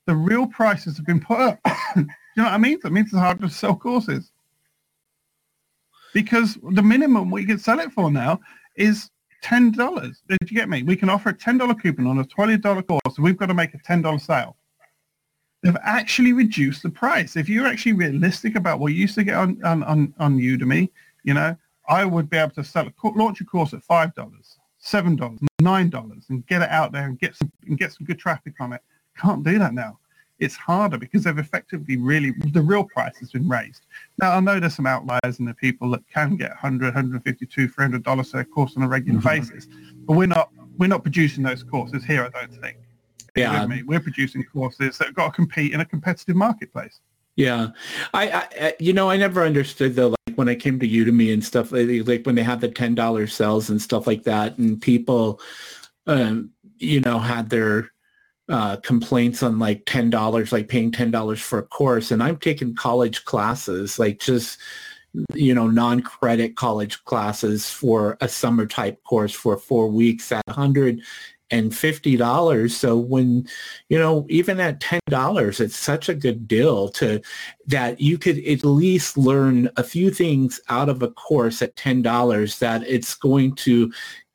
the 0.06 0.14
real 0.14 0.46
prices 0.46 0.96
have 0.96 1.06
been 1.06 1.20
put 1.20 1.40
up. 1.40 1.58
you 1.96 2.04
know 2.36 2.44
what 2.44 2.52
I 2.52 2.58
mean? 2.58 2.78
That 2.82 2.92
means 2.92 3.08
it's 3.08 3.16
harder 3.16 3.42
to 3.42 3.50
sell 3.50 3.76
courses. 3.76 4.30
Because 6.14 6.58
the 6.72 6.82
minimum 6.82 7.30
we 7.30 7.44
can 7.44 7.58
sell 7.58 7.80
it 7.80 7.92
for 7.92 8.10
now 8.10 8.40
is 8.76 9.10
ten 9.42 9.72
dollars. 9.72 10.22
Did 10.28 10.38
you 10.50 10.56
get 10.56 10.68
me? 10.68 10.82
We 10.82 10.96
can 10.96 11.08
offer 11.08 11.30
a 11.30 11.34
ten 11.34 11.58
dollar 11.58 11.74
coupon 11.74 12.06
on 12.06 12.18
a 12.18 12.24
twenty 12.24 12.56
dollar 12.56 12.82
course, 12.82 13.00
so 13.10 13.22
we've 13.22 13.36
got 13.36 13.46
to 13.46 13.54
make 13.54 13.74
a 13.74 13.78
ten 13.78 14.02
dollar 14.02 14.18
sale. 14.18 14.56
They've 15.62 15.76
actually 15.82 16.32
reduced 16.32 16.82
the 16.82 16.90
price. 16.90 17.36
If 17.36 17.48
you're 17.48 17.66
actually 17.66 17.92
realistic 17.92 18.56
about 18.56 18.80
what 18.80 18.92
you 18.92 19.00
used 19.00 19.14
to 19.16 19.24
get 19.24 19.34
on 19.34 19.62
on, 19.64 19.82
on, 19.84 20.14
on 20.18 20.38
Udemy, 20.38 20.90
you 21.24 21.34
know, 21.34 21.56
I 21.88 22.04
would 22.04 22.30
be 22.30 22.36
able 22.36 22.54
to 22.54 22.64
sell 22.64 22.86
a 22.86 23.08
launch 23.08 23.40
a 23.40 23.44
course 23.44 23.74
at 23.74 23.82
five 23.82 24.14
dollars, 24.14 24.58
seven 24.78 25.16
dollars, 25.16 25.40
nine 25.60 25.90
dollars, 25.90 26.26
and 26.30 26.46
get 26.46 26.62
it 26.62 26.70
out 26.70 26.92
there 26.92 27.04
and 27.04 27.18
get 27.18 27.36
some 27.36 27.52
and 27.66 27.78
get 27.78 27.92
some 27.92 28.06
good 28.06 28.18
traffic 28.18 28.54
on 28.60 28.72
it. 28.72 28.80
Can't 29.16 29.44
do 29.44 29.58
that 29.58 29.74
now 29.74 29.98
it's 30.42 30.56
harder 30.56 30.98
because 30.98 31.22
they've 31.22 31.38
effectively 31.38 31.96
really 31.96 32.32
the 32.52 32.60
real 32.60 32.82
price 32.82 33.16
has 33.18 33.30
been 33.30 33.48
raised. 33.48 33.86
Now 34.20 34.32
I 34.32 34.40
know 34.40 34.58
there's 34.58 34.74
some 34.74 34.86
outliers 34.86 35.38
and 35.38 35.46
the 35.46 35.54
people 35.54 35.88
that 35.92 36.02
can 36.12 36.36
get 36.36 36.50
100, 36.50 36.86
152, 36.86 37.68
300 37.68 38.02
dollars 38.02 38.34
a 38.34 38.44
course 38.44 38.76
on 38.76 38.82
a 38.82 38.88
regular 38.88 39.20
mm-hmm. 39.20 39.28
basis, 39.28 39.68
but 40.04 40.16
we're 40.16 40.26
not 40.26 40.50
we're 40.78 40.88
not 40.88 41.04
producing 41.04 41.44
those 41.44 41.62
courses 41.62 42.04
here. 42.04 42.24
I 42.24 42.40
don't 42.40 42.60
think. 42.60 42.78
Yeah, 43.36 43.66
we're 43.86 44.00
producing 44.00 44.44
courses 44.44 44.98
that 44.98 45.06
have 45.06 45.14
got 45.14 45.26
to 45.26 45.32
compete 45.32 45.72
in 45.72 45.80
a 45.80 45.84
competitive 45.86 46.36
marketplace. 46.36 47.00
Yeah, 47.36 47.68
I, 48.12 48.48
I, 48.60 48.74
you 48.78 48.92
know 48.92 49.08
I 49.08 49.16
never 49.16 49.44
understood 49.44 49.94
though 49.94 50.08
like 50.08 50.36
when 50.36 50.48
I 50.48 50.56
came 50.56 50.80
to 50.80 50.88
Udemy 50.88 51.32
and 51.32 51.42
stuff 51.42 51.72
like, 51.72 52.06
like 52.06 52.26
when 52.26 52.34
they 52.34 52.42
had 52.42 52.60
the 52.60 52.68
ten 52.68 52.96
dollar 52.96 53.28
sales 53.28 53.70
and 53.70 53.80
stuff 53.80 54.08
like 54.08 54.24
that 54.24 54.58
and 54.58 54.82
people, 54.82 55.40
um, 56.08 56.50
you 56.78 57.00
know 57.00 57.20
had 57.20 57.48
their 57.48 57.92
uh, 58.48 58.76
complaints 58.76 59.42
on 59.42 59.58
like 59.58 59.82
ten 59.86 60.10
dollars, 60.10 60.52
like 60.52 60.68
paying 60.68 60.90
ten 60.90 61.10
dollars 61.10 61.40
for 61.40 61.58
a 61.60 61.62
course, 61.62 62.10
and 62.10 62.22
I'm 62.22 62.36
taking 62.36 62.74
college 62.74 63.24
classes, 63.24 63.98
like 63.98 64.18
just 64.20 64.58
you 65.34 65.54
know 65.54 65.66
non-credit 65.66 66.56
college 66.56 67.04
classes 67.04 67.68
for 67.68 68.16
a 68.20 68.28
summer 68.28 68.66
type 68.66 69.02
course 69.04 69.32
for 69.32 69.56
four 69.58 69.88
weeks 69.88 70.32
at 70.32 70.42
hundred 70.48 71.02
and 71.50 71.76
fifty 71.76 72.16
dollars. 72.16 72.74
So 72.76 72.96
when 72.96 73.46
you 73.88 73.98
know 73.98 74.26
even 74.28 74.58
at 74.58 74.80
ten 74.80 75.00
dollars, 75.08 75.60
it's 75.60 75.76
such 75.76 76.08
a 76.08 76.14
good 76.14 76.48
deal 76.48 76.88
to 76.90 77.20
that 77.66 78.00
you 78.00 78.18
could 78.18 78.38
at 78.38 78.64
least 78.64 79.16
learn 79.16 79.70
a 79.76 79.84
few 79.84 80.10
things 80.10 80.60
out 80.68 80.88
of 80.88 81.02
a 81.02 81.10
course 81.10 81.62
at 81.62 81.76
ten 81.76 82.02
dollars 82.02 82.58
that 82.58 82.82
it's 82.88 83.14
going 83.14 83.54
to 83.56 83.92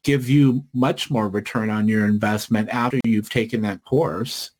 give 0.08 0.30
you 0.30 0.64
much 0.74 1.12
more 1.12 1.28
return 1.28 1.70
on 1.70 1.90
your 1.90 2.06
investment 2.06 2.70
after 2.70 2.98
you've 3.04 3.30
taken 3.30 3.62
that 3.62 3.84
course. 3.84 4.52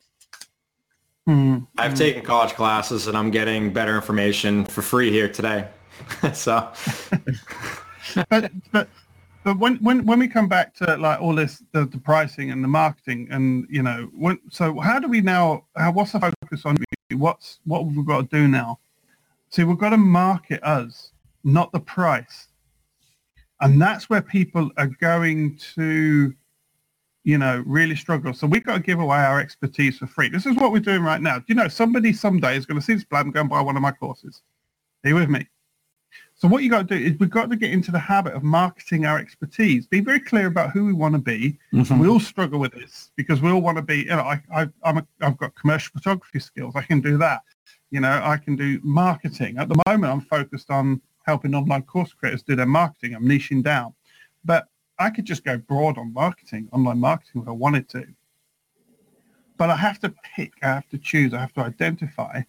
Mm-hmm. 1.26 1.64
I've 1.78 1.96
taken 1.96 2.22
college 2.22 2.52
classes 2.52 3.08
and 3.08 3.18
I'm 3.18 3.32
getting 3.32 3.72
better 3.72 3.96
information 3.96 4.66
for 4.66 4.82
free 4.82 5.10
here 5.10 5.30
today. 5.30 5.70
so, 6.34 6.70
but 8.30 8.52
but 8.74 8.90
but 9.46 9.58
when 9.58 9.78
when 9.78 10.06
when 10.06 10.20
we 10.20 10.28
come 10.28 10.50
back 10.50 10.74
to 10.76 10.98
like 10.98 11.22
all 11.22 11.34
this 11.34 11.64
the, 11.72 11.86
the 11.86 11.98
pricing 11.98 12.52
and 12.52 12.62
the 12.62 12.68
marketing 12.68 13.30
and 13.32 13.66
you 13.70 13.82
know 13.82 14.10
when 14.14 14.38
so 14.50 14.78
how 14.80 15.00
do 15.00 15.08
we 15.08 15.22
now 15.22 15.64
how, 15.78 15.94
what's 15.94 16.12
the 16.12 16.20
focus 16.20 16.66
on 16.66 16.76
what's 17.16 17.60
what 17.64 17.86
we've 17.86 18.06
got 18.06 18.30
to 18.30 18.38
do 18.38 18.50
now? 18.50 18.80
See, 19.50 19.64
we've 19.64 19.78
got 19.78 19.92
to 19.92 19.98
market 19.98 20.62
us, 20.62 21.12
not 21.46 21.72
the 21.72 21.80
price. 21.80 22.50
And 23.62 23.82
that's 23.82 24.10
where 24.10 24.22
people 24.22 24.70
are 24.78 24.88
going 24.88 25.58
to, 25.76 26.34
you 27.24 27.38
know, 27.38 27.64
really 27.66 27.96
struggle. 27.96 28.34
So 28.34 28.48
we've 28.48 28.64
got 28.64 28.76
to 28.76 28.80
give 28.84 29.00
away 29.00 29.18
our 29.18 29.40
expertise 29.40 29.98
for 29.98 30.08
free. 30.08 30.30
This 30.30 30.46
is 30.46 30.56
what 30.56 30.72
we're 30.72 30.80
doing 30.80 31.04
right 31.04 31.22
now. 31.22 31.40
Do 31.40 31.46
you 31.48 31.56
know, 31.56 31.68
somebody 31.68 32.14
someday 32.14 32.56
is 32.56 32.66
going 32.66 32.80
to 32.80 32.86
see 32.86 32.94
this 32.94 33.04
blab 33.04 33.26
and 33.26 33.34
go 33.34 33.42
and 33.42 33.50
buy 33.50 33.62
one 33.62 33.76
of 33.76 33.82
my 33.82 33.92
courses. 33.92 34.42
Are 35.04 35.10
you 35.10 35.16
with 35.16 35.30
me? 35.30 35.48
So 36.36 36.48
what 36.48 36.62
you 36.62 36.70
got 36.70 36.88
to 36.88 36.98
do 36.98 37.04
is 37.04 37.18
we've 37.20 37.32
got 37.32 37.50
to 37.50 37.56
get 37.56 37.72
into 37.72 37.92
the 37.92 37.98
habit 37.98 38.34
of 38.34 38.44
marketing 38.44 39.08
our 39.08 39.18
expertise. 39.18 39.88
Be 39.88 40.02
very 40.02 40.20
clear 40.20 40.46
about 40.46 40.70
who 40.70 40.86
we 40.86 40.94
want 40.94 41.16
to 41.16 41.20
be. 41.20 41.58
Mm-hmm. 41.74 41.98
We 41.98 42.08
all 42.08 42.20
struggle 42.20 42.60
with 42.60 42.74
this 42.74 43.12
because 43.16 43.42
we 43.42 43.50
all 43.50 43.62
want 43.62 43.78
to 43.78 43.82
be. 43.82 44.04
You 44.04 44.10
know, 44.10 44.22
I, 44.22 44.42
I, 44.54 44.68
I'm 44.84 45.00
a, 45.00 45.08
I've 45.22 45.38
got 45.38 45.56
commercial 45.56 45.92
photography 45.94 46.40
skills. 46.40 46.76
I 46.76 46.84
can 46.84 47.02
do 47.02 47.18
that. 47.18 47.42
You 47.90 48.02
know, 48.02 48.22
I 48.24 48.38
can 48.38 48.56
do 48.56 48.80
marketing. 48.84 49.58
At 49.58 49.68
the 49.68 49.82
moment, 49.88 50.14
I'm 50.14 50.22
focused 50.22 50.70
on 50.70 51.02
helping 51.28 51.54
online 51.54 51.84
course 51.84 52.14
creators 52.14 52.42
do 52.42 52.56
their 52.56 52.66
marketing. 52.66 53.14
I'm 53.14 53.26
niching 53.26 53.62
down. 53.62 53.94
But 54.46 54.68
I 54.98 55.10
could 55.12 55.26
just 55.26 55.44
go 55.44 55.58
broad 55.58 55.98
on 55.98 56.14
marketing, 56.14 56.70
online 56.72 57.00
marketing 57.00 57.42
if 57.44 57.48
I 57.48 57.52
wanted 57.52 57.88
to. 57.90 58.06
But 59.58 59.70
I 59.70 59.76
have 59.76 60.00
to 60.00 60.14
pick, 60.36 60.54
I 60.64 60.68
have 60.68 60.90
to 60.90 60.98
choose, 60.98 61.34
I 61.34 61.40
have 61.40 61.54
to 61.54 61.62
identify. 61.62 62.42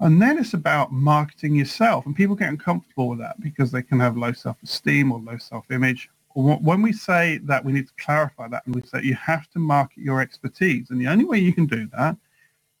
And 0.00 0.20
then 0.20 0.38
it's 0.38 0.54
about 0.54 0.92
marketing 0.92 1.54
yourself. 1.54 2.04
And 2.04 2.16
people 2.16 2.34
get 2.34 2.48
uncomfortable 2.48 3.08
with 3.08 3.20
that 3.20 3.40
because 3.40 3.70
they 3.70 3.82
can 3.82 4.00
have 4.00 4.16
low 4.16 4.32
self-esteem 4.32 5.12
or 5.12 5.20
low 5.20 5.38
self-image. 5.38 6.10
When 6.34 6.82
we 6.82 6.92
say 6.92 7.38
that, 7.44 7.64
we 7.64 7.72
need 7.72 7.86
to 7.86 7.94
clarify 7.98 8.48
that. 8.48 8.66
And 8.66 8.74
we 8.74 8.82
say 8.82 9.02
you 9.02 9.14
have 9.14 9.48
to 9.50 9.60
market 9.60 9.98
your 10.02 10.20
expertise. 10.20 10.90
And 10.90 11.00
the 11.00 11.06
only 11.06 11.24
way 11.24 11.38
you 11.38 11.52
can 11.52 11.66
do 11.66 11.88
that, 11.96 12.16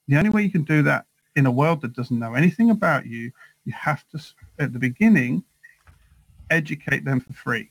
the 0.08 0.16
only 0.16 0.30
way 0.30 0.42
you 0.42 0.50
can 0.50 0.64
do 0.64 0.82
that 0.82 1.06
in 1.36 1.46
a 1.46 1.50
world 1.50 1.80
that 1.82 1.94
doesn't 1.94 2.18
know 2.18 2.34
anything 2.34 2.70
about 2.70 3.06
you 3.06 3.30
you 3.64 3.72
have 3.72 4.04
to, 4.10 4.22
at 4.58 4.72
the 4.72 4.78
beginning, 4.78 5.44
educate 6.50 7.04
them 7.04 7.20
for 7.20 7.32
free. 7.32 7.70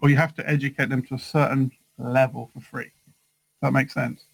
Or 0.00 0.10
you 0.10 0.16
have 0.16 0.34
to 0.34 0.48
educate 0.48 0.88
them 0.88 1.02
to 1.02 1.14
a 1.14 1.18
certain 1.18 1.70
level 1.98 2.50
for 2.52 2.60
free. 2.60 2.90
that 3.62 3.72
makes 3.72 3.94
sense? 3.94 4.24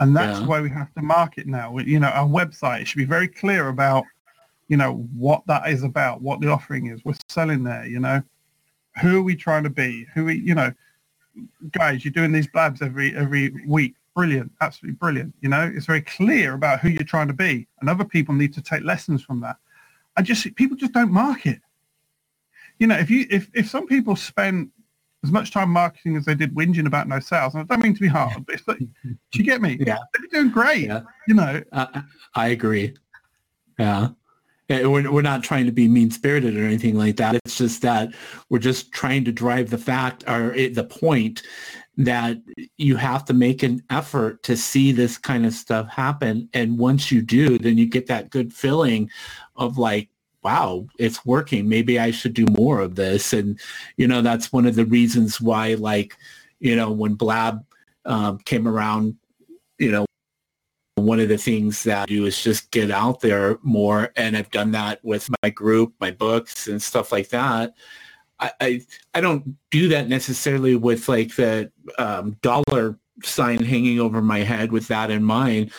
And 0.00 0.16
that's 0.16 0.40
yeah. 0.40 0.46
why 0.46 0.60
we 0.60 0.70
have 0.70 0.92
to 0.94 1.02
market 1.02 1.46
now. 1.46 1.76
You 1.78 1.98
know, 1.98 2.08
our 2.08 2.26
website 2.26 2.86
should 2.86 2.98
be 2.98 3.04
very 3.04 3.26
clear 3.26 3.68
about, 3.68 4.04
you 4.68 4.76
know, 4.76 5.08
what 5.16 5.42
that 5.46 5.68
is 5.68 5.82
about, 5.82 6.22
what 6.22 6.40
the 6.40 6.48
offering 6.48 6.86
is. 6.86 7.04
We're 7.04 7.14
selling 7.28 7.64
there, 7.64 7.86
you 7.86 7.98
know. 7.98 8.22
Who 9.02 9.18
are 9.18 9.22
we 9.22 9.34
trying 9.34 9.64
to 9.64 9.70
be? 9.70 10.06
Who 10.14 10.26
we, 10.26 10.38
you 10.38 10.54
know, 10.54 10.72
guys, 11.72 12.04
you're 12.04 12.12
doing 12.12 12.32
these 12.32 12.46
blabs 12.46 12.82
every 12.82 13.14
every 13.16 13.52
week. 13.66 13.94
Brilliant, 14.14 14.50
absolutely 14.60 14.96
brilliant. 14.96 15.34
You 15.40 15.48
know, 15.48 15.70
it's 15.72 15.86
very 15.86 16.02
clear 16.02 16.54
about 16.54 16.80
who 16.80 16.88
you're 16.88 17.04
trying 17.04 17.28
to 17.28 17.34
be, 17.34 17.68
and 17.80 17.88
other 17.88 18.04
people 18.04 18.34
need 18.34 18.52
to 18.54 18.62
take 18.62 18.82
lessons 18.82 19.22
from 19.22 19.40
that. 19.40 19.56
I 20.18 20.22
just 20.22 20.52
people 20.56 20.76
just 20.76 20.92
don't 20.92 21.12
market. 21.12 21.60
You 22.80 22.88
know, 22.88 22.96
if 22.96 23.08
you 23.08 23.26
if 23.30 23.48
if 23.54 23.70
some 23.70 23.86
people 23.86 24.16
spend 24.16 24.70
as 25.22 25.30
much 25.30 25.52
time 25.52 25.70
marketing 25.70 26.16
as 26.16 26.24
they 26.24 26.34
did 26.34 26.54
whinging 26.54 26.86
about 26.86 27.06
no 27.06 27.20
sales, 27.20 27.54
and 27.54 27.62
I 27.62 27.66
don't 27.74 27.82
mean 27.82 27.94
to 27.94 28.00
be 28.00 28.08
hard, 28.08 28.44
but 28.44 28.56
it's 28.56 28.66
like, 28.66 28.78
do 28.78 29.16
you 29.34 29.44
get 29.44 29.62
me? 29.62 29.78
Yeah, 29.86 29.98
they're 30.12 30.42
doing 30.42 30.52
great. 30.52 30.86
Yeah. 30.86 31.02
You 31.28 31.34
know, 31.34 31.62
uh, 31.72 32.02
I 32.34 32.48
agree. 32.48 32.94
Yeah. 33.78 34.08
We're, 34.68 35.10
we're 35.10 35.22
not 35.22 35.42
trying 35.42 35.64
to 35.64 35.72
be 35.72 35.88
mean-spirited 35.88 36.54
or 36.54 36.64
anything 36.64 36.94
like 36.94 37.16
that. 37.16 37.36
It's 37.36 37.56
just 37.56 37.80
that 37.82 38.14
we're 38.50 38.58
just 38.58 38.92
trying 38.92 39.24
to 39.24 39.32
drive 39.32 39.70
the 39.70 39.78
fact 39.78 40.24
or 40.28 40.50
the 40.50 40.84
point 40.84 41.42
that 41.98 42.38
you 42.76 42.94
have 42.96 43.24
to 43.24 43.34
make 43.34 43.64
an 43.64 43.82
effort 43.90 44.40
to 44.44 44.56
see 44.56 44.92
this 44.92 45.18
kind 45.18 45.44
of 45.44 45.52
stuff 45.52 45.88
happen. 45.88 46.48
And 46.54 46.78
once 46.78 47.10
you 47.10 47.20
do, 47.20 47.58
then 47.58 47.76
you 47.76 47.86
get 47.86 48.06
that 48.06 48.30
good 48.30 48.54
feeling 48.54 49.10
of 49.56 49.78
like, 49.78 50.08
wow, 50.44 50.86
it's 51.00 51.26
working. 51.26 51.68
Maybe 51.68 51.98
I 51.98 52.12
should 52.12 52.34
do 52.34 52.46
more 52.56 52.80
of 52.80 52.94
this. 52.94 53.32
And, 53.32 53.58
you 53.96 54.06
know, 54.06 54.22
that's 54.22 54.52
one 54.52 54.64
of 54.64 54.76
the 54.76 54.84
reasons 54.84 55.40
why, 55.40 55.74
like, 55.74 56.16
you 56.60 56.76
know, 56.76 56.92
when 56.92 57.14
Blab 57.14 57.64
um, 58.04 58.38
came 58.38 58.68
around, 58.68 59.16
you 59.78 59.90
know, 59.90 60.06
one 60.94 61.18
of 61.18 61.28
the 61.28 61.38
things 61.38 61.82
that 61.82 62.02
I 62.02 62.06
do 62.06 62.26
is 62.26 62.40
just 62.40 62.70
get 62.70 62.92
out 62.92 63.20
there 63.20 63.58
more. 63.62 64.12
And 64.14 64.36
I've 64.36 64.50
done 64.52 64.70
that 64.70 65.04
with 65.04 65.28
my 65.42 65.50
group, 65.50 65.94
my 66.00 66.12
books 66.12 66.68
and 66.68 66.80
stuff 66.80 67.10
like 67.10 67.30
that. 67.30 67.74
I, 68.40 68.82
I, 69.14 69.20
don't 69.20 69.56
do 69.70 69.88
that 69.88 70.08
necessarily 70.08 70.76
with 70.76 71.08
like 71.08 71.34
the 71.34 71.72
um, 71.98 72.36
dollar 72.40 72.98
sign 73.24 73.64
hanging 73.64 73.98
over 73.98 74.22
my 74.22 74.40
head 74.40 74.70
with 74.70 74.88
that 74.88 75.10
in 75.10 75.24
mind. 75.24 75.72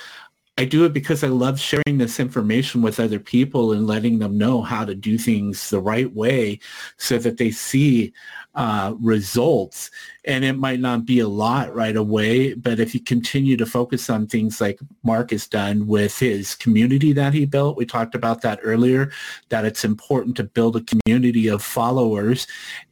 I 0.59 0.65
do 0.65 0.83
it 0.83 0.91
because 0.91 1.23
I 1.23 1.29
love 1.29 1.57
sharing 1.57 1.99
this 1.99 2.19
information 2.19 2.81
with 2.81 2.99
other 2.99 3.17
people 3.17 3.71
and 3.71 3.87
letting 3.87 4.19
them 4.19 4.37
know 4.37 4.61
how 4.61 4.83
to 4.83 4.93
do 4.93 5.17
things 5.17 5.69
the 5.69 5.79
right 5.79 6.13
way 6.13 6.59
so 6.97 7.17
that 7.17 7.37
they 7.37 7.49
see 7.49 8.11
uh, 8.55 8.93
results. 8.99 9.89
And 10.25 10.43
it 10.43 10.57
might 10.57 10.81
not 10.81 11.05
be 11.05 11.21
a 11.21 11.29
lot 11.29 11.73
right 11.73 11.95
away, 11.95 12.55
but 12.55 12.77
if 12.81 12.93
you 12.93 12.99
continue 12.99 13.55
to 13.55 13.65
focus 13.65 14.09
on 14.09 14.27
things 14.27 14.59
like 14.59 14.81
Mark 15.01 15.31
has 15.31 15.47
done 15.47 15.87
with 15.87 16.19
his 16.19 16.55
community 16.55 17.13
that 17.13 17.33
he 17.33 17.45
built, 17.45 17.77
we 17.77 17.85
talked 17.85 18.13
about 18.13 18.41
that 18.41 18.59
earlier, 18.61 19.13
that 19.47 19.63
it's 19.63 19.85
important 19.85 20.35
to 20.35 20.43
build 20.43 20.75
a 20.75 20.83
community 20.83 21.47
of 21.47 21.63
followers. 21.63 22.47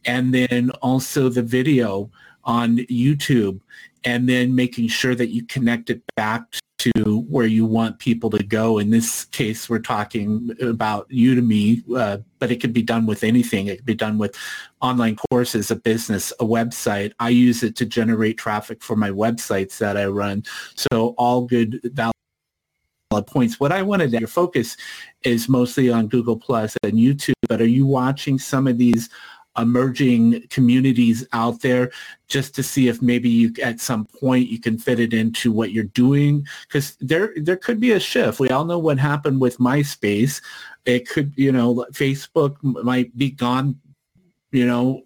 And 0.06 0.32
then 0.32 0.70
also 0.80 1.28
the 1.28 1.42
video 1.42 2.10
on 2.44 2.78
YouTube 2.78 3.60
and 4.04 4.28
then 4.28 4.54
making 4.54 4.88
sure 4.88 5.14
that 5.14 5.28
you 5.28 5.44
connect 5.44 5.90
it 5.90 6.02
back 6.16 6.42
to 6.78 7.26
where 7.28 7.46
you 7.46 7.66
want 7.66 7.98
people 7.98 8.30
to 8.30 8.42
go. 8.42 8.78
In 8.78 8.90
this 8.90 9.24
case, 9.26 9.68
we're 9.68 9.80
talking 9.80 10.50
about 10.62 11.08
Udemy, 11.10 11.82
uh, 11.96 12.18
but 12.38 12.52
it 12.52 12.60
could 12.60 12.72
be 12.72 12.82
done 12.82 13.04
with 13.04 13.24
anything. 13.24 13.66
It 13.66 13.78
could 13.78 13.84
be 13.84 13.94
done 13.94 14.16
with 14.16 14.36
online 14.80 15.16
courses, 15.16 15.72
a 15.72 15.76
business, 15.76 16.32
a 16.38 16.44
website. 16.44 17.12
I 17.18 17.30
use 17.30 17.64
it 17.64 17.74
to 17.76 17.86
generate 17.86 18.38
traffic 18.38 18.82
for 18.82 18.94
my 18.94 19.10
websites 19.10 19.78
that 19.78 19.96
I 19.96 20.06
run. 20.06 20.44
So 20.76 21.14
all 21.18 21.46
good 21.46 21.80
valid 21.92 22.14
points. 23.26 23.58
What 23.58 23.72
I 23.72 23.82
wanted 23.82 24.12
to 24.12 24.18
your 24.20 24.28
focus 24.28 24.76
is 25.24 25.48
mostly 25.48 25.90
on 25.90 26.06
Google 26.06 26.36
Plus 26.36 26.76
and 26.84 26.92
YouTube, 26.92 27.32
but 27.48 27.60
are 27.60 27.66
you 27.66 27.86
watching 27.86 28.38
some 28.38 28.68
of 28.68 28.78
these 28.78 29.10
emerging 29.58 30.46
communities 30.48 31.26
out 31.32 31.60
there 31.60 31.90
just 32.28 32.54
to 32.54 32.62
see 32.62 32.88
if 32.88 33.02
maybe 33.02 33.28
you 33.28 33.52
at 33.62 33.80
some 33.80 34.04
point 34.06 34.48
you 34.48 34.60
can 34.60 34.78
fit 34.78 35.00
it 35.00 35.12
into 35.12 35.52
what 35.52 35.72
you're 35.72 35.84
doing. 35.84 36.46
Because 36.66 36.96
there 37.00 37.32
there 37.36 37.56
could 37.56 37.80
be 37.80 37.92
a 37.92 38.00
shift. 38.00 38.40
We 38.40 38.50
all 38.50 38.64
know 38.64 38.78
what 38.78 38.98
happened 38.98 39.40
with 39.40 39.58
myspace. 39.58 40.42
It 40.84 41.08
could 41.08 41.32
you 41.36 41.52
know 41.52 41.86
facebook 41.92 42.56
might 42.62 43.16
be 43.16 43.30
gone 43.30 43.78
you 44.52 44.66
know 44.66 45.02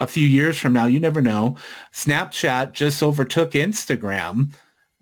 a 0.00 0.06
few 0.06 0.26
years 0.26 0.58
from 0.58 0.72
now. 0.72 0.86
You 0.86 1.00
never 1.00 1.22
know. 1.22 1.56
Snapchat 1.92 2.72
just 2.72 3.02
overtook 3.02 3.52
instagram. 3.52 4.52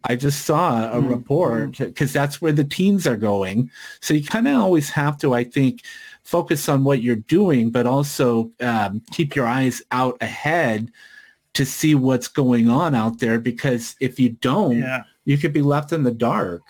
I 0.05 0.17
just 0.17 0.47
saw 0.47 0.91
a 0.91 0.97
mm-hmm. 0.97 1.09
report 1.09 1.79
because 1.79 2.13
that's 2.13 2.41
where 2.41 2.53
the 2.53 2.65
teens 2.65 3.07
are 3.07 3.17
going. 3.17 3.71
So 4.01 4.15
you 4.15 4.25
kind 4.25 4.49
of 4.49 4.57
always 4.57 4.89
have 4.91 5.19
to, 5.19 5.35
I 5.35 5.45
think, 5.45 5.83
focus 6.31 6.69
on 6.69 6.85
what 6.85 7.03
you're 7.03 7.17
doing, 7.17 7.71
but 7.71 7.87
also 7.87 8.53
um, 8.61 9.03
keep 9.11 9.35
your 9.35 9.47
eyes 9.47 9.83
out 9.91 10.17
ahead 10.21 10.93
to 11.55 11.67
see 11.67 11.97
what's 11.97 12.29
going 12.29 12.71
on 12.71 12.95
out 12.95 13.19
there. 13.19 13.41
Because 13.41 13.97
if 14.01 14.21
you 14.21 14.29
don't, 14.29 14.79
yeah. 14.79 15.03
you 15.25 15.37
could 15.37 15.53
be 15.53 15.61
left 15.61 15.93
in 15.93 16.05
the 16.05 16.13
dark. 16.13 16.63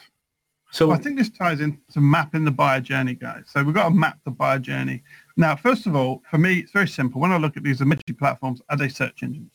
So 0.72 0.86
well, 0.86 0.96
I 0.96 1.00
think 1.00 1.18
this 1.18 1.28
ties 1.28 1.60
into 1.60 2.00
mapping 2.00 2.46
the 2.46 2.50
buyer 2.50 2.80
journey, 2.80 3.14
guys. 3.14 3.44
So 3.48 3.62
we've 3.62 3.74
got 3.74 3.90
to 3.90 3.94
map 3.94 4.18
the 4.24 4.30
buyer 4.30 4.58
journey. 4.58 5.02
Now, 5.36 5.56
first 5.56 5.86
of 5.86 5.94
all, 5.94 6.22
for 6.30 6.38
me, 6.38 6.60
it's 6.60 6.72
very 6.72 6.88
simple. 6.88 7.20
When 7.20 7.32
I 7.32 7.36
look 7.36 7.58
at 7.58 7.62
these 7.62 7.82
emerging 7.82 8.16
platforms, 8.16 8.62
are 8.70 8.78
they 8.78 8.88
search 8.88 9.22
engines? 9.22 9.52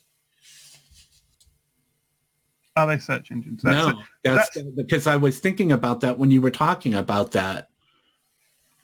Are 2.76 2.86
they 2.86 3.00
search 3.00 3.32
engines? 3.32 3.64
That's 3.64 3.88
no, 3.88 4.04
that's, 4.24 4.50
that's, 4.54 4.68
because 4.76 5.08
I 5.08 5.16
was 5.16 5.40
thinking 5.40 5.72
about 5.72 6.02
that 6.02 6.20
when 6.20 6.30
you 6.30 6.42
were 6.42 6.52
talking 6.52 6.94
about 6.94 7.32
that. 7.32 7.70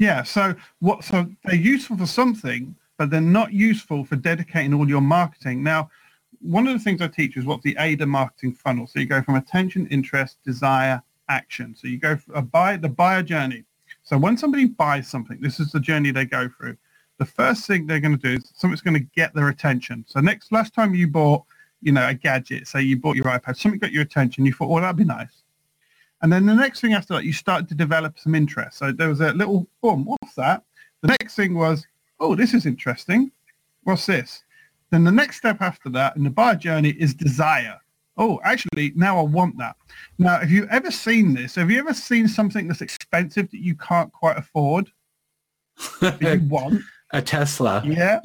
Yeah. 0.02 0.24
So 0.24 0.56
what? 0.80 1.04
So 1.04 1.28
they're 1.45 1.54
useful 1.54 1.95
for 1.95 2.08
something, 2.08 2.76
but 2.97 3.12
they're 3.12 3.22
not 3.22 3.54
useful 3.54 4.04
for 4.04 4.16
dedicating 4.16 4.74
all 4.74 4.89
your 4.89 4.99
marketing. 4.99 5.62
Now, 5.62 5.91
one 6.41 6.68
of 6.68 6.74
the 6.74 6.84
things 6.84 7.04
I 7.04 7.08
teach 7.08 7.38
is 7.38 7.45
what 7.45 7.62
the 7.62 7.78
AIDA 7.80 8.08
marketing 8.08 8.54
funnel. 8.54 8.88
So 8.88 8.99
you 8.99 9.06
go 9.06 9.22
from 9.22 9.36
attention, 9.36 9.86
interest, 9.89 10.39
desire, 10.43 11.04
action. 11.30 11.76
So 11.76 11.88
you 11.88 11.99
go 11.99 12.18
a 12.34 12.41
buy 12.41 12.78
the 12.78 12.89
buyer 12.89 13.22
journey. 13.22 13.64
So 14.02 14.18
when 14.18 14.38
somebody 14.38 14.66
buys 14.66 15.08
something, 15.08 15.39
this 15.39 15.60
is 15.60 15.72
the 15.72 15.80
journey 15.80 16.10
they 16.10 16.26
go 16.26 16.49
through. 16.49 16.78
The 17.20 17.26
first 17.26 17.68
thing 17.68 17.86
they're 17.86 17.99
going 17.99 18.18
to 18.18 18.30
do 18.30 18.38
is 18.38 18.52
something's 18.56 18.82
going 18.82 18.95
to 18.95 19.08
get 19.16 19.36
their 19.36 19.49
attention. 19.49 20.04
So 20.08 20.20
next 20.20 20.52
last 20.52 20.74
time 20.74 20.95
you 20.95 21.10
bought, 21.10 21.43
you 21.84 21.91
know, 21.91 22.08
a 22.08 22.16
gadget, 22.16 22.68
say 22.68 22.82
you 22.82 22.97
bought 22.97 23.18
your 23.18 23.26
iPad, 23.26 23.56
something 23.56 23.80
got 23.80 23.91
your 23.91 24.02
attention. 24.02 24.47
You 24.47 24.54
thought, 24.54 24.76
oh, 24.76 24.82
that'd 24.82 24.97
be 24.97 25.04
nice. 25.04 25.43
And 26.22 26.32
then 26.32 26.45
the 26.45 26.53
next 26.53 26.82
thing 26.82 26.93
after 26.93 27.15
that, 27.15 27.24
you 27.24 27.34
started 27.34 27.67
to 27.69 27.76
develop 27.76 28.19
some 28.19 28.36
interest. 28.36 28.78
So 28.78 28.91
there 28.91 29.09
was 29.09 29.22
a 29.22 29.34
little, 29.34 29.67
boom, 29.82 30.05
what's 30.05 30.36
that? 30.36 30.63
The 31.01 31.07
next 31.07 31.36
thing 31.36 31.55
was, 31.55 31.86
oh, 32.19 32.36
this 32.36 32.53
is 32.53 32.65
interesting. 32.65 33.32
What's 33.84 34.05
this? 34.05 34.43
Then 34.91 35.03
the 35.03 35.11
next 35.11 35.38
step 35.38 35.61
after 35.61 35.89
that 35.89 36.15
in 36.15 36.24
the 36.24 36.30
buyer 36.30 36.55
journey 36.55 36.89
is 36.89 37.13
desire. 37.13 37.80
Oh, 38.17 38.39
actually, 38.43 38.91
now 38.95 39.17
I 39.17 39.24
want 39.24 39.57
that. 39.57 39.78
Now, 40.19 40.39
have 40.39 40.51
you 40.51 40.67
ever 40.69 40.91
seen 40.91 41.34
this? 41.34 41.55
Have 41.55 41.72
you 41.72 41.80
ever 41.80 41.93
seen 41.93 42.28
something 42.28 42.67
that's 42.67 42.82
expensive 42.82 43.49
that 43.49 43.61
you 43.61 43.76
can't 43.76 44.11
quite 44.11 44.38
afford? 44.38 44.91
you 46.19 46.41
want 46.47 46.82
a 47.11 47.22
Tesla. 47.22 47.82
Yeah 47.86 48.19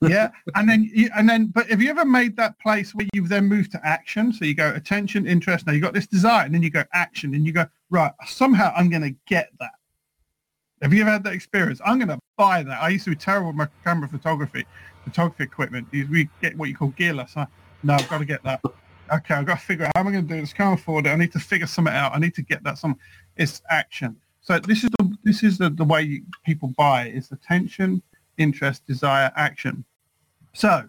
yeah, 0.00 0.30
and 0.54 0.68
then 0.68 0.90
you, 0.92 1.08
and 1.16 1.28
then, 1.28 1.46
but 1.46 1.68
have 1.68 1.80
you 1.80 1.88
ever 1.90 2.04
made 2.04 2.36
that 2.36 2.58
place 2.58 2.94
where 2.94 3.06
you've 3.14 3.28
then 3.28 3.46
moved 3.46 3.72
to 3.72 3.86
action? 3.86 4.32
So 4.32 4.44
you 4.44 4.54
go 4.54 4.72
attention, 4.74 5.26
interest. 5.26 5.66
Now 5.66 5.72
you 5.72 5.80
got 5.80 5.94
this 5.94 6.06
desire, 6.06 6.44
and 6.44 6.54
then 6.54 6.62
you 6.62 6.70
go 6.70 6.84
action, 6.92 7.34
and 7.34 7.46
you 7.46 7.52
go 7.52 7.66
right. 7.90 8.12
Somehow 8.26 8.72
I'm 8.76 8.90
going 8.90 9.02
to 9.02 9.14
get 9.26 9.50
that. 9.60 9.72
Have 10.82 10.92
you 10.92 11.02
ever 11.02 11.10
had 11.10 11.24
that 11.24 11.32
experience? 11.32 11.80
I'm 11.84 11.98
going 11.98 12.08
to 12.08 12.18
buy 12.36 12.62
that. 12.62 12.82
I 12.82 12.90
used 12.90 13.04
to 13.04 13.10
be 13.10 13.16
terrible 13.16 13.48
with 13.48 13.56
my 13.56 13.68
camera 13.84 14.08
photography, 14.08 14.66
photography 15.04 15.44
equipment. 15.44 15.88
We 15.90 16.28
get 16.42 16.56
what 16.58 16.68
you 16.68 16.76
call 16.76 16.90
gearless. 16.90 17.34
Huh? 17.34 17.46
No, 17.82 17.94
I've 17.94 18.08
got 18.08 18.18
to 18.18 18.24
get 18.24 18.42
that. 18.44 18.60
Okay, 19.12 19.34
I've 19.34 19.46
got 19.46 19.60
to 19.60 19.64
figure 19.64 19.86
out 19.86 19.92
how 19.94 20.00
am 20.00 20.08
I 20.08 20.12
going 20.12 20.28
to 20.28 20.34
do 20.34 20.40
this. 20.40 20.52
Can't 20.52 20.78
afford 20.78 21.06
it. 21.06 21.10
I 21.10 21.16
need 21.16 21.32
to 21.32 21.38
figure 21.38 21.66
something 21.66 21.94
out. 21.94 22.14
I 22.14 22.18
need 22.18 22.34
to 22.34 22.42
get 22.42 22.62
that. 22.64 22.78
Some 22.78 22.98
it's 23.36 23.62
action. 23.70 24.16
So 24.40 24.58
this 24.58 24.84
is 24.84 24.90
the 24.98 25.16
this 25.24 25.42
is 25.42 25.56
the, 25.56 25.70
the 25.70 25.84
way 25.84 26.22
people 26.44 26.72
buy. 26.76 27.04
It's 27.04 27.32
attention, 27.32 28.02
interest, 28.38 28.86
desire, 28.86 29.32
action. 29.36 29.84
So 30.52 30.88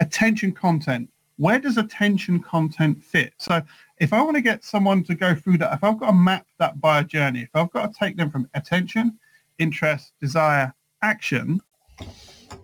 attention 0.00 0.52
content. 0.52 1.10
Where 1.36 1.58
does 1.58 1.78
attention 1.78 2.40
content 2.40 3.02
fit? 3.02 3.32
So 3.38 3.62
if 3.98 4.12
I 4.12 4.20
want 4.22 4.36
to 4.36 4.42
get 4.42 4.64
someone 4.64 5.02
to 5.04 5.14
go 5.14 5.34
through 5.34 5.58
that, 5.58 5.72
if 5.74 5.84
I've 5.84 5.98
got 5.98 6.08
to 6.08 6.12
map 6.12 6.46
that 6.58 6.80
buyer 6.80 7.04
journey, 7.04 7.42
if 7.42 7.50
I've 7.54 7.70
got 7.70 7.92
to 7.92 7.98
take 7.98 8.16
them 8.16 8.30
from 8.30 8.48
attention, 8.54 9.18
interest, 9.58 10.12
desire, 10.20 10.74
action, 11.02 11.60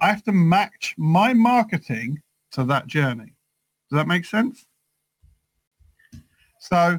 I 0.01 0.09
have 0.09 0.23
to 0.25 0.33
match 0.33 0.95
my 0.99 1.33
marketing 1.33 2.21
to 2.53 2.65
that 2.65 2.87
journey. 2.87 3.35
Does 3.91 3.97
that 3.99 4.09
make 4.09 4.25
sense? 4.25 4.67
So 6.59 6.99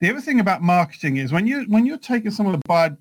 the 0.00 0.10
other 0.10 0.20
thing 0.20 0.40
about 0.40 0.62
marketing 0.62 1.18
is 1.18 1.32
when 1.32 1.46
you 1.46 1.64
when 1.68 1.86
you're 1.86 1.98
taking 1.98 2.30
someone 2.30 2.60
buyer, 2.66 2.96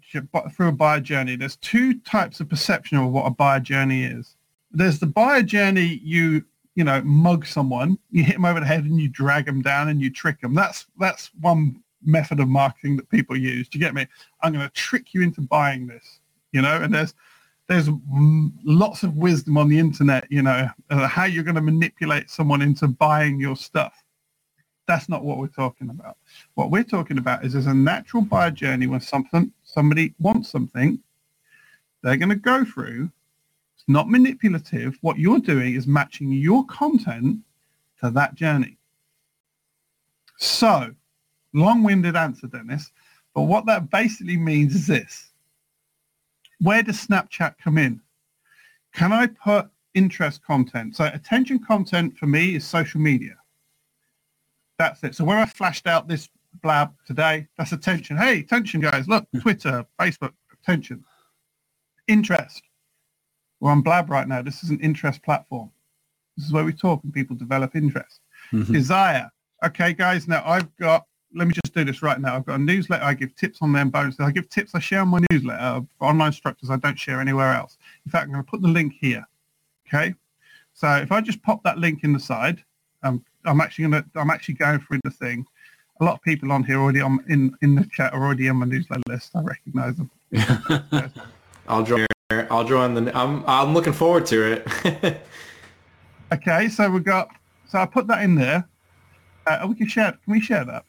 through 0.55 0.67
a 0.67 0.71
buyer 0.71 0.99
journey, 0.99 1.35
there's 1.35 1.55
two 1.57 1.95
types 1.99 2.39
of 2.39 2.49
perception 2.49 2.97
of 2.97 3.11
what 3.11 3.25
a 3.25 3.31
buyer 3.31 3.59
journey 3.59 4.03
is 4.03 4.35
there's 4.71 4.99
the 4.99 5.07
buyer 5.07 5.43
journey. 5.43 5.99
You 6.03 6.43
you 6.75 6.83
know 6.83 7.01
mug 7.03 7.45
someone, 7.45 7.97
you 8.11 8.23
hit 8.23 8.33
them 8.33 8.45
over 8.45 8.59
the 8.59 8.65
head, 8.65 8.83
and 8.83 8.99
you 8.99 9.07
drag 9.07 9.45
them 9.45 9.61
down 9.61 9.89
and 9.89 10.01
you 10.01 10.09
trick 10.09 10.41
them. 10.41 10.53
That's 10.53 10.85
that's 10.99 11.31
one 11.39 11.81
method 12.03 12.39
of 12.39 12.47
marketing 12.47 12.95
that 12.97 13.09
people 13.09 13.35
use. 13.35 13.67
Do 13.67 13.77
you 13.77 13.83
get 13.83 13.93
me? 13.93 14.07
I'm 14.41 14.53
going 14.53 14.65
to 14.65 14.73
trick 14.73 15.13
you 15.13 15.21
into 15.21 15.41
buying 15.41 15.87
this. 15.87 16.19
You 16.51 16.61
know, 16.61 16.81
and 16.81 16.93
there's 16.93 17.13
there's 17.67 17.89
lots 18.63 19.03
of 19.03 19.15
wisdom 19.15 19.57
on 19.57 19.69
the 19.69 19.79
internet. 19.79 20.25
You 20.29 20.41
know 20.41 20.69
how 20.89 21.25
you're 21.25 21.43
going 21.43 21.55
to 21.55 21.61
manipulate 21.61 22.29
someone 22.29 22.61
into 22.61 22.87
buying 22.87 23.39
your 23.39 23.55
stuff. 23.55 24.03
That's 24.89 25.07
not 25.07 25.23
what 25.23 25.37
we're 25.37 25.47
talking 25.47 25.91
about. 25.91 26.17
What 26.55 26.71
we're 26.71 26.83
talking 26.83 27.19
about 27.19 27.45
is 27.45 27.53
there's 27.53 27.67
a 27.67 27.73
natural 27.75 28.23
buyer 28.23 28.51
journey 28.51 28.87
when 28.87 29.01
something 29.01 29.53
somebody 29.63 30.15
wants 30.19 30.49
something, 30.49 30.99
they're 32.03 32.17
going 32.17 32.29
to 32.29 32.35
go 32.35 32.65
through 32.65 33.11
It's 33.75 33.85
not 33.87 34.09
manipulative. 34.09 34.97
What 35.01 35.19
you're 35.19 35.39
doing 35.39 35.75
is 35.75 35.87
matching 35.87 36.33
your 36.33 36.65
content 36.67 37.39
to 38.03 38.11
that 38.11 38.35
journey. 38.35 38.77
So, 40.37 40.95
long-winded 41.53 42.15
answer, 42.15 42.47
Dennis. 42.47 42.91
But 43.35 43.43
what 43.43 43.65
that 43.67 43.89
basically 43.89 44.37
means 44.37 44.75
is 44.75 44.87
this. 44.87 45.31
Where 46.61 46.83
does 46.83 47.07
Snapchat 47.07 47.55
come 47.63 47.77
in? 47.77 48.01
Can 48.93 49.13
I 49.13 49.27
put 49.27 49.69
interest 49.93 50.43
content? 50.43 50.95
So 50.97 51.05
attention 51.13 51.59
content 51.59 52.17
for 52.17 52.27
me 52.27 52.55
is 52.55 52.65
social 52.65 53.01
media. 53.01 53.38
That's 54.79 55.03
it. 55.03 55.13
So 55.13 55.25
where 55.25 55.37
I 55.37 55.45
flashed 55.45 55.85
out 55.85 56.07
this 56.07 56.29
blab 56.63 56.93
today, 57.05 57.47
that's 57.57 57.73
attention. 57.73 58.17
Hey, 58.17 58.39
attention 58.39 58.81
guys, 58.81 59.07
look, 59.07 59.27
Twitter, 59.41 59.85
Facebook, 59.99 60.31
attention. 60.63 61.03
Interest. 62.07 62.63
We're 63.59 63.71
on 63.71 63.81
Blab 63.81 64.09
right 64.09 64.27
now. 64.27 64.41
This 64.41 64.63
is 64.63 64.69
an 64.69 64.79
interest 64.79 65.21
platform. 65.21 65.69
This 66.37 66.45
is 66.45 66.53
where 66.53 66.63
we 66.63 66.71
talk 66.71 67.03
and 67.03 67.13
people 67.13 67.35
develop 67.35 67.75
interest. 67.75 68.21
Mm-hmm. 68.53 68.71
Desire. 68.71 69.29
Okay, 69.65 69.91
guys, 69.91 70.29
now 70.29 70.41
I've 70.45 70.73
got, 70.77 71.05
let 71.35 71.47
me 71.47 71.53
just 71.53 71.75
do 71.75 71.83
this 71.83 72.01
right 72.01 72.19
now. 72.19 72.37
I've 72.37 72.45
got 72.45 72.55
a 72.55 72.63
newsletter. 72.63 73.03
I 73.03 73.13
give 73.13 73.35
tips 73.35 73.59
on 73.61 73.73
them 73.73 73.89
bonuses. 73.89 74.21
I 74.21 74.31
give 74.31 74.49
tips 74.49 74.73
I 74.73 74.79
share 74.79 75.01
on 75.01 75.09
my 75.09 75.19
newsletter 75.29 75.85
online 75.99 76.31
structures 76.31 76.69
I 76.69 76.77
don't 76.77 76.97
share 76.97 77.19
anywhere 77.19 77.53
else. 77.53 77.77
In 78.05 78.11
fact, 78.11 78.27
I'm 78.27 78.31
going 78.31 78.45
to 78.45 78.49
put 78.49 78.61
the 78.61 78.69
link 78.69 78.93
here. 78.97 79.27
Okay. 79.87 80.15
So 80.73 80.87
if 80.95 81.11
I 81.11 81.19
just 81.19 81.43
pop 81.43 81.61
that 81.63 81.77
link 81.77 82.05
in 82.05 82.13
the 82.13 82.19
side, 82.19 82.63
um, 83.03 83.25
I'm 83.45 83.61
actually 83.61 83.89
going 83.89 84.03
to, 84.03 84.19
I'm 84.19 84.29
actually 84.29 84.55
going 84.55 84.79
through 84.81 84.99
the 85.03 85.11
thing. 85.11 85.45
a 85.99 86.03
lot 86.03 86.15
of 86.15 86.21
people 86.21 86.51
on 86.51 86.63
here 86.63 86.79
already 86.79 87.01
on 87.01 87.19
in 87.27 87.55
in 87.61 87.75
the 87.75 87.87
chat 87.91 88.13
are 88.13 88.23
already 88.23 88.49
on 88.49 88.57
my 88.57 88.65
newsletter 88.65 89.03
list. 89.07 89.35
I 89.35 89.41
recognize 89.41 89.95
them. 89.95 90.09
I'll 91.67 91.83
join. 91.83 92.05
I'll 92.31 92.63
join 92.63 92.93
the. 92.93 93.15
I'm 93.17 93.43
I'm 93.47 93.73
looking 93.73 93.93
forward 93.93 94.25
to 94.27 94.53
it. 94.53 95.21
okay, 96.33 96.69
so 96.69 96.89
we 96.89 96.99
got. 96.99 97.29
So 97.67 97.79
I 97.79 97.85
put 97.85 98.07
that 98.07 98.23
in 98.23 98.35
there. 98.35 98.67
Uh, 99.45 99.65
we 99.67 99.75
can 99.75 99.87
share. 99.87 100.11
Can 100.11 100.33
we 100.33 100.41
share 100.41 100.65
that? 100.65 100.85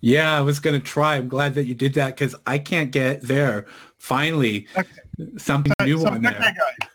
Yeah, 0.00 0.36
I 0.36 0.40
was 0.40 0.58
going 0.58 0.78
to 0.78 0.84
try. 0.84 1.16
I'm 1.16 1.28
glad 1.28 1.54
that 1.54 1.64
you 1.64 1.74
did 1.74 1.94
that 1.94 2.16
because 2.16 2.34
I 2.46 2.58
can't 2.58 2.90
get 2.90 3.22
there. 3.22 3.66
Finally, 3.98 4.66
okay. 4.76 4.88
something 5.36 5.72
so, 5.80 5.86
new 5.86 5.98
so, 5.98 6.08
on 6.08 6.26
okay, 6.26 6.36
there. 6.38 6.54
Guys. 6.54 6.88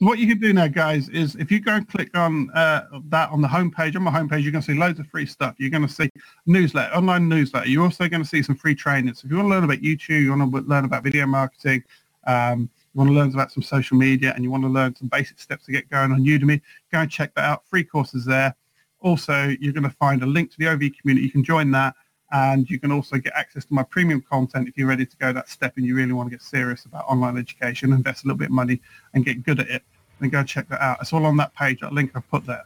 What 0.00 0.18
you 0.18 0.26
can 0.26 0.38
do 0.38 0.52
now, 0.52 0.68
guys, 0.68 1.08
is 1.08 1.36
if 1.36 1.50
you 1.50 1.60
go 1.60 1.72
and 1.72 1.88
click 1.88 2.14
on 2.16 2.50
uh, 2.50 2.82
that 3.08 3.30
on 3.30 3.40
the 3.40 3.48
homepage, 3.48 3.96
on 3.96 4.02
my 4.02 4.10
homepage, 4.10 4.42
you're 4.42 4.52
going 4.52 4.62
to 4.62 4.72
see 4.72 4.78
loads 4.78 4.98
of 5.00 5.06
free 5.06 5.24
stuff. 5.24 5.54
You're 5.58 5.70
going 5.70 5.86
to 5.86 5.92
see 5.92 6.10
newsletter, 6.44 6.94
online 6.94 7.28
newsletter. 7.28 7.68
You're 7.68 7.82
also 7.82 8.06
going 8.08 8.22
to 8.22 8.28
see 8.28 8.42
some 8.42 8.56
free 8.56 8.74
trainings. 8.74 9.24
If 9.24 9.30
you 9.30 9.36
want 9.36 9.46
to 9.46 9.50
learn 9.50 9.64
about 9.64 9.78
YouTube, 9.78 10.22
you 10.22 10.36
want 10.36 10.52
to 10.52 10.60
learn 10.60 10.84
about 10.84 11.02
video 11.02 11.24
marketing, 11.26 11.82
um, 12.26 12.68
you 12.92 12.98
want 12.98 13.08
to 13.08 13.14
learn 13.14 13.32
about 13.32 13.52
some 13.52 13.62
social 13.62 13.96
media, 13.96 14.32
and 14.34 14.44
you 14.44 14.50
want 14.50 14.64
to 14.64 14.68
learn 14.68 14.94
some 14.94 15.08
basic 15.08 15.40
steps 15.40 15.64
to 15.64 15.72
get 15.72 15.88
going 15.88 16.12
on 16.12 16.20
Udemy, 16.20 16.60
go 16.92 16.98
and 16.98 17.10
check 17.10 17.34
that 17.34 17.44
out. 17.44 17.66
Free 17.66 17.84
courses 17.84 18.26
there. 18.26 18.54
Also, 19.00 19.54
you're 19.60 19.72
going 19.72 19.84
to 19.84 19.96
find 19.96 20.22
a 20.22 20.26
link 20.26 20.50
to 20.50 20.58
the 20.58 20.68
OV 20.68 20.82
community. 21.00 21.26
You 21.26 21.30
can 21.30 21.44
join 21.44 21.70
that 21.70 21.94
and 22.32 22.68
you 22.68 22.78
can 22.78 22.90
also 22.90 23.16
get 23.16 23.32
access 23.34 23.64
to 23.66 23.74
my 23.74 23.82
premium 23.82 24.20
content 24.20 24.68
if 24.68 24.76
you're 24.76 24.88
ready 24.88 25.06
to 25.06 25.16
go 25.18 25.32
that 25.32 25.48
step 25.48 25.74
and 25.76 25.86
you 25.86 25.94
really 25.94 26.12
want 26.12 26.28
to 26.28 26.36
get 26.36 26.42
serious 26.42 26.84
about 26.84 27.04
online 27.06 27.38
education, 27.38 27.92
invest 27.92 28.24
a 28.24 28.26
little 28.26 28.38
bit 28.38 28.46
of 28.46 28.52
money 28.52 28.80
and 29.14 29.24
get 29.24 29.44
good 29.44 29.60
at 29.60 29.68
it. 29.68 29.82
Then 30.20 30.30
go 30.30 30.42
check 30.42 30.68
that 30.70 30.80
out. 30.80 30.98
It's 31.00 31.12
all 31.12 31.26
on 31.26 31.36
that 31.36 31.54
page, 31.54 31.80
that 31.80 31.92
link 31.92 32.12
I've 32.14 32.28
put 32.30 32.46
there. 32.46 32.64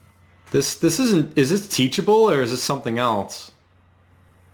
This 0.51 0.77
this 0.77 0.99
isn't 0.99 1.37
is 1.37 1.51
this 1.51 1.69
teachable 1.69 2.31
or 2.31 2.43
is 2.43 2.51
this 2.51 2.63
something 2.63 2.99
else? 2.99 3.53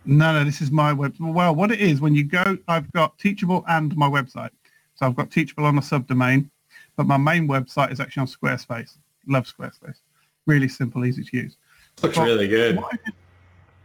No, 0.06 0.32
no, 0.32 0.44
this 0.44 0.60
is 0.60 0.70
my 0.70 0.92
web. 0.92 1.14
Well, 1.18 1.54
what 1.54 1.72
it 1.72 1.80
is 1.80 2.00
when 2.00 2.14
you 2.14 2.22
go, 2.24 2.56
I've 2.68 2.90
got 2.92 3.18
Teachable 3.18 3.64
and 3.68 3.96
my 3.96 4.08
website. 4.08 4.50
So 4.94 5.04
I've 5.04 5.16
got 5.16 5.32
Teachable 5.32 5.64
on 5.64 5.76
a 5.78 5.80
subdomain, 5.80 6.48
but 6.96 7.06
my 7.06 7.16
main 7.16 7.48
website 7.48 7.90
is 7.90 7.98
actually 7.98 8.20
on 8.20 8.26
Squarespace. 8.28 8.98
Love 9.26 9.46
Squarespace. 9.46 9.96
Really 10.46 10.68
simple, 10.68 11.04
easy 11.04 11.24
to 11.24 11.36
use. 11.36 11.56
Looks 12.02 12.16
but 12.16 12.24
really 12.24 12.46
good. 12.46 12.76
What 12.76 12.94
I, 12.94 13.10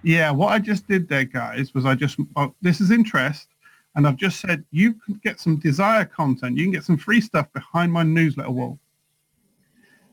yeah, 0.03 0.31
what 0.31 0.51
I 0.51 0.59
just 0.59 0.87
did 0.87 1.07
there, 1.07 1.25
guys, 1.25 1.73
was 1.73 1.85
I 1.85 1.95
just, 1.95 2.17
oh, 2.35 2.53
this 2.61 2.81
is 2.81 2.91
interest. 2.91 3.47
And 3.95 4.07
I've 4.07 4.15
just 4.15 4.39
said, 4.39 4.63
you 4.71 4.93
can 4.93 5.19
get 5.23 5.39
some 5.39 5.57
desire 5.57 6.05
content. 6.05 6.57
You 6.57 6.63
can 6.63 6.71
get 6.71 6.85
some 6.85 6.97
free 6.97 7.19
stuff 7.19 7.51
behind 7.53 7.91
my 7.91 8.03
newsletter 8.03 8.51
wall. 8.51 8.79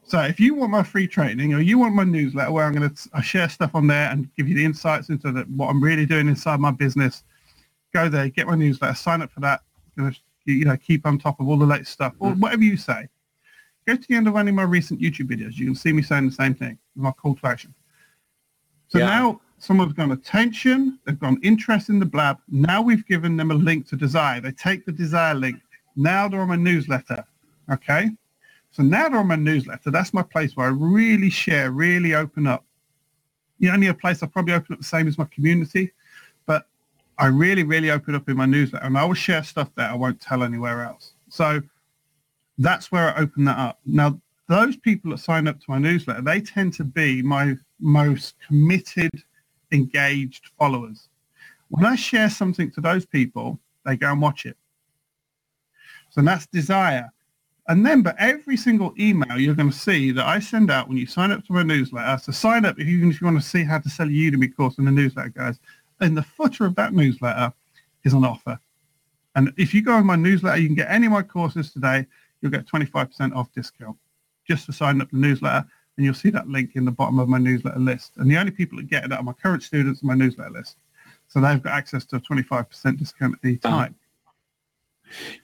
So 0.05 0.21
if 0.21 0.41
you 0.41 0.55
want 0.55 0.73
my 0.73 0.83
free 0.83 1.07
training 1.07 1.55
or 1.55 1.61
you 1.61 1.79
want 1.79 1.95
my 1.95 2.05
newsletter 2.05 2.51
where 2.51 2.65
I'm 2.65 2.75
going 2.75 2.91
to 2.91 3.23
share 3.23 3.49
stuff 3.49 3.75
on 3.75 3.87
there 3.87 4.11
and 4.11 4.35
give 4.37 4.49
you 4.49 4.55
the 4.55 4.65
insights 4.65 5.11
into 5.11 5.31
the, 5.31 5.43
what 5.43 5.69
I'm 5.69 5.83
really 5.83 6.07
doing 6.07 6.29
inside 6.29 6.61
my 6.61 6.71
business, 6.71 7.25
go 7.93 8.09
there, 8.09 8.29
get 8.31 8.47
my 8.47 8.57
newsletter, 8.57 8.95
sign 8.95 9.23
up 9.23 9.31
for 9.31 9.41
that. 9.41 9.61
You 10.47 10.65
know, 10.65 10.77
keep 10.79 11.07
on 11.07 11.19
top 11.19 11.41
of 11.41 11.49
all 11.49 11.59
the 11.59 11.67
latest 11.67 11.93
stuff 11.93 12.15
or 12.21 12.33
mm. 12.33 12.41
whatever 12.41 12.65
you 12.65 12.77
say. 12.77 13.09
Go 13.87 13.97
to 13.97 14.09
the 14.09 14.15
end 14.15 14.27
of 14.27 14.37
any 14.37 14.49
of 14.49 14.55
my 14.55 14.63
recent 14.63 15.01
YouTube 15.01 15.31
videos. 15.31 15.57
You 15.57 15.67
can 15.67 15.75
see 15.75 15.93
me 15.93 16.03
saying 16.03 16.27
the 16.27 16.35
same 16.35 16.55
thing. 16.55 16.79
My 16.97 17.13
call 17.13 17.35
to 17.37 17.47
action. 17.47 17.75
So 18.89 18.99
yeah. 18.99 19.07
now 19.07 19.41
someone's 19.59 19.93
gone 19.93 20.13
attention, 20.13 20.99
they've 21.05 21.19
gone 21.19 21.39
interest 21.43 21.89
in 21.89 21.99
the 21.99 22.07
blab. 22.07 22.39
Now 22.49 22.81
we've 22.83 23.07
given 23.07 23.37
them 23.37 23.51
a 23.51 23.55
link 23.55 23.89
to 23.89 23.97
desire. 23.97 24.41
They 24.41 24.53
take 24.53 24.85
the 24.87 24.93
desire 24.93 25.35
link. 25.35 25.61
Now 25.97 26.29
they're 26.29 26.41
on 26.41 26.49
my 26.49 26.57
newsletter. 26.57 27.25
Okay. 27.71 28.11
So 28.71 28.83
now 28.83 29.09
they're 29.09 29.19
on 29.19 29.27
my 29.27 29.37
newsletter. 29.37 29.91
That's 29.91 30.15
my 30.15 30.23
place 30.23 30.57
where 30.57 30.67
I 30.67 30.71
really 30.71 31.31
share, 31.31 31.71
really 31.71 32.15
open 32.15 32.47
up. 32.47 32.65
The 33.61 33.71
only 33.71 33.89
a 33.89 33.95
place 33.95 34.23
I 34.23 34.27
probably 34.27 34.55
open 34.55 34.75
up 34.75 34.79
the 34.79 34.85
same 34.85 35.09
as 35.09 35.19
my 35.19 35.25
community, 35.25 35.93
but 36.47 36.67
I 37.19 37.27
really, 37.27 37.65
really 37.65 37.91
open 37.91 38.15
up 38.15 38.29
in 38.29 38.37
my 38.37 38.47
newsletter 38.47 38.85
and 38.85 38.97
I 38.97 39.05
will 39.05 39.15
share 39.15 39.43
stuff 39.43 39.75
that 39.75 39.91
I 39.91 39.95
won't 39.95 40.21
tell 40.21 40.45
anywhere 40.45 40.85
else. 40.85 41.15
So 41.29 41.61
that's 42.59 42.93
where 42.93 43.17
I 43.17 43.21
open 43.21 43.45
that 43.47 43.59
up. 43.59 43.81
Now, 43.85 44.21
those 44.49 44.77
people 44.77 45.11
that 45.11 45.19
sign 45.19 45.49
up 45.49 45.59
to 45.59 45.67
my 45.69 45.79
newsletter, 45.79 46.23
they 46.23 46.41
tend 46.41 46.73
to 46.75 46.85
be 46.85 47.23
my 47.23 47.57
most 47.81 48.37
committed 48.47 49.11
engaged 49.73 50.51
followers. 50.59 51.09
When 51.69 51.85
I 51.85 51.97
share 51.97 52.31
something 52.31 52.71
to 52.73 52.81
those 52.81 53.05
people, 53.05 53.59
they 53.85 53.97
go 53.97 54.11
and 54.11 54.23
watch 54.23 54.47
it. 54.47 54.57
So 56.11 56.23
that's 56.23 56.47
desire. 56.47 57.11
And 57.69 57.85
then, 57.85 58.01
but 58.01 58.17
every 58.19 58.57
single 58.57 58.95
email 58.99 59.39
you're 59.39 59.55
going 59.55 59.71
to 59.71 59.77
see 59.77 60.11
that 60.13 60.27
I 60.27 60.39
send 60.39 60.71
out 60.71 60.89
when 60.89 60.97
you 60.97 61.07
sign 61.07 61.31
up 61.31 61.45
to 61.45 61.53
my 61.53 61.63
newsletter, 61.63 62.19
so 62.23 62.33
sign 62.33 62.65
up 62.65 62.79
if, 62.79 62.89
even 62.89 63.11
if 63.11 63.21
you 63.21 63.27
want 63.27 63.41
to 63.41 63.47
see 63.47 63.63
how 63.63 63.79
to 63.79 63.91
sell 63.91 64.07
a 64.07 64.11
Udemy 64.11 64.57
course 64.57 64.79
in 64.79 64.87
the 64.87 64.91
newsletter, 64.91 65.29
guys, 65.29 65.59
in 66.01 66.15
the 66.15 66.23
footer 66.23 66.65
of 66.65 66.75
that 66.77 66.95
newsletter 66.95 67.53
is 68.05 68.15
an 68.15 68.25
offer. 68.25 68.59
And 69.35 69.53
if 69.59 69.75
you 69.75 69.83
go 69.83 69.93
on 69.93 70.07
my 70.07 70.17
newsletter, 70.17 70.59
you 70.59 70.69
can 70.69 70.77
get 70.77 70.91
any 70.91 71.07
of 71.07 71.13
my 71.13 71.23
courses 71.23 71.71
today, 71.71 72.07
you'll 72.41 72.51
get 72.51 72.67
25% 72.67 73.37
off 73.37 73.53
discount 73.53 73.97
just 74.47 74.65
for 74.65 74.73
signing 74.73 75.03
up 75.03 75.11
the 75.11 75.19
newsletter 75.19 75.67
and 75.99 76.05
you'll 76.05 76.15
see 76.15 76.31
that 76.31 76.49
link 76.49 76.77
in 76.77 76.85
the 76.85 76.93
bottom 76.93 77.19
of 77.19 77.29
my 77.29 77.39
newsletter 77.39 77.81
list. 77.81 78.13
And 78.17 78.31
the 78.31 78.39
only 78.39 78.53
people 78.53 78.79
that 78.79 78.89
get 78.89 79.05
it 79.05 79.13
are 79.13 79.23
my 79.23 79.33
current 79.33 79.65
students 79.65 80.01
on 80.03 80.07
my 80.07 80.15
newsletter 80.15 80.53
list. 80.53 80.77
So 81.27 81.41
they've 81.41 81.61
got 81.61 81.75
access 81.75 82.05
to 82.07 82.17
a 82.17 82.21
25% 82.21 82.99
discount 82.99 83.35
at 83.35 83.41
any 83.45 83.57
time. 83.57 83.97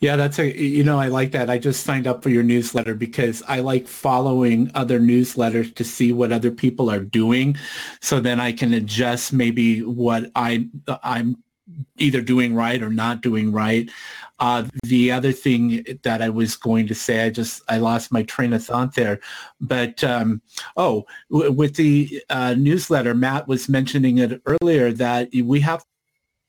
Yeah, 0.00 0.14
that's 0.16 0.38
a, 0.38 0.56
you 0.56 0.84
know, 0.84 1.00
I 1.00 1.08
like 1.08 1.32
that. 1.32 1.50
I 1.50 1.58
just 1.58 1.84
signed 1.84 2.06
up 2.06 2.22
for 2.22 2.28
your 2.30 2.42
newsletter 2.42 2.94
because 2.94 3.42
I 3.48 3.60
like 3.60 3.88
following 3.88 4.70
other 4.74 5.00
newsletters 5.00 5.74
to 5.74 5.84
see 5.84 6.12
what 6.12 6.32
other 6.32 6.50
people 6.50 6.88
are 6.90 7.00
doing. 7.00 7.56
So 8.00 8.20
then 8.20 8.40
I 8.40 8.52
can 8.52 8.74
adjust 8.74 9.32
maybe 9.32 9.80
what 9.80 10.30
I, 10.36 10.68
I'm 11.02 11.42
either 11.98 12.20
doing 12.20 12.54
right 12.54 12.82
or 12.82 12.90
not 12.90 13.22
doing 13.22 13.52
right. 13.52 13.90
Uh, 14.40 14.64
the 14.84 15.12
other 15.12 15.32
thing 15.32 15.84
that 16.02 16.20
I 16.20 16.28
was 16.28 16.56
going 16.56 16.86
to 16.88 16.94
say, 16.94 17.24
I 17.24 17.30
just 17.30 17.62
I 17.68 17.78
lost 17.78 18.12
my 18.12 18.22
train 18.24 18.52
of 18.52 18.64
thought 18.64 18.94
there. 18.94 19.20
But 19.60 20.02
um, 20.02 20.42
oh, 20.76 21.06
w- 21.30 21.52
with 21.52 21.76
the 21.76 22.22
uh, 22.30 22.54
newsletter, 22.54 23.14
Matt 23.14 23.48
was 23.48 23.68
mentioning 23.68 24.18
it 24.18 24.42
earlier 24.46 24.92
that 24.92 25.28
we 25.32 25.60
have 25.60 25.84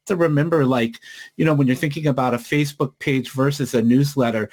to 0.08 0.16
remember, 0.16 0.66
like 0.66 1.00
you 1.38 1.46
know, 1.46 1.54
when 1.54 1.68
you're 1.68 1.76
thinking 1.76 2.08
about 2.08 2.34
a 2.34 2.38
Facebook 2.38 2.98
page 3.00 3.32
versus 3.32 3.74
a 3.74 3.82
newsletter. 3.82 4.50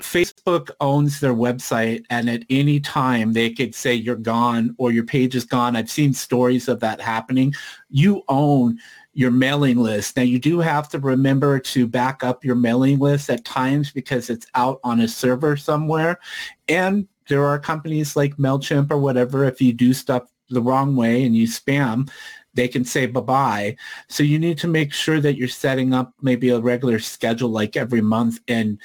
Facebook 0.00 0.70
owns 0.80 1.18
their 1.18 1.34
website 1.34 2.04
and 2.08 2.30
at 2.30 2.44
any 2.50 2.78
time 2.78 3.32
they 3.32 3.50
could 3.50 3.74
say 3.74 3.92
you're 3.92 4.14
gone 4.14 4.72
or 4.78 4.92
your 4.92 5.04
page 5.04 5.34
is 5.34 5.44
gone. 5.44 5.74
I've 5.74 5.90
seen 5.90 6.14
stories 6.14 6.68
of 6.68 6.78
that 6.80 7.00
happening. 7.00 7.52
You 7.90 8.22
own 8.28 8.78
your 9.18 9.32
mailing 9.32 9.78
list. 9.78 10.16
Now 10.16 10.22
you 10.22 10.38
do 10.38 10.60
have 10.60 10.88
to 10.90 11.00
remember 11.00 11.58
to 11.58 11.88
back 11.88 12.22
up 12.22 12.44
your 12.44 12.54
mailing 12.54 13.00
list 13.00 13.28
at 13.28 13.44
times 13.44 13.90
because 13.90 14.30
it's 14.30 14.46
out 14.54 14.78
on 14.84 15.00
a 15.00 15.08
server 15.08 15.56
somewhere. 15.56 16.20
And 16.68 17.08
there 17.28 17.44
are 17.44 17.58
companies 17.58 18.14
like 18.14 18.36
MailChimp 18.36 18.92
or 18.92 18.98
whatever, 18.98 19.44
if 19.44 19.60
you 19.60 19.72
do 19.72 19.92
stuff 19.92 20.30
the 20.50 20.62
wrong 20.62 20.94
way 20.94 21.24
and 21.24 21.34
you 21.34 21.48
spam, 21.48 22.08
they 22.54 22.68
can 22.68 22.84
say 22.84 23.06
bye-bye. 23.06 23.76
So 24.06 24.22
you 24.22 24.38
need 24.38 24.56
to 24.58 24.68
make 24.68 24.92
sure 24.92 25.18
that 25.18 25.36
you're 25.36 25.48
setting 25.48 25.92
up 25.92 26.14
maybe 26.22 26.50
a 26.50 26.60
regular 26.60 27.00
schedule 27.00 27.48
like 27.48 27.76
every 27.76 28.00
month 28.00 28.38
and 28.46 28.78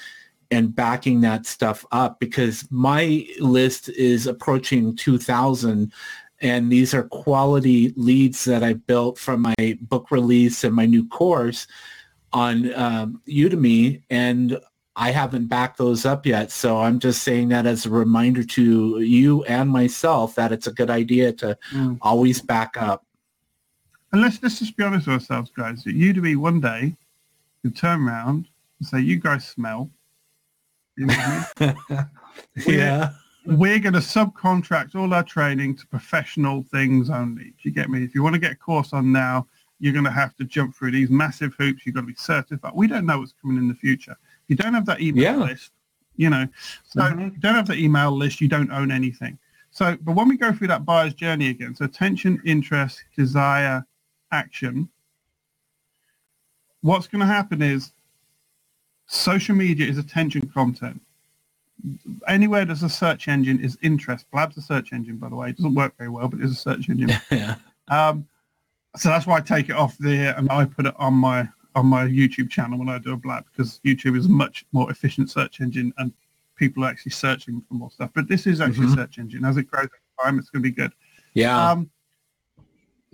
and 0.49 0.75
backing 0.75 1.21
that 1.21 1.47
stuff 1.47 1.83
up 1.91 2.19
because 2.19 2.67
my 2.69 3.27
list 3.39 3.89
is 3.89 4.27
approaching 4.27 4.95
2000 4.95 5.91
and 6.43 6.69
these 6.69 6.93
are 6.93 7.03
quality 7.03 7.93
leads 7.95 8.43
that 8.43 8.63
I 8.63 8.73
built 8.73 9.17
from 9.17 9.41
my 9.57 9.77
book 9.81 10.11
release 10.11 10.65
and 10.65 10.75
my 10.75 10.85
new 10.85 11.07
course 11.07 11.65
on 12.33 12.73
um, 12.73 13.21
Udemy, 13.27 14.03
and 14.09 14.59
I 14.95 15.11
haven't 15.11 15.47
backed 15.47 15.77
those 15.77 16.05
up 16.05 16.25
yet. 16.25 16.51
So 16.51 16.79
I'm 16.79 16.99
just 16.99 17.23
saying 17.23 17.49
that 17.49 17.65
as 17.65 17.85
a 17.85 17.89
reminder 17.89 18.43
to 18.43 18.99
you 18.99 19.43
and 19.45 19.69
myself 19.69 20.35
that 20.35 20.51
it's 20.51 20.67
a 20.67 20.73
good 20.73 20.89
idea 20.89 21.31
to 21.33 21.57
mm. 21.71 21.97
always 22.01 22.41
back 22.41 22.75
up. 22.75 23.05
And 24.11 24.21
let's 24.21 24.43
let's 24.43 24.59
just 24.59 24.75
be 24.75 24.83
honest 24.83 25.07
with 25.07 25.15
ourselves, 25.15 25.49
guys. 25.55 25.87
At 25.87 25.93
Udemy, 25.93 26.35
one 26.35 26.59
day 26.59 26.95
you 27.63 27.71
turn 27.71 28.07
around 28.07 28.47
and 28.79 28.87
say, 28.87 28.99
"You 28.99 29.17
guys 29.17 29.47
smell." 29.47 29.89
You 30.95 31.07
know 31.07 31.43
yeah 32.67 33.13
we're 33.45 33.79
going 33.79 33.93
to 33.93 33.99
subcontract 33.99 34.95
all 34.95 35.13
our 35.13 35.23
training 35.23 35.75
to 35.77 35.87
professional 35.87 36.63
things 36.63 37.09
only. 37.09 37.45
Do 37.45 37.55
you 37.63 37.71
get 37.71 37.89
me? 37.89 38.03
If 38.03 38.15
you 38.15 38.23
want 38.23 38.35
to 38.35 38.39
get 38.39 38.51
a 38.51 38.55
course 38.55 38.93
on 38.93 39.11
now, 39.11 39.47
you're 39.79 39.93
going 39.93 40.05
to 40.05 40.11
have 40.11 40.35
to 40.37 40.45
jump 40.45 40.75
through 40.75 40.91
these 40.91 41.09
massive 41.09 41.53
hoops. 41.57 41.85
You've 41.85 41.95
got 41.95 42.01
to 42.01 42.07
be 42.07 42.15
certified. 42.15 42.71
We 42.73 42.87
don't 42.87 43.05
know 43.05 43.19
what's 43.19 43.33
coming 43.41 43.57
in 43.57 43.67
the 43.67 43.75
future. 43.75 44.15
If 44.43 44.49
you 44.49 44.55
don't 44.55 44.73
have 44.73 44.85
that 44.85 45.01
email 45.01 45.23
yeah. 45.23 45.35
list, 45.35 45.71
you 46.15 46.29
know, 46.29 46.47
so 46.85 47.01
mm-hmm. 47.01 47.19
you 47.21 47.39
don't 47.39 47.55
have 47.55 47.67
the 47.67 47.75
email 47.75 48.11
list, 48.11 48.39
you 48.39 48.47
don't 48.47 48.71
own 48.71 48.91
anything. 48.91 49.37
So, 49.71 49.97
but 50.01 50.15
when 50.15 50.29
we 50.29 50.37
go 50.37 50.53
through 50.53 50.67
that 50.67 50.85
buyer's 50.85 51.13
journey 51.13 51.49
again, 51.49 51.75
so 51.75 51.85
attention, 51.85 52.41
interest, 52.45 53.03
desire, 53.17 53.85
action, 54.31 54.87
what's 56.81 57.07
going 57.07 57.21
to 57.21 57.25
happen 57.25 57.61
is 57.61 57.91
social 59.07 59.55
media 59.55 59.87
is 59.87 59.97
attention 59.97 60.47
content 60.49 61.01
anywhere 62.27 62.65
there's 62.65 62.83
a 62.83 62.89
search 62.89 63.27
engine 63.27 63.59
is 63.59 63.77
interest. 63.81 64.25
Blab's 64.31 64.57
a 64.57 64.61
search 64.61 64.93
engine, 64.93 65.17
by 65.17 65.29
the 65.29 65.35
way. 65.35 65.49
It 65.49 65.57
doesn't 65.57 65.75
work 65.75 65.97
very 65.97 66.09
well, 66.09 66.27
but 66.27 66.39
it's 66.39 66.51
a 66.51 66.55
search 66.55 66.89
engine. 66.89 67.11
yeah. 67.31 67.55
Um, 67.89 68.27
so 68.95 69.09
that's 69.09 69.25
why 69.25 69.37
I 69.37 69.41
take 69.41 69.69
it 69.69 69.75
off 69.75 69.97
there 69.97 70.35
and 70.37 70.49
I 70.51 70.65
put 70.65 70.85
it 70.85 70.93
on 70.97 71.13
my 71.13 71.47
on 71.75 71.87
my 71.87 72.05
YouTube 72.05 72.51
channel 72.51 72.77
when 72.77 72.87
I 72.89 72.99
do 72.99 73.13
a 73.13 73.17
blab 73.17 73.45
because 73.51 73.79
YouTube 73.83 74.15
is 74.15 74.27
a 74.27 74.29
much 74.29 74.63
more 74.73 74.91
efficient 74.91 75.31
search 75.31 75.59
engine 75.59 75.91
and 75.97 76.13
people 76.55 76.85
are 76.85 76.89
actually 76.89 77.13
searching 77.13 77.63
for 77.67 77.73
more 77.73 77.89
stuff. 77.89 78.11
But 78.13 78.27
this 78.27 78.45
is 78.45 78.61
actually 78.61 78.87
Mhm. 78.87 78.93
a 78.93 78.95
search 78.97 79.17
engine. 79.17 79.43
As 79.43 79.57
it 79.57 79.63
grows 79.63 79.85
over 79.85 80.23
time, 80.23 80.37
it's 80.37 80.51
going 80.51 80.61
to 80.61 80.69
be 80.69 80.75
good. 80.75 80.93
Yeah. 81.33 81.71
Um, 81.71 81.89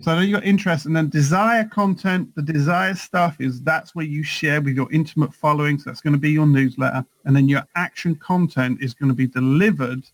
so 0.00 0.16
then 0.16 0.26
you 0.26 0.34
got 0.34 0.44
interest 0.44 0.86
and 0.86 0.96
then 0.96 1.08
desire 1.10 1.64
content. 1.64 2.34
The 2.34 2.42
desire 2.42 2.94
stuff 2.94 3.40
is 3.40 3.60
that's 3.60 3.94
where 3.94 4.04
you 4.04 4.22
share 4.22 4.60
with 4.62 4.74
your 4.74 4.90
intimate 4.92 5.34
following. 5.34 5.78
So 5.78 5.90
that's 5.90 6.00
going 6.00 6.14
to 6.14 6.18
be 6.18 6.30
your 6.30 6.46
newsletter. 6.46 7.04
And 7.24 7.36
then 7.36 7.48
your 7.48 7.64
action 7.76 8.14
content 8.16 8.78
is 8.80 8.94
going 8.94 9.10
to 9.10 9.14
be 9.14 9.26
delivered 9.26 10.04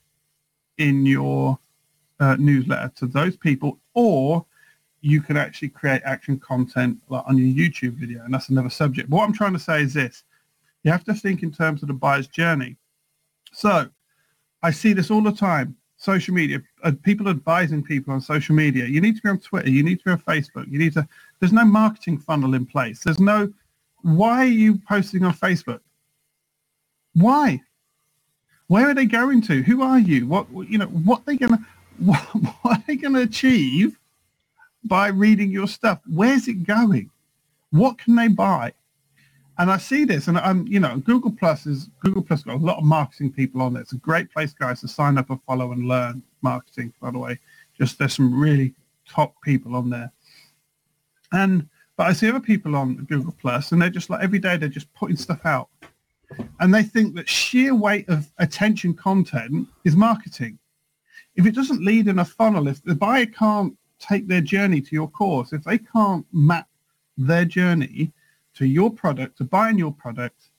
in 0.79 1.07
your 1.07 1.59
uh, 2.19 2.37
newsletter 2.39 2.93
to 2.97 3.07
those 3.07 3.37
people 3.37 3.79
or 3.95 4.45
you 5.03 5.21
can 5.21 5.37
actually 5.37 5.69
create 5.69 6.03
action 6.05 6.39
content 6.39 6.99
like 7.09 7.23
on 7.29 7.39
your 7.39 7.47
YouTube 7.47 7.93
video. 7.93 8.25
And 8.25 8.35
that's 8.35 8.49
another 8.49 8.71
subject. 8.71 9.09
But 9.09 9.19
what 9.19 9.25
I'm 9.25 9.33
trying 9.33 9.53
to 9.53 9.59
say 9.59 9.83
is 9.83 9.95
this. 9.95 10.25
You 10.83 10.91
have 10.91 11.05
to 11.05 11.15
think 11.15 11.43
in 11.43 11.53
terms 11.53 11.83
of 11.83 11.89
the 11.89 11.95
buyer's 11.95 12.27
journey. 12.27 12.77
So 13.53 13.89
I 14.63 14.71
see 14.73 14.93
this 14.93 15.11
all 15.11 15.23
the 15.23 15.33
time. 15.33 15.77
Social 16.07 16.35
media, 16.35 16.62
uh, 16.85 16.93
people 17.03 17.28
advising 17.28 17.83
people 17.83 18.15
on 18.15 18.20
social 18.20 18.55
media. 18.55 18.85
You 18.85 19.01
need 19.01 19.16
to 19.16 19.23
be 19.23 19.28
on 19.28 19.41
Twitter. 19.41 19.69
You 19.69 19.83
need 19.83 19.99
to 19.99 20.05
be 20.05 20.11
on 20.12 20.20
Facebook. 20.20 20.70
You 20.70 20.78
need 20.78 20.93
to. 20.93 21.09
There's 21.41 21.53
no 21.53 21.65
marketing 21.65 22.19
funnel 22.19 22.55
in 22.55 22.65
place. 22.65 23.03
There's 23.03 23.19
no. 23.19 23.53
Why 24.03 24.43
are 24.45 24.57
you 24.65 24.81
posting 24.89 25.24
on 25.24 25.35
Facebook? 25.35 25.81
Why? 27.15 27.61
Where 28.69 28.89
are 28.89 28.95
they 28.95 29.07
going 29.07 29.43
to? 29.43 29.65
Who 29.65 29.83
are 29.83 29.99
you? 29.99 30.28
What 30.28 30.47
you 30.70 30.78
know? 30.78 30.87
What 30.87 31.27
they 31.27 31.37
gonna? 31.37 31.59
What, 31.99 32.20
what 32.62 32.78
are 32.78 32.85
they 32.87 32.97
gonna 32.97 33.23
achieve 33.23 33.99
by 34.85 35.09
reading 35.09 35.51
your 35.51 35.66
stuff? 35.66 35.99
Where's 36.07 36.47
it 36.47 36.65
going? 36.66 37.11
What 37.70 37.99
can 37.99 38.15
they 38.15 38.28
buy? 38.28 38.74
And 39.59 39.70
I 39.70 39.78
see 39.78 40.05
this, 40.05 40.28
and 40.28 40.37
I'm, 40.37 40.66
you 40.66 40.81
know, 40.81 40.99
Google 40.99 41.33
Plus 41.33 41.66
is 41.66 41.89
Google 42.01 42.23
Plus 42.23 42.43
got 42.43 42.57
a 42.57 42.59
lot 42.59 42.77
of 42.77 42.85
marketing 42.85 43.33
people 43.33 43.62
on 43.62 43.73
there. 43.73 43.83
It's 43.83 43.93
a 43.93 43.99
great 43.99 44.31
place, 44.31 44.53
guys, 44.53 44.83
to 44.83 44.89
sign 44.89 45.16
up 45.16 45.31
and 45.31 45.43
follow 45.45 45.73
and 45.73 45.89
learn 45.89 46.23
marketing. 46.43 46.93
By 47.01 47.11
the 47.11 47.19
way, 47.19 47.39
just 47.78 47.99
there's 47.99 48.15
some 48.15 48.39
really 48.39 48.74
top 49.09 49.35
people 49.43 49.74
on 49.74 49.89
there. 49.89 50.12
And 51.33 51.69
but 51.97 52.09
I 52.09 52.12
see 52.12 52.28
other 52.28 52.41
people 52.41 52.77
on 52.77 52.97
Google 53.09 53.35
Plus, 53.41 53.73
and 53.73 53.81
they're 53.81 53.89
just 53.89 54.11
like 54.11 54.23
every 54.23 54.39
day 54.39 54.59
they're 54.59 54.69
just 54.69 54.93
putting 54.93 55.16
stuff 55.16 55.41
out, 55.47 55.70
and 56.61 56.74
they 56.74 56.83
think 56.83 57.15
that 57.15 57.28
sheer 57.28 57.74
weight 57.74 58.07
of 58.11 58.31
attention 58.39 58.93
content 58.93 59.66
is 59.85 59.97
marketing. 59.97 60.59
If 61.35 61.47
it 61.47 61.55
doesn't 61.55 61.83
lead 61.83 62.09
in 62.09 62.19
a 62.19 62.24
funnel, 62.24 62.69
if 62.69 62.83
the 62.83 62.95
buyer 62.95 63.27
can't 63.27 63.74
take 63.99 64.28
their 64.28 64.43
journey 64.43 64.83
to 64.83 64.95
your 64.95 65.09
course, 65.09 65.55
if 65.55 65.65
they 65.65 65.78
can't 65.78 66.27
map 66.33 66.69
their 67.16 67.47
journey 67.47 68.12
to 68.57 68.66
your 68.66 68.91
product, 68.91 69.39
to 69.39 69.45
buying 69.45 69.78
your 69.78 69.93
product, 69.93 70.51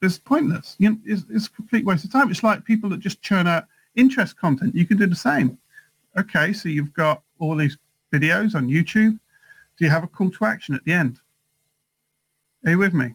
it's 0.00 0.18
pointless. 0.18 0.76
You 0.78 0.90
know, 0.90 0.98
it's, 1.04 1.24
it's 1.28 1.46
a 1.46 1.50
complete 1.50 1.84
waste 1.84 2.04
of 2.04 2.12
time. 2.12 2.30
It's 2.30 2.42
like 2.44 2.64
people 2.64 2.88
that 2.90 3.00
just 3.00 3.20
churn 3.20 3.46
out 3.46 3.66
interest 3.96 4.36
content. 4.38 4.74
You 4.74 4.86
can 4.86 4.96
do 4.96 5.06
the 5.06 5.16
same. 5.16 5.58
Okay, 6.16 6.52
so 6.52 6.68
you've 6.68 6.94
got 6.94 7.22
all 7.38 7.56
these 7.56 7.76
videos 8.12 8.54
on 8.54 8.68
YouTube. 8.68 9.18
Do 9.76 9.84
you 9.84 9.90
have 9.90 10.04
a 10.04 10.08
call 10.08 10.30
to 10.30 10.44
action 10.44 10.74
at 10.74 10.84
the 10.84 10.92
end? 10.92 11.20
Are 12.64 12.70
you 12.70 12.78
with 12.78 12.94
me? 12.94 13.14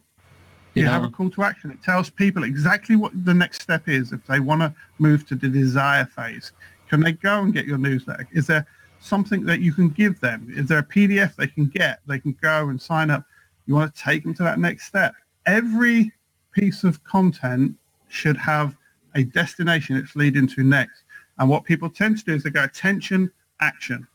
You 0.74 0.84
Yeah. 0.84 0.90
have 0.90 1.04
a 1.04 1.08
call 1.08 1.30
to 1.30 1.42
action. 1.42 1.70
It 1.70 1.82
tells 1.82 2.10
people 2.10 2.44
exactly 2.44 2.96
what 2.96 3.12
the 3.24 3.34
next 3.34 3.62
step 3.62 3.88
is 3.88 4.12
if 4.12 4.24
they 4.26 4.40
want 4.40 4.60
to 4.60 4.74
move 4.98 5.26
to 5.28 5.34
the 5.34 5.48
desire 5.48 6.04
phase. 6.04 6.52
Can 6.88 7.00
they 7.00 7.12
go 7.12 7.42
and 7.42 7.52
get 7.52 7.66
your 7.66 7.78
newsletter? 7.78 8.28
Is 8.32 8.46
there 8.46 8.66
something 9.04 9.44
that 9.44 9.60
you 9.60 9.72
can 9.72 9.90
give 9.90 10.18
them? 10.20 10.48
Is 10.50 10.66
there 10.66 10.78
a 10.78 10.84
PDF 10.84 11.36
they 11.36 11.46
can 11.46 11.66
get? 11.66 12.00
They 12.06 12.18
can 12.18 12.36
go 12.40 12.68
and 12.68 12.80
sign 12.80 13.10
up. 13.10 13.24
You 13.66 13.74
want 13.74 13.94
to 13.94 14.02
take 14.02 14.22
them 14.22 14.34
to 14.34 14.42
that 14.42 14.58
next 14.58 14.86
step. 14.86 15.14
Every 15.46 16.10
piece 16.52 16.84
of 16.84 17.02
content 17.04 17.74
should 18.08 18.36
have 18.36 18.76
a 19.14 19.24
destination 19.24 19.96
it's 19.96 20.16
leading 20.16 20.46
to 20.48 20.62
next. 20.62 21.04
And 21.38 21.48
what 21.48 21.64
people 21.64 21.90
tend 21.90 22.18
to 22.18 22.24
do 22.24 22.34
is 22.34 22.42
they 22.42 22.50
go 22.50 22.64
attention, 22.64 23.30
action. 23.60 24.06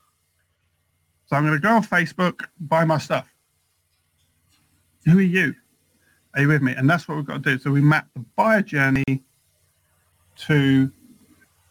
So 1.26 1.36
I'm 1.36 1.46
going 1.46 1.54
to 1.54 1.60
go 1.60 1.70
on 1.70 1.84
Facebook, 1.84 2.46
buy 2.60 2.84
my 2.84 2.98
stuff. 2.98 3.28
Who 5.04 5.18
are 5.18 5.22
you? 5.22 5.54
Are 6.34 6.42
you 6.42 6.48
with 6.48 6.62
me? 6.62 6.72
And 6.72 6.90
that's 6.90 7.06
what 7.06 7.16
we've 7.16 7.26
got 7.26 7.42
to 7.44 7.50
do. 7.56 7.58
So 7.58 7.70
we 7.70 7.80
map 7.80 8.08
the 8.14 8.24
buyer 8.36 8.62
journey 8.62 9.22
to 10.38 10.90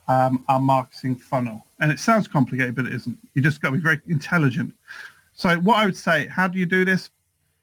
um, 0.08 0.46
our 0.48 0.60
marketing 0.60 1.18
funnel. 1.18 1.66
And 1.80 1.92
it 1.92 2.00
sounds 2.00 2.28
complicated, 2.28 2.76
but 2.76 2.86
it 2.86 2.94
isn't. 2.94 3.18
You 3.34 3.42
just 3.42 3.62
got 3.62 3.70
to 3.70 3.76
be 3.76 3.82
very 3.82 4.02
intelligent. 4.08 4.74
So 5.34 5.56
what 5.58 5.78
I 5.78 5.86
would 5.86 5.96
say, 5.96 6.28
how 6.28 6.48
do 6.48 6.60
you 6.60 6.66
do 6.66 6.84
this? 6.84 7.10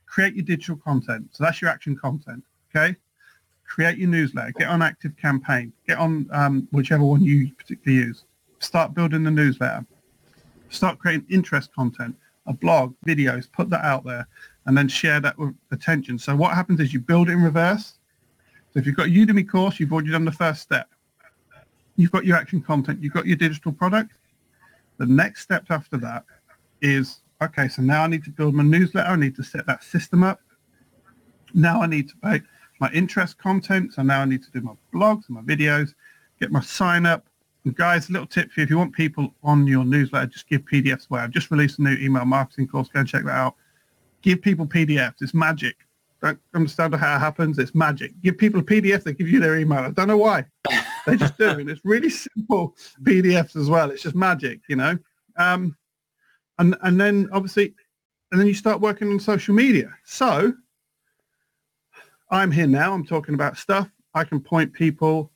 Create 0.06 0.34
your 0.34 0.44
digital 0.44 0.76
content. 0.76 1.28
So 1.32 1.44
that's 1.44 1.60
your 1.60 1.70
action 1.70 1.97
content. 1.97 2.43
Okay. 2.74 2.97
Create 3.64 3.98
your 3.98 4.09
newsletter. 4.09 4.52
Get 4.52 4.68
on 4.68 4.80
Active 4.80 5.16
Campaign. 5.16 5.72
Get 5.86 5.98
on 5.98 6.28
um, 6.32 6.68
whichever 6.70 7.05
one 7.05 7.22
you 7.22 7.51
particularly 7.59 8.06
use. 8.06 8.24
Start 8.60 8.94
building 8.94 9.24
the 9.24 9.30
newsletter. 9.30 9.84
Start 10.70 10.98
creating 10.98 11.26
interest 11.30 11.74
content, 11.74 12.16
a 12.47 12.52
blog, 12.52 12.94
videos. 13.06 13.51
Put 13.51 13.70
that 13.70 13.84
out 13.84 14.05
there, 14.05 14.26
and 14.66 14.76
then 14.76 14.88
share 14.88 15.20
that 15.20 15.38
with 15.38 15.55
attention. 15.72 16.18
So 16.18 16.34
what 16.34 16.55
happens 16.55 16.80
is 16.80 16.93
you 16.93 17.01
build 17.01 17.28
it 17.28 17.32
in 17.32 17.43
reverse. 17.43 17.98
So 18.72 18.80
if 18.80 18.86
you've 18.86 18.97
got 18.97 19.06
a 19.06 19.10
Udemy 19.10 19.48
course, 19.48 19.78
you've 19.78 19.93
already 19.93 20.10
done 20.10 20.24
the 20.24 20.32
first 20.32 20.62
step. 20.62 20.88
You've 21.97 22.12
got 22.12 22.24
your 22.24 22.36
action 22.36 22.60
content. 22.60 23.02
You've 23.02 23.12
got 23.12 23.27
your 23.27 23.36
digital 23.36 23.73
product. 23.73 24.12
The 24.98 25.06
next 25.06 25.43
step 25.43 25.66
after 25.70 25.97
that 25.98 26.24
is 26.81 27.20
okay. 27.43 27.68
So 27.68 27.82
now 27.82 28.05
I 28.05 28.06
need 28.06 28.24
to 28.24 28.31
build 28.31 28.55
my 28.55 28.62
newsletter. 28.62 29.09
I 29.09 29.16
need 29.16 29.35
to 29.36 29.43
set 29.43 29.66
that 29.66 29.82
system 29.82 30.23
up. 30.23 30.40
Now 31.55 31.82
I 31.82 31.86
need 31.86 32.09
to 32.09 32.14
make 32.23 32.43
my 32.81 32.90
interest 32.93 33.39
content. 33.39 33.94
So 33.94 34.02
now 34.02 34.20
I 34.20 34.24
need 34.27 34.43
to 34.43 34.51
do 34.51 34.60
my 34.60 34.73
blogs 34.93 35.28
and 35.28 35.36
my 35.36 35.43
videos, 35.43 35.94
get 36.40 36.51
my 36.51 36.60
sign 36.60 37.06
up. 37.06 37.27
And 37.64 37.74
guys, 37.74 38.09
a 38.09 38.12
little 38.12 38.27
tip 38.27 38.52
for 38.52 38.60
you, 38.60 38.64
if 38.64 38.70
you 38.70 38.78
want 38.78 38.93
people 38.93 39.35
on 39.43 39.66
your 39.66 39.85
newsletter, 39.85 40.27
just 40.27 40.48
give 40.48 40.62
PDFs 40.62 41.10
away. 41.10 41.20
I've 41.20 41.31
just 41.31 41.51
released 41.51 41.78
a 41.78 41.82
new 41.82 41.97
email 41.97 42.24
marketing 42.24 42.68
course. 42.68 42.89
Go 42.89 43.01
and 43.01 43.09
check 43.09 43.24
that 43.24 43.35
out. 43.35 43.56
Give 44.23 44.40
people 44.40 44.66
PDFs. 44.66 45.14
It's 45.20 45.35
magic. 45.35 45.77
Don't 46.23 46.39
understand 46.55 46.94
how 46.94 47.16
it 47.16 47.20
happens. 47.20 47.59
It's 47.59 47.74
magic. 47.74 48.12
Give 48.23 48.36
people 48.36 48.60
a 48.60 48.62
PDF, 48.62 49.02
they 49.05 49.12
give 49.12 49.28
you 49.28 49.40
their 49.40 49.56
email. 49.59 49.81
I 49.81 49.90
don't 49.90 50.09
know 50.09 50.16
why. 50.16 50.44
They 51.11 51.16
just 51.16 51.39
do. 51.39 51.61
It's 51.61 51.81
really 51.85 52.11
simple 52.11 52.74
PDFs 53.03 53.55
as 53.55 53.70
well. 53.70 53.93
It's 53.93 54.03
just 54.03 54.16
magic, 54.16 54.61
you 54.69 54.74
know. 54.74 54.99
Um, 55.37 55.77
and 56.59 56.77
and 56.83 57.01
then 57.01 57.28
obviously, 57.33 57.74
and 58.33 58.41
then 58.41 58.49
you 58.49 58.55
start 58.55 58.81
working 58.81 59.09
on 59.11 59.20
social 59.20 59.55
media. 59.55 59.91
So 60.05 60.53
I'm 62.31 62.51
here 62.51 62.66
now. 62.66 62.93
I'm 62.93 63.07
talking 63.07 63.35
about 63.35 63.57
stuff. 63.57 63.89
I 64.15 64.24
can 64.24 64.41
point 64.41 64.73
people. 64.73 65.31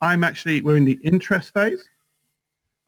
I'm 0.00 0.24
actually, 0.24 0.60
we're 0.60 0.76
in 0.76 0.84
the 0.84 0.98
interest 1.02 1.54
phase. 1.54 1.82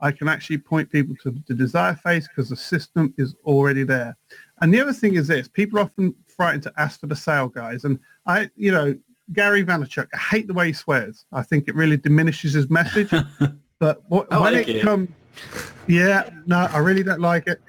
I 0.01 0.13
can 0.13 0.29
actually 0.29 0.59
point 0.59 0.91
people 0.91 1.17
to 1.23 1.35
the 1.47 1.55
desire 1.55 1.95
phase 1.95 2.29
because 2.29 2.51
the 2.51 2.57
system 2.57 3.15
is 3.17 3.35
already 3.45 3.83
there. 3.83 4.15
And 4.61 4.75
the 4.75 4.81
other 4.81 4.93
thing 4.93 5.15
is 5.15 5.27
this, 5.27 5.49
people 5.49 5.79
are 5.79 5.83
often 5.83 6.15
frightened 6.27 6.65
to 6.65 6.73
ask 6.77 7.01
for 7.01 7.07
the 7.07 7.17
sale, 7.17 7.49
guys. 7.49 7.85
And 7.85 7.99
I, 8.27 8.51
you 8.57 8.73
know, 8.73 8.95
Gary 9.32 9.65
Vaynerchuk, 9.65 10.07
I 10.15 10.19
hate 10.19 10.47
the 10.47 10.55
way 10.55 10.69
he 10.69 10.73
swears. 10.73 11.27
I 11.32 11.43
think 11.43 11.69
it 11.69 11.74
really 11.74 11.97
diminishes 11.97 12.53
his 12.53 12.70
message. 12.70 13.11
but 13.78 14.03
what, 14.09 14.28
oh, 14.31 14.43
when 14.43 14.55
like 14.55 14.69
it, 14.69 14.77
it. 14.77 14.82
comes, 14.82 15.09
yeah, 15.86 16.31
no, 16.47 16.69
I 16.73 16.78
really 16.78 17.03
don't 17.03 17.20
like 17.20 17.47
it. 17.47 17.61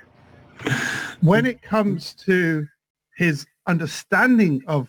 When 1.21 1.45
it 1.45 1.61
comes 1.61 2.13
to 2.25 2.67
his 3.15 3.45
understanding 3.67 4.63
of 4.67 4.87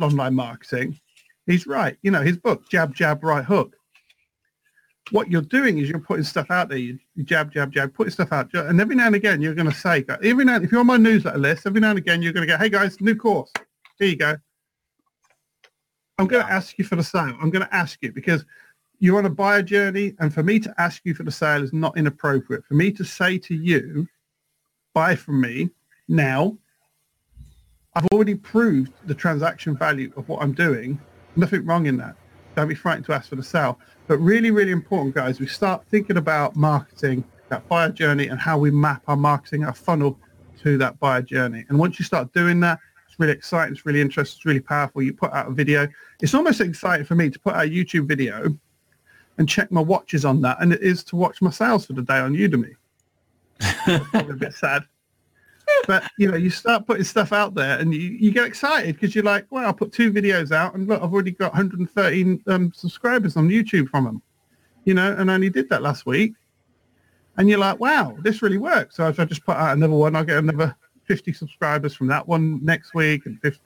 online 0.00 0.34
marketing, 0.34 0.98
he's 1.46 1.66
right. 1.66 1.96
You 2.02 2.10
know, 2.10 2.22
his 2.22 2.36
book, 2.36 2.68
Jab, 2.70 2.94
Jab, 2.94 3.22
Right 3.24 3.44
Hook. 3.44 3.74
What 5.10 5.30
you're 5.30 5.42
doing 5.42 5.78
is 5.78 5.88
you're 5.88 5.98
putting 5.98 6.24
stuff 6.24 6.50
out 6.50 6.70
there. 6.70 6.78
You, 6.78 6.98
you 7.14 7.24
jab, 7.24 7.52
jab, 7.52 7.72
jab, 7.72 7.92
putting 7.92 8.12
stuff 8.12 8.32
out. 8.32 8.54
And 8.54 8.80
every 8.80 8.96
now 8.96 9.06
and 9.06 9.14
again, 9.14 9.42
you're 9.42 9.54
going 9.54 9.70
to 9.70 9.76
say, 9.76 10.02
every 10.22 10.46
now, 10.46 10.56
if 10.56 10.72
you're 10.72 10.80
on 10.80 10.86
my 10.86 10.96
newsletter 10.96 11.38
list, 11.38 11.66
every 11.66 11.80
now 11.80 11.90
and 11.90 11.98
again, 11.98 12.22
you're 12.22 12.32
going 12.32 12.46
to 12.46 12.52
go, 12.52 12.56
hey 12.56 12.70
guys, 12.70 12.98
new 13.00 13.14
course. 13.14 13.52
Here 13.98 14.08
you 14.08 14.16
go. 14.16 14.36
I'm 16.18 16.26
going 16.26 16.44
to 16.44 16.52
ask 16.52 16.78
you 16.78 16.84
for 16.84 16.96
the 16.96 17.02
sale. 17.02 17.36
I'm 17.40 17.50
going 17.50 17.66
to 17.66 17.74
ask 17.74 17.98
you 18.02 18.12
because 18.12 18.44
you're 19.00 19.18
on 19.18 19.26
a 19.26 19.30
buyer 19.30 19.62
journey. 19.62 20.14
And 20.20 20.32
for 20.32 20.42
me 20.42 20.60
to 20.60 20.74
ask 20.78 21.02
you 21.04 21.14
for 21.14 21.24
the 21.24 21.32
sale 21.32 21.62
is 21.62 21.72
not 21.72 21.96
inappropriate. 21.96 22.64
For 22.64 22.74
me 22.74 22.92
to 22.92 23.04
say 23.04 23.38
to 23.38 23.54
you, 23.54 24.06
buy 24.92 25.16
from 25.16 25.40
me 25.40 25.70
now, 26.08 26.56
I've 27.96 28.06
already 28.12 28.34
proved 28.34 28.92
the 29.06 29.14
transaction 29.14 29.76
value 29.76 30.12
of 30.16 30.28
what 30.28 30.42
I'm 30.42 30.52
doing. 30.52 31.00
Nothing 31.36 31.64
wrong 31.64 31.86
in 31.86 31.96
that. 31.98 32.16
Don't 32.54 32.68
be 32.68 32.74
frightened 32.74 33.06
to 33.06 33.12
ask 33.12 33.28
for 33.28 33.36
the 33.36 33.42
sale. 33.42 33.78
But 34.06 34.18
really, 34.18 34.52
really 34.52 34.72
important, 34.72 35.14
guys, 35.14 35.40
we 35.40 35.46
start 35.46 35.84
thinking 35.90 36.16
about 36.16 36.54
marketing, 36.54 37.24
that 37.48 37.68
buyer 37.68 37.90
journey, 37.90 38.28
and 38.28 38.38
how 38.38 38.58
we 38.58 38.70
map 38.70 39.02
our 39.08 39.16
marketing, 39.16 39.64
our 39.64 39.74
funnel 39.74 40.18
to 40.62 40.78
that 40.78 40.98
buyer 41.00 41.22
journey. 41.22 41.64
And 41.68 41.78
once 41.78 41.98
you 41.98 42.04
start 42.04 42.32
doing 42.32 42.60
that, 42.60 42.78
it's 43.14 43.20
really 43.20 43.32
exciting, 43.32 43.74
it's 43.74 43.86
really 43.86 44.00
interesting, 44.00 44.38
it's 44.38 44.44
really 44.44 44.60
powerful. 44.60 45.00
You 45.00 45.12
put 45.12 45.32
out 45.32 45.46
a 45.46 45.52
video. 45.52 45.86
It's 46.20 46.34
almost 46.34 46.60
exciting 46.60 47.06
for 47.06 47.14
me 47.14 47.30
to 47.30 47.38
put 47.38 47.54
out 47.54 47.66
a 47.66 47.68
YouTube 47.68 48.08
video 48.08 48.52
and 49.38 49.48
check 49.48 49.70
my 49.70 49.80
watches 49.80 50.24
on 50.24 50.40
that, 50.42 50.60
and 50.60 50.72
it 50.72 50.82
is 50.82 51.04
to 51.04 51.16
watch 51.16 51.40
my 51.40 51.50
sales 51.50 51.86
for 51.86 51.92
the 51.92 52.02
day 52.02 52.18
on 52.18 52.34
Udemy. 52.34 52.74
A 54.14 54.34
bit 54.34 54.52
sad. 54.52 54.82
but 55.86 56.10
you 56.18 56.28
know, 56.28 56.36
you 56.36 56.50
start 56.50 56.86
putting 56.86 57.04
stuff 57.04 57.32
out 57.32 57.54
there, 57.54 57.78
and 57.78 57.94
you, 57.94 58.00
you 58.00 58.32
get 58.32 58.46
excited 58.46 58.96
because 58.96 59.14
you're 59.14 59.24
like, 59.24 59.46
well, 59.50 59.66
I'll 59.66 59.72
put 59.72 59.92
two 59.92 60.12
videos 60.12 60.50
out, 60.50 60.74
and 60.74 60.88
look, 60.88 61.00
I've 61.00 61.12
already 61.12 61.30
got 61.30 61.52
113 61.52 62.42
um, 62.48 62.72
subscribers 62.74 63.36
on 63.36 63.48
YouTube 63.48 63.88
from 63.90 64.04
them. 64.04 64.22
You 64.84 64.94
know, 64.94 65.14
and 65.16 65.30
I 65.30 65.34
only 65.34 65.50
did 65.50 65.68
that 65.68 65.82
last 65.82 66.04
week, 66.04 66.34
and 67.36 67.48
you're 67.48 67.58
like, 67.58 67.78
wow, 67.78 68.16
this 68.22 68.42
really 68.42 68.58
works. 68.58 68.96
So 68.96 69.06
if 69.06 69.20
I 69.20 69.24
just 69.24 69.44
put 69.44 69.56
out 69.56 69.76
another 69.76 69.94
one, 69.94 70.16
I'll 70.16 70.24
get 70.24 70.38
another 70.38 70.76
50 71.06 71.32
subscribers 71.32 71.94
from 71.94 72.06
that 72.08 72.26
one 72.26 72.64
next 72.64 72.94
week, 72.94 73.26
and 73.26 73.40
50. 73.40 73.60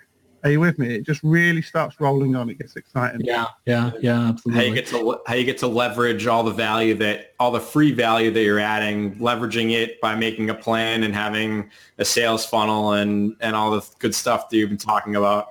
Are 0.45 0.51
you 0.51 0.61
with 0.61 0.79
me? 0.79 0.95
It 0.95 1.05
just 1.05 1.21
really 1.25 1.63
starts 1.63 2.01
rolling 2.01 2.37
on. 2.37 2.49
It 2.49 2.59
gets 2.59 2.77
exciting. 2.77 3.23
Yeah, 3.25 3.47
yeah, 3.67 3.91
yeah, 4.01 4.29
absolutely. 4.29 4.63
How 4.63 4.69
you 4.69 4.75
get 4.75 4.87
to 4.89 5.21
how 5.27 5.35
you 5.35 5.45
get 5.45 5.59
to 5.59 5.67
leverage 5.67 6.29
all 6.29 6.45
the 6.45 6.53
value 6.53 6.95
that 6.95 7.35
all 7.41 7.51
the 7.51 7.61
free 7.61 7.91
value 7.91 8.31
that 8.31 8.43
you're 8.43 8.61
adding, 8.61 9.17
leveraging 9.17 9.73
it 9.73 10.01
by 10.01 10.15
making 10.15 10.51
a 10.51 10.55
plan 10.55 11.03
and 11.03 11.13
having 11.13 11.71
a 11.99 12.05
sales 12.05 12.47
funnel 12.47 12.93
and 12.93 13.35
and 13.41 13.57
all 13.57 13.73
the 13.73 13.85
good 13.99 14.15
stuff 14.15 14.49
that 14.49 14.57
you've 14.57 14.69
been 14.69 14.79
talking 14.79 15.17
about. 15.17 15.49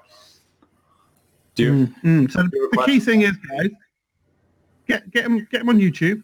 Do 1.56 1.88
mm-hmm. 1.88 2.28
so. 2.28 2.44
The 2.44 2.84
key 2.86 3.02
thing 3.02 3.24
is, 3.24 3.34
guys, 3.36 3.72
get 4.88 5.12
get 5.12 5.24
them 5.24 5.40
get 5.52 5.60
them 5.60 5.70
on 5.70 5.80
YouTube. 5.80 6.24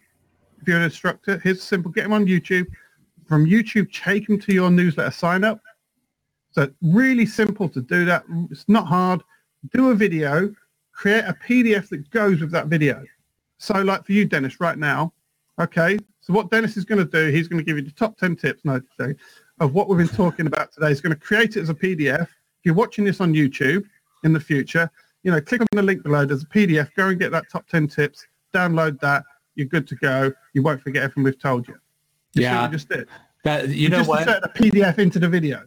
If 0.62 0.68
you're 0.68 0.78
an 0.78 0.84
instructor, 0.84 1.38
here's 1.40 1.62
simple: 1.62 1.92
get 1.92 2.04
them 2.04 2.14
on 2.14 2.26
YouTube. 2.26 2.68
From 3.28 3.46
YouTube, 3.46 3.92
take 3.94 4.28
them 4.28 4.40
to 4.42 4.54
your 4.54 4.70
newsletter 4.70 5.12
sign 5.12 5.44
up 5.44 5.60
so 6.54 6.70
really 6.84 7.26
simple 7.26 7.68
to 7.70 7.82
do 7.82 8.06
that. 8.06 8.24
It's 8.52 8.66
not 8.68 8.86
hard. 8.86 9.22
Do 9.72 9.90
a 9.90 9.96
video, 9.96 10.54
create 10.92 11.24
a 11.26 11.34
PDF 11.34 11.90
that 11.90 12.10
goes 12.12 12.42
with 12.42 12.52
that 12.52 12.68
video. 12.68 13.04
So 13.58 13.82
like 13.82 14.06
for 14.06 14.12
you, 14.12 14.26
Dennis, 14.26 14.60
right 14.60 14.78
now, 14.78 15.14
okay, 15.60 15.98
so 16.22 16.32
what 16.32 16.52
Dennis 16.52 16.78
is 16.78 16.86
going 16.86 17.00
to 17.00 17.06
do, 17.06 17.32
he's 17.32 17.48
going 17.48 17.58
to 17.58 17.66
give 17.66 17.78
you 17.78 17.84
the 17.84 17.92
top 17.92 18.18
10 18.18 18.36
tips, 18.36 18.64
no, 18.66 18.80
today, 18.98 19.18
of 19.60 19.74
what 19.74 19.90
we've 19.90 19.98
been 19.98 20.16
talking 20.16 20.46
about 20.46 20.72
today. 20.72 20.90
He's 20.90 21.02
going 21.02 21.16
to 21.16 21.20
create 21.20 21.58
it 21.58 21.62
as 21.62 21.70
a 21.70 21.74
PDF. 21.74 22.22
If 22.22 22.66
you're 22.66 22.76
watching 22.76 23.04
this 23.04 23.20
on 23.20 23.34
YouTube 23.34 23.86
in 24.24 24.32
the 24.32 24.40
future, 24.40 24.92
you 25.24 25.32
know, 25.32 25.42
click 25.42 25.62
on 25.62 25.68
the 25.72 25.82
link 25.82 26.04
below. 26.04 26.26
There's 26.26 26.44
a 26.44 26.48
PDF. 26.48 26.94
Go 26.96 27.08
and 27.08 27.20
get 27.20 27.32
that 27.32 27.46
top 27.52 27.68
10 27.68 27.88
tips. 27.88 28.28
Download 28.54 29.00
that. 29.00 29.24
You're 29.56 29.68
good 29.68 29.88
to 29.88 29.96
go. 29.96 30.32
You 30.54 30.62
won't 30.62 30.82
forget 30.82 31.04
everything 31.04 31.24
we've 31.24 31.40
told 31.40 31.68
you. 31.68 31.76
Yeah. 32.36 32.68
just 32.70 32.90
did. 32.90 33.08
That, 33.44 33.70
you, 33.70 33.76
you 33.76 33.90
know 33.90 33.98
just 33.98 34.10
what? 34.10 34.22
Insert 34.22 34.44
a 34.44 34.50
PDF 34.50 35.00
into 35.00 35.20
the 35.20 35.30
video 35.30 35.64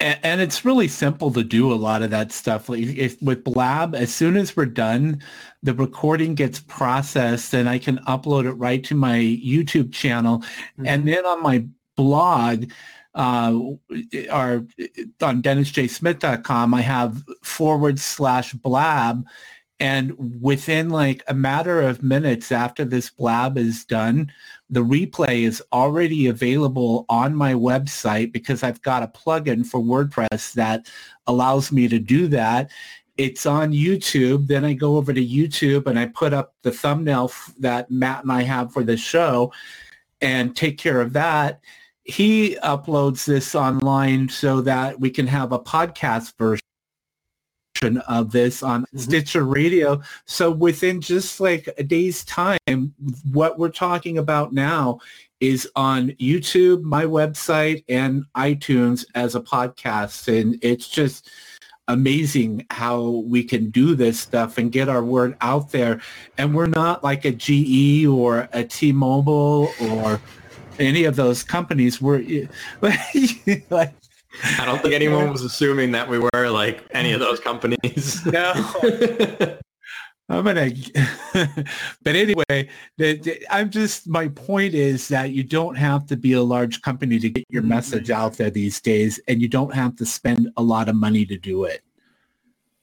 and, 0.00 0.18
and, 0.22 0.40
it's 0.40 0.64
really 0.64 0.88
simple 0.88 1.30
to 1.32 1.44
do 1.44 1.72
a 1.72 1.74
lot 1.74 2.02
of 2.02 2.10
that 2.10 2.32
stuff. 2.32 2.68
Like 2.68 2.80
if, 2.80 3.20
with 3.20 3.44
Blab, 3.44 3.94
as 3.94 4.12
soon 4.12 4.36
as 4.36 4.56
we're 4.56 4.66
done, 4.66 5.22
the 5.62 5.74
recording 5.74 6.34
gets 6.34 6.60
processed 6.60 7.54
and 7.54 7.68
I 7.68 7.78
can 7.78 7.98
upload 7.98 8.46
it 8.46 8.52
right 8.52 8.82
to 8.84 8.94
my 8.94 9.18
YouTube 9.18 9.92
channel. 9.92 10.38
Mm-hmm. 10.38 10.86
And 10.86 11.06
then 11.06 11.26
on 11.26 11.42
my 11.42 11.66
blog, 11.96 12.70
uh, 13.14 13.52
or 14.32 14.66
on 15.20 15.42
dennisjsmith.com, 15.42 16.74
I 16.74 16.80
have 16.80 17.22
forward 17.42 17.98
slash 17.98 18.52
blab. 18.54 19.26
And 19.78 20.14
within 20.40 20.90
like 20.90 21.22
a 21.26 21.34
matter 21.34 21.80
of 21.80 22.02
minutes 22.02 22.52
after 22.52 22.84
this 22.84 23.10
blab 23.10 23.58
is 23.58 23.84
done, 23.84 24.30
the 24.70 24.84
replay 24.84 25.42
is 25.42 25.62
already 25.72 26.28
available 26.28 27.04
on 27.08 27.34
my 27.34 27.52
website 27.54 28.32
because 28.32 28.62
I've 28.62 28.80
got 28.82 29.02
a 29.02 29.08
plugin 29.08 29.66
for 29.66 29.80
WordPress 29.80 30.52
that 30.54 30.86
allows 31.26 31.72
me 31.72 31.88
to 31.88 31.98
do 31.98 32.28
that. 32.28 32.70
It's 33.16 33.46
on 33.46 33.72
YouTube. 33.72 34.46
Then 34.46 34.64
I 34.64 34.72
go 34.74 34.96
over 34.96 35.12
to 35.12 35.26
YouTube 35.26 35.86
and 35.86 35.98
I 35.98 36.06
put 36.06 36.32
up 36.32 36.54
the 36.62 36.70
thumbnail 36.70 37.32
that 37.58 37.90
Matt 37.90 38.22
and 38.22 38.32
I 38.32 38.42
have 38.42 38.72
for 38.72 38.84
the 38.84 38.96
show 38.96 39.52
and 40.20 40.54
take 40.54 40.78
care 40.78 41.00
of 41.00 41.12
that. 41.14 41.60
He 42.04 42.56
uploads 42.62 43.24
this 43.24 43.54
online 43.54 44.28
so 44.28 44.60
that 44.62 45.00
we 45.00 45.10
can 45.10 45.26
have 45.26 45.52
a 45.52 45.58
podcast 45.58 46.36
version 46.38 46.60
of 47.82 48.32
this 48.32 48.62
on 48.62 48.82
mm-hmm. 48.82 48.98
Stitcher 48.98 49.44
Radio. 49.44 50.00
So 50.26 50.50
within 50.50 51.00
just 51.00 51.40
like 51.40 51.68
a 51.78 51.82
day's 51.82 52.24
time, 52.24 52.94
what 53.30 53.58
we're 53.58 53.70
talking 53.70 54.18
about 54.18 54.52
now 54.52 55.00
is 55.40 55.68
on 55.74 56.10
YouTube, 56.12 56.82
my 56.82 57.04
website, 57.04 57.84
and 57.88 58.24
iTunes 58.36 59.06
as 59.14 59.34
a 59.34 59.40
podcast. 59.40 60.28
And 60.28 60.58
it's 60.62 60.88
just 60.88 61.30
amazing 61.88 62.66
how 62.70 63.24
we 63.26 63.42
can 63.42 63.70
do 63.70 63.94
this 63.94 64.20
stuff 64.20 64.58
and 64.58 64.70
get 64.70 64.88
our 64.88 65.02
word 65.02 65.36
out 65.40 65.72
there. 65.72 66.00
And 66.36 66.54
we're 66.54 66.66
not 66.66 67.02
like 67.02 67.24
a 67.24 67.32
GE 67.32 68.06
or 68.06 68.48
a 68.52 68.62
T-Mobile 68.62 69.72
or 69.80 70.20
any 70.78 71.04
of 71.04 71.16
those 71.16 71.42
companies. 71.42 72.00
We're 72.00 72.48
like 73.70 73.94
I 74.58 74.64
don't 74.64 74.80
think 74.82 74.94
anyone 74.94 75.30
was 75.30 75.42
assuming 75.42 75.92
that 75.92 76.08
we 76.08 76.18
were 76.18 76.50
like 76.50 76.84
any 76.92 77.12
of 77.12 77.20
those 77.20 77.40
companies. 77.40 78.20
No. 78.26 78.52
I'm 80.28 80.44
gonna, 80.44 80.70
but 82.04 82.14
anyway, 82.14 82.68
the, 82.96 83.16
the, 83.16 83.44
I'm 83.50 83.68
just. 83.68 84.08
My 84.08 84.28
point 84.28 84.74
is 84.74 85.08
that 85.08 85.32
you 85.32 85.42
don't 85.42 85.74
have 85.74 86.06
to 86.06 86.16
be 86.16 86.34
a 86.34 86.42
large 86.42 86.82
company 86.82 87.18
to 87.18 87.28
get 87.28 87.44
your 87.50 87.62
mm-hmm. 87.62 87.70
message 87.70 88.10
out 88.10 88.34
there 88.34 88.48
these 88.48 88.80
days, 88.80 89.18
and 89.26 89.42
you 89.42 89.48
don't 89.48 89.74
have 89.74 89.96
to 89.96 90.06
spend 90.06 90.48
a 90.56 90.62
lot 90.62 90.88
of 90.88 90.94
money 90.94 91.26
to 91.26 91.36
do 91.36 91.64
it. 91.64 91.82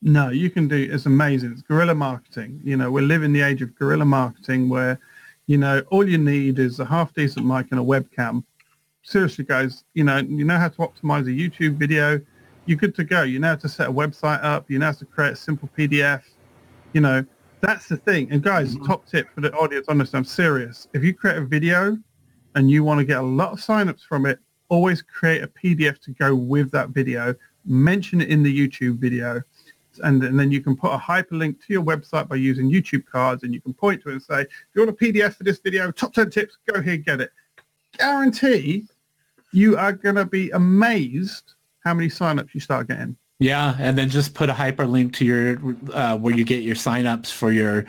No, 0.02 0.30
you 0.30 0.50
can 0.50 0.68
do. 0.68 0.90
It's 0.92 1.06
amazing. 1.06 1.54
It's 1.54 1.62
guerrilla 1.62 1.96
marketing. 1.96 2.60
You 2.66 2.76
know, 2.76 2.92
we're 2.92 3.04
living 3.04 3.32
the 3.32 3.44
age 3.44 3.62
of 3.62 3.74
guerrilla 3.76 4.06
marketing, 4.06 4.68
where, 4.68 5.00
you 5.46 5.58
know, 5.58 5.82
all 5.90 6.08
you 6.08 6.18
need 6.18 6.60
is 6.60 6.82
a 6.82 6.86
half 6.86 7.14
decent 7.14 7.46
mic 7.46 7.68
and 7.72 7.80
a 7.80 7.84
webcam, 7.84 8.44
seriously, 9.08 9.46
guys, 9.46 9.86
you 9.94 10.04
know, 10.04 10.18
you 10.18 10.44
know 10.44 10.58
how 10.58 10.68
to 10.68 10.78
optimize 10.78 11.22
a 11.22 11.32
YouTube 11.32 11.78
video. 11.78 12.20
You're 12.66 12.78
good 12.78 12.94
to 12.96 13.06
go. 13.06 13.24
You 13.24 13.40
know 13.40 13.50
how 13.50 13.56
to 13.56 13.70
set 13.70 13.88
a 13.88 13.92
website 13.92 14.44
up. 14.44 14.70
You 14.70 14.80
know 14.80 14.88
how 14.88 14.92
to 14.92 15.06
create 15.06 15.34
a 15.34 15.36
simple 15.36 15.70
PDF. 15.78 16.24
You 16.94 17.02
know, 17.02 17.26
that's 17.62 17.88
the 17.88 17.96
thing. 17.96 18.30
And 18.32 18.44
guys, 18.44 18.76
mm-hmm. 18.76 18.86
top 18.86 19.06
tip 19.06 19.34
for 19.34 19.42
the 19.42 19.54
audience, 19.54 19.88
honestly, 19.88 20.18
I'm 20.18 20.26
serious. 20.26 20.90
If 20.94 21.04
you 21.04 21.14
create 21.14 21.38
a 21.38 21.46
video 21.46 21.98
and 22.56 22.70
you 22.70 22.84
want 22.84 23.00
to 23.00 23.06
get 23.06 23.20
a 23.20 23.26
lot 23.26 23.54
of 23.54 23.60
signups 23.60 24.02
from 24.02 24.26
it, 24.26 24.40
always 24.68 25.02
create 25.02 25.42
a 25.42 25.48
PDF 25.48 26.00
to 26.02 26.12
go 26.12 26.36
with 26.36 26.70
that 26.72 26.90
video. 26.90 27.34
Mention 27.66 28.20
it 28.20 28.28
in 28.28 28.44
the 28.44 28.68
YouTube 28.68 28.98
video. 28.98 29.42
And, 30.04 30.22
and, 30.24 30.40
then 30.40 30.52
you 30.52 30.62
can 30.62 30.76
put 30.76 30.92
a 30.92 30.98
hyperlink 30.98 31.60
to 31.66 31.74
your 31.74 31.82
website 31.82 32.28
by 32.28 32.36
using 32.36 32.70
YouTube 32.70 33.04
cards 33.08 33.42
and 33.42 33.52
you 33.52 33.60
can 33.60 33.74
point 33.74 34.04
to 34.04 34.10
it 34.10 34.12
and 34.12 34.22
say, 34.22 34.42
if 34.42 34.50
you 34.76 34.86
want 34.86 34.92
a 34.92 34.94
PDF 34.94 35.34
for 35.34 35.44
this 35.44 35.58
video, 35.58 35.90
top 35.90 36.14
10 36.14 36.30
tips, 36.30 36.58
go 36.72 36.80
here, 36.82 36.98
get 36.98 37.20
it. 37.20 37.32
Guarantee 37.98 38.86
you 39.52 39.78
are 39.78 39.94
going 39.94 40.16
to 40.16 40.26
be 40.26 40.50
amazed 40.52 41.54
how 41.84 41.94
many 41.94 42.10
signups 42.10 42.54
you 42.54 42.60
start 42.60 42.88
getting. 42.88 43.16
Yeah, 43.40 43.76
and 43.80 43.98
then 43.98 44.10
just 44.10 44.34
put 44.34 44.50
a 44.50 44.54
hyperlink 44.54 45.14
to 45.14 45.26
your 45.26 45.60
uh, 45.94 46.18
where 46.18 46.36
you 46.36 46.44
get 46.44 46.64
your 46.64 46.76
signups 46.76 47.32
for 47.32 47.52
your 47.52 47.86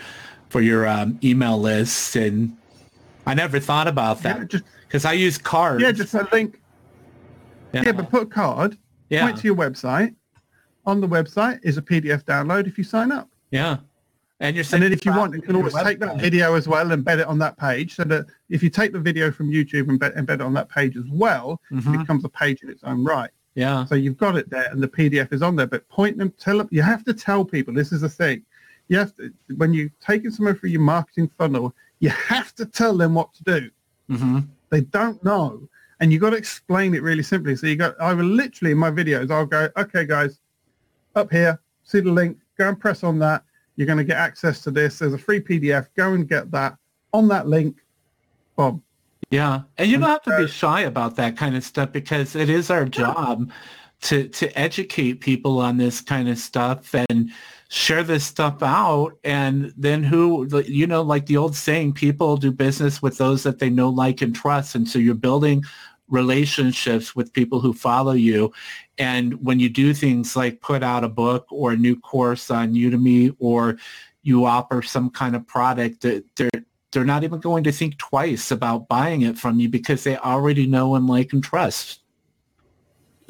for 0.51 0.61
your 0.61 0.87
um, 0.87 1.19
email 1.25 1.59
list. 1.59 2.17
And 2.17 2.57
I 3.27 3.35
never 3.35 3.59
thought 3.59 3.89
about 3.89 4.23
that 4.23 4.51
because 4.87 5.05
yeah, 5.05 5.11
I 5.11 5.15
use 5.15 5.39
cards. 5.39 5.83
Yeah, 5.83 5.93
just 5.93 6.15
a 6.15 6.29
link. 6.33 6.61
Yeah. 7.73 7.83
yeah, 7.87 7.93
but 7.93 8.11
put 8.11 8.23
a 8.23 8.27
card. 8.27 8.77
Yeah. 9.09 9.25
Point 9.25 9.39
to 9.39 9.45
your 9.45 9.57
website. 9.57 10.15
On 10.85 11.01
the 11.01 11.09
website 11.09 11.61
is 11.63 11.77
a 11.77 11.83
PDF 11.83 12.25
download 12.25 12.67
if 12.67 12.79
you 12.79 12.85
sign 12.85 13.13
up. 13.13 13.29
Yeah. 13.51 13.79
And 14.41 14.55
you're 14.55 14.65
and 14.73 14.83
then 14.83 14.93
if 14.93 15.05
you 15.05 15.13
want, 15.13 15.35
you 15.35 15.43
can 15.43 15.57
always 15.57 15.75
take 15.75 15.99
that 15.99 16.21
video 16.21 16.55
as 16.55 16.69
well 16.69 16.93
and 16.93 17.05
embed 17.05 17.19
it 17.19 17.27
on 17.27 17.39
that 17.39 17.59
page. 17.59 17.97
So 17.97 18.05
that 18.05 18.27
if 18.49 18.63
you 18.63 18.71
take 18.71 18.93
the 18.93 19.01
video 19.01 19.33
from 19.33 19.51
YouTube 19.51 19.89
and 19.89 20.01
embed 20.01 20.35
it 20.35 20.41
on 20.43 20.55
that 20.55 20.69
page 20.69 20.97
as 20.97 21.05
well, 21.11 21.61
mm-hmm. 21.73 21.95
it 21.95 21.99
becomes 21.99 22.25
a 22.25 22.29
page 22.29 22.63
in 22.63 22.71
its 22.71 22.85
own 22.85 23.05
right. 23.05 23.31
Yeah. 23.57 23.85
So 23.87 23.97
you've 23.97 24.17
got 24.17 24.37
it 24.37 24.49
there 24.49 24.69
and 24.71 24.81
the 24.81 24.87
PDF 24.87 25.33
is 25.33 25.43
on 25.43 25.57
there. 25.57 25.67
But 25.67 25.89
point 25.89 26.19
them, 26.19 26.33
tell 26.39 26.59
them, 26.59 26.69
you 26.71 26.83
have 26.83 27.03
to 27.05 27.15
tell 27.15 27.45
people, 27.45 27.75
this 27.75 27.91
is 27.91 28.03
the 28.03 28.09
thing. 28.09 28.45
You 28.87 28.99
have 28.99 29.15
to, 29.17 29.33
when 29.57 29.75
you're 29.75 29.91
taking 30.01 30.31
someone 30.31 30.55
through 30.55 30.71
your 30.71 30.83
marketing 30.83 31.29
funnel, 31.37 31.75
you 31.99 32.11
have 32.11 32.55
to 32.55 32.65
tell 32.65 32.97
them 32.97 33.15
what 33.15 33.35
to 33.35 33.43
do. 33.43 33.71
Mm-hmm. 34.09 34.39
They 34.71 34.83
don't 34.83 35.23
know. 35.25 35.69
And 35.99 36.13
you've 36.13 36.23
got 36.23 36.31
to 36.31 36.37
explain 36.37 36.95
it 36.95 37.03
really 37.03 37.25
simply. 37.25 37.57
So 37.57 37.67
you 37.67 37.75
got, 37.75 38.01
I 38.01 38.15
will 38.15 38.25
literally 38.25 38.71
in 38.71 38.79
my 38.79 38.93
videos, 38.93 39.33
I'll 39.33 39.47
go, 39.47 39.69
okay, 39.77 40.07
guys, 40.07 40.39
up 41.17 41.33
here, 41.33 41.61
see 41.83 41.99
the 41.99 42.13
link, 42.13 42.39
go 42.57 42.69
and 42.69 42.79
press 42.79 43.03
on 43.03 43.19
that 43.19 43.43
you're 43.79 43.87
going 43.87 43.99
to 43.99 44.05
get 44.05 44.17
access 44.17 44.61
to 44.63 44.73
this. 44.73 44.99
There's 44.99 45.13
a 45.13 45.19
free 45.19 45.41
PDF. 45.41 45.87
Go 45.97 46.15
and 46.15 46.29
get 46.29 46.51
that 46.51 46.77
on 47.13 47.29
that 47.29 47.47
link. 47.47 47.77
Bob. 48.57 48.83
Yeah, 49.31 49.61
and 49.77 49.89
you 49.89 49.99
don't 49.99 50.09
have 50.09 50.23
to 50.23 50.37
be 50.37 50.49
shy 50.49 50.81
about 50.81 51.15
that 51.17 51.37
kind 51.37 51.55
of 51.55 51.63
stuff 51.63 51.93
because 51.93 52.35
it 52.35 52.51
is 52.51 52.71
our 52.71 52.87
job 52.87 53.53
to 54.03 54.27
to 54.29 54.59
educate 54.59 55.21
people 55.21 55.61
on 55.61 55.77
this 55.77 56.01
kind 56.01 56.29
of 56.29 56.39
stuff 56.39 56.93
and 56.93 57.31
share 57.69 58.03
this 58.03 58.25
stuff 58.25 58.63
out. 58.63 59.17
And 59.23 59.73
then 59.77 60.03
who, 60.03 60.49
you 60.67 60.87
know, 60.87 61.03
like 61.03 61.27
the 61.27 61.37
old 61.37 61.55
saying, 61.55 61.93
people 61.93 62.37
do 62.37 62.51
business 62.51 63.01
with 63.01 63.19
those 63.19 63.45
that 63.45 63.61
they 63.61 63.71
know, 63.71 63.91
like, 63.91 64.23
and 64.23 64.35
trust. 64.35 64.75
And 64.75 64.89
so 64.89 64.99
you're 64.99 65.15
building 65.15 65.63
relationships 66.09 67.15
with 67.15 67.33
people 67.33 67.61
who 67.61 67.73
follow 67.73 68.13
you. 68.13 68.53
And 68.99 69.45
when 69.45 69.61
you 69.61 69.69
do 69.69 69.95
things 69.95 70.37
like 70.37 70.61
put 70.61 70.83
out 70.83 71.05
a 71.05 71.09
book 71.09 71.47
or 71.51 71.73
a 71.73 71.77
new 71.77 71.99
course 71.99 72.51
on 72.51 72.75
Udemy 72.75 73.35
or 73.39 73.79
you 74.23 74.45
offer 74.45 74.83
some 74.83 75.11
kind 75.11 75.37
of 75.37 75.47
product, 75.47 76.03
they're, 76.03 76.51
they're 76.93 77.05
not 77.05 77.25
even 77.25 77.41
going 77.41 77.65
to 77.65 77.73
think 77.73 77.99
twice 77.99 78.51
about 78.51 78.89
buying 78.89 79.23
it 79.23 79.39
from 79.39 79.61
you 79.61 79.69
because 79.69 80.05
they 80.05 80.17
already 80.17 80.67
know 80.67 80.95
and 80.95 81.07
like 81.07 81.33
and 81.33 81.45
trust. 81.45 82.01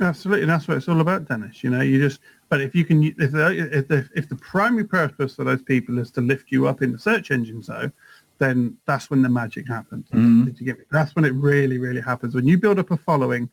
Absolutely, 0.01 0.43
and 0.43 0.51
that's 0.51 0.69
what 0.69 0.77
it's 0.77 0.89
all 0.89 1.01
about, 1.01 1.27
Dennis. 1.27 1.65
You 1.65 1.71
know, 1.71 1.81
you 1.81 1.99
just. 1.99 2.21
But 2.49 2.61
if 2.61 2.75
you 2.75 2.85
can, 2.85 3.03
if 3.03 3.33
the 3.33 3.69
if 3.73 3.89
the, 3.89 4.09
if 4.15 4.29
the 4.29 4.37
primary 4.37 4.85
purpose 4.85 5.35
for 5.35 5.45
those 5.45 5.63
people 5.63 5.99
is 5.99 6.11
to 6.13 6.21
lift 6.21 6.51
you 6.51 6.69
up 6.69 6.83
in 6.83 6.93
the 6.93 6.99
search 6.99 7.31
engine, 7.31 7.63
so 7.63 7.91
then 8.39 8.77
that's 8.87 9.11
when 9.11 9.23
the 9.23 9.29
magic 9.29 9.67
happens. 9.69 10.09
Mhm. 10.11 10.47
Did 10.47 10.61
you 10.61 10.67
get 10.67 10.79
me? 10.79 10.85
That's 10.91 11.15
when 11.15 11.25
it 11.25 11.35
really, 11.35 11.79
really 11.79 12.01
happens. 12.01 12.35
When 12.35 12.47
you 12.47 12.59
build 12.59 12.79
up 12.79 12.91
a 12.91 12.97
following, 12.97 13.51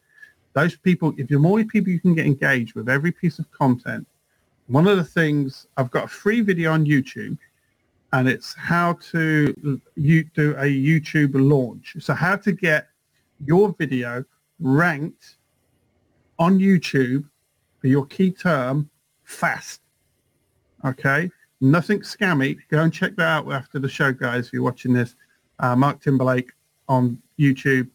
those 0.53 0.75
people, 0.75 1.13
if 1.17 1.27
the 1.27 1.37
more 1.37 1.63
people 1.63 1.91
you 1.91 1.99
can 1.99 2.15
get 2.15 2.25
engaged 2.25 2.75
with 2.75 2.87
every 2.87 3.11
piece 3.11 3.39
of 3.39 3.49
content, 3.51 4.07
one 4.67 4.87
of 4.87 4.97
the 4.97 5.03
things 5.03 5.67
I've 5.77 5.91
got 5.91 6.05
a 6.05 6.07
free 6.07 6.41
video 6.41 6.71
on 6.71 6.85
YouTube, 6.85 7.37
and 8.13 8.27
it's 8.27 8.53
how 8.53 8.93
to 9.11 9.81
you 9.95 10.23
do 10.33 10.51
a 10.57 10.65
YouTube 10.65 11.33
launch. 11.33 11.97
So 11.99 12.13
how 12.13 12.35
to 12.37 12.51
get 12.51 12.87
your 13.45 13.75
video 13.77 14.23
ranked 14.59 15.37
on 16.39 16.59
YouTube 16.59 17.25
for 17.79 17.87
your 17.87 18.05
key 18.05 18.31
term 18.31 18.89
fast. 19.23 19.81
Okay, 20.83 21.31
nothing 21.61 21.99
scammy. 22.01 22.57
Go 22.69 22.81
and 22.81 22.93
check 22.93 23.15
that 23.15 23.27
out 23.27 23.51
after 23.51 23.79
the 23.79 23.89
show, 23.89 24.11
guys. 24.11 24.47
If 24.47 24.53
you're 24.53 24.63
watching 24.63 24.93
this, 24.93 25.15
uh, 25.59 25.75
Mark 25.75 26.01
Timberlake 26.01 26.51
on 26.87 27.21
YouTube. 27.39 27.89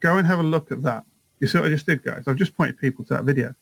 Go 0.00 0.18
and 0.18 0.26
have 0.26 0.40
a 0.40 0.42
look 0.44 0.72
at 0.72 0.82
that. 0.82 1.04
You 1.40 1.46
see 1.46 1.58
what 1.58 1.66
I 1.66 1.70
just 1.70 1.86
did, 1.86 2.02
guys? 2.02 2.24
I've 2.26 2.36
just 2.36 2.56
pointed 2.56 2.78
people 2.78 3.04
to 3.06 3.14
that 3.14 3.24
video. 3.24 3.54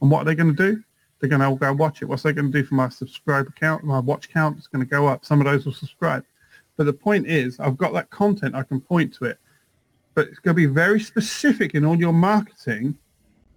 And 0.00 0.10
what 0.10 0.22
are 0.22 0.24
they 0.24 0.34
going 0.34 0.54
to 0.54 0.70
do? 0.70 0.82
They're 1.20 1.30
going 1.30 1.40
to 1.40 1.56
go 1.56 1.72
watch 1.72 2.02
it. 2.02 2.06
What's 2.06 2.24
they 2.24 2.32
going 2.32 2.50
to 2.50 2.58
do 2.60 2.64
for 2.66 2.74
my 2.74 2.88
subscriber 2.88 3.52
count? 3.58 3.84
My 3.84 4.00
watch 4.00 4.28
count 4.28 4.58
is 4.58 4.66
going 4.66 4.84
to 4.84 4.90
go 4.90 5.06
up. 5.06 5.24
Some 5.24 5.40
of 5.40 5.46
those 5.46 5.64
will 5.64 5.72
subscribe. 5.72 6.24
But 6.76 6.84
the 6.84 6.92
point 6.92 7.26
is, 7.26 7.60
I've 7.60 7.76
got 7.76 7.92
that 7.92 8.10
content. 8.10 8.54
I 8.54 8.64
can 8.64 8.80
point 8.80 9.14
to 9.14 9.26
it. 9.26 9.38
But 10.14 10.28
it's 10.28 10.40
going 10.40 10.56
to 10.56 10.60
be 10.60 10.66
very 10.66 11.00
specific 11.00 11.74
in 11.74 11.84
all 11.84 11.96
your 11.96 12.12
marketing 12.12 12.98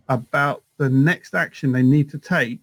about 0.10 0.64
the 0.78 0.90
next 0.90 1.34
action 1.34 1.72
they 1.72 1.82
need 1.82 2.10
to 2.12 2.20
take 2.20 2.60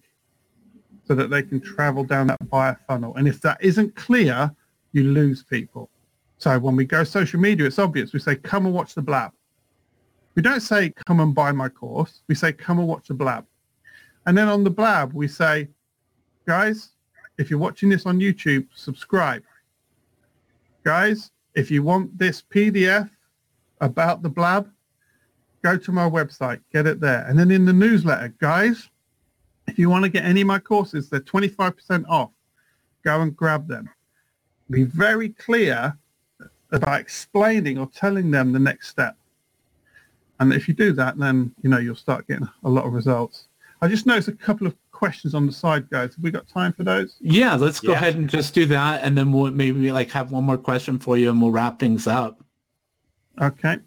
so 1.05 1.15
that 1.15 1.29
they 1.29 1.43
can 1.43 1.59
travel 1.59 2.03
down 2.03 2.27
that 2.27 2.49
buyer 2.49 2.79
funnel. 2.87 3.15
And 3.15 3.27
if 3.27 3.41
that 3.41 3.57
isn't 3.61 3.95
clear, 3.95 4.51
you 4.93 5.03
lose 5.03 5.43
people. 5.43 5.89
So 6.37 6.57
when 6.59 6.75
we 6.75 6.85
go 6.85 7.03
social 7.03 7.39
media, 7.39 7.67
it's 7.67 7.79
obvious. 7.79 8.13
We 8.13 8.19
say, 8.19 8.35
come 8.35 8.65
and 8.65 8.73
watch 8.73 8.95
the 8.95 9.01
blab. 9.01 9.31
We 10.35 10.41
don't 10.41 10.61
say, 10.61 10.91
come 11.05 11.19
and 11.19 11.33
buy 11.33 11.51
my 11.51 11.69
course. 11.69 12.21
We 12.27 12.35
say, 12.35 12.53
come 12.53 12.79
and 12.79 12.87
watch 12.87 13.07
the 13.07 13.13
blab. 13.13 13.45
And 14.25 14.37
then 14.37 14.47
on 14.47 14.63
the 14.63 14.69
blab, 14.69 15.13
we 15.13 15.27
say, 15.27 15.67
guys, 16.45 16.91
if 17.37 17.49
you're 17.49 17.59
watching 17.59 17.89
this 17.89 18.05
on 18.05 18.19
YouTube, 18.19 18.67
subscribe. 18.73 19.43
Guys, 20.83 21.31
if 21.55 21.69
you 21.69 21.83
want 21.83 22.17
this 22.17 22.41
PDF 22.41 23.09
about 23.81 24.21
the 24.21 24.29
blab, 24.29 24.69
go 25.63 25.77
to 25.77 25.91
my 25.91 26.09
website, 26.09 26.61
get 26.71 26.87
it 26.87 26.99
there. 26.99 27.25
And 27.27 27.37
then 27.37 27.51
in 27.51 27.65
the 27.65 27.73
newsletter, 27.73 28.33
guys, 28.39 28.89
if 29.67 29.79
you 29.79 29.89
want 29.89 30.03
to 30.03 30.09
get 30.09 30.25
any 30.25 30.41
of 30.41 30.47
my 30.47 30.59
courses, 30.59 31.09
they're 31.09 31.19
25% 31.19 32.05
off. 32.09 32.31
Go 33.03 33.21
and 33.21 33.35
grab 33.35 33.67
them. 33.67 33.89
Be 34.69 34.83
very 34.83 35.29
clear 35.29 35.97
about 36.71 36.99
explaining 36.99 37.77
or 37.77 37.87
telling 37.87 38.31
them 38.31 38.51
the 38.51 38.59
next 38.59 38.89
step. 38.89 39.15
And 40.39 40.51
if 40.53 40.67
you 40.67 40.73
do 40.73 40.93
that, 40.93 41.17
then, 41.17 41.53
you 41.61 41.69
know, 41.69 41.77
you'll 41.77 41.95
start 41.95 42.27
getting 42.27 42.47
a 42.63 42.69
lot 42.69 42.85
of 42.85 42.93
results. 42.93 43.47
I 43.81 43.87
just 43.87 44.05
noticed 44.05 44.29
a 44.29 44.33
couple 44.33 44.65
of 44.65 44.75
questions 44.91 45.35
on 45.35 45.45
the 45.45 45.51
side, 45.51 45.89
guys. 45.89 46.15
Have 46.15 46.23
we 46.23 46.31
got 46.31 46.47
time 46.47 46.73
for 46.73 46.83
those? 46.83 47.17
Yeah, 47.19 47.55
let's 47.55 47.79
go 47.79 47.91
Yeah. 47.91 47.97
ahead 47.97 48.15
and 48.15 48.29
just 48.29 48.53
do 48.53 48.65
that, 48.67 49.03
and 49.03 49.17
then 49.17 49.31
we'll 49.31 49.51
maybe 49.51 49.91
like 49.91 50.09
have 50.11 50.31
one 50.31 50.45
more 50.45 50.57
question 50.57 50.97
for 50.99 51.17
you, 51.17 51.29
and 51.29 51.41
we'll 51.41 51.51
wrap 51.51 51.79
things 51.79 52.07
up. 52.07 52.41
Okay. 53.41 53.77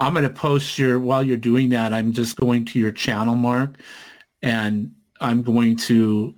I'm 0.00 0.14
going 0.14 0.24
to 0.24 0.30
post 0.30 0.78
your 0.78 0.98
while 0.98 1.22
you're 1.22 1.36
doing 1.36 1.68
that. 1.70 1.92
I'm 1.92 2.12
just 2.12 2.36
going 2.36 2.64
to 2.66 2.78
your 2.78 2.92
channel, 2.92 3.34
Mark, 3.34 3.76
and 4.42 4.92
I'm 5.20 5.42
going 5.42 5.76
to 5.76 6.34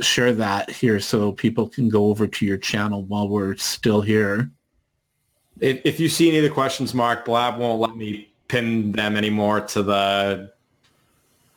share 0.00 0.32
that 0.32 0.70
here 0.70 1.00
so 1.00 1.32
people 1.32 1.68
can 1.68 1.88
go 1.88 2.06
over 2.06 2.26
to 2.26 2.46
your 2.46 2.58
channel 2.58 3.04
while 3.04 3.28
we're 3.28 3.56
still 3.56 4.00
here. 4.00 4.50
If, 5.60 5.80
if 5.84 6.00
you 6.00 6.08
see 6.08 6.28
any 6.28 6.38
of 6.38 6.44
the 6.44 6.50
questions, 6.50 6.94
Mark, 6.94 7.24
Blab 7.24 7.58
won't 7.58 7.80
let 7.80 7.96
me 7.96 8.30
pin 8.48 8.92
them 8.92 9.16
anymore 9.16 9.60
to 9.60 9.82
the 9.82 10.52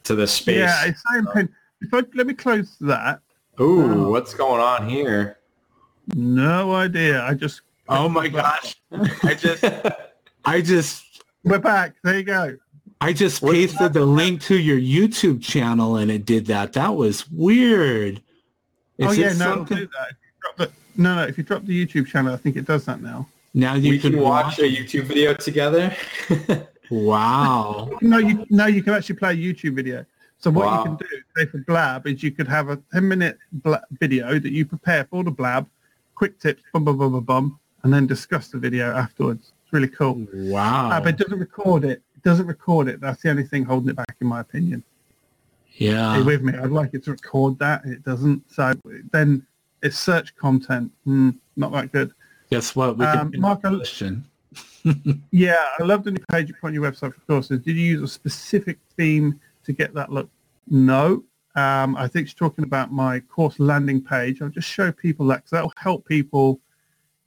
to 0.04 0.16
the 0.16 0.28
space. 0.28 0.58
Yeah, 0.58 0.86
it's 0.86 1.04
saying 1.12 1.28
pin. 1.34 1.50
If 1.82 1.94
I, 1.94 2.04
let 2.16 2.28
me 2.28 2.34
close 2.34 2.76
that. 2.82 3.22
Ooh, 3.60 3.84
um, 3.84 4.10
what's 4.10 4.34
going 4.34 4.62
on 4.62 4.90
here? 4.90 5.38
No 6.14 6.74
idea. 6.74 7.24
I 7.24 7.34
just 7.34 7.62
Oh 7.90 8.08
my 8.08 8.28
gosh! 8.28 8.76
I 9.24 9.34
just, 9.34 9.66
I 10.46 10.62
just, 10.62 11.04
we're 11.50 11.60
back. 11.60 11.96
There 12.04 12.18
you 12.18 12.24
go. 12.24 12.58
I 13.02 13.14
just 13.14 13.42
pasted 13.42 13.94
the 13.94 14.06
link 14.06 14.42
to 14.44 14.58
your 14.58 14.78
YouTube 14.80 15.42
channel, 15.42 15.98
and 15.98 16.12
it 16.12 16.26
did 16.26 16.46
that. 16.48 16.74
That 16.74 16.96
was 16.96 17.30
weird. 17.32 18.22
oh 19.02 19.12
yeah, 19.12 19.32
it 19.32 19.38
no, 19.38 19.56
something- 19.56 19.78
do 19.78 19.88
that. 19.88 20.10
If 20.12 20.18
you 20.22 20.32
drop 20.42 20.58
the- 20.58 21.02
no, 21.02 21.16
no. 21.16 21.24
If 21.24 21.38
you 21.38 21.44
drop 21.44 21.66
the 21.66 21.86
YouTube 21.86 22.08
channel, 22.08 22.34
I 22.34 22.38
think 22.38 22.56
it 22.58 22.66
does 22.66 22.86
that 22.86 23.02
now. 23.02 23.28
Now 23.54 23.74
you 23.76 23.92
we 23.92 24.00
can 24.00 24.12
can 24.14 24.22
watch 24.22 24.60
a 24.60 24.64
YouTube 24.64 25.04
video 25.06 25.34
together. 25.34 25.96
Wow. 26.90 27.90
No, 28.02 28.18
you 28.18 28.46
no, 28.50 28.66
you 28.66 28.82
can 28.84 28.94
actually 28.94 29.16
play 29.16 29.32
a 29.32 29.36
YouTube 29.36 29.76
video. 29.76 30.06
So 30.40 30.50
what 30.52 30.66
Wow. 30.68 30.78
you 30.80 30.84
can 30.86 30.96
do, 30.98 31.06
say 31.38 31.46
for 31.46 31.58
Blab, 31.60 32.08
is 32.08 32.24
you 32.24 32.32
could 32.32 32.48
have 32.48 32.70
a 32.70 32.78
10 32.94 33.08
minute 33.08 33.38
bla- 33.52 33.84
video 34.00 34.40
that 34.40 34.52
you 34.52 34.66
prepare 34.66 35.04
for 35.06 35.24
the 35.24 35.32
Blab, 35.32 35.68
quick 36.16 36.40
tips, 36.40 36.64
bum, 36.74 36.86
bum, 36.86 36.98
bum, 36.98 37.12
bum, 37.12 37.24
bum, 37.24 37.60
and 37.84 37.94
then 37.94 38.08
discuss 38.08 38.48
the 38.48 38.58
video 38.58 38.92
afterwards. 38.92 39.52
It's 39.70 39.74
really 39.76 39.88
cool. 39.88 40.26
Wow. 40.34 40.90
Uh, 40.90 41.00
but 41.00 41.10
it 41.10 41.18
doesn't 41.20 41.38
record 41.38 41.86
it. 41.86 42.02
It 42.16 42.24
doesn't 42.24 42.48
record 42.48 42.88
it. 42.88 43.00
That's 43.00 43.22
the 43.22 43.30
only 43.30 43.44
thing 43.44 43.66
holding 43.66 43.90
it 43.90 43.96
back, 43.96 44.16
in 44.20 44.26
my 44.26 44.40
opinion. 44.40 44.84
Yeah. 45.76 46.18
you 46.18 46.26
with 46.26 46.42
me? 46.42 46.54
I'd 46.58 46.72
like 46.72 46.96
it 46.96 47.04
to 47.04 47.12
record 47.12 47.60
that. 47.60 47.86
It 47.86 48.04
doesn't. 48.04 48.52
So 48.52 48.74
then 49.12 49.46
it's 49.84 50.00
search 50.00 50.36
content. 50.38 50.92
Hmm, 51.04 51.30
not 51.56 51.72
that 51.74 51.92
good. 51.92 52.14
Guess 52.50 52.76
what? 52.76 52.98
We 52.98 53.06
Um, 53.06 53.32
can 53.32 53.42
Mark, 53.42 53.62
question. 53.62 54.26
Yeah, 55.32 55.64
I 55.80 55.84
love 55.84 56.04
the 56.04 56.12
new 56.12 56.24
page 56.32 56.48
you 56.48 56.56
put 56.60 56.68
on 56.68 56.74
your 56.74 56.82
website 56.90 57.14
for 57.14 57.20
courses. 57.28 57.60
Did 57.60 57.76
you 57.78 57.84
use 57.84 58.02
a 58.02 58.08
specific 58.08 58.80
theme 58.98 59.40
to 59.66 59.72
get 59.72 59.94
that 59.94 60.12
look? 60.12 60.30
No. 60.68 61.24
Um, 61.56 61.96
I 61.96 62.08
think 62.08 62.28
she's 62.28 62.34
talking 62.34 62.64
about 62.64 62.92
my 62.92 63.20
course 63.20 63.60
landing 63.60 64.02
page. 64.02 64.42
I'll 64.42 64.50
just 64.50 64.68
show 64.68 64.92
people 64.92 65.28
that 65.28 65.36
because 65.38 65.52
that'll 65.52 65.74
help 65.78 66.08
people. 66.08 66.60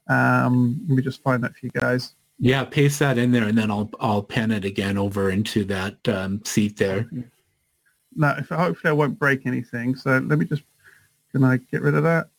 Um, 0.09 0.81
let 0.89 0.97
me 0.97 1.02
just 1.02 1.23
find 1.23 1.44
that 1.44 1.52
for 1.55 1.66
you 1.66 1.70
guys. 1.73 2.14
Yeah, 2.44 2.64
paste 2.64 2.98
that 2.98 3.19
in 3.19 3.31
there, 3.31 3.44
and 3.44 3.56
then 3.56 3.70
I'll 3.70 3.89
I'll 4.01 4.23
pen 4.24 4.51
it 4.51 4.64
again 4.64 4.98
over 4.98 5.31
into 5.31 5.62
that 5.66 6.09
um, 6.09 6.44
seat 6.44 6.77
there. 6.77 7.09
Now, 8.16 8.35
if, 8.36 8.48
hopefully 8.48 8.90
I 8.90 8.93
won't 8.93 9.16
break 9.16 9.47
anything. 9.47 9.94
So 9.94 10.19
let 10.19 10.40
me 10.40 10.44
just, 10.44 10.64
can 11.31 11.44
I 11.44 11.59
get 11.59 11.82
rid 11.82 11.94
of 11.94 12.02
that? 12.02 12.31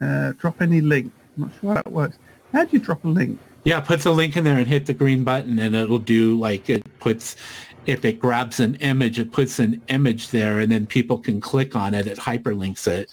Uh, 0.00 0.32
drop 0.38 0.62
any 0.62 0.80
link. 0.80 1.12
I'm 1.36 1.42
not 1.42 1.52
sure 1.60 1.74
how 1.74 1.82
that 1.82 1.92
works. 1.92 2.16
How 2.54 2.64
do 2.64 2.70
you 2.72 2.78
drop 2.78 3.04
a 3.04 3.08
link? 3.08 3.38
Yeah, 3.64 3.80
put 3.80 4.00
the 4.00 4.12
link 4.12 4.38
in 4.38 4.44
there 4.44 4.56
and 4.56 4.66
hit 4.66 4.86
the 4.86 4.94
green 4.94 5.24
button, 5.24 5.58
and 5.58 5.76
it'll 5.76 5.98
do 5.98 6.38
like 6.38 6.70
it 6.70 6.82
puts. 7.00 7.36
If 7.84 8.06
it 8.06 8.18
grabs 8.18 8.60
an 8.60 8.76
image, 8.76 9.18
it 9.18 9.30
puts 9.30 9.58
an 9.58 9.82
image 9.88 10.30
there, 10.30 10.58
and 10.58 10.72
then 10.72 10.86
people 10.86 11.18
can 11.18 11.38
click 11.38 11.76
on 11.76 11.92
it. 11.92 12.06
It 12.06 12.16
hyperlinks 12.16 12.88
it. 12.88 13.12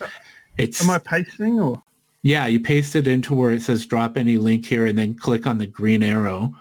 It's 0.57 0.81
Am 0.81 0.91
I 0.91 0.99
pasting 0.99 1.59
or? 1.59 1.83
Yeah. 2.27 2.45
You 2.47 2.59
paste 2.59 2.95
it 2.95 3.07
into 3.07 3.33
where 3.33 3.51
it 3.51 3.61
says 3.61 3.85
drop 3.85 4.17
any 4.17 4.37
link 4.37 4.65
here, 4.65 4.85
and 4.85 4.97
then 4.97 5.15
click 5.15 5.47
on 5.47 5.57
the 5.57 5.67
green 5.67 6.03
arrow. 6.03 6.53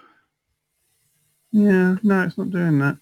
Yeah, 1.51 1.95
no, 2.03 2.23
it's 2.23 2.37
not 2.37 2.51
doing 2.51 2.79
that. 2.79 2.97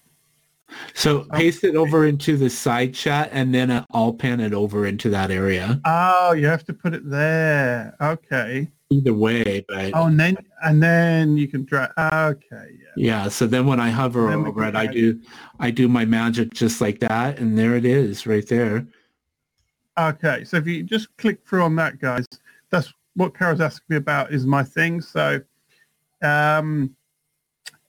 So 0.94 1.24
paste 1.32 1.62
it 1.64 1.76
over 1.76 2.06
into 2.06 2.36
the 2.36 2.50
side 2.50 2.94
chat, 2.94 3.30
and 3.32 3.54
then 3.54 3.70
uh, 3.70 3.84
I'll 3.92 4.12
pan 4.12 4.40
it 4.40 4.52
over 4.52 4.86
into 4.86 5.10
that 5.10 5.30
area. 5.30 5.80
Oh, 5.84 6.32
you 6.32 6.46
have 6.46 6.64
to 6.64 6.72
put 6.72 6.94
it 6.94 7.08
there. 7.08 7.94
Okay. 8.00 8.68
Either 8.90 9.14
way, 9.14 9.64
but 9.68 9.92
Oh, 9.94 10.06
and 10.06 10.18
then 10.18 10.36
and 10.64 10.82
then 10.82 11.36
you 11.36 11.48
can 11.48 11.64
drag. 11.64 11.90
Okay, 11.98 12.46
yeah. 12.50 12.92
yeah. 12.96 13.28
So 13.28 13.46
then 13.46 13.66
when 13.66 13.80
I 13.80 13.90
hover 13.90 14.30
over 14.30 14.64
it, 14.64 14.76
I 14.76 14.86
do 14.86 15.20
I 15.58 15.70
do 15.70 15.88
my 15.88 16.04
magic 16.04 16.52
just 16.54 16.80
like 16.80 17.00
that, 17.00 17.38
and 17.38 17.58
there 17.58 17.74
it 17.74 17.84
is, 17.84 18.26
right 18.26 18.46
there. 18.46 18.86
Okay, 19.98 20.44
so 20.44 20.58
if 20.58 20.66
you 20.66 20.82
just 20.82 21.16
click 21.16 21.44
through 21.46 21.62
on 21.62 21.74
that, 21.76 21.98
guys, 21.98 22.26
that's 22.70 22.92
what 23.14 23.34
me 23.88 23.96
about 23.96 24.32
is 24.32 24.46
my 24.46 24.62
thing. 24.62 25.00
So, 25.00 25.40
um, 26.22 26.94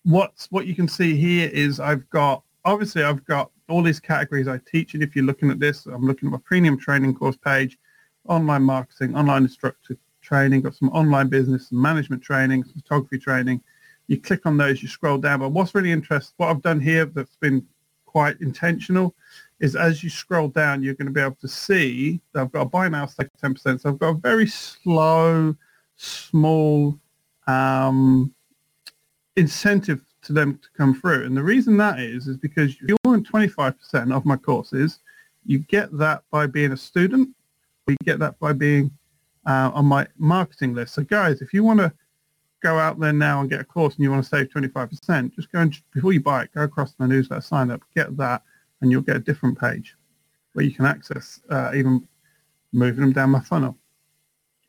what's 0.04 0.48
what 0.52 0.68
you 0.68 0.76
can 0.76 0.88
see 0.88 1.18
here 1.18 1.50
is 1.52 1.80
I've 1.80 2.10
got 2.10 2.44
obviously 2.66 3.04
I've 3.04 3.26
got 3.26 3.52
all 3.70 3.84
these 3.84 4.00
categories 4.00 4.48
I 4.48 4.60
teach, 4.70 4.94
and 4.94 5.04
if 5.04 5.16
you're 5.16 5.26
looking 5.26 5.52
at 5.52 5.60
this, 5.60 5.86
I'm 5.86 6.06
looking 6.06 6.28
at 6.28 6.32
my 6.32 6.40
premium 6.46 6.78
training 6.78 7.16
course 7.16 7.38
page, 7.38 7.78
online 8.28 8.64
marketing, 8.64 9.16
online 9.16 9.44
instructor 9.44 9.98
training, 10.22 10.62
got 10.62 10.76
some 10.76 10.90
online 10.90 11.28
business 11.28 11.72
and 11.72 11.82
management 11.82 12.22
training, 12.22 12.64
photography 12.64 13.18
training. 13.18 13.62
You 14.08 14.20
click 14.20 14.46
on 14.46 14.56
those, 14.58 14.82
you 14.82 14.88
scroll 14.88 15.18
down. 15.18 15.40
But 15.40 15.50
what's 15.50 15.76
really 15.76 15.92
interesting, 15.92 16.34
what 16.38 16.50
I've 16.50 16.62
done 16.62 16.80
here 16.80 17.06
that's 17.06 17.36
been 17.36 17.66
quite 18.06 18.40
intentional 18.40 19.14
is 19.60 19.76
as 19.76 20.04
you 20.04 20.10
scroll 20.10 20.48
down, 20.48 20.84
you're 20.84 20.94
going 20.94 21.08
to 21.08 21.14
be 21.14 21.22
able 21.22 21.38
to 21.42 21.48
see 21.48 22.22
that 22.34 22.42
I've 22.42 22.52
got 22.52 22.62
a 22.62 22.66
buy 22.66 22.90
now, 22.90 23.06
save 23.06 23.30
10%. 23.42 23.82
So 23.82 23.90
I've 23.90 24.00
got 24.00 24.10
a 24.10 24.14
very 24.14 24.48
slow, 24.48 25.56
small 25.96 26.98
um, 27.48 28.34
incentive 29.36 30.02
to 30.24 30.34
them 30.34 30.60
to 30.62 30.68
come 30.78 30.94
through. 30.94 31.26
And 31.26 31.36
the 31.36 31.44
reason 31.44 31.78
that 31.78 32.00
is, 32.00 32.28
is 32.28 32.38
because 32.38 32.72
if 32.82 32.82
you're 32.88 33.16
in 33.16 33.24
25% 33.24 34.16
of 34.16 34.26
my 34.26 34.36
courses, 34.36 35.00
you 35.46 35.60
get 35.60 35.96
that 35.98 36.24
by 36.30 36.46
being 36.46 36.74
a 36.74 36.78
student, 36.78 37.30
or 37.88 37.92
you 37.92 37.98
get 38.04 38.20
that 38.20 38.38
by 38.40 38.54
being 38.54 38.92
uh, 39.46 39.72
on 39.74 39.86
my 39.86 40.06
marketing 40.18 40.74
list. 40.74 40.96
So 40.96 41.04
guys, 41.04 41.42
if 41.42 41.54
you 41.54 41.64
want 41.64 41.80
to 41.80 41.92
go 42.62 42.78
out 42.78 43.00
there 43.00 43.14
now 43.14 43.40
and 43.40 43.50
get 43.50 43.62
a 43.62 43.64
course 43.64 43.96
and 43.96 44.04
you 44.04 44.12
want 44.12 44.24
to 44.24 44.30
save 44.30 44.50
25%, 44.50 45.36
just 45.36 45.52
go 45.52 45.60
and, 45.60 45.82
before 45.94 46.12
you 46.12 46.20
buy 46.20 46.44
it, 46.44 46.54
go 46.54 46.64
across 46.64 46.92
to 46.92 46.96
my 47.00 47.08
newsletter, 47.08 47.42
sign 47.42 47.72
up, 47.72 47.82
get 47.96 48.16
that, 48.18 48.42
and 48.82 48.92
you'll 48.92 49.02
get 49.02 49.16
a 49.16 49.20
different 49.20 49.60
page 49.60 49.96
where 50.54 50.66
you 50.66 50.72
can 50.72 50.86
access 50.86 51.40
uh, 51.50 51.72
even 51.76 52.08
moving 52.74 53.02
them 53.02 53.14
down 53.14 53.30
my 53.30 53.40
funnel. 53.40 53.78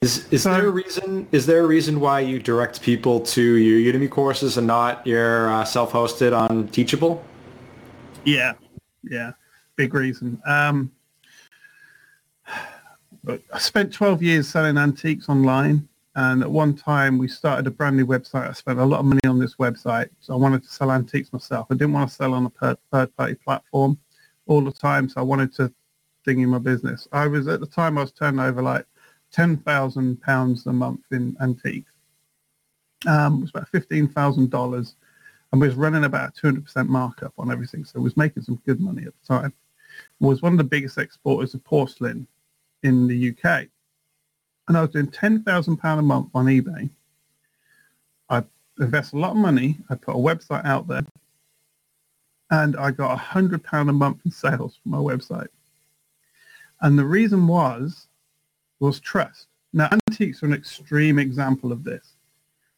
Is 0.01 0.29
is 0.31 0.45
so, 0.45 0.53
there 0.53 0.67
a 0.67 0.71
reason? 0.71 1.27
Is 1.33 1.45
there 1.47 1.65
a 1.65 1.67
reason 1.67 1.99
why 1.99 2.21
you 2.21 2.39
direct 2.39 2.81
people 2.83 3.21
to 3.21 3.43
your 3.43 3.93
Udemy 3.93 4.09
courses 4.09 4.57
and 4.57 4.67
not 4.67 5.05
your 5.05 5.51
uh, 5.51 5.65
self-hosted 5.65 6.37
on 6.39 6.69
Teachable? 6.69 7.25
Yeah, 8.25 8.53
yeah, 9.03 9.33
big 9.75 9.95
reason. 9.95 10.41
Um, 10.47 10.93
I 13.27 13.59
spent 13.59 13.93
12 13.93 14.23
years 14.23 14.49
selling 14.49 14.79
antiques 14.79 15.29
online, 15.29 15.89
and 16.19 16.43
at 16.43 16.51
one 16.51 16.75
time 16.75 17.17
we 17.17 17.29
started 17.29 17.65
a 17.69 17.71
brand 17.71 17.97
new 17.97 18.05
website. 18.05 18.49
I 18.49 18.53
spent 18.53 18.81
a 18.81 18.85
lot 18.85 18.99
of 18.99 19.07
money 19.07 19.21
on 19.25 19.39
this 19.39 19.55
website, 19.55 20.11
so 20.19 20.35
I 20.35 20.37
wanted 20.37 20.65
to 20.65 20.69
sell 20.69 20.91
antiques 20.91 21.33
myself. 21.33 21.69
I 21.71 21.75
didn't 21.75 21.93
want 21.93 22.11
to 22.11 22.15
sell 22.15 22.35
on 22.35 22.53
a 22.61 22.77
third-party 22.91 23.37
platform 23.37 23.97
all 24.49 24.61
the 24.61 24.73
time, 24.73 25.09
so 25.09 25.21
I 25.21 25.23
wanted 25.23 25.55
to 25.55 25.73
thing 26.25 26.41
in 26.41 26.49
my 26.49 26.59
business. 26.59 27.07
I 27.13 27.29
was 27.29 27.47
at 27.47 27.61
the 27.61 27.67
time 27.67 27.97
I 27.97 28.01
was 28.01 28.11
turning 28.11 28.41
over 28.41 28.61
like 28.61 28.85
ten 29.31 29.59
thousand 29.59 30.21
pounds 30.21 30.67
a 30.67 30.73
month 30.73 31.03
in 31.13 31.37
antiques. 31.41 31.93
Um, 33.07 33.39
it 33.39 33.41
was 33.43 33.51
about 33.51 33.69
fifteen 33.69 34.09
thousand 34.09 34.51
dollars, 34.51 34.97
and 35.53 35.61
we 35.61 35.69
was 35.69 35.77
running 35.77 36.03
about 36.03 36.35
two 36.35 36.49
hundred 36.49 36.65
percent 36.65 36.89
markup 36.89 37.33
on 37.39 37.53
everything. 37.53 37.85
So 37.85 38.01
I 38.01 38.03
was 38.03 38.17
making 38.17 38.43
some 38.43 38.61
good 38.67 38.81
money 38.81 39.05
at 39.07 39.13
the 39.21 39.35
time. 39.39 39.53
Was 40.19 40.43
one 40.43 40.53
of 40.53 40.59
the 40.59 40.65
biggest 40.65 40.99
exporters 40.99 41.55
of 41.55 41.63
porcelain 41.63 42.27
in 42.83 43.07
the 43.07 43.31
UK, 43.31 43.69
and 44.69 44.77
I 44.77 44.83
was 44.83 44.91
doing 44.91 45.11
ten 45.11 45.43
thousand 45.43 45.79
pound 45.79 45.99
a 45.99 46.03
month 46.03 46.29
on 46.35 46.47
eBay. 46.47 46.89
I 48.29 48.45
invest 48.79 49.15
a 49.15 49.19
lot 49.19 49.33
of 49.33 49.37
money. 49.39 49.79
I 49.89 49.95
put 49.95 50.15
a 50.15 50.19
website 50.19 50.65
out 50.65 50.87
there, 50.87 51.05
and 52.51 52.77
I 52.77 52.91
got 52.91 53.13
a 53.13 53.17
hundred 53.17 53.65
pound 53.65 53.91
a 53.91 53.93
month 53.95 54.21
in 54.25 54.31
sales 54.31 54.79
from 54.83 54.93
my 54.93 54.99
website. 54.99 55.49
And 56.83 56.99
the 56.99 57.05
reason 57.05 57.47
was 57.47 58.07
was 58.81 59.01
trust. 59.01 59.49
Now, 59.73 59.89
antiques 59.91 60.43
are 60.43 60.47
an 60.47 60.55
extreme 60.55 61.19
example 61.19 61.73
of 61.73 61.85
this, 61.85 62.15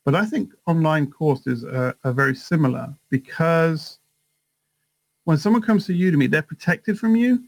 but 0.04 0.14
I 0.14 0.24
think 0.24 0.52
online 0.66 1.10
courses 1.10 1.64
are, 1.64 1.94
are 2.04 2.12
very 2.12 2.34
similar 2.34 2.94
because 3.10 3.98
when 5.24 5.36
someone 5.36 5.62
comes 5.62 5.86
to 5.86 5.92
Udemy, 5.92 6.30
they're 6.30 6.42
protected 6.42 6.98
from 6.98 7.14
you. 7.14 7.44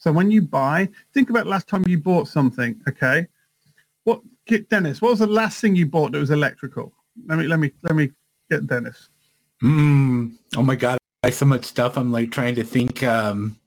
So 0.00 0.10
when 0.10 0.30
you 0.30 0.42
buy, 0.42 0.88
think 1.12 1.28
about 1.28 1.46
last 1.46 1.68
time 1.68 1.84
you 1.86 1.98
bought 1.98 2.26
something, 2.26 2.80
okay? 2.88 3.26
What, 4.04 4.22
Dennis, 4.70 5.02
what 5.02 5.10
was 5.10 5.18
the 5.18 5.26
last 5.26 5.60
thing 5.60 5.76
you 5.76 5.86
bought 5.86 6.12
that 6.12 6.18
was 6.18 6.30
electrical? 6.30 6.92
Let 7.26 7.38
me, 7.38 7.46
let 7.46 7.60
me, 7.60 7.70
let 7.82 7.94
me 7.94 8.10
get 8.50 8.66
Dennis. 8.66 9.10
Mm, 9.62 10.32
oh 10.56 10.62
my 10.62 10.74
God. 10.74 10.98
I 11.22 11.28
buy 11.28 11.30
so 11.30 11.44
much 11.44 11.66
stuff. 11.66 11.98
I'm 11.98 12.10
like 12.10 12.32
trying 12.32 12.54
to 12.54 12.64
think, 12.64 13.02
um, 13.02 13.58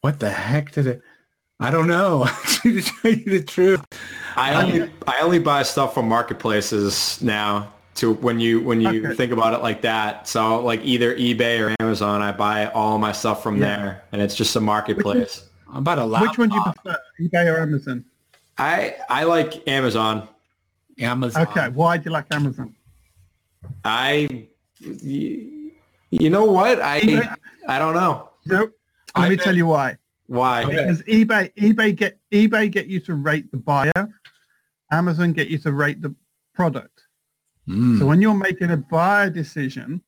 what 0.00 0.18
the 0.18 0.30
heck 0.30 0.72
did 0.72 0.86
it? 0.86 1.02
I 1.60 1.70
don't 1.70 1.88
know. 1.88 2.26
to 2.62 2.80
tell 2.80 3.12
you 3.12 3.24
the 3.24 3.42
truth, 3.42 3.84
I 4.36 4.62
only 4.62 4.90
I 5.06 5.20
only 5.20 5.40
buy 5.40 5.64
stuff 5.64 5.92
from 5.92 6.08
marketplaces 6.08 7.20
now. 7.20 7.72
To 7.98 8.12
when 8.12 8.38
you 8.38 8.60
when 8.60 8.80
you 8.80 9.06
okay. 9.06 9.14
think 9.14 9.32
about 9.32 9.54
it 9.54 9.62
like 9.62 9.82
that, 9.82 10.28
so 10.28 10.60
like 10.60 10.80
either 10.84 11.16
eBay 11.16 11.58
or 11.60 11.74
Amazon, 11.80 12.22
I 12.22 12.30
buy 12.32 12.66
all 12.66 12.98
my 12.98 13.12
stuff 13.12 13.42
from 13.42 13.56
yeah. 13.56 13.76
there, 13.76 14.04
and 14.12 14.22
it's 14.22 14.36
just 14.36 14.54
a 14.54 14.60
marketplace. 14.60 15.48
I'm 15.68 15.78
about 15.78 15.98
a 15.98 16.04
laptop. 16.04 16.30
Which 16.30 16.38
one 16.38 16.48
do 16.48 16.54
you 16.54 16.62
prefer, 16.62 16.98
eBay 17.20 17.52
or 17.52 17.60
Amazon? 17.60 18.04
I 18.56 18.96
I 19.08 19.24
like 19.24 19.66
Amazon. 19.68 20.28
Amazon. 21.00 21.46
Okay, 21.48 21.68
why 21.70 21.96
do 21.96 22.04
you 22.04 22.10
like 22.10 22.26
Amazon? 22.30 22.74
I, 23.84 24.46
you 24.80 26.30
know 26.30 26.44
what? 26.44 26.80
I 26.80 27.36
I 27.68 27.78
don't 27.78 27.94
know. 27.94 28.30
Nope. 28.46 28.72
Let 29.16 29.24
I 29.24 29.28
me 29.28 29.36
bet. 29.36 29.44
tell 29.44 29.56
you 29.56 29.66
why. 29.66 29.96
Why? 30.26 30.64
Because 30.64 31.02
eBay 31.02 31.52
eBay 31.54 31.96
get 31.96 32.18
eBay 32.30 32.70
get 32.70 32.86
you 32.86 33.00
to 33.00 33.14
rate 33.14 33.50
the 33.50 33.56
buyer, 33.56 34.08
Amazon 34.92 35.32
get 35.32 35.48
you 35.48 35.58
to 35.58 35.72
rate 35.72 36.00
the 36.00 36.14
product. 36.54 37.07
Mm. 37.68 37.98
So 37.98 38.06
when 38.06 38.22
you're 38.22 38.34
making 38.34 38.70
a 38.70 38.76
buyer 38.76 39.30
decision, 39.30 40.02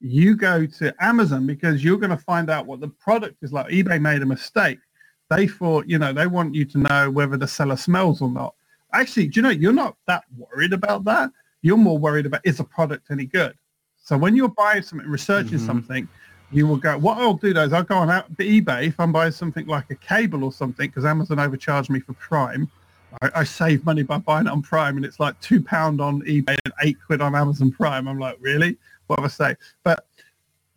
you 0.00 0.34
go 0.34 0.66
to 0.66 0.94
Amazon 1.00 1.46
because 1.46 1.84
you're 1.84 1.98
going 1.98 2.10
to 2.10 2.16
find 2.16 2.50
out 2.50 2.66
what 2.66 2.80
the 2.80 2.88
product 2.88 3.36
is 3.42 3.52
like. 3.52 3.66
eBay 3.66 4.00
made 4.00 4.22
a 4.22 4.26
mistake. 4.26 4.78
They 5.28 5.46
thought, 5.46 5.86
you 5.86 5.98
know, 5.98 6.12
they 6.12 6.26
want 6.26 6.54
you 6.54 6.64
to 6.64 6.78
know 6.78 7.10
whether 7.10 7.36
the 7.36 7.46
seller 7.46 7.76
smells 7.76 8.20
or 8.20 8.30
not. 8.30 8.54
Actually, 8.92 9.28
do 9.28 9.38
you 9.38 9.42
know, 9.42 9.50
you're 9.50 9.72
not 9.72 9.96
that 10.06 10.24
worried 10.36 10.72
about 10.72 11.04
that. 11.04 11.30
You're 11.62 11.76
more 11.76 11.98
worried 11.98 12.26
about 12.26 12.40
is 12.44 12.56
the 12.56 12.64
product 12.64 13.10
any 13.10 13.26
good? 13.26 13.54
So 14.02 14.18
when 14.18 14.34
you're 14.34 14.48
buying 14.48 14.82
something, 14.82 15.06
researching 15.06 15.58
mm-hmm. 15.58 15.66
something, 15.66 16.08
you 16.50 16.66
will 16.66 16.78
go, 16.78 16.98
what 16.98 17.18
I'll 17.18 17.34
do 17.34 17.52
though 17.52 17.62
is 17.62 17.72
I'll 17.72 17.84
go 17.84 17.96
on 17.96 18.10
out 18.10 18.32
eBay 18.38 18.88
if 18.88 18.98
I'm 18.98 19.12
buying 19.12 19.30
something 19.30 19.66
like 19.66 19.90
a 19.90 19.94
cable 19.94 20.42
or 20.42 20.52
something 20.52 20.88
because 20.88 21.04
Amazon 21.04 21.38
overcharged 21.38 21.90
me 21.90 22.00
for 22.00 22.14
Prime. 22.14 22.68
I, 23.22 23.30
I, 23.36 23.44
save 23.44 23.84
money 23.84 24.02
by 24.02 24.18
buying 24.18 24.46
it 24.46 24.50
on 24.50 24.62
Prime 24.62 24.96
and 24.96 25.04
it's 25.04 25.20
like 25.20 25.38
two 25.40 25.62
pound 25.62 26.00
on 26.00 26.22
eBay 26.22 26.56
and 26.64 26.74
eight 26.82 26.96
quid 27.04 27.20
on 27.20 27.34
Amazon 27.34 27.70
Prime. 27.70 28.08
I'm 28.08 28.18
like, 28.18 28.36
really? 28.40 28.76
What 29.06 29.18
do 29.18 29.24
I 29.24 29.28
say? 29.28 29.56
But 29.82 30.06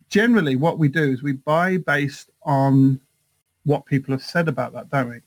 generally 0.08 0.56
what 0.56 0.78
we 0.78 0.88
do 0.88 1.02
is 1.02 1.22
we 1.22 1.32
buy 1.32 1.78
based 1.78 2.30
on 2.42 3.00
what 3.64 3.86
people 3.86 4.12
have 4.12 4.22
said 4.22 4.48
about 4.48 4.72
that, 4.72 4.90
don't 4.90 5.10
we? 5.10 5.20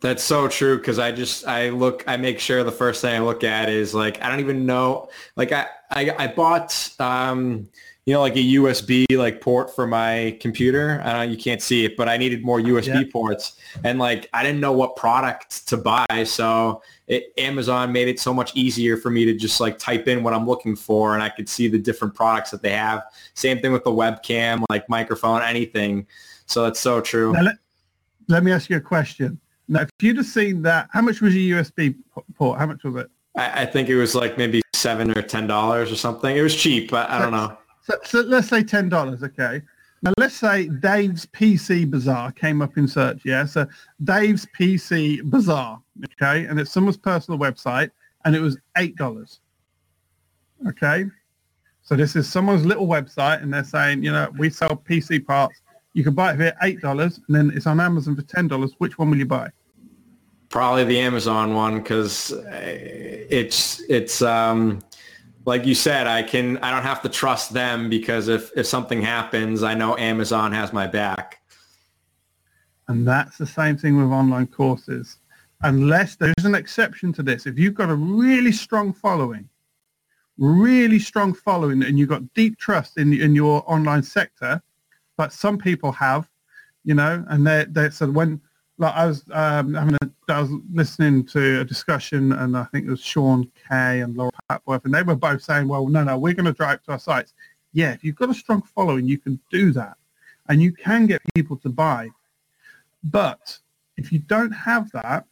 That's 0.00 0.24
so 0.24 0.48
true 0.48 0.78
because 0.78 0.98
I 0.98 1.12
just 1.12 1.46
I 1.46 1.68
look 1.68 2.04
I 2.06 2.16
make 2.16 2.40
sure 2.40 2.64
the 2.64 2.72
first 2.72 3.02
thing 3.02 3.14
I 3.14 3.18
look 3.18 3.44
at 3.44 3.68
is 3.68 3.94
like 3.94 4.22
I 4.22 4.30
don't 4.30 4.40
even 4.40 4.64
know 4.64 5.10
like 5.36 5.52
I 5.52 5.66
I, 5.90 6.10
I 6.18 6.26
bought 6.28 6.90
um 6.98 7.68
you 8.10 8.16
know, 8.16 8.22
like 8.22 8.34
a 8.34 8.42
USB 8.42 9.06
like 9.16 9.40
port 9.40 9.72
for 9.72 9.86
my 9.86 10.36
computer. 10.40 11.00
I 11.04 11.12
know 11.12 11.30
you 11.30 11.36
can't 11.36 11.62
see 11.62 11.84
it, 11.84 11.96
but 11.96 12.08
I 12.08 12.16
needed 12.16 12.42
more 12.42 12.58
USB 12.58 13.04
yeah. 13.04 13.12
ports, 13.12 13.52
and 13.84 14.00
like 14.00 14.28
I 14.32 14.42
didn't 14.42 14.58
know 14.58 14.72
what 14.72 14.96
product 14.96 15.68
to 15.68 15.76
buy, 15.76 16.24
so 16.24 16.82
it, 17.06 17.32
Amazon 17.38 17.92
made 17.92 18.08
it 18.08 18.18
so 18.18 18.34
much 18.34 18.50
easier 18.56 18.96
for 18.96 19.10
me 19.10 19.24
to 19.26 19.34
just 19.34 19.60
like 19.60 19.78
type 19.78 20.08
in 20.08 20.24
what 20.24 20.34
I'm 20.34 20.44
looking 20.44 20.74
for, 20.74 21.14
and 21.14 21.22
I 21.22 21.28
could 21.28 21.48
see 21.48 21.68
the 21.68 21.78
different 21.78 22.12
products 22.12 22.50
that 22.50 22.62
they 22.62 22.72
have. 22.72 23.04
Same 23.34 23.60
thing 23.60 23.70
with 23.70 23.84
the 23.84 23.92
webcam, 23.92 24.64
like 24.68 24.88
microphone, 24.88 25.42
anything. 25.42 26.04
So 26.46 26.64
that's 26.64 26.80
so 26.80 27.00
true. 27.00 27.32
Let, 27.32 27.58
let, 28.26 28.42
me 28.42 28.50
ask 28.50 28.68
you 28.68 28.76
a 28.76 28.80
question. 28.80 29.38
Now, 29.68 29.82
if 29.82 29.90
you'd 30.02 30.16
have 30.16 30.26
seen 30.26 30.62
that, 30.62 30.88
how 30.92 31.00
much 31.00 31.20
was 31.20 31.36
your 31.36 31.62
USB 31.62 31.94
port? 32.34 32.58
How 32.58 32.66
much 32.66 32.82
was 32.82 33.04
it? 33.04 33.10
I, 33.36 33.62
I 33.62 33.66
think 33.66 33.88
it 33.88 33.94
was 33.94 34.16
like 34.16 34.36
maybe 34.36 34.62
seven 34.74 35.16
or 35.16 35.22
ten 35.22 35.46
dollars 35.46 35.92
or 35.92 35.96
something. 35.96 36.36
It 36.36 36.42
was 36.42 36.56
cheap, 36.56 36.90
but 36.90 37.08
I 37.08 37.20
don't 37.20 37.30
know. 37.30 37.56
So, 37.90 37.98
so 38.04 38.20
let's 38.20 38.48
say 38.48 38.62
ten 38.62 38.88
dollars, 38.88 39.22
okay. 39.22 39.62
Now 40.02 40.12
let's 40.16 40.36
say 40.36 40.68
Dave's 40.68 41.26
PC 41.26 41.90
Bazaar 41.90 42.32
came 42.32 42.62
up 42.62 42.78
in 42.78 42.86
search, 42.86 43.22
yeah. 43.24 43.44
So 43.44 43.66
Dave's 44.04 44.46
PC 44.58 45.22
Bazaar, 45.24 45.82
okay, 46.04 46.44
and 46.44 46.60
it's 46.60 46.70
someone's 46.70 46.96
personal 46.96 47.38
website, 47.38 47.90
and 48.24 48.36
it 48.36 48.40
was 48.40 48.56
eight 48.78 48.96
dollars. 48.96 49.40
Okay, 50.68 51.06
so 51.82 51.96
this 51.96 52.14
is 52.14 52.30
someone's 52.30 52.64
little 52.64 52.86
website, 52.86 53.42
and 53.42 53.52
they're 53.52 53.64
saying, 53.64 54.04
you 54.04 54.12
know, 54.12 54.30
we 54.38 54.50
sell 54.50 54.76
PC 54.76 55.26
parts. 55.26 55.60
You 55.92 56.04
can 56.04 56.14
buy 56.14 56.32
it 56.32 56.36
for 56.36 56.56
eight 56.62 56.80
dollars, 56.80 57.20
and 57.26 57.34
then 57.36 57.50
it's 57.56 57.66
on 57.66 57.80
Amazon 57.80 58.14
for 58.14 58.22
ten 58.22 58.46
dollars. 58.46 58.72
Which 58.78 58.98
one 58.98 59.10
will 59.10 59.18
you 59.18 59.26
buy? 59.26 59.50
Probably 60.48 60.84
the 60.84 61.00
Amazon 61.00 61.54
one 61.54 61.78
because 61.78 62.32
it's 62.46 63.80
it's 63.88 64.22
um 64.22 64.80
like 65.44 65.64
you 65.64 65.74
said, 65.74 66.06
I 66.06 66.22
can 66.22 66.58
I 66.58 66.70
don't 66.70 66.82
have 66.82 67.02
to 67.02 67.08
trust 67.08 67.52
them 67.52 67.88
because 67.88 68.28
if 68.28 68.50
if 68.56 68.66
something 68.66 69.02
happens, 69.02 69.62
I 69.62 69.74
know 69.74 69.96
Amazon 69.96 70.52
has 70.52 70.72
my 70.72 70.86
back. 70.86 71.40
And 72.88 73.06
that's 73.06 73.38
the 73.38 73.46
same 73.46 73.76
thing 73.76 73.96
with 73.96 74.12
online 74.12 74.48
courses. 74.48 75.18
Unless 75.62 76.16
there's 76.16 76.44
an 76.44 76.54
exception 76.54 77.12
to 77.14 77.22
this. 77.22 77.46
If 77.46 77.58
you've 77.58 77.74
got 77.74 77.90
a 77.90 77.94
really 77.94 78.52
strong 78.52 78.92
following, 78.92 79.48
really 80.38 80.98
strong 80.98 81.32
following 81.32 81.82
and 81.82 81.98
you've 81.98 82.08
got 82.08 82.34
deep 82.34 82.58
trust 82.58 82.98
in 82.98 83.12
in 83.12 83.34
your 83.34 83.62
online 83.66 84.02
sector, 84.02 84.62
but 85.16 85.32
some 85.32 85.58
people 85.58 85.92
have, 85.92 86.28
you 86.84 86.94
know, 86.94 87.24
and 87.28 87.46
they 87.46 87.64
they 87.68 87.90
so 87.90 88.10
when 88.10 88.40
like 88.80 88.94
I 88.94 89.06
was 89.06 89.24
um, 89.32 89.74
having 89.74 89.94
a, 90.00 90.32
I 90.32 90.40
was 90.40 90.50
listening 90.72 91.26
to 91.26 91.60
a 91.60 91.64
discussion, 91.64 92.32
and 92.32 92.56
I 92.56 92.64
think 92.64 92.86
it 92.86 92.90
was 92.90 93.02
Sean 93.02 93.50
Kay 93.68 94.00
and 94.00 94.16
Laura 94.16 94.30
Patworth, 94.50 94.86
and 94.86 94.94
they 94.94 95.02
were 95.02 95.14
both 95.14 95.42
saying, 95.42 95.68
"Well, 95.68 95.86
no, 95.86 96.02
no, 96.02 96.18
we're 96.18 96.32
going 96.32 96.46
to 96.46 96.52
drive 96.52 96.82
to 96.84 96.92
our 96.92 96.98
sites." 96.98 97.34
Yeah, 97.74 97.92
if 97.92 98.02
you've 98.02 98.16
got 98.16 98.30
a 98.30 98.34
strong 98.34 98.62
following, 98.62 99.06
you 99.06 99.18
can 99.18 99.38
do 99.50 99.70
that, 99.72 99.98
and 100.48 100.62
you 100.62 100.72
can 100.72 101.06
get 101.06 101.20
people 101.34 101.58
to 101.58 101.68
buy. 101.68 102.08
But 103.04 103.58
if 103.98 104.10
you 104.12 104.18
don't 104.20 104.52
have 104.52 104.90
that, 104.92 105.26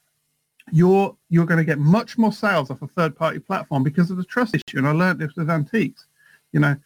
you're 0.71 1.17
you're 1.31 1.47
going 1.47 1.59
to 1.59 1.65
get 1.65 1.79
much 1.79 2.19
more 2.19 2.33
sales 2.33 2.71
off 2.71 2.83
a 2.83 2.87
third 2.89 3.17
party 3.17 3.39
platform 3.39 3.83
because 3.83 4.11
of 4.11 4.19
the 4.19 4.25
trust 4.25 4.55
issue. 4.55 4.77
And 4.77 4.87
I 4.87 4.93
learned 4.93 5.21
this 5.21 5.35
with 5.37 5.49
antiques, 5.49 6.07
you 6.53 6.61
know. 6.61 6.77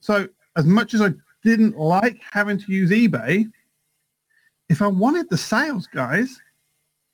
So 0.00 0.28
as 0.56 0.66
much 0.66 0.92
as 0.92 1.00
I 1.00 1.14
didn't 1.42 1.78
like 1.78 2.20
having 2.30 2.58
to 2.58 2.70
use 2.70 2.90
eBay, 2.90 3.50
if 4.68 4.82
I 4.82 4.86
wanted 4.86 5.28
the 5.30 5.38
sales 5.38 5.86
guys, 5.86 6.40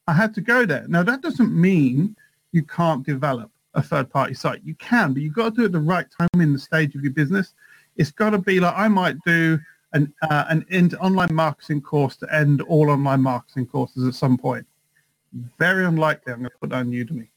I 0.07 0.13
had 0.13 0.35
to 0.35 0.41
go 0.41 0.67
there. 0.67 0.87
Now 0.89 1.03
that 1.03 1.21
doesn't 1.21 1.53
mean 1.53 2.17
you 2.53 2.63
can't 2.63 3.05
develop 3.05 3.51
a 3.75 3.83
third 3.83 4.11
party 4.11 4.35
site. 4.35 4.63
You 4.65 4.75
can, 4.75 5.13
but 5.13 5.23
you've 5.23 5.35
got 5.35 5.51
to 5.51 5.57
do 5.57 5.63
it 5.63 5.67
at 5.67 5.73
the 5.73 5.81
right 5.81 6.07
time 6.19 6.41
in 6.41 6.53
the 6.53 6.59
stage 6.59 6.95
of 6.95 7.03
your 7.03 7.13
business. 7.13 7.55
It's 7.97 8.11
got 8.11 8.31
to 8.31 8.39
be 8.39 8.61
like 8.61 8.75
I 8.77 8.89
might 8.89 9.17
do 9.25 9.59
an 9.93 10.13
uh, 10.23 10.45
an 10.49 10.65
end 10.71 10.95
online 11.01 11.35
marketing 11.35 11.83
course 11.83 12.17
to 12.17 12.35
end 12.35 12.63
all 12.63 12.91
online 12.91 13.21
marketing 13.21 13.67
courses 13.67 14.07
at 14.07 14.15
some 14.15 14.39
point. 14.39 14.67
Very 15.59 15.85
unlikely 15.85 16.33
I'm 16.33 16.41
going 16.41 16.51
to 16.51 16.59
put 16.59 16.71
that 16.71 16.77
on 16.77 16.91
Udemy. 16.91 17.29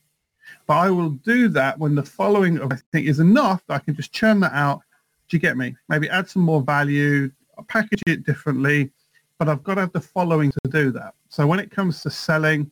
But 0.67 0.75
I 0.75 0.89
will 0.89 1.09
do 1.09 1.47
that 1.49 1.77
when 1.79 1.95
the 1.95 2.03
following 2.03 2.59
of 2.59 2.71
I 2.71 2.77
think 2.91 3.07
is 3.07 3.19
enough 3.19 3.63
I 3.69 3.79
can 3.79 3.95
just 3.95 4.13
churn 4.13 4.39
that 4.41 4.53
out. 4.53 4.81
Do 5.27 5.37
you 5.37 5.41
get 5.41 5.57
me? 5.57 5.75
Maybe 5.89 6.09
add 6.09 6.29
some 6.29 6.43
more 6.43 6.61
value, 6.61 7.31
package 7.67 8.03
it 8.05 8.25
differently, 8.25 8.91
but 9.39 9.49
I've 9.49 9.63
got 9.63 9.75
to 9.75 9.81
have 9.81 9.91
the 9.91 10.01
following 10.01 10.51
to 10.51 10.69
do 10.69 10.91
that. 10.91 11.13
So 11.29 11.45
when 11.47 11.59
it 11.59 11.71
comes 11.71 12.01
to 12.03 12.09
selling, 12.09 12.71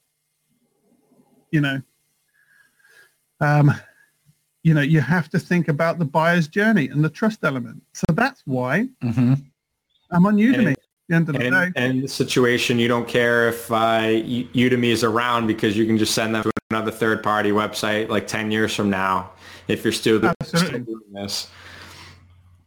you 1.51 1.61
know, 1.61 1.81
um, 3.41 3.71
you 4.63 4.73
know, 4.73 4.81
you 4.81 5.01
have 5.01 5.29
to 5.29 5.39
think 5.39 5.67
about 5.67 5.99
the 5.99 6.05
buyer's 6.05 6.47
journey 6.47 6.87
and 6.87 7.03
the 7.03 7.09
trust 7.09 7.39
element. 7.43 7.81
So 7.93 8.05
that's 8.13 8.41
why 8.45 8.87
Mm-hmm. 9.03 9.33
I'm 10.11 10.25
on 10.25 10.35
Udemy. 10.37 10.67
And- 10.67 10.77
the 11.09 11.15
end 11.15 11.27
of 11.27 11.35
the 11.35 11.45
And, 11.45 11.73
day. 11.73 11.81
and 11.81 12.03
the 12.03 12.07
situation, 12.07 12.79
you 12.79 12.87
don't 12.87 13.05
care 13.09 13.49
if 13.49 13.69
uh, 13.69 14.03
Udemy 14.03 14.85
is 14.85 15.03
around 15.03 15.47
because 15.47 15.75
you 15.75 15.85
can 15.85 15.97
just 15.97 16.15
send 16.15 16.33
them 16.33 16.43
to 16.43 16.51
another 16.71 16.91
third-party 16.91 17.51
website 17.51 18.07
like 18.07 18.25
10 18.25 18.51
years 18.51 18.73
from 18.73 18.89
now 18.89 19.31
if 19.67 19.83
you're 19.83 19.91
still, 19.91 20.19
still 20.19 20.33
Absolutely. 20.39 20.79
doing 20.79 21.01
this. 21.11 21.49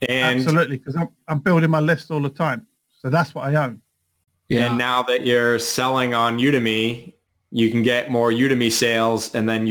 And, 0.06 0.39
Absolutely, 0.40 0.77
because 0.77 0.97
I'm, 0.97 1.09
I'm 1.27 1.39
building 1.39 1.70
my 1.70 1.81
list 1.81 2.10
all 2.10 2.20
the 2.20 2.28
time. 2.28 2.66
So 3.01 3.09
that's 3.09 3.35
what 3.35 3.47
I 3.47 3.55
own. 3.55 3.81
Yeah. 4.48 4.66
and 4.66 4.78
now 4.78 5.02
that 5.05 5.27
you're 5.27 5.59
selling 5.59 6.14
on 6.14 6.39
Udemy, 6.39 7.12
you 7.51 7.70
can 7.70 7.82
get 7.82 8.10
more 8.10 8.31
Udemy 8.31 8.70
sales 8.70 9.35
and 9.35 9.48
then 9.48 9.66